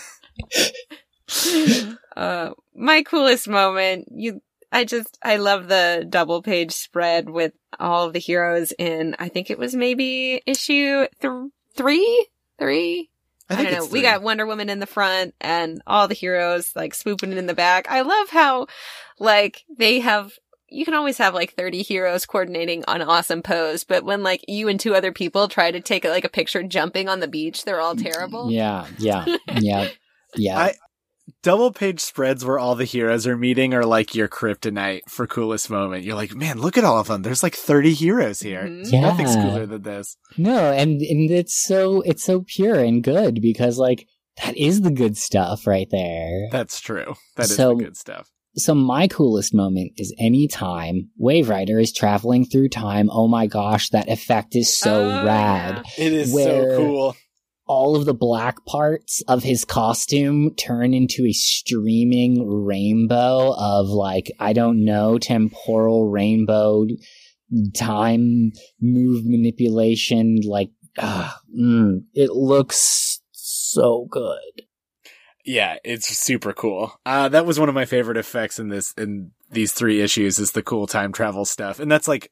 uh, 2.16 2.52
my 2.76 3.04
coolest 3.04 3.48
moment, 3.48 4.10
you, 4.12 4.42
I 4.72 4.86
just, 4.86 5.18
I 5.24 5.38
love 5.38 5.68
the 5.68 6.06
double 6.08 6.42
page 6.42 6.72
spread 6.72 7.30
with 7.30 7.54
all 7.80 8.06
of 8.06 8.14
the 8.14 8.20
heroes 8.20 8.74
in, 8.78 9.16
I 9.20 9.30
think 9.30 9.50
it 9.50 9.58
was 9.58 9.76
maybe 9.76 10.42
issue 10.46 11.08
th- 11.22 11.50
three? 11.76 12.28
Three? 12.60 13.10
I, 13.50 13.64
don't 13.64 13.74
know. 13.74 13.86
We 13.86 14.02
got 14.02 14.24
Wonder 14.24 14.46
Woman 14.46 14.70
in 14.70 14.80
the 14.80 14.86
front 14.86 15.36
and 15.42 15.82
all 15.86 16.08
the 16.08 16.14
heroes 16.14 16.72
like 16.76 16.94
swooping 16.94 17.34
in 17.34 17.46
the 17.46 17.54
back. 17.54 17.90
I 17.90 18.02
love 18.02 18.30
how 18.30 18.68
like 19.20 19.64
they 19.78 20.00
have 20.00 20.32
you 20.74 20.86
can 20.86 20.94
always 20.94 21.18
have 21.20 21.34
like 21.34 21.54
30 21.54 21.84
heroes 21.84 22.26
coordinating 22.26 22.84
on 22.88 23.02
awesome 23.02 23.42
pose, 23.42 23.84
but 23.84 24.04
when 24.04 24.24
like 24.24 24.44
you 24.48 24.68
and 24.68 24.80
two 24.80 24.96
other 24.96 25.12
people 25.12 25.48
try 25.48 25.72
to 25.72 25.80
take 25.80 26.04
like 26.06 26.26
a 26.26 26.30
picture 26.30 26.64
jumping 26.64 27.08
on 27.10 27.20
the 27.20 27.28
beach, 27.28 27.64
they're 27.64 27.80
all 27.82 27.96
terrible. 27.96 28.52
Yeah, 28.52 28.88
yeah, 28.98 29.26
yeah, 29.60 29.90
yeah. 30.36 30.58
I- 30.60 30.76
double 31.42 31.72
page 31.72 32.02
spreads 32.02 32.44
where 32.44 32.60
all 32.60 32.76
the 32.76 32.84
heroes 32.84 33.26
are 33.26 33.38
meeting 33.38 33.74
are 33.74 33.86
like 33.86 34.14
your 34.14 34.28
kryptonite 34.28 35.02
for 35.08 35.26
coolest 35.26 35.70
moment. 35.70 36.04
You're 36.04 36.16
like, 36.18 36.36
man, 36.36 36.60
look 36.60 36.78
at 36.78 36.84
all 36.84 37.00
of 37.00 37.08
them. 37.08 37.22
There's 37.22 37.44
like 37.44 37.56
30 37.56 37.94
heroes 37.94 38.42
here. 38.42 38.64
Mhm. 38.64 38.92
Yeah. 38.92 39.02
Nothing's 39.02 39.36
cooler 39.36 39.66
than 39.66 39.84
this. 39.84 40.18
no, 40.38 40.74
and 40.74 41.02
and 41.02 41.32
it's 41.32 41.64
so 41.66 42.02
it's 42.02 42.24
so 42.24 42.44
pure 42.46 42.76
and 42.80 43.02
good 43.04 43.42
because 43.42 43.78
like 43.78 44.06
that 44.44 44.58
is 44.58 44.82
the 44.82 44.92
good 44.92 45.16
stuff 45.18 45.66
right 45.68 45.88
there. 45.92 46.48
That's 46.52 46.82
true. 46.82 47.14
That 47.38 47.46
is 47.46 47.56
So- 47.56 47.70
the 47.76 47.84
good 47.86 47.98
stuff. 47.98 48.30
So 48.56 48.76
my 48.76 49.08
coolest 49.08 49.54
moment 49.54 49.94
is 49.98 50.14
any 50.20 50.48
time 50.48 51.10
Wave 51.18 51.50
Rider 51.50 51.80
is 51.80 51.92
traveling 51.92 52.46
through 52.46 52.70
time. 52.70 53.10
Oh 53.12 53.28
my 53.28 53.48
gosh, 53.48 53.90
that 53.90 54.10
effect 54.10 54.56
is 54.56 54.76
so 54.78 55.06
Oh, 55.06 55.26
rad. 55.26 55.84
It 55.98 56.14
is 56.14 56.34
so 56.34 56.68
cool. 56.78 57.16
all 57.66 57.96
of 57.96 58.06
the 58.06 58.14
black 58.14 58.64
parts 58.66 59.24
of 59.28 59.42
his 59.42 59.66
costume 59.66 60.54
turn 60.56 60.94
into 60.94 61.26
a 61.26 61.32
streaming 61.34 62.48
rainbow 62.48 63.56
of 63.58 63.88
like 63.88 64.32
I 64.40 64.54
don't 64.54 64.84
know 64.86 65.18
temporal 65.18 66.10
rainbow 66.10 66.86
time 67.76 68.52
move 68.82 69.24
manipulation 69.26 70.40
like 70.46 70.70
ah, 71.00 71.40
mm, 71.58 72.04
it 72.14 72.32
looks 72.32 73.22
so 73.32 74.08
good 74.10 74.64
Yeah, 75.46 75.78
it's 75.84 76.08
super 76.08 76.54
cool. 76.54 76.94
Uh, 77.06 77.30
that 77.30 77.46
was 77.46 77.60
one 77.60 77.70
of 77.70 77.76
my 77.76 77.86
favorite 77.86 78.18
effects 78.18 78.60
in 78.60 78.70
this, 78.70 78.94
in 78.98 79.32
these 79.52 79.74
three 79.74 80.02
issues 80.02 80.40
is 80.40 80.52
the 80.52 80.64
cool 80.64 80.88
time 80.88 81.12
travel 81.12 81.46
stuff. 81.46 81.80
And 81.80 81.92
that's 81.92 82.08
like, 82.08 82.32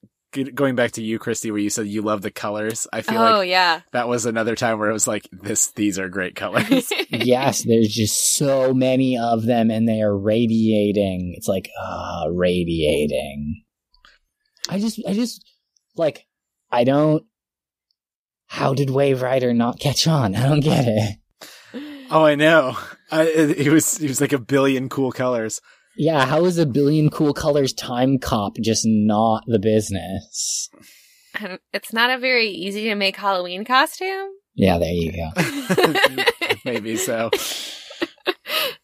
going 0.55 0.75
back 0.75 0.91
to 0.91 1.03
you, 1.03 1.19
Christy, 1.19 1.51
where 1.51 1.59
you 1.59 1.69
said 1.69 1.87
you 1.87 2.01
love 2.01 2.21
the 2.21 2.31
colors. 2.31 2.87
I 2.93 3.01
feel 3.01 3.19
Oh 3.19 3.39
like 3.39 3.49
yeah. 3.49 3.81
that 3.91 4.07
was 4.07 4.25
another 4.25 4.55
time 4.55 4.79
where 4.79 4.89
it 4.89 4.93
was 4.93 5.05
like, 5.07 5.27
this, 5.29 5.71
these 5.71 5.99
are 5.99 6.07
great 6.07 6.35
colors. 6.37 6.89
yes 7.09 7.63
there's 7.65 7.89
just 7.89 8.35
so 8.37 8.73
many 8.73 9.17
of 9.17 9.43
them 9.43 9.69
and 9.69 9.89
they 9.89 10.01
are 10.01 10.17
radiating 10.17 11.33
it's 11.35 11.49
like 11.49 11.69
ah 11.77 12.27
radiating 12.31 13.63
i 14.69 14.79
just 14.79 15.01
i 15.05 15.13
just 15.13 15.45
like 15.97 16.25
i 16.71 16.85
don't 16.85 17.23
how 18.47 18.73
did 18.73 18.89
wave 18.89 19.21
rider 19.21 19.53
not 19.53 19.79
catch 19.79 20.07
on 20.07 20.33
i 20.35 20.47
don't 20.47 20.61
get 20.61 20.85
it 20.87 21.17
oh, 22.11 22.25
I 22.25 22.35
know. 22.35 22.77
I, 23.11 23.23
it, 23.23 23.67
it 23.67 23.71
was, 23.71 24.01
it 24.01 24.07
was 24.07 24.21
like 24.21 24.33
a 24.33 24.39
billion 24.39 24.89
cool 24.89 25.11
colors. 25.11 25.61
Yeah, 25.97 26.25
how 26.25 26.45
is 26.45 26.57
a 26.57 26.65
billion 26.65 27.09
cool 27.09 27.33
colors 27.33 27.73
time 27.73 28.17
cop 28.17 28.55
just 28.57 28.83
not 28.85 29.43
the 29.47 29.59
business? 29.59 30.69
And 31.39 31.59
it's 31.73 31.93
not 31.93 32.09
a 32.09 32.17
very 32.17 32.49
easy 32.49 32.85
to 32.85 32.95
make 32.95 33.17
Halloween 33.17 33.65
costume. 33.65 34.29
Yeah, 34.55 34.77
there 34.77 34.91
you 34.91 35.11
go. 35.11 36.23
Maybe 36.65 36.95
so. 36.97 37.29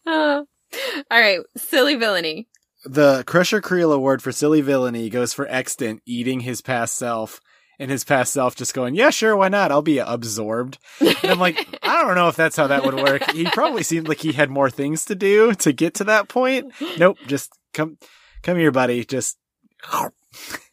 Oh. 0.06 0.46
All 1.10 1.20
right, 1.20 1.40
silly 1.56 1.96
villainy. 1.96 2.48
The 2.84 3.24
Crusher 3.26 3.60
Creel 3.60 3.92
Award 3.92 4.22
for 4.22 4.32
silly 4.32 4.60
villainy 4.60 5.10
goes 5.10 5.32
for 5.32 5.46
Extant 5.48 6.00
eating 6.06 6.40
his 6.40 6.60
past 6.60 6.96
self, 6.96 7.40
and 7.78 7.90
his 7.90 8.04
past 8.04 8.32
self 8.32 8.56
just 8.56 8.74
going, 8.74 8.94
"Yeah, 8.94 9.10
sure, 9.10 9.36
why 9.36 9.48
not? 9.48 9.70
I'll 9.70 9.82
be 9.82 9.98
absorbed." 9.98 10.78
And 11.00 11.16
I'm 11.24 11.38
like, 11.38 11.58
I 11.82 12.02
don't 12.02 12.14
know 12.14 12.28
if 12.28 12.36
that's 12.36 12.56
how 12.56 12.66
that 12.66 12.84
would 12.84 12.94
work. 12.94 13.30
He 13.32 13.44
probably 13.44 13.82
seemed 13.82 14.08
like 14.08 14.20
he 14.20 14.32
had 14.32 14.50
more 14.50 14.70
things 14.70 15.04
to 15.06 15.14
do 15.14 15.54
to 15.54 15.72
get 15.72 15.94
to 15.94 16.04
that 16.04 16.28
point. 16.28 16.72
Nope, 16.98 17.18
just 17.26 17.50
come, 17.72 17.98
come 18.42 18.56
here, 18.58 18.70
buddy. 18.72 19.04
Just 19.04 19.38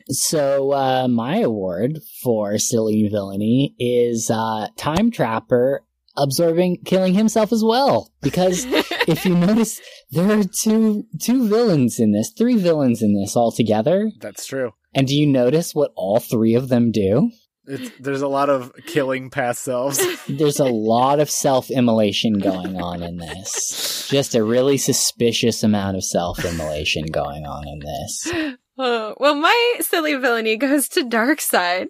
So, 0.08 0.72
uh, 0.72 1.08
my 1.08 1.38
award 1.40 2.00
for 2.24 2.58
silly 2.60 3.08
villainy 3.08 3.76
is, 3.80 4.30
uh, 4.32 4.68
Time 4.78 5.10
Trapper 5.10 5.84
absorbing, 6.18 6.78
killing 6.86 7.14
himself 7.14 7.52
as 7.52 7.64
well. 7.64 8.12
Because 8.22 8.66
if 9.08 9.26
you 9.26 9.36
notice, 9.36 9.82
there 10.12 10.40
are 10.40 10.44
two, 10.44 11.06
two 11.22 11.48
villains 11.48 12.00
in 12.00 12.12
this, 12.12 12.32
three 12.38 12.56
villains 12.56 13.02
in 13.02 13.20
this 13.20 13.36
all 13.36 13.52
together. 13.52 14.12
that's 14.20 14.46
true. 14.46 14.74
And 14.96 15.08
do 15.08 15.16
you 15.16 15.28
notice 15.28 15.76
what 15.76 15.92
all 15.96 16.20
three 16.20 16.56
of 16.56 16.70
them 16.70 16.92
do? 16.92 17.30
It's, 17.68 17.92
there's 18.00 18.22
a 18.22 18.28
lot 18.28 18.50
of 18.50 18.72
killing 18.86 19.30
past 19.30 19.64
selves. 19.64 20.00
There's 20.28 20.60
a 20.60 20.66
lot 20.66 21.20
of 21.20 21.32
self 21.32 21.72
immolation 21.72 22.38
going 22.38 22.80
on 22.80 23.02
in 23.02 23.18
this. 23.18 24.08
Just 24.08 24.36
a 24.36 24.44
really 24.44 24.78
suspicious 24.78 25.64
amount 25.64 25.98
of 25.98 26.04
self 26.04 26.46
immolation 26.46 27.08
going 27.08 27.44
on 27.46 27.68
in 27.68 27.80
this. 27.80 28.56
Oh, 28.78 29.16
well, 29.20 29.34
my 29.34 29.76
silly 29.80 30.14
villainy 30.16 30.58
goes 30.58 30.88
to 30.90 31.06
Darkseid. 31.06 31.88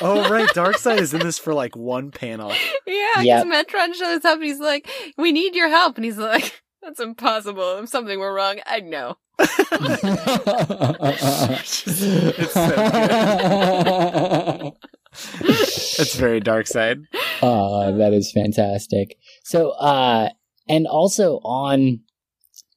Oh 0.00 0.28
right, 0.28 0.48
Darkseid 0.48 0.98
is 0.98 1.14
in 1.14 1.20
this 1.20 1.38
for 1.38 1.54
like 1.54 1.76
one 1.76 2.10
panel. 2.10 2.52
Yeah, 2.86 3.22
because 3.22 3.24
Yep. 3.24 3.46
Metron 3.46 3.94
shows 3.94 4.24
up 4.24 4.34
and 4.34 4.44
he's 4.44 4.60
like, 4.60 4.88
"We 5.16 5.32
need 5.32 5.54
your 5.54 5.68
help," 5.68 5.96
and 5.96 6.04
he's 6.04 6.18
like, 6.18 6.62
"That's 6.84 7.00
impossible. 7.00 7.78
If 7.78 7.88
something 7.88 8.18
were 8.18 8.34
wrong, 8.34 8.58
I'd 8.66 8.84
know." 8.84 9.16
It's 15.16 15.96
so 15.96 16.02
It's 16.02 16.16
very 16.16 16.40
Darkseid. 16.40 17.04
Oh, 17.42 17.96
that 17.96 18.12
is 18.12 18.32
fantastic. 18.32 19.16
So, 19.44 19.70
uh, 19.70 20.30
and 20.68 20.86
also 20.86 21.36
on 21.44 22.00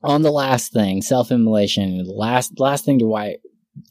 on 0.03 0.21
the 0.21 0.31
last 0.31 0.73
thing, 0.73 1.01
self 1.01 1.31
immolation. 1.31 2.05
Last 2.07 2.59
last 2.59 2.85
thing 2.85 2.99
to 2.99 3.05
why 3.05 3.38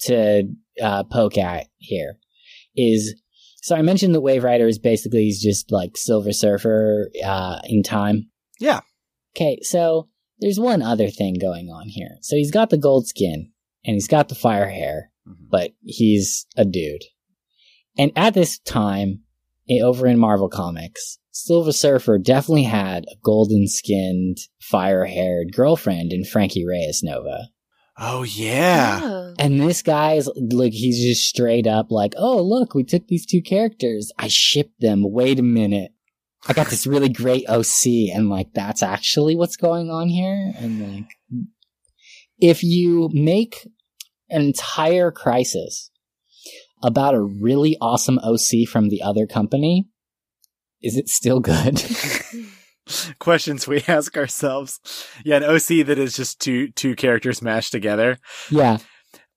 to 0.02 0.44
uh, 0.82 1.04
poke 1.04 1.38
at 1.38 1.66
here 1.78 2.18
is. 2.76 3.14
So 3.62 3.74
I 3.74 3.82
mentioned 3.82 4.14
that 4.14 4.20
Wave 4.20 4.44
Rider 4.44 4.68
is 4.68 4.78
basically 4.78 5.24
he's 5.24 5.42
just 5.42 5.72
like 5.72 5.96
Silver 5.96 6.32
Surfer 6.32 7.10
uh, 7.24 7.58
in 7.64 7.82
time. 7.82 8.30
Yeah. 8.60 8.80
Okay, 9.36 9.58
so 9.62 10.08
there's 10.38 10.58
one 10.58 10.80
other 10.80 11.08
thing 11.08 11.34
going 11.38 11.68
on 11.68 11.88
here. 11.88 12.16
So 12.22 12.36
he's 12.36 12.50
got 12.50 12.70
the 12.70 12.78
gold 12.78 13.06
skin 13.06 13.52
and 13.84 13.94
he's 13.94 14.08
got 14.08 14.28
the 14.28 14.34
fire 14.34 14.68
hair, 14.68 15.10
mm-hmm. 15.28 15.44
but 15.50 15.72
he's 15.84 16.46
a 16.56 16.64
dude. 16.64 17.04
And 17.98 18.12
at 18.16 18.34
this 18.34 18.58
time, 18.58 19.20
over 19.82 20.06
in 20.06 20.18
Marvel 20.18 20.48
Comics, 20.48 21.18
Silver 21.32 21.72
Surfer 21.72 22.18
definitely 22.18 22.64
had 22.64 23.04
a 23.04 23.16
golden 23.22 23.68
skinned, 23.68 24.38
fire 24.58 25.04
haired 25.04 25.52
girlfriend 25.54 26.12
in 26.12 26.24
Frankie 26.24 26.66
Reyes 26.66 27.02
Nova. 27.02 27.48
Oh 27.98 28.22
yeah. 28.22 29.00
Oh. 29.02 29.34
And 29.38 29.60
this 29.60 29.82
guy 29.82 30.14
is 30.14 30.30
like, 30.36 30.72
he's 30.72 31.02
just 31.02 31.28
straight 31.28 31.66
up 31.66 31.90
like, 31.90 32.14
oh, 32.16 32.42
look, 32.42 32.74
we 32.74 32.84
took 32.84 33.06
these 33.06 33.26
two 33.26 33.42
characters. 33.42 34.12
I 34.18 34.28
shipped 34.28 34.80
them. 34.80 35.02
Wait 35.04 35.38
a 35.38 35.42
minute. 35.42 35.92
I 36.48 36.52
got 36.52 36.68
this 36.68 36.86
really 36.86 37.08
great 37.08 37.44
OC. 37.48 38.14
And 38.14 38.28
like, 38.28 38.52
that's 38.54 38.82
actually 38.82 39.36
what's 39.36 39.56
going 39.56 39.90
on 39.90 40.08
here. 40.08 40.52
And 40.56 40.94
like, 40.94 41.46
if 42.38 42.62
you 42.62 43.10
make 43.12 43.68
an 44.28 44.42
entire 44.42 45.10
crisis 45.10 45.90
about 46.82 47.14
a 47.14 47.22
really 47.22 47.76
awesome 47.80 48.18
OC 48.18 48.68
from 48.68 48.88
the 48.88 49.02
other 49.02 49.26
company, 49.26 49.88
is 50.82 50.96
it 50.96 51.08
still 51.08 51.40
good? 51.40 51.82
Questions 53.18 53.66
we 53.66 53.82
ask 53.88 54.16
ourselves. 54.16 54.78
Yeah, 55.24 55.38
an 55.38 55.44
OC 55.44 55.86
that 55.86 55.98
is 55.98 56.14
just 56.14 56.40
two 56.40 56.70
two 56.70 56.94
characters 56.94 57.42
mashed 57.42 57.72
together. 57.72 58.18
yeah. 58.50 58.78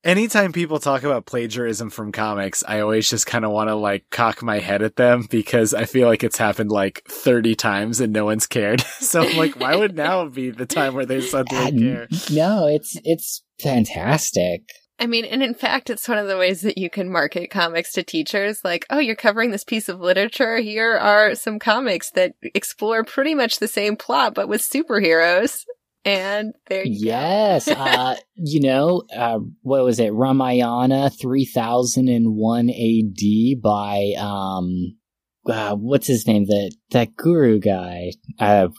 Anytime 0.02 0.54
people 0.54 0.80
talk 0.80 1.04
about 1.04 1.26
plagiarism 1.26 1.90
from 1.90 2.14
comics, 2.14 2.64
I 2.66 2.80
always 2.80 3.10
just 3.10 3.28
kind 3.28 3.44
of 3.44 3.52
want 3.52 3.68
to 3.68 3.76
like 3.76 4.10
cock 4.10 4.42
my 4.42 4.60
head 4.60 4.82
at 4.82 4.96
them 4.96 5.28
because 5.30 5.74
I 5.74 5.84
feel 5.84 6.08
like 6.08 6.24
it's 6.24 6.38
happened 6.38 6.72
like 6.72 7.04
30 7.10 7.56
times 7.56 8.00
and 8.00 8.14
no 8.14 8.24
one's 8.24 8.48
cared. 8.48 8.80
so 9.02 9.22
I'm 9.22 9.36
like, 9.36 9.60
why 9.60 9.76
would 9.76 9.98
now 9.98 10.26
be 10.30 10.52
the 10.52 10.66
time 10.66 10.94
where 10.94 11.06
they 11.06 11.20
suddenly 11.20 11.72
care? 11.80 12.08
No, 12.32 12.68
it's, 12.68 12.96
it's 13.04 13.44
fantastic. 13.62 14.64
I 15.02 15.06
mean, 15.06 15.26
and 15.26 15.42
in 15.42 15.54
fact, 15.54 15.90
it's 15.90 16.08
one 16.08 16.18
of 16.18 16.28
the 16.28 16.38
ways 16.38 16.62
that 16.62 16.78
you 16.78 16.90
can 16.90 17.10
market 17.10 17.50
comics 17.50 17.94
to 17.94 18.04
teachers. 18.04 18.60
Like, 18.64 18.86
oh, 18.90 19.00
you're 19.00 19.16
covering 19.16 19.52
this 19.52 19.64
piece 19.64 19.88
of 19.88 20.02
literature. 20.02 20.58
Here 20.58 20.98
are 20.98 21.36
some 21.36 21.58
comics 21.58 22.12
that 22.12 22.36
explore 22.42 23.06
pretty 23.06 23.34
much 23.34 23.60
the 23.60 23.68
same 23.68 23.96
plot, 23.96 24.34
but 24.34 24.50
with 24.50 24.62
superheroes. 24.62 25.64
And 26.06 26.54
there 26.68 26.86
you 26.86 27.06
go. 27.06 27.12
Yes. 27.12 27.68
uh, 27.68 28.16
you 28.36 28.62
know, 28.62 29.04
uh, 29.16 29.40
what 29.62 29.84
was 29.84 30.00
it? 30.00 30.14
Ramayana 30.14 31.10
3001 31.10 32.70
AD 32.70 33.62
by, 33.62 34.14
um, 34.18 34.98
uh, 35.46 35.76
what's 35.76 36.08
his 36.08 36.26
name? 36.28 36.46
The, 36.46 36.72
that 36.92 37.16
guru 37.16 37.60
guy. 37.60 38.12
Uh, 38.40 38.70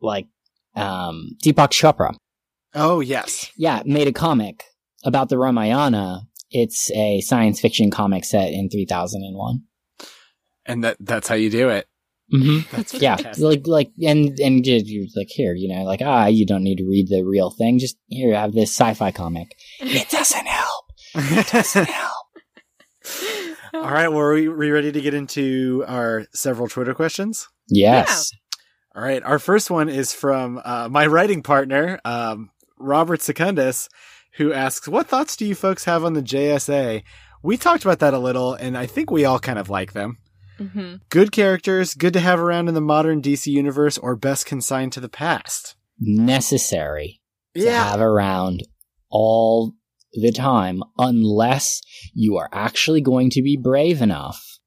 like, 0.00 0.26
um, 0.74 1.36
Deepak 1.44 1.70
Chopra. 1.70 2.14
Oh, 2.74 3.00
yes. 3.00 3.50
Yeah, 3.56 3.82
made 3.84 4.08
a 4.08 4.12
comic 4.12 4.64
about 5.04 5.28
the 5.28 5.38
Ramayana. 5.38 6.22
It's 6.50 6.90
a 6.92 7.20
science 7.20 7.60
fiction 7.60 7.90
comic 7.90 8.24
set 8.24 8.52
in 8.52 8.68
3001. 8.68 9.62
And 10.64 10.84
that 10.84 10.96
that's 11.00 11.28
how 11.28 11.34
you 11.34 11.50
do 11.50 11.68
it. 11.70 11.88
Mm-hmm. 12.32 12.60
That's 12.76 12.94
Yeah, 12.94 13.16
fantastic. 13.16 13.44
like 13.44 13.66
like 13.66 13.90
and 14.02 14.38
and 14.40 14.66
you're 14.66 15.06
like 15.16 15.28
here, 15.28 15.54
you 15.54 15.68
know, 15.68 15.84
like 15.84 16.00
ah, 16.02 16.26
you 16.26 16.46
don't 16.46 16.62
need 16.64 16.78
to 16.78 16.88
read 16.88 17.08
the 17.08 17.22
real 17.22 17.50
thing. 17.50 17.78
Just 17.78 17.96
here, 18.08 18.34
have 18.34 18.52
this 18.52 18.70
sci-fi 18.70 19.10
comic. 19.10 19.56
It 19.80 20.08
doesn't 20.08 20.46
help. 20.46 20.84
It 21.14 21.46
doesn't 21.48 21.88
help. 21.88 22.26
All 23.74 23.90
right, 23.90 24.08
well, 24.08 24.20
are 24.20 24.34
we, 24.34 24.48
we 24.48 24.70
ready 24.70 24.92
to 24.92 25.00
get 25.00 25.14
into 25.14 25.84
our 25.88 26.26
several 26.34 26.68
Twitter 26.68 26.94
questions? 26.94 27.48
Yes. 27.68 28.30
All 28.94 29.02
right, 29.02 29.22
our 29.22 29.38
first 29.38 29.70
one 29.70 29.88
is 29.88 30.12
from 30.12 30.60
uh, 30.64 30.88
my 30.90 31.06
writing 31.06 31.42
partner, 31.42 31.98
um, 32.04 32.50
Robert 32.78 33.22
Secundus, 33.22 33.88
who 34.36 34.52
asks, 34.52 34.86
"What 34.86 35.06
thoughts 35.08 35.36
do 35.36 35.46
you 35.46 35.54
folks 35.54 35.84
have 35.84 36.04
on 36.04 36.12
the 36.12 36.22
JSA?" 36.22 37.02
We 37.42 37.56
talked 37.56 37.84
about 37.84 37.98
that 38.00 38.14
a 38.14 38.18
little, 38.18 38.52
and 38.54 38.76
I 38.76 38.86
think 38.86 39.10
we 39.10 39.24
all 39.24 39.38
kind 39.38 39.58
of 39.58 39.68
like 39.70 39.92
them. 39.94 40.18
Hmm 40.68 40.94
Good 41.08 41.32
characters, 41.32 41.94
good 41.94 42.12
to 42.12 42.20
have 42.20 42.40
around 42.40 42.68
in 42.68 42.74
the 42.74 42.80
modern 42.80 43.22
DC 43.22 43.46
universe, 43.46 43.98
or 43.98 44.16
best 44.16 44.46
consigned 44.46 44.92
to 44.92 45.00
the 45.00 45.08
past. 45.08 45.76
Necessary 46.00 47.20
to 47.54 47.70
have 47.70 48.00
around 48.00 48.62
all 49.10 49.74
the 50.14 50.32
time 50.32 50.82
unless 50.98 51.80
you 52.14 52.36
are 52.36 52.48
actually 52.52 53.00
going 53.00 53.30
to 53.30 53.42
be 53.42 53.56
brave 53.56 54.02
enough 54.02 54.58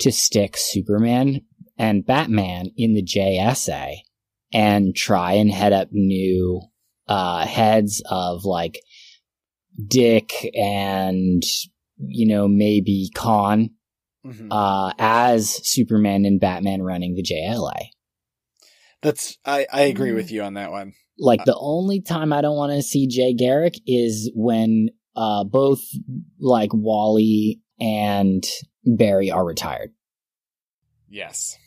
to 0.00 0.12
stick 0.12 0.56
Superman 0.56 1.42
and 1.78 2.04
Batman 2.04 2.70
in 2.76 2.94
the 2.94 3.02
JSA 3.02 3.96
and 4.52 4.94
try 4.94 5.32
and 5.34 5.50
head 5.50 5.72
up 5.72 5.88
new 5.92 6.60
uh, 7.08 7.46
heads 7.46 8.02
of 8.10 8.44
like 8.44 8.80
Dick 9.88 10.32
and 10.54 11.42
you 11.96 12.26
know 12.26 12.48
maybe 12.48 13.10
Khan 13.14 13.70
Mhm. 14.24 14.48
uh, 14.50 14.92
as 14.98 15.60
Superman 15.66 16.24
and 16.24 16.40
Batman 16.40 16.82
running 16.82 17.14
the 17.14 17.22
JLA. 17.22 17.90
That's 19.02 19.36
I, 19.44 19.66
I 19.72 19.82
agree 19.82 20.10
Mhm. 20.10 20.14
with 20.14 20.30
you 20.30 20.42
on 20.42 20.54
that 20.54 20.70
one. 20.70 20.94
Like 21.18 21.44
the 21.44 21.56
only 21.58 22.00
time 22.00 22.32
I 22.32 22.40
don't 22.40 22.56
want 22.56 22.72
to 22.72 22.82
see 22.82 23.06
Jay 23.06 23.34
Garrick 23.34 23.74
is 23.86 24.30
when 24.34 24.90
uh, 25.14 25.44
both 25.44 25.80
like 26.40 26.70
Wally 26.72 27.60
and 27.80 28.44
Barry 28.84 29.30
are 29.30 29.44
retired. 29.44 29.92
Yes. 31.08 31.58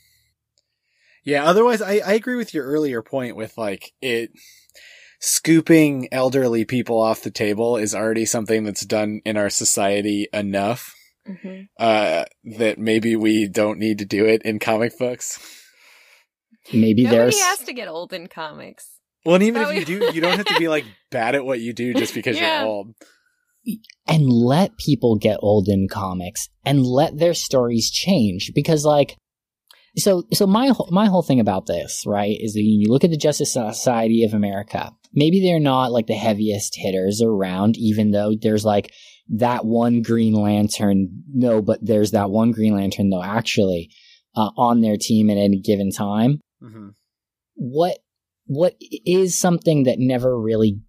Yeah, 1.24 1.46
otherwise 1.46 1.82
I, 1.82 2.00
I 2.06 2.14
agree 2.14 2.36
with 2.36 2.54
your 2.54 2.66
earlier 2.66 3.02
point 3.02 3.36
with 3.36 3.58
like 3.58 3.94
it 4.02 4.32
scooping 5.20 6.08
elderly 6.12 6.66
people 6.66 7.00
off 7.00 7.24
the 7.24 7.32
table 7.32 7.78
is 7.78 7.96
already 7.96 8.26
something 8.26 8.64
that's 8.64 8.86
done 8.86 9.22
in 9.26 9.38
our 9.38 9.50
society 9.50 10.28
enough 10.34 10.94
hmm 11.26 11.62
uh 11.80 12.24
that 12.58 12.78
maybe 12.78 13.16
we 13.16 13.48
don't 13.48 13.80
need 13.80 14.00
to 14.00 14.06
do 14.06 14.26
it 14.26 14.42
in 14.44 14.60
comic 14.60 14.98
books. 14.98 15.40
Maybe 16.74 17.04
Nobody 17.04 17.18
there's 17.18 17.42
has 17.42 17.60
to 17.60 17.74
get 17.74 17.88
old 17.88 18.14
in 18.14 18.28
comics. 18.28 18.90
Well, 19.26 19.36
and 19.36 19.44
even 19.44 19.62
That 19.62 19.72
if 19.72 19.90
you 19.90 20.00
do, 20.00 20.14
you 20.14 20.22
don't 20.22 20.38
have 20.38 20.48
to 20.48 20.58
be 20.58 20.68
like 20.68 20.86
bad 21.12 21.36
at 21.36 21.46
what 21.46 21.60
you 21.60 21.74
do 21.74 21.94
just 21.94 22.14
because 22.14 22.40
Yeah. 22.40 22.60
you're 22.60 22.68
old. 22.68 22.94
and 24.08 24.30
let 24.30 24.78
people 24.78 25.16
get 25.18 25.38
old 25.42 25.68
in 25.68 25.88
comics 25.90 26.48
and 26.64 26.86
let 26.86 27.18
their 27.18 27.34
stories 27.34 27.90
change 27.92 28.52
because 28.54 28.86
like 28.86 29.16
so 29.98 30.24
so 30.34 30.46
my 30.46 30.68
whole 30.68 30.90
my 30.92 31.08
whole 31.08 31.24
thing 31.24 31.40
about 31.40 31.66
this 31.66 32.04
right 32.06 32.38
is 32.40 32.54
that 32.54 32.62
you 32.62 32.90
look 32.92 33.04
at 33.04 33.10
the 33.10 33.18
justice 33.18 33.54
society 33.54 34.24
of 34.24 34.34
america 34.34 34.92
maybe 35.14 35.42
they're 35.42 35.60
not 35.60 35.92
like 35.92 36.06
the 36.06 36.14
heaviest 36.14 36.76
hitters 36.76 37.22
around 37.24 37.76
even 37.78 38.12
though 38.12 38.34
there's 38.40 38.66
like 38.66 38.92
that 39.28 39.66
one 39.66 40.02
green 40.02 40.34
lantern 40.34 41.24
no 41.34 41.62
but 41.62 41.80
there's 41.82 42.12
that 42.12 42.30
one 42.30 42.52
green 42.52 42.76
lantern 42.76 43.10
though 43.10 43.24
actually 43.24 43.90
uh, 44.36 44.52
on 44.58 44.82
their 44.82 44.98
team 44.98 45.30
at 45.30 45.38
any 45.38 45.60
given 45.60 45.92
time. 45.92 46.40
Hmm 46.62 46.90
what 47.56 47.98
what 48.46 48.76
is 48.80 49.38
something 49.38 49.84
that 49.84 49.98
never 49.98 50.40
really 50.40 50.80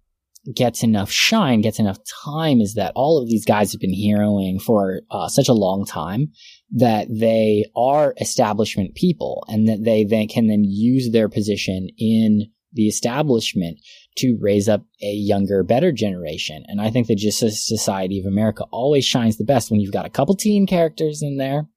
gets 0.55 0.81
enough 0.83 1.11
shine, 1.11 1.59
gets 1.61 1.79
enough 1.79 1.97
time, 2.23 2.61
is 2.61 2.75
that 2.75 2.93
all 2.95 3.21
of 3.21 3.27
these 3.27 3.45
guys 3.45 3.71
have 3.71 3.81
been 3.81 3.95
heroing 3.95 4.61
for 4.61 5.01
uh, 5.11 5.27
such 5.27 5.49
a 5.49 5.53
long 5.53 5.85
time 5.85 6.31
that 6.71 7.07
they 7.09 7.65
are 7.75 8.13
establishment 8.21 8.95
people, 8.95 9.43
and 9.47 9.67
that 9.67 9.83
they 9.83 10.03
then 10.03 10.27
can 10.27 10.47
then 10.47 10.63
use 10.63 11.09
their 11.11 11.27
position 11.27 11.87
in 11.97 12.43
the 12.73 12.87
establishment 12.87 13.79
to 14.17 14.37
raise 14.39 14.67
up 14.67 14.83
a 15.01 15.11
younger, 15.11 15.63
better 15.63 15.91
generation. 15.91 16.63
And 16.67 16.81
I 16.81 16.89
think 16.89 17.07
the 17.07 17.15
Justice 17.15 17.65
Society 17.65 18.19
of 18.19 18.25
America 18.25 18.65
always 18.71 19.05
shines 19.05 19.37
the 19.37 19.45
best 19.45 19.71
when 19.71 19.79
you've 19.79 19.93
got 19.93 20.05
a 20.05 20.09
couple 20.11 20.35
teen 20.35 20.67
characters 20.67 21.21
in 21.21 21.37
there, 21.37 21.67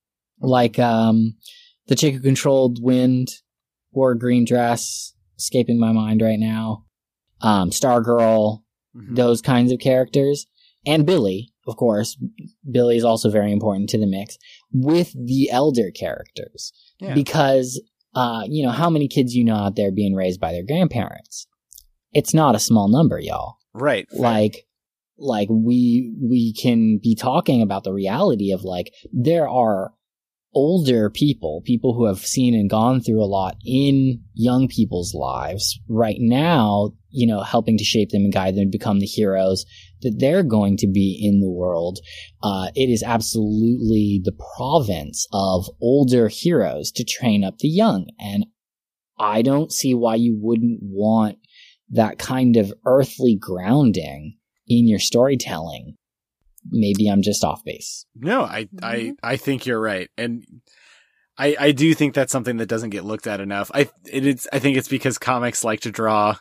like 0.41 0.79
um, 0.79 1.37
the 1.87 1.95
chick 1.95 2.15
who 2.15 2.21
controlled 2.21 2.83
wind, 2.83 3.29
wore 3.93 4.13
a 4.13 4.19
green 4.19 4.45
dress, 4.45 5.15
escaping 5.39 5.79
my 5.79 5.93
mind 5.93 6.23
right 6.23 6.39
now. 6.39 6.85
Um, 7.41 7.71
Stargirl, 7.71 8.63
Mhm. 8.97 9.15
those 9.17 9.41
kinds 9.41 9.71
of 9.71 9.79
characters, 9.79 10.47
and 10.85 11.07
Billy, 11.07 11.53
of 11.69 11.77
course, 11.77 12.19
Billy 12.69 12.97
is 12.97 13.05
also 13.05 13.31
very 13.31 13.53
important 13.53 13.89
to 13.91 13.99
the 13.99 14.07
mix 14.07 14.37
with 14.73 15.13
the 15.13 15.49
elder 15.51 15.91
characters 15.93 16.73
Yeah. 17.01 17.15
because, 17.15 17.81
uh, 18.15 18.43
you 18.47 18.65
know, 18.65 18.73
how 18.73 18.91
many 18.91 19.09
kids 19.09 19.35
you 19.35 19.45
know 19.45 19.57
out 19.57 19.77
there 19.77 19.93
being 19.93 20.15
raised 20.15 20.41
by 20.41 20.53
their 20.53 20.65
grandparents? 20.65 21.47
It's 22.13 22.35
not 22.35 22.55
a 22.55 22.61
small 22.61 22.89
number, 22.89 23.19
y'all. 23.19 23.59
right. 24.13 24.21
Like, 24.21 24.67
like 25.17 25.49
we, 25.51 26.15
we 26.21 26.53
can 26.55 26.99
be 27.03 27.15
talking 27.15 27.63
about 27.63 27.85
the 27.85 27.93
reality 27.93 28.53
of 28.53 28.65
like, 28.65 28.93
there 29.13 29.49
are 29.49 29.93
older 30.55 31.11
people, 31.11 31.63
people 31.65 31.95
who 31.95 32.07
have 32.07 32.19
seen 32.19 32.55
and 32.55 32.69
gone 32.69 33.01
through 33.01 33.23
a 33.23 33.27
lot 33.27 33.57
in 33.65 34.23
young 34.35 34.67
people's 34.67 35.15
lives 35.15 35.79
right 35.89 36.17
now, 36.19 36.93
you 37.11 37.27
know, 37.27 37.43
helping 37.43 37.79
to 37.79 37.85
shape 37.85 38.11
them 38.11 38.23
and 38.23 38.33
guide 38.33 38.57
them 38.57 38.65
to 38.65 38.71
become 38.71 38.99
the 38.99 39.07
heroes 39.07 39.65
that 40.03 40.17
they're 40.19 40.43
going 40.43 40.77
to 40.79 40.87
be 40.87 41.19
in 41.23 41.41
the 41.41 41.51
world. 41.51 41.99
Uh, 42.43 42.69
it 42.75 42.89
is 42.89 43.03
absolutely 43.03 44.21
the 44.25 44.37
province 44.57 45.27
of 45.33 45.67
older 45.81 46.29
heroes 46.29 46.91
to 46.93 47.05
train 47.05 47.45
up 47.45 47.59
the 47.59 47.69
young. 47.69 48.07
And 48.19 48.47
I 49.19 49.43
don't 49.43 49.73
see 49.73 49.95
why 49.95 50.15
you 50.15 50.37
wouldn't 50.41 50.79
want 50.83 51.39
that 51.91 52.19
kind 52.19 52.57
of 52.57 52.73
earthly 52.87 53.37
grounding 53.39 54.37
in 54.69 54.87
your 54.89 54.99
storytelling. 55.01 55.97
Maybe 56.71 57.09
I'm 57.09 57.23
just 57.23 57.43
off 57.43 57.65
base. 57.65 58.07
No, 58.15 58.43
I, 58.43 58.69
I, 58.83 58.97
Mhm. 58.97 59.13
I 59.23 59.37
think 59.37 59.67
you're 59.67 59.81
right, 59.81 60.09
and 60.19 60.45
I, 61.39 61.57
I 61.59 61.73
do 61.73 61.95
think 61.95 62.15
that's 62.15 62.31
something 62.33 62.59
that 62.59 62.69
doesn't 62.69 62.91
get 62.91 63.05
looked 63.05 63.27
at 63.27 63.41
enough. 63.41 63.71
I, 63.73 63.89
it 64.11 64.27
is, 64.27 64.47
I 64.53 64.59
think 64.59 64.77
it's 64.77 64.89
because 64.89 65.17
comics 65.17 65.65
like 65.65 65.81
to 65.81 65.91
draw, 65.91 66.37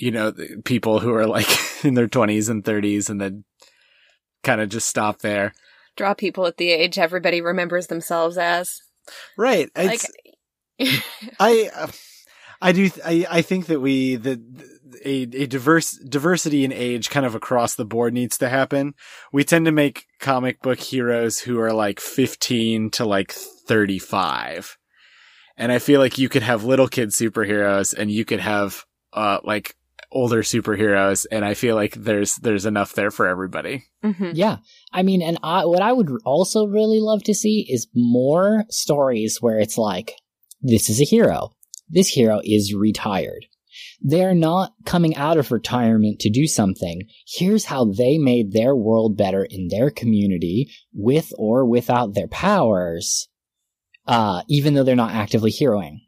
you 0.00 0.10
know, 0.10 0.32
people 0.64 1.00
who 1.00 1.12
are 1.12 1.26
like 1.26 1.48
in 1.84 1.94
their 1.94 2.08
twenties 2.08 2.48
and 2.48 2.64
thirties, 2.64 3.10
and 3.10 3.20
then 3.20 3.44
kind 4.42 4.60
of 4.60 4.68
just 4.68 4.88
stop 4.88 5.20
there. 5.20 5.52
Draw 5.96 6.14
people 6.14 6.46
at 6.46 6.56
the 6.56 6.70
age 6.70 6.98
everybody 6.98 7.40
remembers 7.40 7.88
themselves 7.88 8.38
as. 8.38 8.80
Right. 9.36 9.70
Like, 9.76 10.02
I, 11.40 11.70
uh, 11.74 11.88
I 12.62 12.72
do. 12.72 12.90
I, 13.04 13.26
I 13.30 13.42
think 13.42 13.66
that 13.66 13.80
we 13.80 14.16
the 14.16 14.40
a 15.04 15.22
a 15.22 15.46
diverse 15.46 15.92
diversity 15.92 16.64
in 16.64 16.72
age 16.72 17.10
kind 17.10 17.24
of 17.24 17.34
across 17.34 17.74
the 17.74 17.84
board 17.84 18.12
needs 18.12 18.38
to 18.38 18.48
happen. 18.48 18.94
We 19.32 19.44
tend 19.44 19.66
to 19.66 19.72
make 19.72 20.06
comic 20.18 20.60
book 20.60 20.78
heroes 20.78 21.38
who 21.38 21.58
are 21.60 21.72
like 21.72 22.00
fifteen 22.00 22.90
to 22.92 23.04
like 23.04 23.32
thirty 23.32 23.98
five, 23.98 24.76
and 25.56 25.72
I 25.72 25.78
feel 25.78 26.00
like 26.00 26.18
you 26.18 26.28
could 26.28 26.42
have 26.42 26.64
little 26.64 26.88
kid 26.88 27.10
superheroes 27.10 27.94
and 27.96 28.10
you 28.10 28.24
could 28.24 28.40
have 28.40 28.84
uh 29.12 29.40
like 29.42 29.74
older 30.12 30.42
superheroes, 30.42 31.26
and 31.30 31.44
I 31.44 31.54
feel 31.54 31.74
like 31.76 31.94
there's 31.94 32.36
there's 32.36 32.66
enough 32.66 32.94
there 32.94 33.10
for 33.10 33.26
everybody. 33.26 33.84
Mhm. 34.04 34.32
Yeah. 34.34 34.58
I 34.92 35.02
mean, 35.02 35.22
and 35.22 35.38
I, 35.42 35.64
what 35.64 35.82
I 35.82 35.92
would 35.92 36.10
also 36.24 36.66
really 36.66 37.00
love 37.00 37.22
to 37.24 37.34
see 37.34 37.66
is 37.68 37.88
more 37.94 38.64
stories 38.70 39.38
where 39.40 39.58
it's 39.58 39.78
like, 39.78 40.14
this 40.60 40.90
is 40.90 41.00
a 41.00 41.04
hero. 41.04 41.50
This 41.88 42.08
hero 42.08 42.40
is 42.44 42.74
retired. 42.74 43.46
They're 44.00 44.34
not 44.34 44.72
coming 44.84 45.14
out 45.16 45.36
of 45.36 45.52
retirement 45.52 46.18
to 46.20 46.30
do 46.30 46.46
something. 46.46 47.02
Here's 47.26 47.66
how 47.66 47.84
they 47.84 48.18
made 48.18 48.52
their 48.52 48.74
world 48.74 49.16
better 49.16 49.44
in 49.44 49.68
their 49.68 49.90
community 49.90 50.70
with 50.92 51.32
or 51.38 51.64
without 51.66 52.14
their 52.14 52.28
powers, 52.28 53.28
uh, 54.06 54.42
even 54.48 54.74
though 54.74 54.82
they're 54.82 54.96
not 54.96 55.12
actively 55.14 55.52
heroing. 55.52 55.98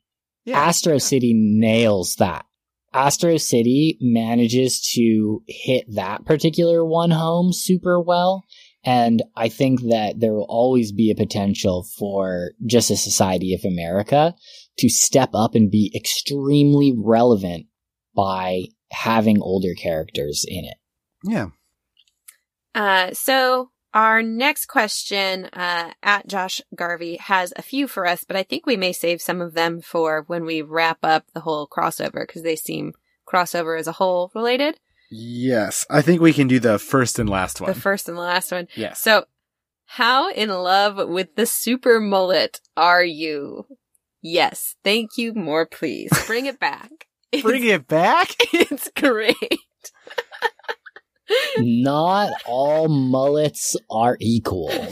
Astro 0.49 0.99
City 0.99 1.35
nails 1.37 2.17
that. 2.17 2.47
Astro 2.95 3.37
City 3.39 3.99
manages 4.01 4.81
to 4.95 5.43
hit 5.49 5.87
that 5.95 6.25
particular 6.25 6.85
one 6.85 7.11
home 7.11 7.53
super 7.53 8.01
well. 8.01 8.45
And 8.85 9.23
I 9.37 9.49
think 9.49 9.81
that 9.83 10.19
there 10.19 10.33
will 10.33 10.47
always 10.49 10.93
be 10.93 11.11
a 11.11 11.17
potential 11.17 11.87
for 11.97 12.53
just 12.67 12.91
a 12.91 12.97
society 12.97 13.55
of 13.55 13.65
America 13.65 14.35
to 14.79 14.89
step 14.89 15.31
up 15.35 15.55
and 15.55 15.71
be 15.71 15.93
extremely 15.95 16.93
relevant 16.97 17.67
by 18.15 18.65
having 18.91 19.41
older 19.41 19.75
characters 19.75 20.45
in 20.47 20.65
it. 20.65 20.77
Yeah. 21.25 21.47
Uh, 22.75 23.13
so 23.13 23.71
our 23.95 24.23
next 24.23 24.67
question, 24.67 25.47
uh, 25.53 25.93
at 26.03 26.27
Josh 26.27 26.61
Garvey 26.75 27.17
has 27.17 27.53
a 27.57 27.63
few 27.63 27.87
for 27.87 28.07
us, 28.07 28.25
but 28.25 28.37
I 28.37 28.43
think 28.43 28.67
we 28.67 28.77
may 28.77 28.93
save 28.93 29.21
some 29.21 29.41
of 29.41 29.55
them 29.55 29.81
for 29.81 30.25
when 30.27 30.45
we 30.45 30.63
wrap 30.63 30.99
up 31.03 31.27
the 31.35 31.41
whole 31.41 31.67
crossover 31.67 32.27
because 32.27 32.43
they 32.43 32.57
seem 32.57 32.93
crossover 33.27 33.79
as 33.79 33.87
a 33.87 33.93
whole 33.93 34.31
related. 34.35 34.79
Yes, 35.11 35.87
I 35.91 36.01
think 36.01 36.21
we 36.23 36.33
can 36.33 36.49
do 36.49 36.59
the 36.59 36.79
first 36.79 37.19
and 37.19 37.29
last 37.29 37.61
one. 37.61 37.73
The 37.73 37.79
first 37.81 38.09
and 38.09 38.17
the 38.17 38.23
last 38.23 38.51
one. 38.51 38.69
yes. 38.75 38.99
So, 39.01 39.27
how 39.85 40.31
in 40.31 40.49
love 40.49 41.09
with 41.09 41.35
the 41.37 41.45
super 41.45 42.01
mullet 42.01 42.61
are 42.79 43.05
you? 43.05 43.67
Yes. 44.23 44.77
Thank 44.83 45.19
you. 45.19 45.35
More, 45.35 45.67
please. 45.67 46.11
Bring 46.27 46.47
it 46.47 46.59
back. 46.59 46.91
Bring 47.43 47.65
it 47.65 47.89
back. 47.89 48.35
It's 48.55 48.89
great. 48.97 49.37
Not 51.59 52.33
all 52.47 52.89
mullets 52.89 53.77
are 53.91 54.17
equal. 54.21 54.73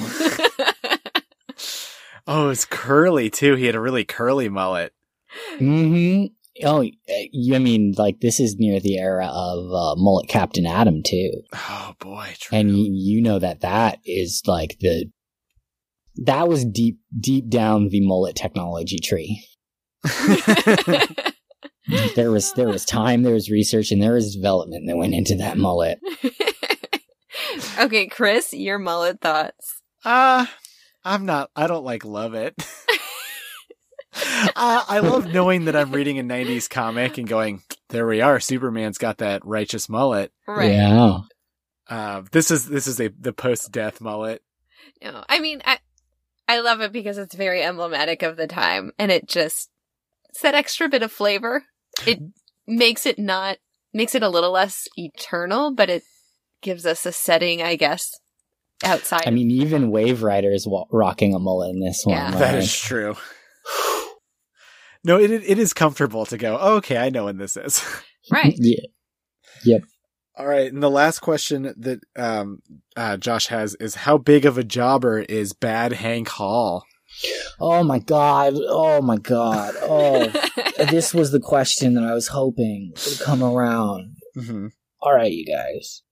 Oh, 2.26 2.50
it's 2.50 2.64
curly 2.64 3.28
too. 3.28 3.56
He 3.56 3.64
had 3.66 3.74
a 3.74 3.80
really 3.80 4.04
curly 4.04 4.48
mullet. 4.48 4.92
hmm 5.58 6.26
Oh, 6.64 6.82
I 6.82 7.58
mean, 7.58 7.94
like 7.96 8.20
this 8.20 8.38
is 8.38 8.56
near 8.56 8.78
the 8.78 8.98
era 8.98 9.26
of 9.26 9.72
uh, 9.72 9.94
mullet 9.96 10.28
Captain 10.28 10.64
Atom 10.66 11.02
too. 11.02 11.30
Oh 11.54 11.94
boy, 11.98 12.34
true. 12.38 12.58
and 12.58 12.70
you, 12.70 12.92
you 12.92 13.22
know 13.22 13.38
that 13.40 13.62
that 13.62 13.98
is 14.04 14.42
like 14.46 14.76
the 14.80 15.10
that 16.24 16.48
was 16.48 16.64
deep 16.64 17.00
deep 17.18 17.48
down 17.48 17.88
the 17.88 18.00
mullet 18.06 18.36
technology 18.36 18.98
tree 18.98 19.42
there 22.14 22.30
was 22.30 22.52
there 22.54 22.68
was 22.68 22.84
time 22.86 23.22
there 23.22 23.34
was 23.34 23.50
research 23.50 23.90
and 23.90 24.02
there 24.02 24.14
was 24.14 24.34
development 24.34 24.86
that 24.86 24.96
went 24.96 25.14
into 25.14 25.36
that 25.36 25.58
mullet 25.58 25.98
okay, 27.78 28.06
Chris, 28.06 28.52
your 28.52 28.78
mullet 28.78 29.20
thoughts. 29.20 29.80
uh, 30.04 30.46
I'm 31.04 31.24
not. 31.26 31.50
I 31.56 31.66
don't 31.66 31.84
like 31.84 32.04
love 32.04 32.34
it. 32.34 32.54
I, 34.14 34.84
I 34.88 34.98
love 35.00 35.32
knowing 35.32 35.64
that 35.64 35.76
I'm 35.76 35.92
reading 35.92 36.18
a 36.18 36.22
'90s 36.22 36.68
comic 36.68 37.18
and 37.18 37.28
going, 37.28 37.62
"There 37.88 38.06
we 38.06 38.20
are. 38.20 38.40
Superman's 38.40 38.98
got 38.98 39.18
that 39.18 39.44
righteous 39.44 39.88
mullet." 39.88 40.32
Right. 40.46 40.72
yeah 40.72 41.20
Uh, 41.88 42.22
this 42.32 42.50
is 42.50 42.68
this 42.68 42.86
is 42.86 43.00
a 43.00 43.08
the 43.08 43.32
post-death 43.32 44.00
mullet. 44.00 44.42
No, 45.02 45.24
I 45.28 45.40
mean, 45.40 45.62
I, 45.64 45.78
I 46.48 46.60
love 46.60 46.80
it 46.80 46.92
because 46.92 47.16
it's 47.16 47.34
very 47.34 47.62
emblematic 47.62 48.22
of 48.22 48.36
the 48.36 48.46
time 48.46 48.92
and 48.98 49.10
it 49.10 49.28
just, 49.28 49.70
it's 50.28 50.42
that 50.42 50.54
extra 50.54 50.88
bit 50.88 51.02
of 51.02 51.10
flavor. 51.12 51.64
It 52.06 52.20
makes 52.66 53.06
it 53.06 53.18
not, 53.18 53.58
makes 53.92 54.14
it 54.14 54.22
a 54.22 54.28
little 54.28 54.52
less 54.52 54.86
eternal, 54.96 55.74
but 55.74 55.90
it 55.90 56.02
gives 56.62 56.86
us 56.86 57.06
a 57.06 57.12
setting, 57.12 57.62
I 57.62 57.76
guess, 57.76 58.12
outside. 58.84 59.22
i 59.26 59.30
mean 59.30 59.50
even 59.50 59.90
wave 59.90 60.22
rider 60.22 60.50
is 60.52 60.66
wa- 60.66 60.84
rocking 60.90 61.34
a 61.34 61.38
mullet 61.38 61.70
in 61.70 61.80
this 61.80 62.02
one 62.04 62.16
Yeah. 62.16 62.30
That 62.32 62.54
like- 62.54 62.62
is 62.64 62.74
true. 62.76 63.16
No, 65.02 65.18
it 65.18 65.30
it 65.30 65.58
is 65.58 65.72
comfortable 65.72 66.26
to 66.26 66.36
go. 66.36 66.58
Oh, 66.60 66.74
okay, 66.76 66.98
I 66.98 67.08
know 67.08 67.24
when 67.24 67.38
this 67.38 67.56
is. 67.56 67.82
right. 68.30 68.54
yeah 68.58 68.84
Yep. 69.64 69.82
All 70.36 70.46
right, 70.46 70.70
and 70.72 70.82
the 70.82 70.90
last 70.90 71.18
question 71.20 71.74
that 71.78 72.00
um, 72.16 72.60
uh, 72.96 73.16
Josh 73.18 73.46
has 73.48 73.74
is 73.76 73.94
how 73.94 74.16
big 74.18 74.46
of 74.46 74.56
a 74.58 74.64
jobber 74.64 75.18
is 75.20 75.52
Bad 75.52 75.92
Hank 75.92 76.28
Hall? 76.28 76.84
Oh 77.60 77.82
my 77.84 77.98
god 77.98 78.54
oh 78.56 79.00
my 79.02 79.16
god 79.16 79.74
oh 79.82 80.26
this 80.90 81.12
was 81.14 81.30
the 81.32 81.40
question 81.40 81.94
that 81.94 82.04
i 82.04 82.14
was 82.14 82.28
hoping 82.28 82.92
would 83.06 83.20
come 83.20 83.42
around 83.42 84.16
Mm-hmm. 84.36 84.68
All 85.02 85.12
right, 85.12 85.32
you 85.32 85.44
guys. 85.44 86.02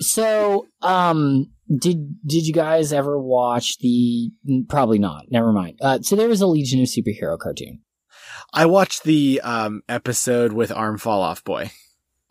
so, 0.00 0.66
um, 0.82 1.52
did 1.68 2.16
did 2.26 2.44
you 2.46 2.52
guys 2.52 2.92
ever 2.92 3.20
watch 3.20 3.78
the? 3.78 4.30
Probably 4.68 4.98
not. 4.98 5.26
Never 5.30 5.52
mind. 5.52 5.78
Uh, 5.80 6.00
so 6.02 6.16
there 6.16 6.28
was 6.28 6.40
a 6.40 6.46
Legion 6.48 6.80
of 6.80 6.86
Superhero 6.88 7.38
cartoon. 7.38 7.82
I 8.52 8.66
watched 8.66 9.04
the 9.04 9.40
um, 9.44 9.82
episode 9.88 10.52
with 10.52 10.72
Arm 10.72 10.98
Fall 10.98 11.22
Off 11.22 11.44
Boy. 11.44 11.70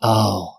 Oh, 0.02 0.54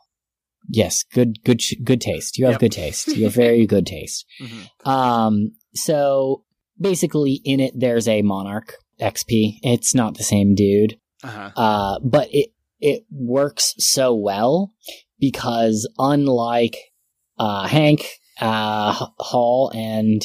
yes. 0.67 1.03
Good, 1.03 1.43
good, 1.43 1.61
good 1.83 2.01
taste. 2.01 2.37
You 2.39 2.45
have 2.45 2.53
Yep. 2.53 2.59
good 2.61 2.71
taste. 2.71 3.07
You 3.09 3.25
have 3.25 3.33
very 3.35 3.65
good 3.67 3.85
taste. 3.85 4.25
Mm-hmm. 4.41 4.89
Um, 4.89 5.51
so 5.75 6.43
basically, 6.81 7.41
in 7.45 7.59
it, 7.59 7.73
there's 7.75 8.07
a 8.07 8.21
Monarch 8.21 8.75
XP. 8.99 9.59
It's 9.63 9.95
not 9.95 10.17
the 10.17 10.23
same 10.23 10.55
dude. 10.55 10.97
Uh-huh. 11.23 11.51
Uh, 11.55 11.99
but 12.03 12.27
it 12.31 12.49
it 12.79 13.05
works 13.11 13.75
so 13.77 14.13
well 14.13 14.73
because 15.19 15.87
unlike 15.99 16.75
uh, 17.37 17.67
Hank, 17.67 18.07
uh, 18.39 18.93
Hall, 19.19 19.71
and 19.73 20.21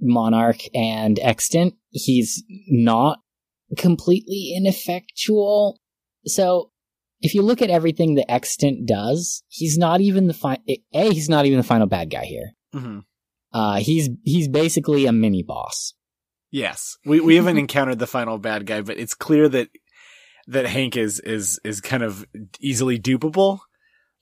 Monarch 0.00 0.60
and 0.74 1.18
Extant, 1.20 1.74
he's 1.90 2.42
not 2.68 3.20
completely 3.76 4.54
ineffectual. 4.56 5.78
So 6.24 6.70
if 7.20 7.34
you 7.34 7.42
look 7.42 7.60
at 7.60 7.70
everything 7.70 8.14
that 8.14 8.30
Extant 8.30 8.86
does, 8.86 9.42
he's 9.48 9.76
not 9.76 10.00
even 10.00 10.26
the 10.26 10.34
fi- 10.34 10.58
a 10.94 11.10
he's 11.12 11.28
not 11.28 11.46
even 11.46 11.58
the 11.58 11.64
final 11.64 11.86
bad 11.86 12.10
guy 12.10 12.24
here. 12.24 12.52
hmm 12.72 13.00
Uh, 13.52 13.80
he's 13.80 14.08
he's 14.22 14.48
basically 14.48 15.06
a 15.06 15.12
mini 15.12 15.42
boss. 15.42 15.94
Yes, 16.50 16.96
we 17.04 17.20
we 17.20 17.36
haven't 17.36 17.58
encountered 17.64 17.98
the 17.98 18.06
final 18.06 18.38
bad 18.38 18.66
guy, 18.66 18.80
but 18.80 18.98
it's 18.98 19.14
clear 19.14 19.48
that 19.48 19.68
that 20.46 20.66
Hank 20.66 20.96
is 20.96 21.20
is 21.20 21.60
is 21.64 21.80
kind 21.80 22.02
of 22.02 22.24
easily 22.60 22.98
dupable. 22.98 23.60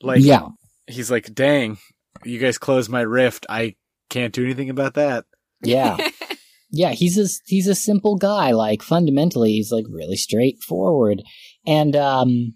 Like, 0.01 0.21
yeah, 0.21 0.47
he's 0.87 1.11
like, 1.11 1.33
"Dang, 1.33 1.77
you 2.23 2.39
guys 2.39 2.57
closed 2.57 2.89
my 2.89 3.01
rift. 3.01 3.45
I 3.49 3.75
can't 4.09 4.33
do 4.33 4.43
anything 4.43 4.69
about 4.69 4.95
that." 4.95 5.25
yeah, 5.61 5.97
yeah. 6.71 6.91
He's 6.91 7.17
a 7.17 7.27
he's 7.45 7.67
a 7.67 7.75
simple 7.75 8.15
guy. 8.15 8.51
Like 8.51 8.81
fundamentally, 8.81 9.53
he's 9.53 9.71
like 9.71 9.85
really 9.89 10.15
straightforward. 10.15 11.21
And 11.67 11.95
um, 11.95 12.55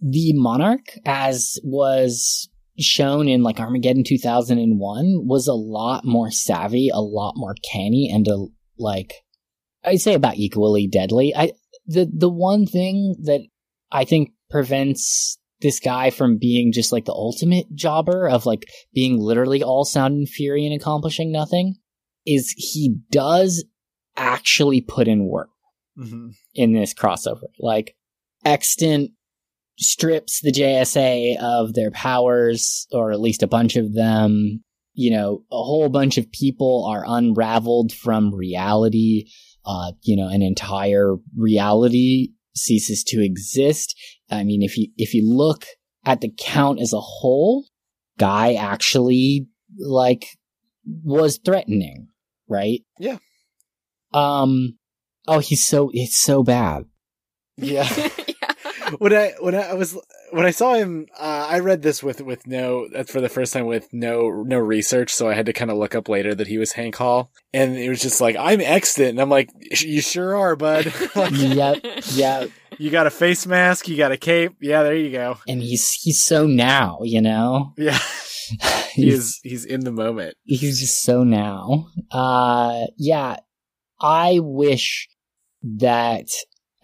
the 0.00 0.32
Monarch, 0.34 0.98
as 1.06 1.58
was 1.62 2.49
shown 2.80 3.28
in 3.28 3.42
like 3.42 3.60
Armageddon 3.60 4.04
2001, 4.04 5.26
was 5.26 5.46
a 5.46 5.54
lot 5.54 6.04
more 6.04 6.30
savvy, 6.30 6.88
a 6.92 7.00
lot 7.00 7.34
more 7.36 7.54
canny, 7.72 8.10
and 8.12 8.26
a 8.28 8.46
like 8.78 9.14
I'd 9.84 10.00
say 10.00 10.14
about 10.14 10.36
equally 10.36 10.86
deadly. 10.86 11.34
I 11.34 11.52
the 11.86 12.10
the 12.12 12.30
one 12.30 12.66
thing 12.66 13.16
that 13.24 13.40
I 13.90 14.04
think 14.04 14.32
prevents 14.50 15.38
this 15.60 15.80
guy 15.80 16.10
from 16.10 16.38
being 16.38 16.72
just 16.72 16.92
like 16.92 17.04
the 17.04 17.12
ultimate 17.12 17.66
jobber 17.74 18.28
of 18.28 18.46
like 18.46 18.64
being 18.94 19.18
literally 19.18 19.62
all 19.62 19.84
sound 19.84 20.14
and 20.14 20.28
fury 20.28 20.64
and 20.64 20.74
accomplishing 20.74 21.30
nothing 21.30 21.74
is 22.26 22.54
he 22.56 22.96
does 23.10 23.64
actually 24.16 24.80
put 24.80 25.08
in 25.08 25.26
work 25.26 25.50
hmm 25.96 26.30
in 26.54 26.72
this 26.72 26.94
crossover. 26.94 27.48
Like 27.58 27.96
Extant 28.44 29.12
strips 29.80 30.40
the 30.40 30.52
JSA 30.52 31.38
of 31.40 31.74
their 31.74 31.90
powers, 31.90 32.86
or 32.92 33.12
at 33.12 33.20
least 33.20 33.42
a 33.42 33.48
bunch 33.48 33.76
of 33.76 33.94
them. 33.94 34.62
You 34.92 35.10
know, 35.12 35.44
a 35.50 35.56
whole 35.56 35.88
bunch 35.88 36.18
of 36.18 36.30
people 36.30 36.86
are 36.88 37.04
unraveled 37.06 37.92
from 37.92 38.34
reality. 38.34 39.26
Uh, 39.64 39.92
you 40.02 40.16
know, 40.16 40.28
an 40.28 40.42
entire 40.42 41.16
reality 41.36 42.28
ceases 42.54 43.04
to 43.04 43.22
exist. 43.22 43.96
I 44.30 44.44
mean, 44.44 44.62
if 44.62 44.76
you 44.76 44.88
if 44.96 45.14
you 45.14 45.28
look 45.28 45.66
at 46.04 46.20
the 46.20 46.32
count 46.38 46.80
as 46.80 46.92
a 46.92 47.00
whole, 47.00 47.66
Guy 48.18 48.54
actually 48.54 49.46
like 49.78 50.26
was 51.04 51.38
threatening, 51.44 52.08
right? 52.48 52.80
Yeah. 52.98 53.18
Um. 54.12 54.78
Oh, 55.26 55.38
he's 55.38 55.64
so 55.64 55.90
it's 55.92 56.16
so 56.16 56.42
bad. 56.42 56.84
Yeah. 57.56 57.88
when 58.98 59.12
I 59.14 59.34
when 59.40 59.54
I 59.54 59.74
was 59.74 59.98
when 60.32 60.46
I 60.46 60.50
saw 60.50 60.74
him, 60.74 61.06
uh, 61.18 61.46
I 61.50 61.58
read 61.60 61.82
this 61.82 62.02
with 62.02 62.20
with 62.20 62.46
no 62.46 62.88
that's 62.92 63.10
for 63.10 63.20
the 63.20 63.28
first 63.28 63.52
time 63.52 63.66
with 63.66 63.88
no 63.92 64.42
no 64.46 64.58
research, 64.58 65.12
so 65.14 65.28
I 65.28 65.34
had 65.34 65.46
to 65.46 65.52
kind 65.52 65.70
of 65.70 65.76
look 65.76 65.94
up 65.94 66.08
later 66.08 66.34
that 66.34 66.46
he 66.46 66.58
was 66.58 66.72
Hank 66.72 66.96
Hall, 66.96 67.30
and 67.52 67.76
it 67.76 67.88
was 67.88 68.00
just 68.00 68.20
like 68.20 68.36
I'm 68.38 68.60
extant, 68.60 69.10
and 69.10 69.20
I'm 69.20 69.30
like, 69.30 69.50
you 69.80 70.00
sure 70.00 70.36
are, 70.36 70.56
bud. 70.56 70.92
like, 71.16 71.32
Yep. 71.34 71.78
Yeah. 72.12 72.46
you 72.78 72.90
got 72.90 73.06
a 73.06 73.10
face 73.10 73.46
mask, 73.46 73.88
you 73.88 73.96
got 73.96 74.12
a 74.12 74.16
cape, 74.16 74.54
yeah, 74.60 74.82
there 74.82 74.94
you 74.96 75.10
go. 75.12 75.38
and 75.48 75.60
he's 75.62 75.90
he's 75.92 76.22
so 76.24 76.46
now, 76.46 76.98
you 77.02 77.20
know. 77.20 77.72
Yeah, 77.76 77.98
he 78.92 79.04
he's, 79.04 79.14
is 79.14 79.40
he's 79.42 79.64
in 79.64 79.80
the 79.80 79.92
moment. 79.92 80.34
he's 80.44 80.80
just 80.80 81.02
so 81.02 81.24
now. 81.24 81.88
Uh, 82.10 82.86
yeah, 82.96 83.36
I 84.00 84.38
wish 84.42 85.08
that 85.62 86.26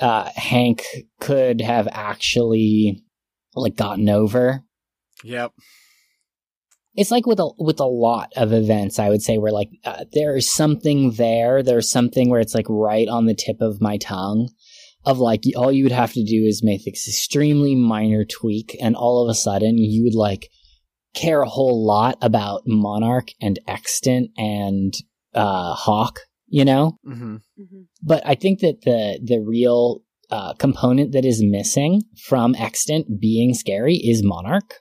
uh 0.01 0.31
Hank 0.35 0.85
could 1.21 1.61
have 1.61 1.89
actually 1.91 3.03
like 3.55 3.77
gotten 3.77 4.09
over. 4.09 4.63
Yep. 5.25 5.53
It's 6.95 7.11
like 7.11 7.27
with 7.27 7.41
a 7.41 7.51
with 7.59 7.81
a 7.81 7.87
lot 7.87 8.33
of 8.37 8.53
events, 8.53 8.99
I 8.99 9.11
would 9.11 9.23
say, 9.23 9.37
where 9.39 9.53
like 9.53 9.69
uh, 9.85 10.05
there 10.13 10.37
is 10.37 10.53
something 10.53 11.13
there. 11.13 11.63
There's 11.63 11.91
something 11.91 12.31
where 12.31 12.41
it's 12.41 12.55
like 12.55 12.67
right 12.69 13.09
on 13.09 13.27
the 13.27 13.35
tip 13.35 13.61
of 13.61 13.81
my 13.81 13.99
tongue. 13.99 14.49
Of 15.05 15.19
like 15.19 15.43
all 15.55 15.71
you 15.71 15.85
would 15.85 15.93
have 15.93 16.13
to 16.15 16.25
do 16.25 16.45
is 16.45 16.65
make 16.65 16.85
this 16.85 17.07
extremely 17.07 17.77
minor 17.77 18.25
tweak, 18.25 18.77
and 18.81 18.97
all 18.97 19.23
of 19.23 19.31
a 19.31 19.35
sudden 19.35 19.79
you 19.79 20.03
would 20.05 20.17
like 20.17 20.49
care 21.15 21.43
a 21.43 21.49
whole 21.49 21.87
lot 21.87 22.19
about 22.23 22.63
Monarch 22.67 23.29
and 23.41 23.59
Extant 23.69 24.31
and 24.37 24.95
uh, 25.35 25.75
Hawk, 25.75 26.21
you 26.47 26.65
know. 26.65 26.99
hmm 27.05 27.37
Mhm. 27.59 27.87
But 28.03 28.23
I 28.27 28.35
think 28.35 28.61
that 28.61 28.83
the 28.83 29.19
the 29.23 29.41
real 29.41 30.03
uh, 30.31 30.55
component 30.55 31.13
that 31.13 31.25
is 31.25 31.43
missing 31.43 32.03
from 32.25 32.55
Extant 32.57 33.21
being 33.21 33.55
scary 33.55 33.95
is 33.97 34.25
Monarch, 34.25 34.81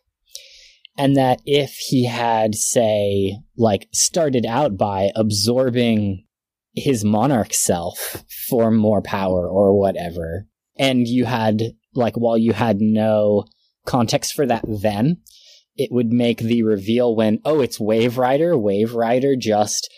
and 0.97 1.15
that 1.15 1.41
if 1.45 1.75
he 1.89 2.05
had, 2.05 2.55
say, 2.55 3.37
like 3.57 3.87
started 3.93 4.45
out 4.45 4.75
by 4.77 5.11
absorbing 5.15 6.25
his 6.73 7.05
Monarch 7.05 7.53
self 7.53 8.23
for 8.49 8.71
more 8.71 9.01
power 9.01 9.47
or 9.47 9.77
whatever, 9.77 10.47
and 10.77 11.07
you 11.07 11.25
had 11.25 11.61
like 11.93 12.15
while 12.15 12.37
you 12.37 12.53
had 12.53 12.81
no 12.81 13.45
context 13.85 14.33
for 14.33 14.45
that 14.45 14.63
then 14.67 15.17
it 15.77 15.91
would 15.91 16.11
make 16.11 16.39
the 16.39 16.63
reveal 16.63 17.15
when 17.15 17.39
oh 17.45 17.61
it's 17.61 17.79
wave 17.79 18.17
rider 18.17 18.57
wave 18.57 18.93
rider 18.93 19.35
just 19.35 19.89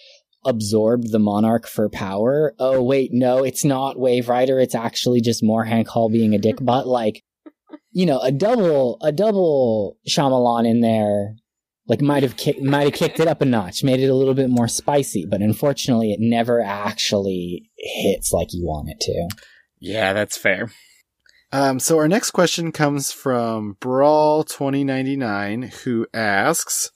absorbed 0.48 1.12
the 1.12 1.20
monarch 1.20 1.68
for 1.68 1.90
power. 1.90 2.54
Oh 2.60 2.82
wait 2.82 3.12
no 3.14 3.44
it's 3.44 3.64
not 3.64 4.00
wave 4.00 4.30
rider. 4.30 4.60
It's 4.60 4.76
actually 4.76 5.22
just 5.22 5.44
more 5.44 5.64
hank 5.64 5.88
hall 5.88 6.10
being 6.10 6.34
a 6.34 6.40
dick 6.40 6.58
butt 6.62 6.88
like 6.88 7.24
you 7.92 8.06
know 8.06 8.20
a 8.20 8.32
double 8.32 8.98
a 9.02 9.12
double 9.12 9.98
Shyamalan 10.08 10.68
in 10.68 10.82
there 10.82 11.36
like 11.88 12.02
might 12.02 12.24
have 12.24 12.38
kicked 12.38 12.62
might 12.62 12.84
have 12.84 12.94
kicked 12.94 13.20
it 13.20 13.28
up 13.28 13.42
a 13.42 13.46
notch 13.46 13.84
made 13.84 14.00
it 14.00 14.10
a 14.10 14.16
little 14.16 14.34
bit 14.34 14.50
more 14.50 14.68
spicy 14.68 15.26
but 15.30 15.42
unfortunately 15.42 16.12
it 16.12 16.20
never 16.20 16.62
actually 16.62 17.70
hits 17.78 18.32
like 18.32 18.54
you 18.54 18.66
want 18.66 18.90
it 18.90 19.00
to. 19.02 19.30
Yeah, 19.80 20.14
that's 20.14 20.38
fair. 20.38 20.72
Um, 21.52 21.80
so 21.80 21.98
our 21.98 22.08
next 22.08 22.32
question 22.32 22.72
comes 22.72 23.12
from 23.12 23.78
Brawl 23.80 24.44
twenty 24.44 24.84
ninety 24.84 25.16
nine, 25.16 25.72
who 25.84 26.06
asks, 26.14 26.92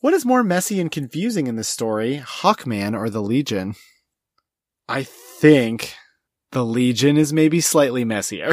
"What 0.00 0.14
is 0.14 0.24
more 0.24 0.44
messy 0.44 0.80
and 0.80 0.90
confusing 0.90 1.46
in 1.46 1.56
this 1.56 1.68
story, 1.68 2.18
Hawkman 2.18 2.94
or 2.94 3.10
the 3.10 3.22
Legion?" 3.22 3.74
I 4.88 5.02
think 5.02 5.94
the 6.52 6.64
Legion 6.64 7.16
is 7.16 7.32
maybe 7.32 7.60
slightly 7.60 8.04
messier. 8.04 8.52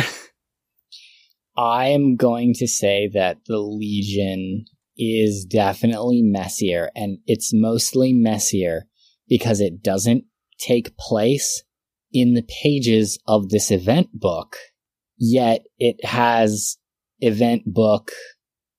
I 1.58 1.88
am 1.88 2.16
going 2.16 2.54
to 2.56 2.68
say 2.68 3.10
that 3.14 3.38
the 3.48 3.60
Legion 3.60 4.66
is 4.98 5.46
definitely 5.46 6.22
messier, 6.22 6.90
and 6.96 7.20
it's 7.26 7.54
mostly 7.54 8.12
messier 8.12 8.88
because 9.28 9.62
it 9.62 9.82
doesn't 9.82 10.26
take 10.60 10.98
place 10.98 11.64
in 12.12 12.34
the 12.34 12.48
pages 12.64 13.20
of 13.28 13.50
this 13.50 13.72
event 13.72 14.10
book, 14.14 14.58
yet 15.18 15.66
it 15.78 16.04
has 16.04 16.78
event 17.20 17.64
book 17.66 18.12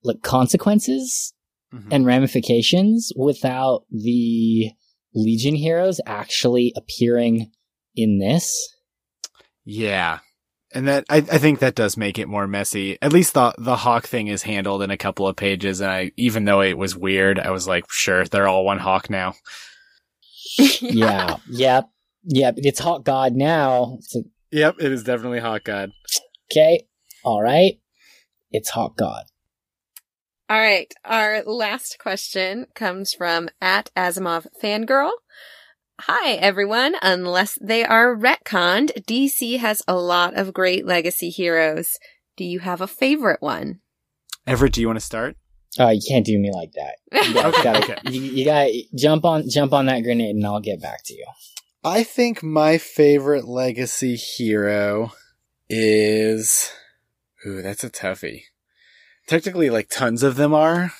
like 0.03 0.23
consequences 0.23 1.35
Mhm. 1.75 1.89
and 1.91 2.07
ramifications 2.07 3.13
without 3.17 3.85
the 3.91 4.71
Legion 5.15 5.55
heroes 5.55 6.01
actually 6.07 6.73
appearing 6.77 7.51
in 7.95 8.19
this. 8.19 8.55
yeah, 9.65 10.19
and 10.75 10.87
that 10.89 11.05
I, 11.09 11.17
I 11.17 11.39
think 11.39 11.59
that 11.61 11.75
does 11.75 11.97
make 11.97 12.19
it 12.19 12.29
more 12.29 12.47
messy. 12.47 12.99
At 13.03 13.13
least 13.13 13.35
the 13.35 13.55
the 13.59 13.77
Hawk 13.77 14.07
thing 14.07 14.29
is 14.29 14.43
handled 14.43 14.83
in 14.83 14.91
a 14.91 14.97
couple 14.97 15.27
of 15.27 15.37
pages, 15.37 15.81
and 15.81 15.91
I 15.91 16.13
even 16.17 16.45
though 16.45 16.61
it 16.61 16.77
was 16.79 16.97
weird, 16.97 17.39
I 17.39 17.51
was 17.51 17.67
like, 17.67 17.85
sure, 17.91 18.25
they're 18.25 18.47
all 18.49 18.65
one 18.65 18.79
Hawk 18.79 19.09
now. 19.11 19.35
yeah, 20.81 21.37
yep, 21.49 21.89
yep. 22.25 22.55
It's 22.59 22.79
Hawk 22.81 23.05
God 23.05 23.35
now. 23.35 23.99
Like, 24.15 24.25
Yep, 24.53 24.77
it 24.81 24.93
is 24.93 25.03
definitely 25.03 25.41
Hawk 25.41 25.65
God. 25.65 25.91
Okay. 26.53 26.87
All 27.25 27.43
right. 27.43 27.81
It's 28.53 28.71
Hawk 28.71 28.97
God. 28.97 29.25
All 30.49 30.59
right. 30.59 30.93
Our 31.05 31.43
last 31.45 31.99
question 31.99 32.67
comes 32.75 33.13
from 33.13 33.49
at 33.61 33.91
Asimov 33.97 34.47
Fangirl. 34.63 35.11
Hi, 36.03 36.33
everyone. 36.35 36.95
Unless 37.03 37.59
they 37.61 37.85
are 37.85 38.15
retconned, 38.15 38.93
DC 39.07 39.59
has 39.59 39.83
a 39.89 39.97
lot 39.97 40.35
of 40.35 40.53
great 40.55 40.87
legacy 40.87 41.31
heroes. 41.31 41.99
Do 42.37 42.45
you 42.45 42.61
have 42.61 42.81
a 42.81 42.87
favorite 42.87 43.41
one? 43.43 43.81
Everett, 44.47 44.73
do 44.75 44.81
you 44.81 44.87
want 44.87 45.01
to 45.01 45.05
start? 45.05 45.37
Oh, 45.79 45.89
you 45.91 46.01
can't 46.07 46.25
do 46.25 46.39
me 46.39 46.51
like 46.53 46.73
that. 46.73 46.97
You 47.27 47.35
gotta, 47.35 47.49
Okay, 47.49 47.63
gotta- 47.63 47.93
okay. 47.93 48.11
You, 48.13 48.21
you 48.23 48.45
gotta 48.45 48.83
jump 48.95 49.25
on, 49.25 49.49
jump 49.49 49.73
on 49.73 49.87
that 49.87 50.03
grenade, 50.03 50.37
and 50.37 50.47
I'll 50.47 50.61
get 50.61 50.81
back 50.81 51.01
to 51.07 51.15
you. 51.15 51.27
I 51.83 52.03
think 52.05 52.43
my 52.43 52.79
favorite 52.79 53.47
legacy 53.49 54.17
hero 54.17 55.13
is. 55.69 56.71
Ooh, 57.47 57.63
that's 57.63 57.85
a 57.85 57.91
toughie. 57.91 58.43
Technically, 59.27 59.71
like 59.71 59.89
tons 59.89 60.23
of 60.23 60.37
them 60.37 60.55
are. 60.55 60.93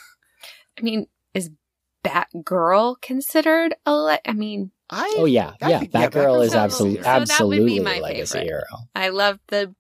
I 0.79 0.83
mean, 0.83 1.07
is 1.35 1.51
Batgirl 2.05 3.01
considered 3.01 3.75
a 3.85 3.93
le- 3.93 4.21
I 4.27 4.33
mean, 4.33 4.71
I 4.91 5.15
Oh 5.19 5.25
yeah, 5.25 5.53
I 5.61 5.69
yeah. 5.71 5.79
think- 5.81 5.93
yeah, 5.95 6.09
Batgirl 6.09 6.45
is 6.45 6.53
Batgirl's 6.53 6.55
absolutely, 6.55 6.99
So 6.99 7.03
that 7.05 7.19
would 7.19 7.27
be 7.27 7.33
absolutely 7.33 7.81
my 7.81 7.99
legacy 8.01 8.39
favorite. 8.39 8.47
hero. 8.49 8.65
I 8.95 9.09
loved 9.09 9.41
the 9.49 9.75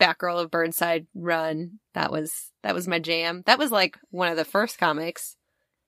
Batgirl 0.00 0.40
of 0.42 0.50
Burnside 0.50 1.06
run. 1.14 1.78
That 1.94 2.10
was 2.12 2.50
that 2.62 2.74
was 2.74 2.86
my 2.88 2.98
jam. 2.98 3.42
That 3.46 3.58
was 3.58 3.70
like 3.70 3.98
one 4.10 4.28
of 4.28 4.36
the 4.36 4.44
first 4.44 4.78
comics 4.78 5.36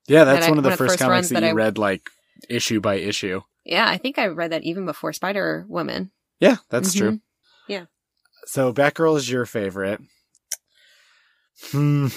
Yeah, 0.07 0.25
that's 0.25 0.41
That 0.41 0.47
I- 0.47 0.51
one 0.51 0.59
of 0.59 0.65
the 0.65 0.69
one 0.69 0.73
of 0.75 0.79
the 0.79 0.85
first 0.85 0.93
first 0.95 0.99
comics 1.01 1.11
runs 1.15 1.29
that 1.31 1.41
that 1.41 1.47
you 1.47 1.53
I- 1.53 1.55
read 1.55 1.79
like 1.79 2.11
issue 2.49 2.81
by 2.81 2.97
issue. 2.97 3.41
Yeah, 3.65 3.89
I 3.89 3.97
think 3.97 4.19
I 4.19 4.27
read 4.27 4.53
that 4.53 4.63
even 4.65 4.85
before 4.85 5.13
Spider 5.15 5.65
Woman. 5.69 6.11
Yeah, 6.41 6.57
that's 6.69 6.95
Mhm. 6.95 6.99
true. 6.99 7.21
Yeah. 7.69 7.87
So 8.47 8.73
Batgirl 8.73 9.17
is 9.17 9.31
your 9.31 9.47
favorite. 9.47 10.01
Hmm. 11.73 12.09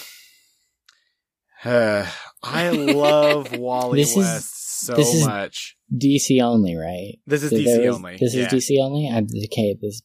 Uh, 1.63 2.05
I 2.43 2.69
love 2.69 3.51
Wally 3.57 3.99
This 4.01 4.11
is- 4.11 4.17
West 4.17 4.53
so 4.85 4.93
this 4.93 5.13
is- 5.13 5.25
much. 5.25 5.75
DC 5.95 6.41
only, 6.41 6.75
right? 6.75 7.17
This 7.25 7.41
is 7.43 7.51
DC 7.51 7.65
is- 7.85 7.95
only. 7.95 8.17
This 8.19 8.35
yeah. 8.35 8.45
is 8.45 8.53
DC 8.53 8.79
only. 8.79 9.07
I'm 9.09 9.25
okay. 9.45 9.75
This 9.81 10.01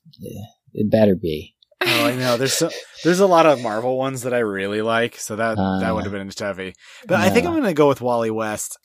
it 0.72 0.90
better 0.90 1.14
be. 1.14 1.54
Oh, 1.84 2.06
I 2.06 2.14
know. 2.14 2.36
There's 2.36 2.52
so 2.54 2.70
there's 3.04 3.20
a 3.20 3.26
lot 3.26 3.44
of 3.44 3.60
Marvel 3.60 3.98
ones 3.98 4.22
that 4.22 4.32
I 4.32 4.38
really 4.38 4.80
like, 4.82 5.16
so 5.16 5.36
that 5.36 5.59
Uh, 5.59 5.80
that 5.80 5.94
would 5.94 6.04
have 6.04 6.12
been 6.12 6.28
toughy. 6.30 6.74
But 7.06 7.20
I 7.20 7.28
think. 7.30 7.46
I'm 7.46 7.52
going 7.52 7.64
to 7.64 7.74
go 7.74 7.88
with 7.88 8.00
Wally 8.00 8.30
West. 8.30 8.78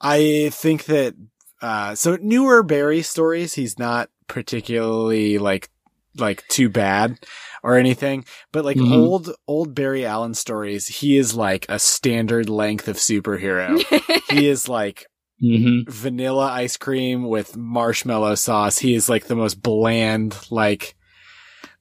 I 0.00 0.48
think 0.52 0.86
that 0.86 1.14
uh 1.60 1.94
so 1.94 2.16
newer 2.20 2.62
Barry 2.64 3.02
stories, 3.02 3.54
he's 3.54 3.78
not 3.78 4.08
particularly 4.26 5.38
like 5.38 5.68
like 6.16 6.46
too 6.48 6.68
bad 6.68 7.18
or 7.62 7.76
anything, 7.76 8.24
but 8.52 8.64
like 8.64 8.78
Mhm. 8.78 8.92
old 8.92 9.34
old 9.46 9.74
Barry 9.74 10.04
Allen 10.04 10.34
stories, 10.34 10.86
he 10.86 11.16
is 11.16 11.34
like 11.34 11.66
a 11.68 11.78
standard 11.78 12.48
length 12.48 12.88
of 12.88 12.96
superhero. 12.96 13.82
he 14.28 14.48
is 14.48 14.68
like 14.68 15.06
hmm 15.40 15.80
vanilla 15.88 16.46
ice 16.46 16.76
cream 16.76 17.28
with 17.28 17.56
marshmallow 17.56 18.36
sauce. 18.36 18.78
He 18.78 18.94
is 18.94 19.08
like 19.08 19.26
the 19.26 19.34
most 19.36 19.60
bland, 19.62 20.36
like, 20.50 20.94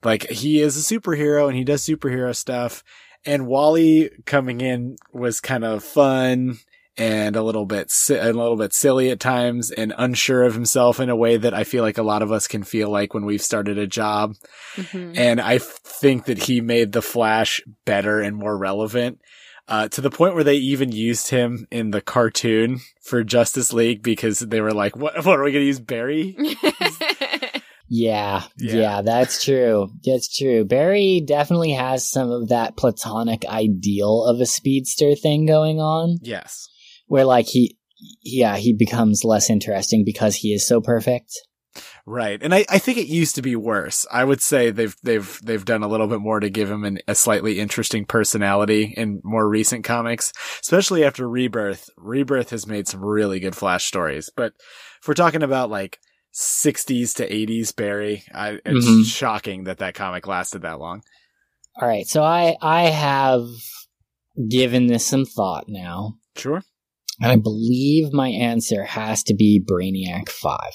like 0.03 0.27
he 0.29 0.61
is 0.61 0.75
a 0.77 0.93
superhero 0.95 1.47
and 1.47 1.55
he 1.55 1.63
does 1.63 1.83
superhero 1.83 2.35
stuff. 2.35 2.83
And 3.25 3.45
Wally 3.45 4.09
coming 4.25 4.61
in 4.61 4.95
was 5.13 5.39
kind 5.39 5.63
of 5.63 5.83
fun 5.83 6.57
and 6.97 7.35
a 7.35 7.41
little 7.43 7.65
bit, 7.65 7.89
si- 7.91 8.15
a 8.15 8.25
little 8.33 8.55
bit 8.57 8.73
silly 8.73 9.09
at 9.11 9.19
times 9.19 9.71
and 9.71 9.93
unsure 9.97 10.43
of 10.43 10.53
himself 10.53 10.99
in 10.99 11.09
a 11.09 11.15
way 11.15 11.37
that 11.37 11.53
I 11.53 11.63
feel 11.63 11.83
like 11.83 11.97
a 11.97 12.03
lot 12.03 12.21
of 12.21 12.31
us 12.31 12.47
can 12.47 12.63
feel 12.63 12.89
like 12.89 13.13
when 13.13 13.25
we've 13.25 13.41
started 13.41 13.77
a 13.77 13.87
job. 13.87 14.33
Mhm. 14.75 15.17
And 15.17 15.39
I 15.41 15.55
f- 15.55 15.63
think 15.83 16.25
that 16.25 16.43
he 16.43 16.59
made 16.61 16.91
the 16.91 17.01
Flash 17.01 17.61
better 17.85 18.19
and 18.19 18.35
more 18.35 18.57
relevant. 18.57 19.19
Uh, 19.67 19.87
to 19.87 20.01
the 20.01 20.09
point 20.09 20.35
where 20.35 20.43
they 20.43 20.55
even 20.57 20.91
used 20.91 21.29
him 21.29 21.65
in 21.71 21.91
the 21.91 22.01
cartoon 22.01 22.79
for 23.03 23.23
Justice 23.23 23.71
League 23.71 24.03
because 24.03 24.39
they 24.39 24.59
were 24.59 24.73
like, 24.73 24.97
what, 24.97 25.23
what 25.25 25.39
are 25.39 25.43
we 25.43 25.51
going 25.53 25.61
to 25.63 25.67
use 25.67 25.79
Barry? 25.79 26.35
Yeah, 27.93 28.43
Yeah. 28.57 28.75
yeah, 28.75 29.01
that's 29.01 29.43
true. 29.43 29.89
That's 30.05 30.33
true. 30.33 30.63
Barry 30.63 31.21
definitely 31.25 31.71
has 31.73 32.09
some 32.09 32.31
of 32.31 32.47
that 32.47 32.77
platonic 32.77 33.45
ideal 33.45 34.23
of 34.23 34.39
a 34.39 34.45
speedster 34.45 35.13
thing 35.13 35.45
going 35.45 35.81
on, 35.81 36.17
Yes. 36.21 36.69
Where 37.11 37.25
like 37.25 37.47
he, 37.47 37.77
yeah, 38.23 38.55
he 38.55 38.71
becomes 38.73 39.25
less 39.25 39.49
interesting 39.49 40.03
because 40.05 40.35
he 40.37 40.53
is 40.53 40.65
so 40.65 40.79
perfect. 40.79 41.33
Right. 42.05 42.41
And 42.41 42.53
I, 42.55 42.65
I 42.69 42.79
think 42.79 42.97
it 42.97 43.07
used 43.07 43.35
to 43.35 43.41
be 43.41 43.55
worse. 43.55 44.05
I 44.11 44.23
would 44.23 44.41
say 44.41 44.71
they've, 44.71 44.95
they've, 45.03 45.39
they've 45.43 45.63
done 45.65 45.83
a 45.83 45.89
little 45.89 46.07
bit 46.07 46.21
more 46.21 46.39
to 46.39 46.49
give 46.49 46.71
him 46.71 46.85
an, 46.85 46.99
a 47.09 47.15
slightly 47.15 47.59
interesting 47.59 48.05
personality 48.05 48.93
in 48.95 49.19
more 49.25 49.47
recent 49.47 49.83
comics, 49.83 50.31
especially 50.61 51.03
after 51.03 51.27
Rebirth. 51.29 51.89
Rebirth 51.97 52.49
has 52.51 52.65
made 52.65 52.87
some 52.87 53.03
really 53.03 53.41
good 53.41 53.55
Flash 53.57 53.85
stories, 53.85 54.29
but 54.33 54.53
if 55.01 55.07
we're 55.07 55.13
talking 55.13 55.43
about 55.43 55.69
like 55.69 55.99
60s 56.33 57.13
to 57.15 57.29
80s 57.29 57.75
Barry, 57.75 58.23
I, 58.33 58.59
it's 58.65 58.85
Mhm. 58.87 59.05
shocking 59.05 59.65
that 59.65 59.79
that 59.79 59.95
comic 59.95 60.27
lasted 60.27 60.61
that 60.61 60.79
long. 60.79 61.01
All 61.81 61.87
right, 61.87 62.07
so 62.07 62.23
I 62.23 62.55
I 62.61 62.83
have 62.89 63.45
given 64.49 64.87
this 64.87 65.05
some 65.05 65.25
thought 65.25 65.65
now, 65.67 66.15
Sure. 66.37 66.63
And 67.21 67.31
I 67.31 67.35
believe 67.35 68.11
my 68.13 68.29
answer 68.29 68.83
has 68.83 69.23
to 69.23 69.33
be 69.35 69.61
Brainiac 69.63 70.29
Five. 70.29 70.73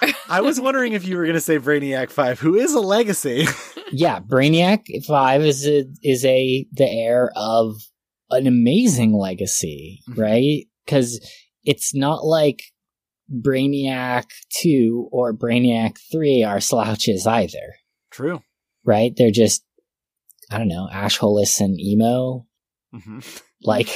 I 0.28 0.40
was 0.42 0.60
wondering 0.60 0.92
if 0.92 1.06
you 1.06 1.16
were 1.16 1.24
going 1.24 1.34
to 1.34 1.40
say 1.40 1.58
Brainiac 1.58 2.10
5, 2.10 2.38
who 2.38 2.54
is 2.54 2.72
a 2.72 2.80
legacy. 2.80 3.46
yeah, 3.92 4.20
Brainiac 4.20 4.84
Five 5.06 5.42
is 5.42 5.66
a 5.66 5.84
is 6.02 6.24
a 6.24 6.66
the 6.72 6.88
heir 6.88 7.30
of 7.34 7.76
an 8.30 8.46
amazing 8.46 9.12
legacy, 9.16 10.02
Mhm. 10.10 10.18
right? 10.18 10.66
Because 10.84 11.20
it's 11.64 11.94
not 11.94 12.24
like 12.24 12.62
Brainiac 13.32 14.24
Two 14.60 15.08
or 15.12 15.34
Brainiac 15.34 15.96
Three 16.12 16.42
are 16.44 16.60
slouches 16.60 17.26
either, 17.26 17.74
True. 18.10 18.42
right? 18.84 19.12
They're 19.16 19.30
just 19.30 19.64
I 20.50 20.58
don't 20.58 20.68
know, 20.68 20.88
Ash 20.92 21.18
Hollis 21.18 21.60
and 21.60 21.78
emo, 21.80 22.46
hmm 22.92 23.18
like, 23.62 23.88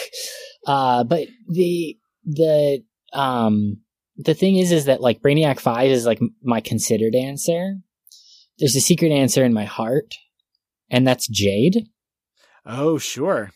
uh, 0.66 1.04
but 1.04 1.28
the 1.48 1.96
the 2.24 2.84
um 3.12 3.78
the 4.16 4.34
thing 4.34 4.56
is 4.56 4.72
is 4.72 4.86
that 4.86 5.00
like 5.00 5.22
Brainiac 5.22 5.60
Five 5.60 5.90
is 5.90 6.06
like 6.06 6.20
my 6.42 6.60
considered 6.60 7.14
answer. 7.14 7.76
There's 8.58 8.76
a 8.76 8.80
secret 8.80 9.12
answer 9.12 9.44
in 9.44 9.52
my 9.52 9.64
heart, 9.64 10.14
and 10.90 11.06
that's 11.06 11.26
Jade. 11.26 11.86
Oh, 12.64 12.98
sure. 12.98 13.50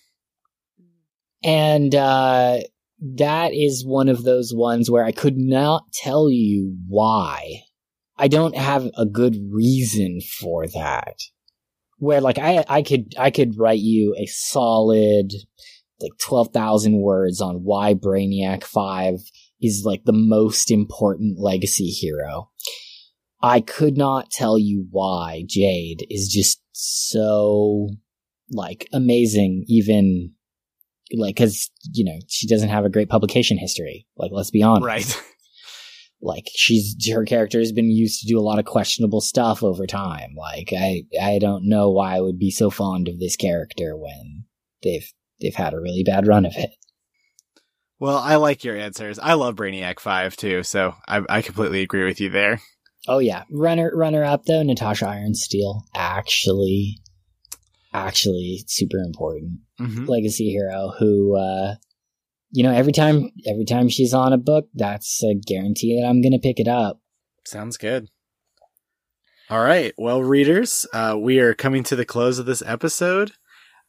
And 1.45 1.95
uh, 1.95 2.59
that 3.01 3.53
is 3.53 3.87
one 3.87 4.09
of 4.09 4.25
those 4.25 4.53
ones 4.55 4.91
where 4.91 5.05
I 5.05 5.13
could 5.13 5.37
not 5.37 5.85
tell 5.93 6.31
you 6.31 6.77
why. 6.89 7.63
I 8.19 8.29
don't 8.29 8.57
have 8.57 8.91
a 8.97 9.05
good 9.05 9.37
reason 9.53 10.21
for 10.41 10.67
that. 10.69 11.17
Where 11.99 12.21
like 12.21 12.39
I 12.39 12.65
I 12.69 12.83
could 12.83 13.15
I 13.19 13.31
could 13.31 13.59
write 13.59 13.79
you 13.79 14.15
a 14.19 14.27
solid 14.27 15.33
like 16.01 16.13
twelve 16.21 16.53
thousand 16.53 17.01
words 17.01 17.41
on 17.41 17.65
why 17.65 17.95
Brainiac 17.95 18.65
Five 18.65 19.21
is 19.61 19.83
like 19.85 20.05
the 20.05 20.13
most 20.13 20.71
important 20.71 21.39
legacy 21.39 21.89
hero. 21.89 22.51
I 23.43 23.61
could 23.61 23.97
not 23.97 24.31
tell 24.31 24.59
you 24.59 24.87
why 24.91 25.45
Jade 25.49 26.07
is 26.11 26.29
just 26.29 26.61
so 26.73 27.89
like 28.51 28.89
amazing 28.93 29.65
even 29.69 30.33
like 31.15 31.37
because 31.37 31.71
you 31.93 32.05
know 32.05 32.19
she 32.29 32.47
doesn't 32.47 32.69
have 32.69 32.85
a 32.85 32.91
great 32.91 33.09
publication 33.09 33.59
history 33.59 34.07
like 34.17 34.31
let's 34.33 34.51
be 34.51 34.63
honest 34.63 34.85
Right. 34.87 35.23
like 36.23 36.45
she's 36.55 36.97
her 37.13 37.25
character 37.25 37.59
has 37.59 37.73
been 37.73 37.91
used 37.91 38.21
to 38.21 38.27
do 38.27 38.39
a 38.39 38.43
lot 38.43 38.59
of 38.59 38.65
questionable 38.65 39.21
stuff 39.21 39.63
over 39.63 39.87
time 39.87 40.35
like 40.37 40.73
i 40.77 41.03
i 41.21 41.39
don't 41.39 41.69
know 41.69 41.91
why 41.91 42.17
i 42.17 42.21
would 42.21 42.39
be 42.39 42.51
so 42.51 42.71
fond 42.71 43.09
of 43.09 43.19
this 43.19 43.37
character 43.37 43.97
when 43.97 44.45
they've 44.83 45.13
they've 45.41 45.55
had 45.55 45.75
a 45.75 45.81
really 45.81 46.03
bad 46.05 46.27
run 46.27 46.45
of 46.47 46.53
it 46.57 46.71
Well, 47.99 48.19
I 48.19 48.37
like 48.37 48.63
your 48.65 48.77
answers. 48.77 49.19
I 49.19 49.33
love 49.35 49.57
Brainiac 49.57 50.01
5 50.01 50.37
too, 50.37 50.63
so 50.63 50.95
I, 51.09 51.23
I 51.29 51.43
completely 51.43 51.81
agree 51.83 52.05
with 52.05 52.21
you 52.21 52.29
there. 52.31 52.61
oh 53.09 53.19
yeah 53.19 53.45
runner 53.51 53.91
runner 53.95 54.25
up 54.25 54.45
though 54.47 54.63
natasha 54.63 55.07
irons 55.07 55.41
steel 55.43 55.85
actually 55.95 56.99
actually 57.95 58.65
super 58.67 58.99
important 58.99 59.61
Mm-hmm. 59.81 60.07
legacy 60.07 60.51
hero 60.51 60.93
who 60.99 61.37
uh 61.37 61.75
you 62.51 62.63
know 62.63 62.73
every 62.73 62.93
time 62.93 63.31
every 63.47 63.67
time 63.67 63.91
she's 63.91 64.15
on 64.15 64.33
a 64.33 64.39
book 64.39 64.69
that's 64.75 65.23
a 65.23 65.35
guarantee 65.35 66.01
that 66.01 66.09
i'm 66.09 66.23
gonna 66.23 66.39
pick 66.39 66.59
it 66.59 66.67
up 66.69 67.01
Sounds 67.45 67.77
good. 67.77 68.09
All 69.49 69.63
right. 69.63 69.93
Well, 69.97 70.21
readers, 70.21 70.85
uh, 70.93 71.17
we 71.17 71.39
are 71.39 71.55
coming 71.55 71.85
to 71.85 71.95
the 71.95 72.05
close 72.05 72.41
of 72.41 72.47
this 72.47 72.61
episode. 72.67 73.31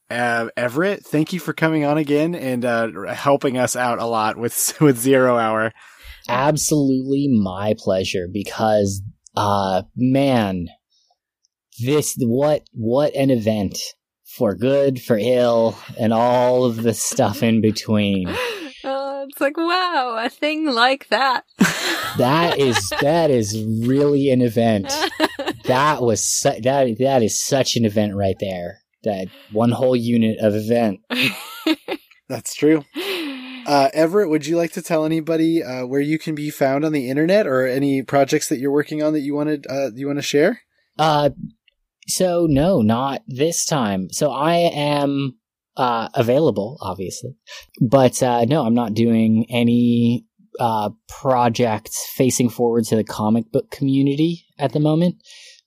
Uh, 0.10 0.48
Everett, 0.56 1.06
thank 1.06 1.34
you 1.34 1.40
for 1.40 1.54
coming 1.54 1.84
on 1.84 1.98
again 1.98 2.34
and 2.34 2.64
uh, 2.64 2.90
helping 3.14 3.58
us 3.58 3.76
out 3.76 4.00
a 4.00 4.06
lot 4.06 4.38
with 4.38 4.78
with 4.82 4.98
Zero 4.98 5.38
Hour. 5.38 5.74
absolutely 6.30 7.28
my 7.28 7.74
pleasure 7.78 8.28
because 8.32 9.02
uh 9.36 9.84
man 9.96 10.68
this 11.80 12.16
what 12.20 12.64
what 12.74 13.14
an 13.16 13.30
event 13.30 13.78
for 14.26 14.56
good 14.56 15.02
for 15.02 15.18
ill 15.18 15.78
and 15.98 16.12
all 16.12 16.66
of 16.66 16.84
the 16.84 16.94
stuff 16.94 17.44
in 17.44 17.62
between 17.62 18.28
oh, 18.84 19.26
it's 19.30 19.42
like 19.42 19.58
wow, 19.58 20.22
a 20.24 20.30
thing 20.30 20.66
like 20.66 21.08
that. 21.10 21.44
that 22.18 22.58
is 22.58 22.78
that 23.02 23.30
is 23.30 23.64
really 23.86 24.30
an 24.30 24.42
event 24.42 24.88
that 25.66 26.02
was 26.02 26.24
su- 26.24 26.60
that 26.62 26.98
that 27.00 27.22
is 27.22 27.44
such 27.44 27.76
an 27.76 27.86
event 27.86 28.16
right 28.16 28.38
there 28.40 28.80
that 29.04 29.28
one 29.52 29.72
whole 29.72 29.96
unit 29.96 30.38
of 30.40 30.56
event 30.56 31.00
That's 32.30 32.56
true. 32.56 32.84
Uh, 33.66 33.90
Everett, 33.94 34.30
would 34.30 34.46
you 34.46 34.58
like 34.58 34.72
to 34.74 34.82
tell 34.82 35.06
anybody 35.06 35.64
uh, 35.64 35.86
where 35.86 36.02
you 36.02 36.18
can 36.20 36.36
be 36.36 36.50
found 36.50 36.86
on 36.86 36.92
the 36.92 37.10
internet 37.10 37.48
or 37.48 37.66
any 37.66 38.02
projects 38.02 38.50
that 38.50 38.60
you're 38.60 38.72
working 38.72 39.04
on 39.04 39.14
that 39.14 39.22
you 39.22 39.34
wanted 39.34 39.66
uh, 39.70 39.92
you 39.94 40.08
want 40.08 40.20
to 40.20 40.24
share? 40.24 40.62
Uh, 40.98 41.30
so 42.08 42.48
no, 42.50 42.82
not 42.82 43.22
this 43.28 43.66
time. 43.66 44.10
So 44.12 44.32
I 44.32 44.56
am 44.74 45.38
uh 45.76 46.10
available, 46.16 46.78
obviously, 46.82 47.36
but 47.82 48.22
uh, 48.24 48.46
no, 48.46 48.66
I'm 48.66 48.74
not 48.74 48.94
doing 48.94 49.46
any 49.50 50.26
uh 50.60 50.90
projects 51.08 52.10
facing 52.16 52.50
forward 52.50 52.86
to 52.86 52.96
the 52.96 53.04
comic 53.04 53.52
book 53.52 53.70
community 53.70 54.46
at 54.58 54.74
the 54.74 54.80
moment. 54.80 55.16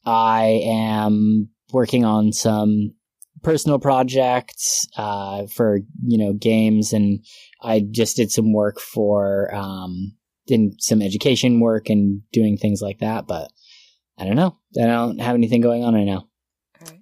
I 0.05 0.63
am 0.65 1.51
working 1.73 2.05
on 2.05 2.33
some 2.33 2.95
personal 3.43 3.79
projects 3.79 4.87
uh, 4.97 5.47
for 5.47 5.81
you 6.05 6.19
know 6.19 6.33
games, 6.33 6.93
and 6.93 7.25
I 7.63 7.81
just 7.91 8.17
did 8.17 8.31
some 8.31 8.53
work 8.53 8.81
for 8.81 9.55
um, 9.55 10.17
in 10.47 10.77
some 10.79 11.03
education 11.03 11.61
work 11.61 11.89
and 11.89 12.23
doing 12.33 12.57
things 12.57 12.81
like 12.83 12.99
that. 13.01 13.27
But 13.27 13.51
I 14.19 14.25
don't 14.25 14.37
know. 14.37 14.57
I 14.81 14.87
don't 14.87 15.21
have 15.21 15.35
anything 15.35 15.61
going 15.61 15.85
on 15.85 15.95
right 15.95 16.05
now. 16.05 16.29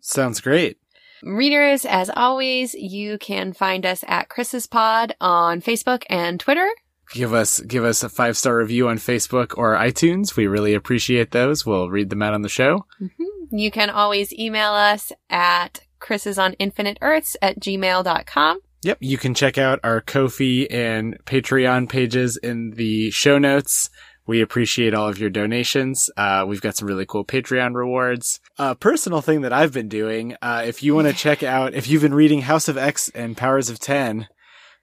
Sounds 0.00 0.40
great. 0.40 0.78
Readers, 1.22 1.84
as 1.84 2.10
always, 2.14 2.74
you 2.74 3.18
can 3.18 3.52
find 3.52 3.84
us 3.84 4.04
at 4.06 4.28
Chris's 4.28 4.66
Pod 4.66 5.14
on 5.20 5.60
Facebook 5.60 6.04
and 6.08 6.38
Twitter. 6.38 6.68
Give 7.12 7.32
us 7.32 7.60
give 7.60 7.84
us 7.84 8.02
a 8.02 8.08
five 8.08 8.36
star 8.36 8.56
review 8.58 8.88
on 8.88 8.98
Facebook 8.98 9.56
or 9.56 9.74
iTunes. 9.74 10.36
We 10.36 10.46
really 10.46 10.74
appreciate 10.74 11.30
those. 11.30 11.64
We'll 11.64 11.90
read 11.90 12.10
them 12.10 12.22
out 12.22 12.34
on 12.34 12.42
the 12.42 12.48
show. 12.48 12.86
Mm-hmm. 13.00 13.56
You 13.56 13.70
can 13.70 13.88
always 13.88 14.32
email 14.32 14.72
us 14.72 15.10
at 15.30 15.80
Chris's 15.98 16.38
on 16.38 16.54
Infinite 16.54 16.98
Earths 17.00 17.36
at 17.42 17.60
gmail.com. 17.60 18.60
Yep. 18.82 18.98
You 19.00 19.18
can 19.18 19.34
check 19.34 19.58
out 19.58 19.80
our 19.82 20.00
Ko-fi 20.00 20.68
and 20.70 21.18
Patreon 21.24 21.88
pages 21.88 22.36
in 22.36 22.70
the 22.72 23.10
show 23.10 23.38
notes. 23.38 23.90
We 24.26 24.40
appreciate 24.42 24.94
all 24.94 25.08
of 25.08 25.18
your 25.18 25.30
donations. 25.30 26.10
Uh, 26.16 26.44
we've 26.46 26.60
got 26.60 26.76
some 26.76 26.86
really 26.86 27.06
cool 27.06 27.24
Patreon 27.24 27.74
rewards. 27.74 28.40
A 28.58 28.62
uh, 28.62 28.74
personal 28.74 29.22
thing 29.22 29.40
that 29.40 29.54
I've 29.54 29.72
been 29.72 29.88
doing, 29.88 30.36
uh, 30.42 30.62
if 30.66 30.82
you 30.82 30.94
want 30.94 31.08
to 31.08 31.14
check 31.14 31.42
out, 31.42 31.74
if 31.74 31.88
you've 31.88 32.02
been 32.02 32.14
reading 32.14 32.42
House 32.42 32.68
of 32.68 32.76
X 32.76 33.08
and 33.14 33.38
Powers 33.38 33.70
of 33.70 33.80
10, 33.80 34.28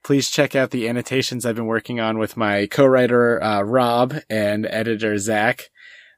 please 0.04 0.32
check 0.32 0.56
out 0.56 0.72
the 0.72 0.90
annotations 0.90 1.46
I've 1.46 1.56
been 1.56 1.68
working 1.68 2.00
on 2.00 2.18
with 2.18 2.36
my 2.36 2.66
co-writer, 2.66 3.42
uh, 3.42 3.62
Rob 3.62 4.16
and 4.30 4.66
editor 4.66 5.18
Zach. 5.20 5.70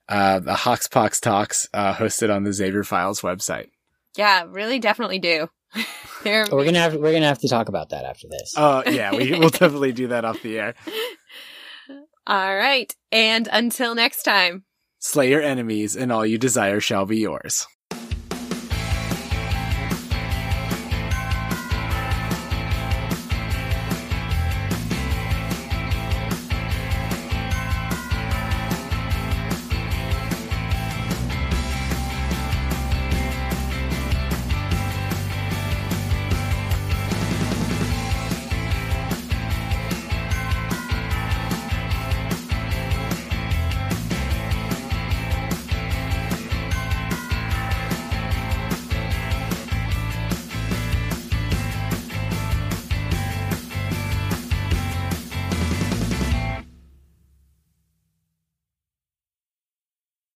Uh, 0.09 0.39
the 0.39 0.53
Hoxpox 0.53 1.19
Talks, 1.19 1.67
uh, 1.73 1.93
hosted 1.93 2.33
on 2.33 2.43
the 2.43 2.53
Xavier 2.53 2.85
Files 2.85 3.21
website. 3.21 3.67
Yeah, 4.17 4.45
really 4.49 4.79
definitely 4.79 5.19
do. 5.19 5.47
we're 6.25 6.45
gonna 6.45 6.79
have 6.79 6.95
we're 6.95 7.13
gonna 7.13 7.27
have 7.27 7.39
to 7.39 7.47
talk 7.47 7.69
about 7.69 7.89
that 7.89 8.05
after 8.05 8.27
this. 8.29 8.53
Oh 8.57 8.83
yeah, 8.87 9.13
we 9.13 9.31
will 9.31 9.49
definitely 9.49 9.91
do 9.91 10.07
that 10.07 10.25
off 10.25 10.41
the 10.41 10.59
air. 10.59 10.73
All 12.27 12.55
right, 12.55 12.93
and 13.11 13.47
until 13.51 13.95
next 13.95 14.23
time, 14.23 14.65
slay 14.99 15.29
your 15.29 15.41
enemies, 15.41 15.95
and 15.95 16.11
all 16.11 16.25
you 16.25 16.37
desire 16.37 16.81
shall 16.81 17.05
be 17.05 17.19
yours. 17.19 17.65